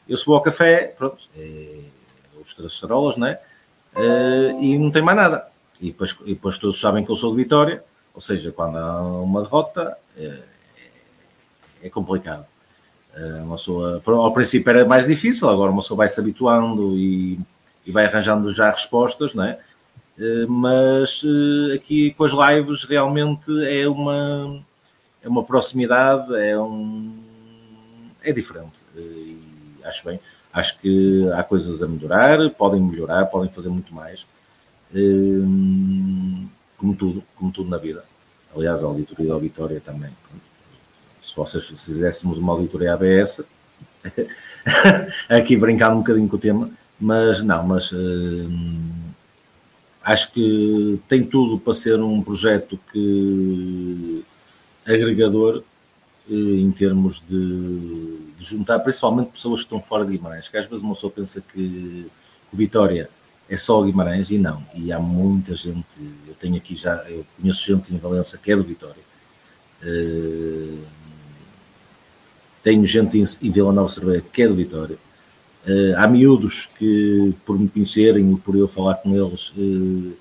eu 0.08 0.16
subo 0.16 0.34
ao 0.34 0.42
café, 0.42 0.94
pronto, 0.96 1.28
é, 1.36 1.78
os 2.44 2.52
três 2.52 2.78
cerolas, 2.78 3.16
né? 3.16 3.38
Uh, 3.94 4.62
e 4.62 4.78
não 4.78 4.90
tem 4.90 5.02
mais 5.02 5.16
nada. 5.16 5.48
E 5.80 5.86
depois, 5.86 6.16
e 6.24 6.34
depois 6.34 6.58
todos 6.58 6.80
sabem 6.80 7.04
que 7.04 7.10
eu 7.10 7.16
sou 7.16 7.30
de 7.30 7.42
Vitória, 7.42 7.82
ou 8.14 8.20
seja, 8.20 8.52
quando 8.52 8.76
há 8.76 9.02
uma 9.02 9.42
derrota 9.42 9.96
é, 10.16 10.38
é 11.82 11.90
complicado. 11.90 12.46
Uma 13.42 13.56
pessoa, 13.56 14.02
ao 14.06 14.32
princípio 14.32 14.70
era 14.70 14.86
mais 14.86 15.06
difícil, 15.06 15.46
agora 15.46 15.70
uma 15.70 15.82
pessoa 15.82 15.98
vai 15.98 16.08
se 16.08 16.18
habituando 16.18 16.96
e, 16.96 17.38
e 17.84 17.92
vai 17.92 18.06
arranjando 18.06 18.50
já 18.50 18.70
respostas, 18.70 19.34
não 19.34 19.44
é? 19.44 19.58
Uh, 20.18 20.48
mas 20.48 21.22
uh, 21.22 21.74
aqui 21.74 22.12
com 22.12 22.24
as 22.24 22.32
lives 22.32 22.84
realmente 22.84 23.50
é 23.64 23.88
uma, 23.88 24.62
é 25.22 25.28
uma 25.28 25.42
proximidade, 25.42 26.34
é 26.34 26.58
um 26.58 27.18
é 28.22 28.32
diferente. 28.32 28.84
E 28.96 29.38
acho 29.84 30.04
bem. 30.04 30.20
Acho 30.52 30.78
que 30.80 31.30
há 31.32 31.42
coisas 31.42 31.82
a 31.82 31.88
melhorar, 31.88 32.50
podem 32.50 32.80
melhorar, 32.80 33.26
podem 33.26 33.50
fazer 33.50 33.68
muito 33.68 33.94
mais. 33.94 34.26
Como 36.76 36.94
tudo, 36.94 37.24
como 37.36 37.50
tudo 37.50 37.70
na 37.70 37.78
vida. 37.78 38.04
Aliás, 38.54 38.82
a 38.82 38.86
auditoria 38.86 39.32
da 39.32 39.38
Vitória 39.38 39.80
também. 39.80 40.10
Se 41.22 41.34
vocês 41.34 41.66
se 41.66 41.74
fizéssemos 41.74 42.36
uma 42.36 42.52
auditoria 42.52 42.92
ABS, 42.92 43.42
aqui 45.28 45.56
brincando 45.56 45.96
um 45.96 46.00
bocadinho 46.00 46.28
com 46.28 46.36
o 46.36 46.38
tema, 46.38 46.70
mas 47.00 47.42
não, 47.42 47.66
mas 47.66 47.90
acho 50.04 50.32
que 50.32 51.00
tem 51.08 51.24
tudo 51.24 51.58
para 51.58 51.74
ser 51.74 52.00
um 52.00 52.22
projeto 52.22 52.78
que 52.92 54.24
agregador 54.84 55.62
eh, 56.28 56.34
em 56.34 56.70
termos 56.70 57.22
de, 57.28 58.18
de, 58.38 58.44
juntar 58.44 58.78
principalmente 58.80 59.30
pessoas 59.30 59.60
que 59.60 59.66
estão 59.66 59.80
fora 59.80 60.04
de 60.04 60.16
Guimarães, 60.16 60.48
que 60.48 60.56
às 60.56 60.66
vezes 60.66 60.82
uma 60.82 60.94
pessoa 60.94 61.12
pensa 61.12 61.40
que 61.40 62.06
o 62.52 62.56
Vitória 62.56 63.08
é 63.48 63.56
só 63.56 63.82
Guimarães 63.82 64.30
e 64.30 64.38
não, 64.38 64.64
e 64.74 64.92
há 64.92 64.98
muita 64.98 65.54
gente, 65.54 66.00
eu 66.26 66.34
tenho 66.34 66.56
aqui 66.56 66.74
já, 66.74 66.96
eu 67.08 67.24
conheço 67.40 67.66
gente 67.66 67.94
em 67.94 67.98
Valença 67.98 68.38
que 68.38 68.52
é 68.52 68.56
do 68.56 68.62
Vitória, 68.62 69.02
uh, 69.82 70.78
tenho 72.62 72.86
gente 72.86 73.18
em, 73.18 73.24
em 73.42 73.50
Vila 73.50 73.72
Nova 73.72 73.88
Cerveira 73.88 74.24
que 74.32 74.42
é 74.42 74.48
do 74.48 74.54
Vitória, 74.54 74.96
uh, 75.66 75.96
há 75.96 76.06
miúdos 76.06 76.68
que 76.78 77.34
por 77.44 77.58
me 77.58 77.68
conhecerem 77.68 78.32
e 78.32 78.36
por 78.36 78.56
eu 78.56 78.68
falar 78.68 78.94
com 78.96 79.14
eles 79.14 79.50
uh, 79.50 80.12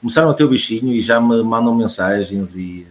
começaram 0.00 0.30
a 0.30 0.34
ter 0.34 0.44
o 0.44 0.48
bichinho 0.48 0.92
e 0.92 1.00
já 1.00 1.20
me 1.20 1.42
mandam 1.42 1.74
mensagens 1.74 2.54
e 2.56 2.86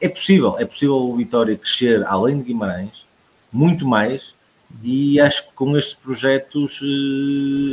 é 0.00 0.08
possível, 0.08 0.56
é 0.58 0.64
possível 0.64 0.96
o 0.96 1.16
Vitória 1.16 1.56
crescer 1.56 2.02
além 2.06 2.38
de 2.38 2.44
Guimarães, 2.44 3.04
muito 3.52 3.86
mais, 3.86 4.34
e 4.82 5.20
acho 5.20 5.46
que 5.46 5.52
com 5.52 5.76
estes 5.76 5.94
projetos 5.94 6.80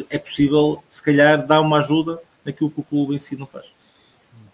é 0.10 0.18
possível, 0.18 0.84
se 0.90 1.02
calhar, 1.02 1.46
dar 1.46 1.62
uma 1.62 1.80
ajuda 1.80 2.20
naquilo 2.44 2.70
que 2.70 2.82
o 2.82 2.84
clube 2.84 3.16
em 3.16 3.18
si 3.18 3.36
não 3.36 3.46
faz. 3.46 3.68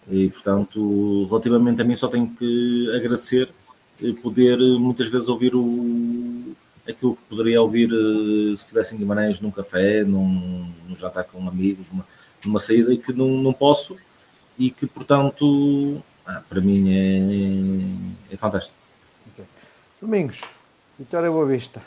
E, 0.08 0.28
portanto, 0.28 1.26
relativamente 1.28 1.82
a 1.82 1.84
mim, 1.84 1.96
só 1.96 2.08
tenho 2.08 2.28
que 2.28 2.90
agradecer 2.94 3.48
poder 4.22 4.58
muitas 4.78 5.08
vezes 5.08 5.28
ouvir 5.28 5.54
o, 5.54 6.54
aquilo 6.90 7.16
que 7.16 7.22
poderia 7.28 7.60
ouvir 7.60 7.88
se 7.90 8.62
estivesse 8.62 8.94
em 8.94 8.98
Guimarães 8.98 9.40
num 9.40 9.50
café, 9.50 10.04
num, 10.04 10.72
num 10.88 10.96
jantar 10.96 11.24
com 11.24 11.46
amigos, 11.48 11.86
numa, 11.90 12.06
numa 12.44 12.60
saída, 12.60 12.92
e 12.92 12.98
que 12.98 13.12
não, 13.12 13.28
não 13.28 13.52
posso, 13.52 13.96
e 14.58 14.70
que, 14.70 14.86
portanto, 14.86 16.02
ah, 16.26 16.42
para 16.48 16.60
mim 16.60 16.92
é, 18.30 18.34
é 18.34 18.36
fantástico. 18.36 18.76
Okay. 19.32 19.44
Domingos, 20.00 20.40
Vitória 20.98 21.30
Boa 21.30 21.46
Vista. 21.46 21.80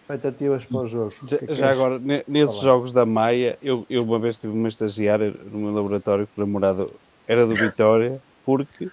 Expectativas 0.00 0.64
para 0.64 0.78
o 0.78 0.86
jogo. 0.86 1.14
Já, 1.26 1.38
que 1.38 1.52
é 1.52 1.54
já 1.54 1.70
agora, 1.70 1.98
nesses 1.98 2.56
falar? 2.56 2.62
jogos 2.62 2.92
da 2.94 3.04
Maia, 3.04 3.58
eu, 3.62 3.86
eu 3.90 4.02
uma 4.02 4.18
vez 4.18 4.38
tive 4.38 4.52
uma 4.54 4.68
estagiária 4.68 5.34
no 5.52 5.58
meu 5.58 5.70
laboratório 5.74 6.26
que 6.26 6.40
o 6.40 6.46
namorado 6.46 6.90
era 7.26 7.46
do 7.46 7.54
Vitória, 7.54 8.20
porque 8.44 8.90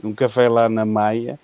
num 0.00 0.14
café 0.14 0.48
lá 0.48 0.68
na 0.68 0.84
Maia, 0.84 1.38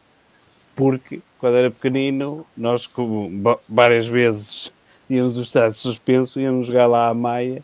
porque 0.80 1.20
quando 1.38 1.56
era 1.56 1.70
pequenino, 1.70 2.46
nós 2.56 2.86
como 2.86 3.60
várias 3.68 4.06
vezes 4.06 4.72
íamos 5.10 5.36
o 5.36 5.42
estado 5.42 5.74
suspenso, 5.74 6.40
íamos 6.40 6.68
jogar 6.68 6.86
lá 6.86 7.10
à 7.10 7.14
Maia, 7.14 7.62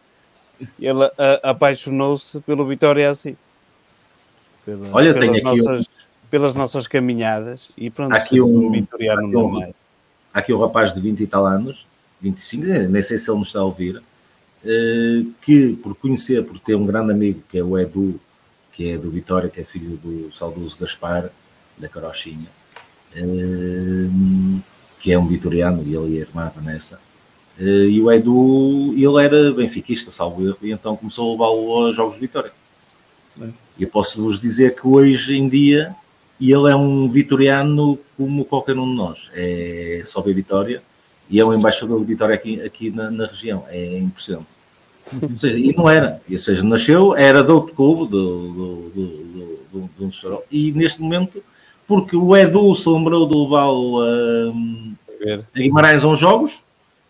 e 0.79 0.87
ela 0.87 1.11
apaixonou-se 1.43 2.39
pelo 2.41 2.67
Vitória 2.67 3.11
assim. 3.11 3.35
Pela, 4.67 4.89
Olha, 4.93 5.15
pelas, 5.15 5.21
tenho 5.21 5.33
aqui 5.33 5.63
nossas, 5.63 5.87
um... 5.87 5.91
pelas 6.31 6.55
nossas 6.55 6.87
caminhadas 6.87 7.69
e 7.79 7.89
pronto, 7.89 8.13
aqui 8.15 8.39
um, 8.39 8.71
vitoriano 8.71 9.27
aqui 9.29 9.37
um, 9.37 9.73
aqui 10.35 10.53
um 10.53 10.61
rapaz 10.61 10.93
de 10.93 11.01
20 11.01 11.23
e 11.23 11.27
tal 11.27 11.47
anos, 11.47 11.87
25, 12.21 12.67
nem 12.67 13.03
sei 13.03 13.17
se 13.17 13.31
ele 13.31 13.39
nos 13.39 13.49
está 13.49 13.61
a 13.61 13.65
ouvir, 13.65 14.03
eh, 14.63 15.23
que 15.41 15.73
por 15.83 15.95
conhecer, 15.95 16.45
por 16.45 16.59
ter 16.59 16.75
um 16.75 16.85
grande 16.85 17.13
amigo 17.13 17.41
que 17.49 17.57
é 17.57 17.65
o 17.65 17.79
Edu, 17.79 18.21
que 18.73 18.91
é 18.91 18.99
do 18.99 19.11
Vitória, 19.11 19.49
que 19.49 19.61
é 19.61 19.65
filho 19.65 19.97
do 19.97 20.31
saudoso 20.35 20.77
Gaspar, 20.79 21.31
da 21.79 21.89
Carochinha, 21.89 22.49
que 24.99 25.13
é 25.13 25.19
um 25.19 25.27
vitoriano, 25.27 25.83
e 25.85 25.95
ele 25.95 26.17
e 26.17 26.19
a 26.19 26.21
irmã 26.23 26.53
Vanessa. 26.55 26.99
Eh, 27.59 27.89
e 27.91 28.03
o 28.03 28.11
Edu, 28.11 28.93
ele 28.95 29.25
era 29.25 29.53
benfiquista, 29.53 30.11
salvo 30.11 30.47
erro, 30.47 30.59
e 30.63 30.73
então 30.73 30.97
começou 30.97 31.29
a 31.29 31.33
levá-lo 31.33 31.87
a 31.87 31.93
jogos 31.93 32.15
de 32.15 32.21
Vitória. 32.21 32.53
E 33.79 33.83
eu 33.83 33.89
posso 33.89 34.23
vos 34.23 34.41
dizer 34.41 34.75
que 34.75 34.87
hoje 34.87 35.37
em 35.37 35.49
dia 35.49 35.95
ele 36.41 36.71
é 36.71 36.77
um 36.77 37.09
vitoriano 37.09 37.99
como 38.17 38.45
qualquer 38.45 38.77
um 38.79 38.89
de 38.91 38.97
nós. 38.97 39.31
É 39.35 40.03
só 40.05 40.21
ver 40.21 40.35
Vitória 40.35 40.83
e 41.29 41.41
é 41.41 41.45
um 41.45 41.53
embaixador 41.53 42.01
de 42.01 42.07
Vitória 42.07 42.35
aqui, 42.35 42.61
aqui 42.63 42.91
na, 42.91 43.11
na 43.11 43.27
região. 43.27 43.65
É 43.69 43.99
importante. 43.99 44.47
Ou 45.23 45.39
seja, 45.39 45.59
e 45.59 45.75
não 45.75 45.89
era. 45.89 46.21
Ou 46.31 46.39
seja, 46.39 46.63
nasceu, 46.63 47.17
era 47.17 47.43
do 47.43 47.55
outro 47.55 47.75
clube, 47.75 48.11
do, 48.11 48.53
do, 48.53 48.91
do, 48.91 49.07
do, 49.73 49.91
do, 49.99 50.09
do 50.09 50.43
e 50.51 50.73
neste 50.73 51.01
momento, 51.01 51.43
porque 51.87 52.17
o 52.17 52.37
Edu 52.37 52.75
se 52.75 52.89
lembrou 52.89 53.29
de 53.29 53.35
levá-lo 53.35 54.01
a, 54.01 55.39
a 55.55 55.59
Guimarães 55.59 56.05
a 56.05 56.09
uns 56.09 56.19
jogos, 56.19 56.65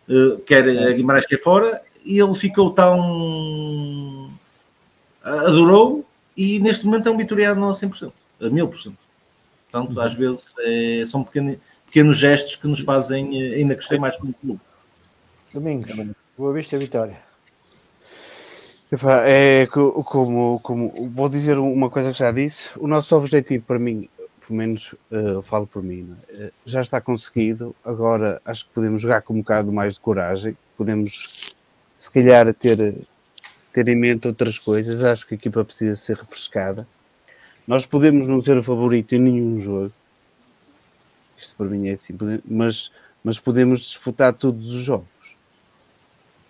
eh, 0.08 0.40
quer 0.46 0.68
a 0.68 0.92
Guimarães 0.92 1.26
quer 1.26 1.38
fora, 1.38 1.80
e 2.04 2.18
ele 2.18 2.34
ficou 2.34 2.70
tão. 2.70 4.30
adorou 5.22 6.04
e 6.36 6.60
neste 6.60 6.84
momento 6.84 7.08
é 7.08 7.12
um 7.12 7.16
vitoriano 7.16 7.68
a 7.68 7.72
100%, 7.72 8.12
a 8.40 8.44
1000%. 8.44 8.92
Portanto, 9.70 9.96
uhum. 9.96 10.02
às 10.02 10.14
vezes 10.14 10.54
é, 10.60 11.02
são 11.06 11.24
pequenos, 11.24 11.58
pequenos 11.86 12.18
gestos 12.18 12.56
que 12.56 12.68
nos 12.68 12.80
fazem 12.80 13.40
eh, 13.40 13.54
ainda 13.56 13.74
crescer 13.74 13.98
mais 13.98 14.16
como 14.16 14.34
clube. 14.34 14.60
Domingos, 15.52 15.90
Boa 16.36 16.52
Vista 16.52 16.76
Vitória. 16.76 17.24
É 19.24 19.66
como, 19.66 20.60
como 20.60 21.10
vou 21.12 21.28
dizer 21.28 21.58
uma 21.58 21.90
coisa 21.90 22.12
que 22.12 22.18
já 22.18 22.30
disse, 22.30 22.70
o 22.78 22.86
nosso 22.86 23.16
objetivo 23.16 23.64
para 23.64 23.78
mim, 23.80 24.08
pelo 24.46 24.58
menos 24.58 24.94
uh, 25.10 25.42
falo 25.42 25.66
por 25.66 25.82
mim, 25.82 26.16
uh, 26.30 26.52
já 26.64 26.80
está 26.80 27.00
conseguido. 27.00 27.74
Agora 27.84 28.40
acho 28.44 28.66
que 28.66 28.72
podemos 28.72 29.00
jogar 29.00 29.22
com 29.22 29.34
um 29.34 29.38
bocado 29.38 29.72
mais 29.72 29.94
de 29.94 30.00
coragem, 30.00 30.56
podemos 30.76 31.54
se 31.96 32.10
calhar 32.10 32.52
ter 32.54 33.06
ter 33.76 33.88
em 33.88 33.96
mente 33.96 34.26
outras 34.26 34.58
coisas. 34.58 35.04
Acho 35.04 35.26
que 35.26 35.34
a 35.34 35.36
equipa 35.36 35.62
precisa 35.62 35.94
ser 35.96 36.16
refrescada. 36.16 36.88
Nós 37.66 37.84
podemos 37.84 38.26
não 38.26 38.40
ser 38.40 38.56
o 38.56 38.62
favorito 38.62 39.14
em 39.14 39.18
nenhum 39.18 39.60
jogo. 39.60 39.92
Isto 41.36 41.54
para 41.56 41.66
mim 41.66 41.88
é 41.88 41.92
assim, 41.92 42.16
mas, 42.42 42.90
mas 43.22 43.38
podemos 43.38 43.80
disputar 43.80 44.32
todos 44.32 44.70
os 44.70 44.82
jogos. 44.82 45.36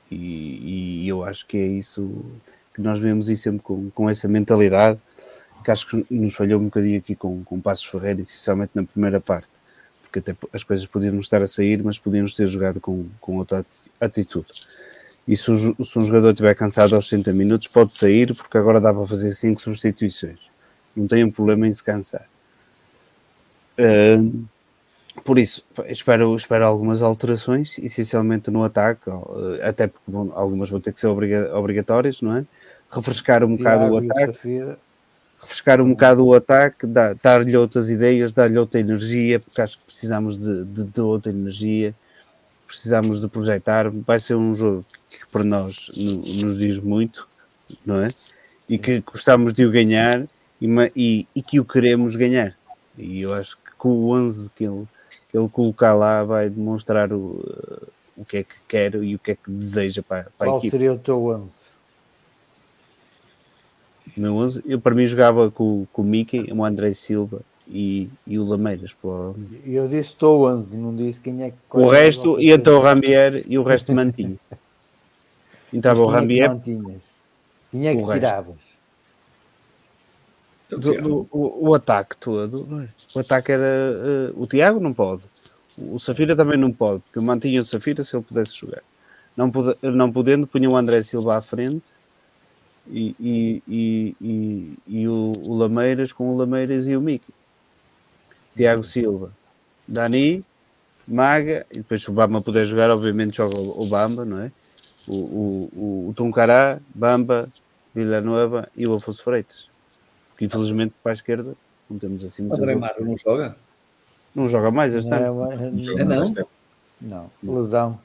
E, 0.08 1.02
e 1.02 1.08
eu 1.08 1.24
acho 1.24 1.44
que 1.46 1.56
é 1.56 1.66
isso 1.66 2.24
que 2.72 2.80
nós 2.80 3.00
vemos 3.00 3.28
e 3.28 3.36
sempre 3.36 3.60
com, 3.60 3.90
com 3.90 4.08
essa 4.08 4.28
mentalidade 4.28 5.00
que 5.66 5.70
acho 5.72 5.88
que 5.88 6.06
nos 6.08 6.36
falhou 6.36 6.60
um 6.60 6.66
bocadinho 6.66 6.96
aqui 6.96 7.16
com, 7.16 7.42
com 7.42 7.60
Passos 7.60 7.86
Ferreira, 7.86 8.20
essencialmente 8.20 8.70
na 8.72 8.84
primeira 8.84 9.20
parte, 9.20 9.50
porque 10.00 10.20
até 10.20 10.36
as 10.52 10.62
coisas 10.62 10.86
podiam 10.86 11.18
estar 11.18 11.42
a 11.42 11.48
sair, 11.48 11.82
mas 11.82 11.98
podíamos 11.98 12.36
ter 12.36 12.46
jogado 12.46 12.80
com, 12.80 13.06
com 13.20 13.38
outra 13.38 13.66
atitude. 14.00 14.46
E 15.26 15.36
se, 15.36 15.50
o, 15.50 15.84
se 15.84 15.98
um 15.98 16.04
jogador 16.04 16.30
estiver 16.30 16.54
cansado 16.54 16.94
aos 16.94 17.08
60 17.08 17.32
minutos, 17.32 17.66
pode 17.66 17.96
sair, 17.96 18.32
porque 18.32 18.56
agora 18.56 18.80
dá 18.80 18.94
para 18.94 19.04
fazer 19.08 19.32
5 19.32 19.60
substituições. 19.60 20.38
Não 20.94 21.08
tem 21.08 21.24
um 21.24 21.32
problema 21.32 21.66
em 21.66 21.72
se 21.72 21.82
cansar. 21.82 22.28
Uh, 23.76 24.46
por 25.24 25.36
isso, 25.36 25.66
espero, 25.88 26.36
espero 26.36 26.64
algumas 26.64 27.02
alterações, 27.02 27.76
essencialmente 27.80 28.52
no 28.52 28.62
ataque, 28.62 29.10
até 29.64 29.88
porque 29.88 30.08
bom, 30.08 30.30
algumas 30.32 30.70
vão 30.70 30.80
ter 30.80 30.92
que 30.92 31.00
ser 31.00 31.08
obrigatórias, 31.08 32.22
não 32.22 32.36
é? 32.36 32.44
Refrescar 32.88 33.42
um 33.42 33.56
bocado 33.56 33.92
o 33.92 33.96
ataque. 33.96 34.78
Refrescar 35.40 35.80
um 35.80 35.90
bocado 35.90 36.24
o 36.24 36.34
ataque, 36.34 36.86
dar-lhe 37.22 37.56
outras 37.56 37.88
ideias, 37.88 38.32
dar-lhe 38.32 38.58
outra 38.58 38.80
energia, 38.80 39.38
porque 39.38 39.60
acho 39.60 39.78
que 39.78 39.84
precisamos 39.84 40.36
de, 40.36 40.64
de, 40.64 40.84
de 40.84 41.00
outra 41.00 41.30
energia 41.30 41.94
precisamos 42.66 43.20
de 43.20 43.28
projetar. 43.28 43.88
Vai 43.90 44.18
ser 44.18 44.34
um 44.34 44.54
jogo 44.54 44.84
que 45.08 45.26
para 45.30 45.44
nós 45.44 45.90
nos 45.96 46.58
diz 46.58 46.78
muito, 46.78 47.28
não 47.84 48.02
é? 48.02 48.08
E 48.68 48.76
que 48.76 49.00
gostamos 49.00 49.54
de 49.54 49.64
o 49.64 49.70
ganhar 49.70 50.26
e, 50.60 50.68
e, 50.94 51.28
e 51.34 51.42
que 51.42 51.60
o 51.60 51.64
queremos 51.64 52.16
ganhar. 52.16 52.56
E 52.98 53.22
eu 53.22 53.32
acho 53.32 53.56
que 53.56 53.76
com 53.78 53.90
o 53.90 54.10
11 54.10 54.50
que 54.50 54.64
ele, 54.64 54.86
que 55.30 55.38
ele 55.38 55.48
colocar 55.48 55.94
lá 55.94 56.24
vai 56.24 56.50
demonstrar 56.50 57.12
o, 57.12 57.44
o 58.16 58.24
que 58.24 58.38
é 58.38 58.42
que 58.42 58.56
quer 58.66 58.94
e 58.96 59.14
o 59.14 59.18
que 59.18 59.32
é 59.32 59.34
que 59.36 59.50
deseja 59.50 60.02
para, 60.02 60.24
para 60.36 60.46
Qual 60.46 60.56
a 60.56 60.58
equipe. 60.58 60.70
seria 60.70 60.92
o 60.92 60.98
teu 60.98 61.24
11? 61.26 61.75
O 64.16 64.20
meu 64.20 64.36
11, 64.36 64.62
eu 64.66 64.80
para 64.80 64.94
mim 64.94 65.06
jogava 65.06 65.50
com, 65.50 65.86
com 65.92 66.02
o 66.02 66.04
Mickey, 66.04 66.50
o 66.52 66.64
André 66.64 66.92
Silva 66.94 67.40
e, 67.68 68.08
e 68.26 68.38
o 68.38 68.44
Lameiras, 68.46 68.92
provavelmente. 68.94 69.60
Eu 69.66 69.86
disse 69.88 70.10
estou 70.10 70.48
11, 70.48 70.76
não 70.78 70.94
disse 70.96 71.20
quem 71.20 71.42
é 71.42 71.50
que. 71.50 71.56
O 71.72 71.88
resto, 71.88 72.40
e 72.40 72.50
então 72.50 72.78
o 72.78 72.80
Ramier 72.80 73.44
e 73.46 73.58
o 73.58 73.62
resto 73.62 73.92
mantinho. 73.92 74.38
Entrava 75.72 76.00
o 76.02 76.06
Mas 76.10 76.14
quem 76.26 76.40
é 76.40 76.44
que 76.44 76.48
Rambier. 76.48 76.90
é 77.72 77.94
que 77.96 78.12
tiravas? 78.12 78.76
Do- 80.68 80.78
do- 80.78 81.28
o, 81.30 81.68
o 81.68 81.74
ataque 81.74 82.16
todo, 82.16 82.66
não 82.68 82.80
é? 82.80 82.88
O 83.14 83.18
ataque 83.20 83.52
era. 83.52 83.64
eh, 83.64 84.32
o 84.34 84.46
Tiago 84.46 84.80
não 84.80 84.92
pode. 84.92 85.24
O 85.78 85.98
Safira 85.98 86.34
também 86.34 86.58
não 86.58 86.72
pode, 86.72 87.02
porque 87.02 87.18
eu 87.18 87.22
mantinha 87.22 87.60
o 87.60 87.64
Safira 87.64 88.02
se 88.02 88.16
ele 88.16 88.24
pudesse 88.24 88.56
jogar. 88.56 88.82
Não, 89.36 89.50
pode, 89.50 89.76
não 89.82 90.10
podendo, 90.10 90.46
punha 90.46 90.68
o 90.70 90.76
André 90.76 91.02
Silva 91.02 91.36
à 91.36 91.42
frente 91.42 91.92
e, 92.88 93.14
e, 93.18 93.62
e, 93.68 94.16
e, 94.20 94.78
e 94.86 95.08
o, 95.08 95.32
o 95.44 95.54
Lameiras 95.56 96.12
com 96.12 96.32
o 96.32 96.36
Lameiras 96.36 96.86
e 96.86 96.96
o 96.96 97.00
Miki. 97.00 97.32
Tiago 98.56 98.82
Silva, 98.82 99.30
Dani, 99.86 100.44
Maga, 101.06 101.66
e 101.70 101.78
depois 101.78 102.02
se 102.02 102.10
o 102.10 102.12
Bamba 102.12 102.40
puder 102.40 102.64
jogar, 102.64 102.90
obviamente 102.90 103.36
joga 103.36 103.58
o 103.58 103.82
o 103.82 103.86
Bamba, 103.86 104.24
não 104.24 104.40
é? 104.40 104.50
O, 105.06 105.14
o, 105.14 105.70
o, 105.72 106.08
o 106.08 106.14
Tuncará, 106.14 106.80
Bamba, 106.94 107.48
Villanueva 107.94 108.68
e 108.76 108.86
o 108.86 108.94
Afonso 108.94 109.22
Freitas. 109.22 109.68
Porque 110.30 110.46
infelizmente 110.46 110.94
para 111.02 111.12
a 111.12 111.14
esquerda 111.14 111.54
não 111.88 111.98
temos 111.98 112.24
assim 112.24 112.42
o 112.42 112.46
muitas 112.46 112.60
André 112.60 112.74
opções. 112.74 112.90
Mário 112.92 113.06
não 113.06 113.16
joga? 113.16 113.56
Não 114.34 114.48
joga 114.48 114.70
mais 114.70 114.94
este 114.94 115.10
Não, 115.10 115.16
é 115.16 115.54
ano. 115.54 115.98
É 115.98 116.04
não? 116.04 117.30
não, 117.42 117.54
lesão. 117.54 118.00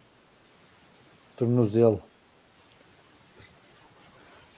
Tornozelo. 1.36 2.02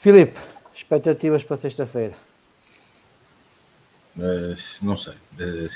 Filipe, 0.03 0.37
expectativas 0.75 1.45
para 1.45 1.55
sexta-feira? 1.55 2.13
Eh, 4.19 4.55
não 4.81 4.97
sei. 4.97 5.13
Eh, 5.39 5.69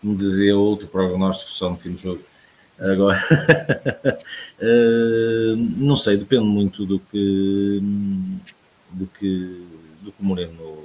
como 0.00 0.16
dizia 0.16 0.56
outro 0.56 0.86
prognóstico 0.86 1.50
só 1.50 1.68
no 1.68 1.76
fim 1.76 1.90
do 1.90 1.98
jogo. 1.98 2.22
Agora, 2.78 3.20
eh, 4.60 5.54
não 5.56 5.96
sei, 5.96 6.16
depende 6.16 6.44
muito 6.44 6.86
do 6.86 7.00
que 7.00 7.80
do 8.92 9.06
que, 9.18 9.66
do 10.00 10.12
que 10.12 10.22
o 10.22 10.24
Moreno 10.24 10.84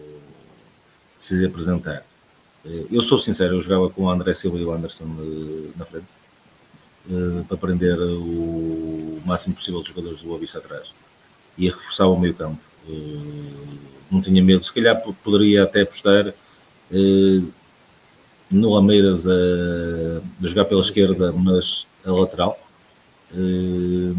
se 1.19 1.45
apresentar. 1.45 2.03
Eu 2.91 3.03
sou 3.03 3.19
sincero, 3.19 3.57
eu 3.57 3.61
jogava 3.61 3.91
com 3.91 4.06
o 4.06 4.10
André 4.10 4.34
Silva 4.34 4.57
e 4.57 4.65
o 4.65 4.72
Anderson 4.72 5.06
na 5.76 5.86
frente 5.86 6.07
para 7.48 7.57
prender 7.57 7.99
o 7.99 9.22
máximo 9.24 9.53
possível 9.53 9.84
de 9.84 9.90
jogadores 9.90 10.19
do 10.22 10.30
Boa 10.30 10.40
Vista 10.40 10.57
atrás 10.57 10.88
e 11.56 11.69
reforçava 11.69 12.10
o 12.10 12.19
meio 12.19 12.34
campo. 12.34 12.66
Eh, 12.88 13.47
Não 14.09 14.22
tinha 14.22 14.41
medo, 14.41 14.64
se 14.64 14.72
calhar 14.73 15.01
po- 15.01 15.14
poderia 15.23 15.64
até 15.64 15.81
apostar 15.81 16.27
eh, 16.91 17.41
no 18.49 18.73
Lameiras 18.73 19.27
a, 19.27 19.31
a 20.43 20.47
jogar 20.47 20.65
pela 20.65 20.80
esquerda, 20.81 21.31
mas 21.34 21.85
a 22.05 22.11
lateral, 22.11 22.57
eh, 23.34 24.14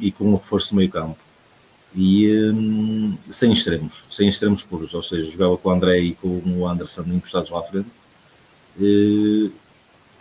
e 0.00 0.10
com 0.10 0.32
o 0.32 0.36
reforço 0.36 0.74
meio 0.74 0.90
campo. 0.90 1.16
E 1.94 2.28
sem 3.30 3.52
extremos, 3.52 4.04
sem 4.10 4.28
extremos 4.28 4.62
puros, 4.62 4.94
ou 4.94 5.02
seja, 5.02 5.30
jogava 5.30 5.56
com 5.56 5.68
o 5.68 5.72
André 5.72 5.98
e 6.00 6.14
com 6.14 6.40
o 6.46 6.66
Anderson 6.68 7.02
encostados 7.06 7.50
lá 7.50 7.60
à 7.60 7.62
frente. 7.64 7.88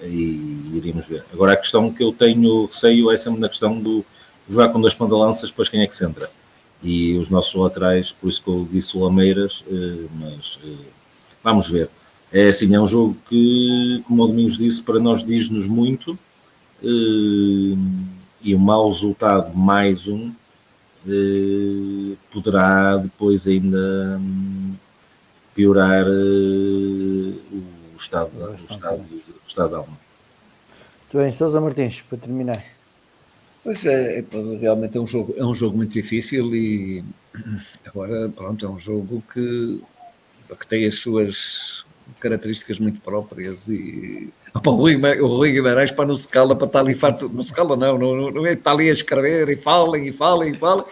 e 0.02 0.72
iríamos 0.74 1.06
ver. 1.08 1.24
Agora 1.34 1.54
a 1.54 1.58
questão 1.58 1.92
que 1.92 2.04
eu 2.04 2.12
tenho 2.14 2.66
receio 2.66 3.12
é 3.12 3.18
sempre 3.18 3.40
na 3.40 3.50
questão 3.50 3.80
do 3.80 4.06
jogar 4.50 4.70
com 4.70 4.80
dois 4.82 4.94
ponta-lanças, 4.96 5.50
depois 5.50 5.70
quem 5.70 5.82
é 5.82 5.88
que 5.88 5.96
se 5.96 6.06
entra? 6.06 6.30
E 6.82 7.18
os 7.18 7.30
nossos 7.30 7.54
laterais, 7.56 8.12
por 8.12 8.30
isso 8.30 8.42
que 8.42 8.50
eu 8.50 8.68
disse 8.72 8.96
o 8.96 9.04
Lameiras, 9.04 9.66
eh, 9.70 10.06
mas 10.18 10.60
eh, 10.64 10.86
vamos 11.44 11.70
ver. 11.70 11.90
É 12.32 12.48
assim, 12.48 12.74
é 12.74 12.80
um 12.80 12.88
jogo 12.88 13.18
que, 13.28 14.02
como 14.08 14.24
o 14.24 14.28
Domingos 14.28 14.58
disse, 14.58 14.82
para 14.82 15.00
nós 15.00 15.26
diz-nos 15.26 15.66
muito 15.68 16.18
eh, 16.82 17.78
e 18.42 18.56
um 18.56 18.60
mau 18.60 18.90
resultado, 18.90 19.54
mais 19.56 20.08
um, 20.08 20.32
poderá 22.32 22.98
depois 22.98 23.46
ainda 23.48 24.18
hum, 24.22 24.76
piorar 25.54 26.06
o 26.08 27.36
estado, 27.98 28.32
o 28.38 28.54
estado, 28.54 29.02
o 29.02 29.48
estado 29.48 29.72
da 29.72 29.78
alma. 29.78 29.98
Muito 31.12 31.24
bem, 31.24 31.32
Sousa 31.32 31.60
Martins, 31.60 32.02
para 32.02 32.18
terminar. 32.20 32.79
Pois 33.64 33.86
é, 33.86 34.20
é, 34.20 34.26
realmente 34.60 34.98
é 34.98 35.02
um 35.02 35.08
jogo, 35.08 35.34
é 35.38 35.44
um 35.44 35.54
jogo 35.54 35.78
muito 35.78 35.92
difícil 35.92 36.54
e 36.56 37.04
agora 37.86 38.30
pronto, 38.30 38.66
é 38.66 38.70
um 38.70 38.80
jogo 38.80 39.24
que, 39.34 39.82
que 40.60 40.68
tem 40.68 40.86
as 40.86 40.96
suas 40.96 41.86
características 42.20 42.80
muito 42.80 43.00
próprias 43.02 43.68
e 43.68 44.30
Opa, 44.54 44.72
o, 44.72 44.76
Rui, 44.76 44.96
o 44.96 45.28
Rui 45.28 45.52
Guimarães 45.52 45.92
para 45.92 46.08
não 46.08 46.18
se 46.18 46.28
cala 46.28 46.56
para 46.56 46.66
estar 46.66 46.80
ali 46.80 46.96
farto, 46.96 47.30
não 47.30 47.44
se 47.44 47.54
cala 47.54 47.76
não, 47.76 47.98
não, 47.98 48.16
não, 48.16 48.32
não 48.32 48.48
está 48.48 48.72
ali 48.72 48.90
a 48.90 48.94
escrever 48.94 49.48
e 49.50 49.56
falem 49.56 50.08
e 50.08 50.12
falem 50.12 50.54
e 50.54 50.58
falem. 50.58 50.86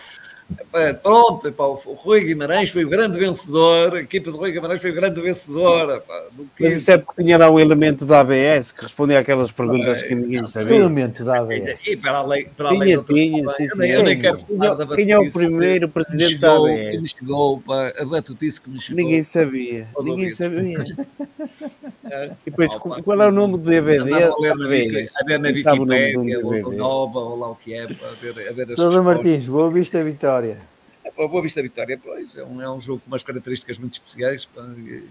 Epá, 0.49 0.93
Pronto, 0.93 1.45
epá, 1.47 1.65
o 1.65 1.73
Rui 1.75 2.21
Guimarães 2.23 2.69
foi 2.69 2.85
o 2.85 2.89
grande 2.89 3.19
vencedor, 3.19 3.95
a 3.95 3.99
equipa 3.99 4.31
do 4.31 4.37
Rui 4.37 4.51
Guimarães 4.53 4.81
foi 4.81 4.91
o 4.91 4.93
grande 4.95 5.19
vencedor. 5.19 6.01
não 6.37 6.45
Mas 6.57 6.73
isso 6.73 6.89
é 6.91 6.97
porque 6.97 7.21
tinha 7.21 7.37
lá 7.37 7.51
um 7.51 7.59
elemento 7.59 8.05
da 8.05 8.21
ABS 8.21 8.71
que 8.71 8.83
respondia 8.83 9.19
àquelas 9.19 9.51
perguntas 9.51 10.01
que 10.03 10.15
ninguém 10.15 10.43
sabia. 10.45 10.75
Elemento 10.77 11.25
da 11.25 11.39
ABS. 11.39 11.85
E 11.87 11.97
para 11.97 12.19
além, 12.19 12.47
para 12.55 12.69
além 12.69 12.79
Tinha, 12.81 13.03
tinha, 13.03 13.47
sim, 13.49 13.63
eu 13.65 13.77
nem- 13.77 13.89
sim. 13.89 13.93
eu 13.97 14.03
nem 14.03 14.19
quero 14.19 14.37
falar 14.37 14.73
da 14.75 14.95
Quem 14.95 15.11
é 15.11 15.19
o 15.19 15.29
primeiro 15.31 15.89
presidente 15.89 16.35
me 16.35 16.39
da 16.39 16.49
chegou, 16.51 16.65
ABS? 16.67 16.91
que 16.91 16.97
me 17.01 17.09
chegou, 17.09 17.59
pá, 17.61 17.93
a 17.97 18.05
batutice 18.05 18.61
que 18.61 18.69
me 18.69 18.79
chegou. 18.79 19.03
Ninguém 19.03 19.23
sabia. 19.23 19.87
Ninguém 20.01 20.29
sabia. 20.29 20.85
É. 22.11 22.31
E 22.45 22.49
depois, 22.49 22.73
Opa, 22.75 23.01
qual 23.01 23.21
é 23.21 23.27
o 23.27 23.31
nome 23.31 23.53
do 23.57 23.69
DVD? 23.69 23.99
A 23.99 24.35
ler 24.37 24.55
na, 24.55 24.63
da 24.63 24.69
Wiki- 24.69 24.97
ABS? 24.97 25.15
a 25.15 25.23
ver 25.23 25.39
na 25.39 25.51
Quem 25.51 25.63
sabe 25.63 25.79
o 25.79 25.85
nome 25.85 26.11
de 26.11 26.17
um 26.17 26.21
Wikipédia, 26.21 26.45
ou 26.45 26.51
DVD? 26.53 26.75
Nova, 26.77 27.19
ou 27.19 27.39
lá 27.39 27.49
o 27.51 27.55
que 27.55 27.73
é, 27.73 27.83
a 27.83 27.85
ver, 27.87 28.49
a 28.49 28.51
ver 28.53 28.75
Sousa. 28.75 29.01
Martins, 29.03 29.45
boa 29.45 29.69
vista, 29.69 30.03
vitória. 30.03 30.57
A 31.05 31.27
Boa 31.27 31.41
Vista 31.41 31.61
Vitória, 31.63 31.99
pois, 32.01 32.35
é 32.35 32.43
um, 32.43 32.61
é 32.61 32.69
um 32.69 32.79
jogo 32.79 33.01
com 33.03 33.07
umas 33.07 33.23
características 33.23 33.79
muito 33.79 33.93
especiais 33.93 34.47
e, 34.77 35.03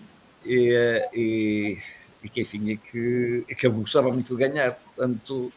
e, 0.44 0.72
eh, 0.72 1.08
e, 1.12 1.78
e 2.22 2.28
que, 2.28 2.42
enfim, 2.42 2.72
é 2.72 2.76
que, 2.76 3.44
é 3.48 3.54
que 3.54 3.66
eu 3.66 3.72
gostava 3.72 4.12
muito 4.12 4.36
de 4.36 4.48
ganhar. 4.48 4.72
Portanto, 4.94 5.50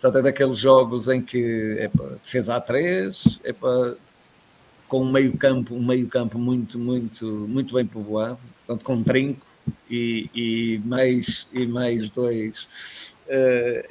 portanto 0.00 0.18
é 0.18 0.22
daqueles 0.30 0.58
jogos 0.58 1.08
em 1.08 1.20
que 1.20 1.76
é 1.80 1.88
pá, 1.88 2.04
defesa 2.22 2.54
a 2.56 2.60
três, 2.60 3.40
é 3.42 3.52
pá, 3.52 3.94
com 4.86 5.02
um 5.02 5.10
meio 5.10 5.36
campo, 5.36 5.74
um 5.74 5.84
meio 5.84 6.06
campo 6.06 6.38
muito, 6.38 6.78
muito, 6.78 7.24
muito 7.26 7.74
bem 7.74 7.84
povoado, 7.86 8.38
portanto, 8.64 8.84
com 8.84 9.02
trinco 9.02 9.44
e, 9.90 10.28
e 10.34 10.80
mais, 10.84 11.46
e 11.52 11.66
mais 11.66 12.10
dois 12.12 12.68
eh, 13.28 13.88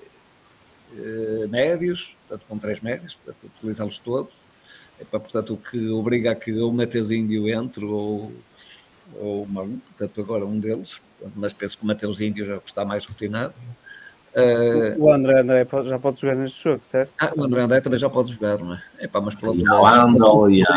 eh, 0.98 1.48
médios, 1.50 2.16
portanto, 2.28 2.48
com 2.48 2.58
três 2.58 2.80
médios, 2.82 3.16
portanto, 3.16 3.52
utilizá-los 3.58 4.00
todos. 4.00 4.38
Epá, 5.00 5.20
portanto, 5.20 5.54
o 5.54 5.58
que 5.58 5.88
obriga 5.90 6.32
a 6.32 6.36
que 6.36 6.52
o 6.54 6.72
Mateus 6.74 7.10
Índio 7.10 7.48
entre 7.50 7.86
ou, 7.86 8.34
ou 9.16 9.46
Malu, 9.48 9.80
portanto, 9.98 10.20
agora 10.22 10.46
um 10.46 10.60
deles, 10.60 11.00
portanto, 11.18 11.34
mas 11.38 11.54
penso 11.54 11.78
que 11.78 11.84
o 11.84 11.88
Mateus 11.88 12.20
Índio 12.20 12.46
já 12.46 12.58
está 12.66 12.84
mais 12.84 13.06
rotinado. 13.06 13.54
Eh, 14.36 14.96
O 15.00 15.12
André, 15.12 15.40
André 15.40 15.66
já 15.86 15.98
pode 15.98 16.20
jogar 16.22 16.36
neste 16.36 16.62
jogo, 16.64 16.84
certo? 16.84 17.14
ah, 17.20 17.32
o 17.36 17.44
André 17.44 17.62
André 17.62 17.82
também 17.82 17.98
já 17.98 18.10
pode 18.10 18.34
jogar, 18.34 18.60
não 18.60 18.74
é? 18.76 18.82
Epá, 19.00 19.20
mas 19.22 19.36
pelo 19.36 19.54
ao- 19.72 19.86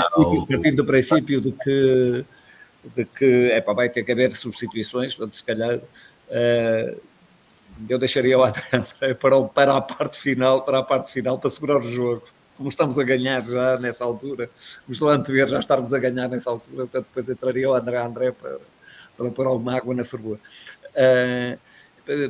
partindo 0.46 0.76
do 0.76 0.84
princípio 0.86 1.40
de 1.40 1.52
que, 1.52 2.24
de 2.84 3.04
que 3.04 3.52
epá, 3.52 3.72
vai 3.72 3.88
ter 3.88 4.04
que 4.04 4.12
haver 4.12 4.34
substituições, 4.34 5.14
portanto, 5.14 5.34
se 5.34 5.44
calhar 5.44 5.80
eh, 6.30 6.96
eu 7.88 7.98
deixaria 7.98 8.38
o 8.38 8.44
André 8.44 8.62
para, 9.20 9.42
para 9.44 9.76
a 9.76 9.80
parte 9.80 10.18
final, 10.18 10.62
para 10.62 10.78
a 10.78 10.82
parte 10.82 11.12
final, 11.12 11.38
para 11.38 11.50
segurar 11.50 11.78
o 11.78 11.82
jogo. 11.82 12.22
Como 12.56 12.68
estamos 12.68 12.98
a 12.98 13.02
ganhar 13.02 13.44
já 13.44 13.78
nessa 13.78 14.04
altura, 14.04 14.50
os 14.88 15.00
antever 15.02 15.48
já 15.48 15.58
estarmos 15.58 15.94
a 15.94 15.98
ganhar 15.98 16.28
nessa 16.28 16.50
altura, 16.50 16.86
portanto, 16.86 17.06
depois 17.06 17.28
entraria 17.28 17.68
o 17.68 17.74
André 17.74 17.98
André 17.98 18.32
para, 18.32 18.58
para 19.16 19.30
pôr 19.30 19.46
alguma 19.46 19.76
água 19.76 19.94
na 19.94 20.04
fervura. 20.04 20.38
Eh, 20.94 21.58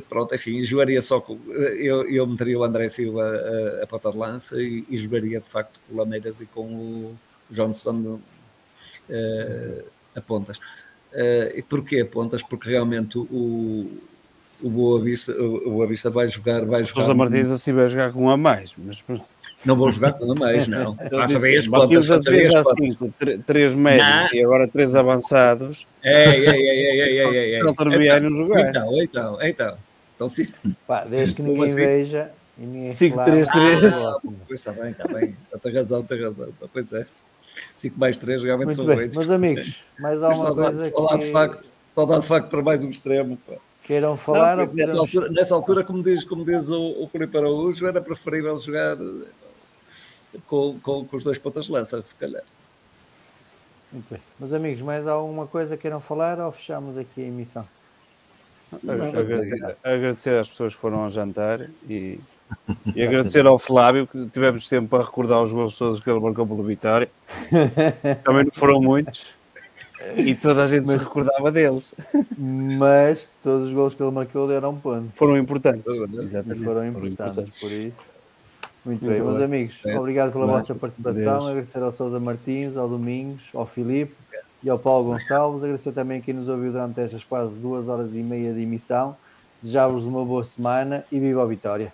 pronto, 0.07 0.33
enfim, 0.33 0.61
jogaria 0.61 1.01
só 1.01 1.19
com. 1.19 1.37
Eu, 1.51 2.09
eu 2.09 2.25
meteria 2.25 2.57
o 2.57 2.63
André 2.63 2.89
Silva 2.89 3.23
a, 3.23 3.83
a 3.83 3.87
ponta 3.87 4.11
de 4.11 4.17
lança 4.17 4.61
e, 4.61 4.85
e 4.89 4.97
jogaria 4.97 5.39
de 5.39 5.47
facto 5.47 5.79
com 5.87 5.95
o 5.95 5.97
Lameiras 5.97 6.39
e 6.41 6.45
com 6.45 6.65
o 6.65 7.17
Johnson 7.49 8.19
eh, 9.09 9.83
a 10.15 10.21
pontas. 10.21 10.59
Eh, 11.13 11.53
e 11.57 11.61
porquê 11.61 11.99
a 12.01 12.05
pontas? 12.05 12.41
Porque 12.43 12.69
realmente 12.69 13.17
o, 13.17 13.87
o 14.61 14.69
Boa 14.69 14.99
Vista, 15.01 15.31
o, 15.33 15.67
o 15.67 15.71
Boa 15.71 15.87
Vista 15.87 16.09
vai 16.09 16.27
jogar, 16.27 16.65
vai 16.65 16.83
jogar. 16.83 17.01
Sousa 17.01 17.13
Martins 17.13 17.51
assim 17.51 17.73
vai 17.73 17.87
jogar 17.87 18.11
com 18.11 18.23
um 18.25 18.29
a 18.29 18.37
mais, 18.37 18.73
mas 18.77 19.03
Não 19.65 19.75
vou 19.75 19.89
jogar 19.91 20.13
com 20.13 20.31
a 20.31 20.35
mais, 20.35 20.67
não. 20.67 20.95
Faça 21.11 21.39
bem 21.39 21.57
as 21.57 21.67
a 21.67 21.69
faça 22.07 22.31
bem 22.31 22.47
as 22.47 22.55
assim, 22.67 22.93
tr- 23.19 23.39
três 23.45 23.73
médios 23.73 24.05
Não. 24.07 24.27
e 24.39 24.43
agora 24.43 24.67
três 24.67 24.95
avançados. 24.95 25.85
Ei, 26.03 26.13
ei, 26.13 26.45
ei, 26.47 26.47
ei, 26.47 27.01
ei, 27.01 27.19
ei, 27.19 27.27
ei, 27.37 27.55
ei. 27.55 27.59
Para 27.61 27.71
o 27.71 27.73
Torbiai 27.75 28.19
não 28.19 28.33
jogar. 28.35 28.69
Então, 28.69 29.01
então, 29.01 29.37
então. 29.41 29.77
Então, 30.15 30.29
sim. 30.29 30.47
Pá, 30.87 31.03
desde 31.05 31.35
que 31.35 31.41
ninguém 31.41 31.65
assim? 31.65 31.75
veja 31.75 32.31
e 32.57 32.61
ninguém 32.65 32.87
Cinco, 32.87 33.17
reclame, 33.19 33.45
três, 33.47 33.79
três. 33.79 34.01
tá 34.01 34.07
Ah, 34.09 34.15
ótimo. 34.15 34.37
pois 34.47 34.59
está 34.59 34.71
bem, 34.73 34.89
está 34.91 35.07
bem. 35.07 35.35
Tem 35.61 35.73
razão, 35.73 36.03
tem 36.03 36.21
razão. 36.21 36.49
Pois 36.71 36.93
é. 36.93 37.05
5 37.83 37.99
mais 37.99 38.17
3 38.17 38.41
realmente 38.43 38.65
Muito 38.67 38.77
são 38.77 38.85
bem, 38.85 38.97
oito. 38.97 39.17
meus 39.17 39.29
amigos, 39.31 39.83
mais 39.99 40.21
alguma 40.23 40.45
Saudade, 40.45 40.77
coisa 40.77 40.85
saudade, 40.95 41.19
de 41.19 41.25
que 41.27 41.31
facto, 41.31 41.71
saudade 41.87 42.21
de 42.21 42.27
facto 42.27 42.49
para 42.49 42.61
mais 42.61 42.83
um 42.83 42.89
extremo. 42.89 43.37
Pá. 43.47 43.53
queiram 43.83 44.17
falar? 44.17 44.57
Não, 44.57 44.63
ou 44.63 44.69
pois, 44.69 44.75
nessa, 44.75 44.91
podemos- 44.91 45.15
altura, 45.15 45.31
nessa 45.31 45.55
altura, 45.55 45.83
como 45.83 46.01
diz, 46.03 46.23
como 46.23 46.43
diz 46.45 46.69
o, 46.69 46.81
o 47.03 47.07
Filipe 47.11 47.37
Araújo, 47.37 47.85
era 47.87 48.01
preferível 48.01 48.57
jogar 48.57 48.97
com, 50.47 50.79
com, 50.81 51.05
com 51.05 51.17
os 51.17 51.23
dois 51.23 51.37
pontas 51.37 51.65
de 51.65 51.71
lança, 51.71 52.01
se 52.03 52.15
calhar. 52.15 52.43
Muito 53.91 54.09
bem. 54.09 54.19
Meus 54.39 54.51
amigos, 54.53 54.81
mais 54.81 55.05
alguma 55.05 55.45
coisa 55.45 55.77
queiram 55.77 55.99
falar 55.99 56.39
ou 56.39 56.51
fechamos 56.51 56.97
aqui 56.97 57.21
a 57.21 57.27
emissão? 57.27 57.67
Agradecer, 58.87 59.77
agradecer 59.83 60.39
às 60.39 60.49
pessoas 60.49 60.73
que 60.73 60.81
foram 60.81 61.03
ao 61.03 61.09
jantar 61.11 61.69
e, 61.87 62.19
e 62.95 63.03
agradecer 63.03 63.45
ao 63.45 63.57
Flávio 63.57 64.07
que 64.07 64.25
tivemos 64.27 64.67
tempo 64.67 64.87
para 64.87 65.03
recordar 65.03 65.41
os 65.41 65.51
gols 65.51 65.77
todos 65.77 65.99
que 65.99 66.09
ele 66.09 66.19
marcou 66.19 66.45
pelo 66.45 66.63
Vitória. 66.63 67.09
Também 68.23 68.45
não 68.45 68.51
foram 68.51 68.81
muitos 68.81 69.35
e 70.17 70.35
toda 70.35 70.63
a 70.63 70.67
gente 70.67 70.89
se 70.89 70.97
recordava 70.97 71.51
deles. 71.51 71.93
Mas 72.37 73.29
todos 73.41 73.67
os 73.67 73.73
gols 73.73 73.95
que 73.95 74.03
ele 74.03 74.11
marcou 74.11 74.47
deram 74.47 74.75
ponto. 74.75 75.09
Foram 75.15 75.37
importantes. 75.37 75.85
Exatamente. 75.85 76.63
foram 76.63 76.91
Foram 76.93 77.07
importantes, 77.07 77.59
por 77.59 77.71
isso. 77.71 78.13
Muito, 78.85 79.05
Muito 79.05 79.17
bem, 79.17 79.31
meus 79.31 79.41
amigos, 79.41 79.81
É. 79.85 79.97
obrigado 79.97 80.33
pela 80.33 80.45
vossa 80.45 80.75
participação. 80.75 81.39
Deus. 81.39 81.47
Agradecer 81.47 81.81
ao 81.81 81.91
Sousa 81.91 82.19
Martins, 82.19 82.75
ao 82.75 82.89
Domingos, 82.89 83.49
ao 83.53 83.65
Filipe 83.65 84.13
e 84.61 84.69
ao 84.69 84.77
Paulo 84.77 85.05
Gonçalves. 85.11 85.63
Agradecer 85.63 85.93
também 85.93 86.19
a 86.19 86.21
quem 86.21 86.33
nos 86.33 86.49
ouviu 86.49 86.73
durante 86.73 86.99
estas 86.99 87.23
quase 87.23 87.57
duas 87.57 87.87
horas 87.87 88.13
e 88.13 88.19
meia 88.19 88.53
de 88.53 88.61
emissão. 88.61 89.15
Desejar-vos 89.61 90.03
uma 90.03 90.25
boa 90.25 90.43
semana 90.43 91.05
e 91.09 91.17
viva 91.17 91.43
a 91.43 91.45
vitória! 91.45 91.93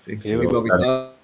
Sim. 0.00 0.20
Eu- 0.24 0.40
Viva 0.40 0.58
a 0.58 0.62
Vitória. 0.62 1.19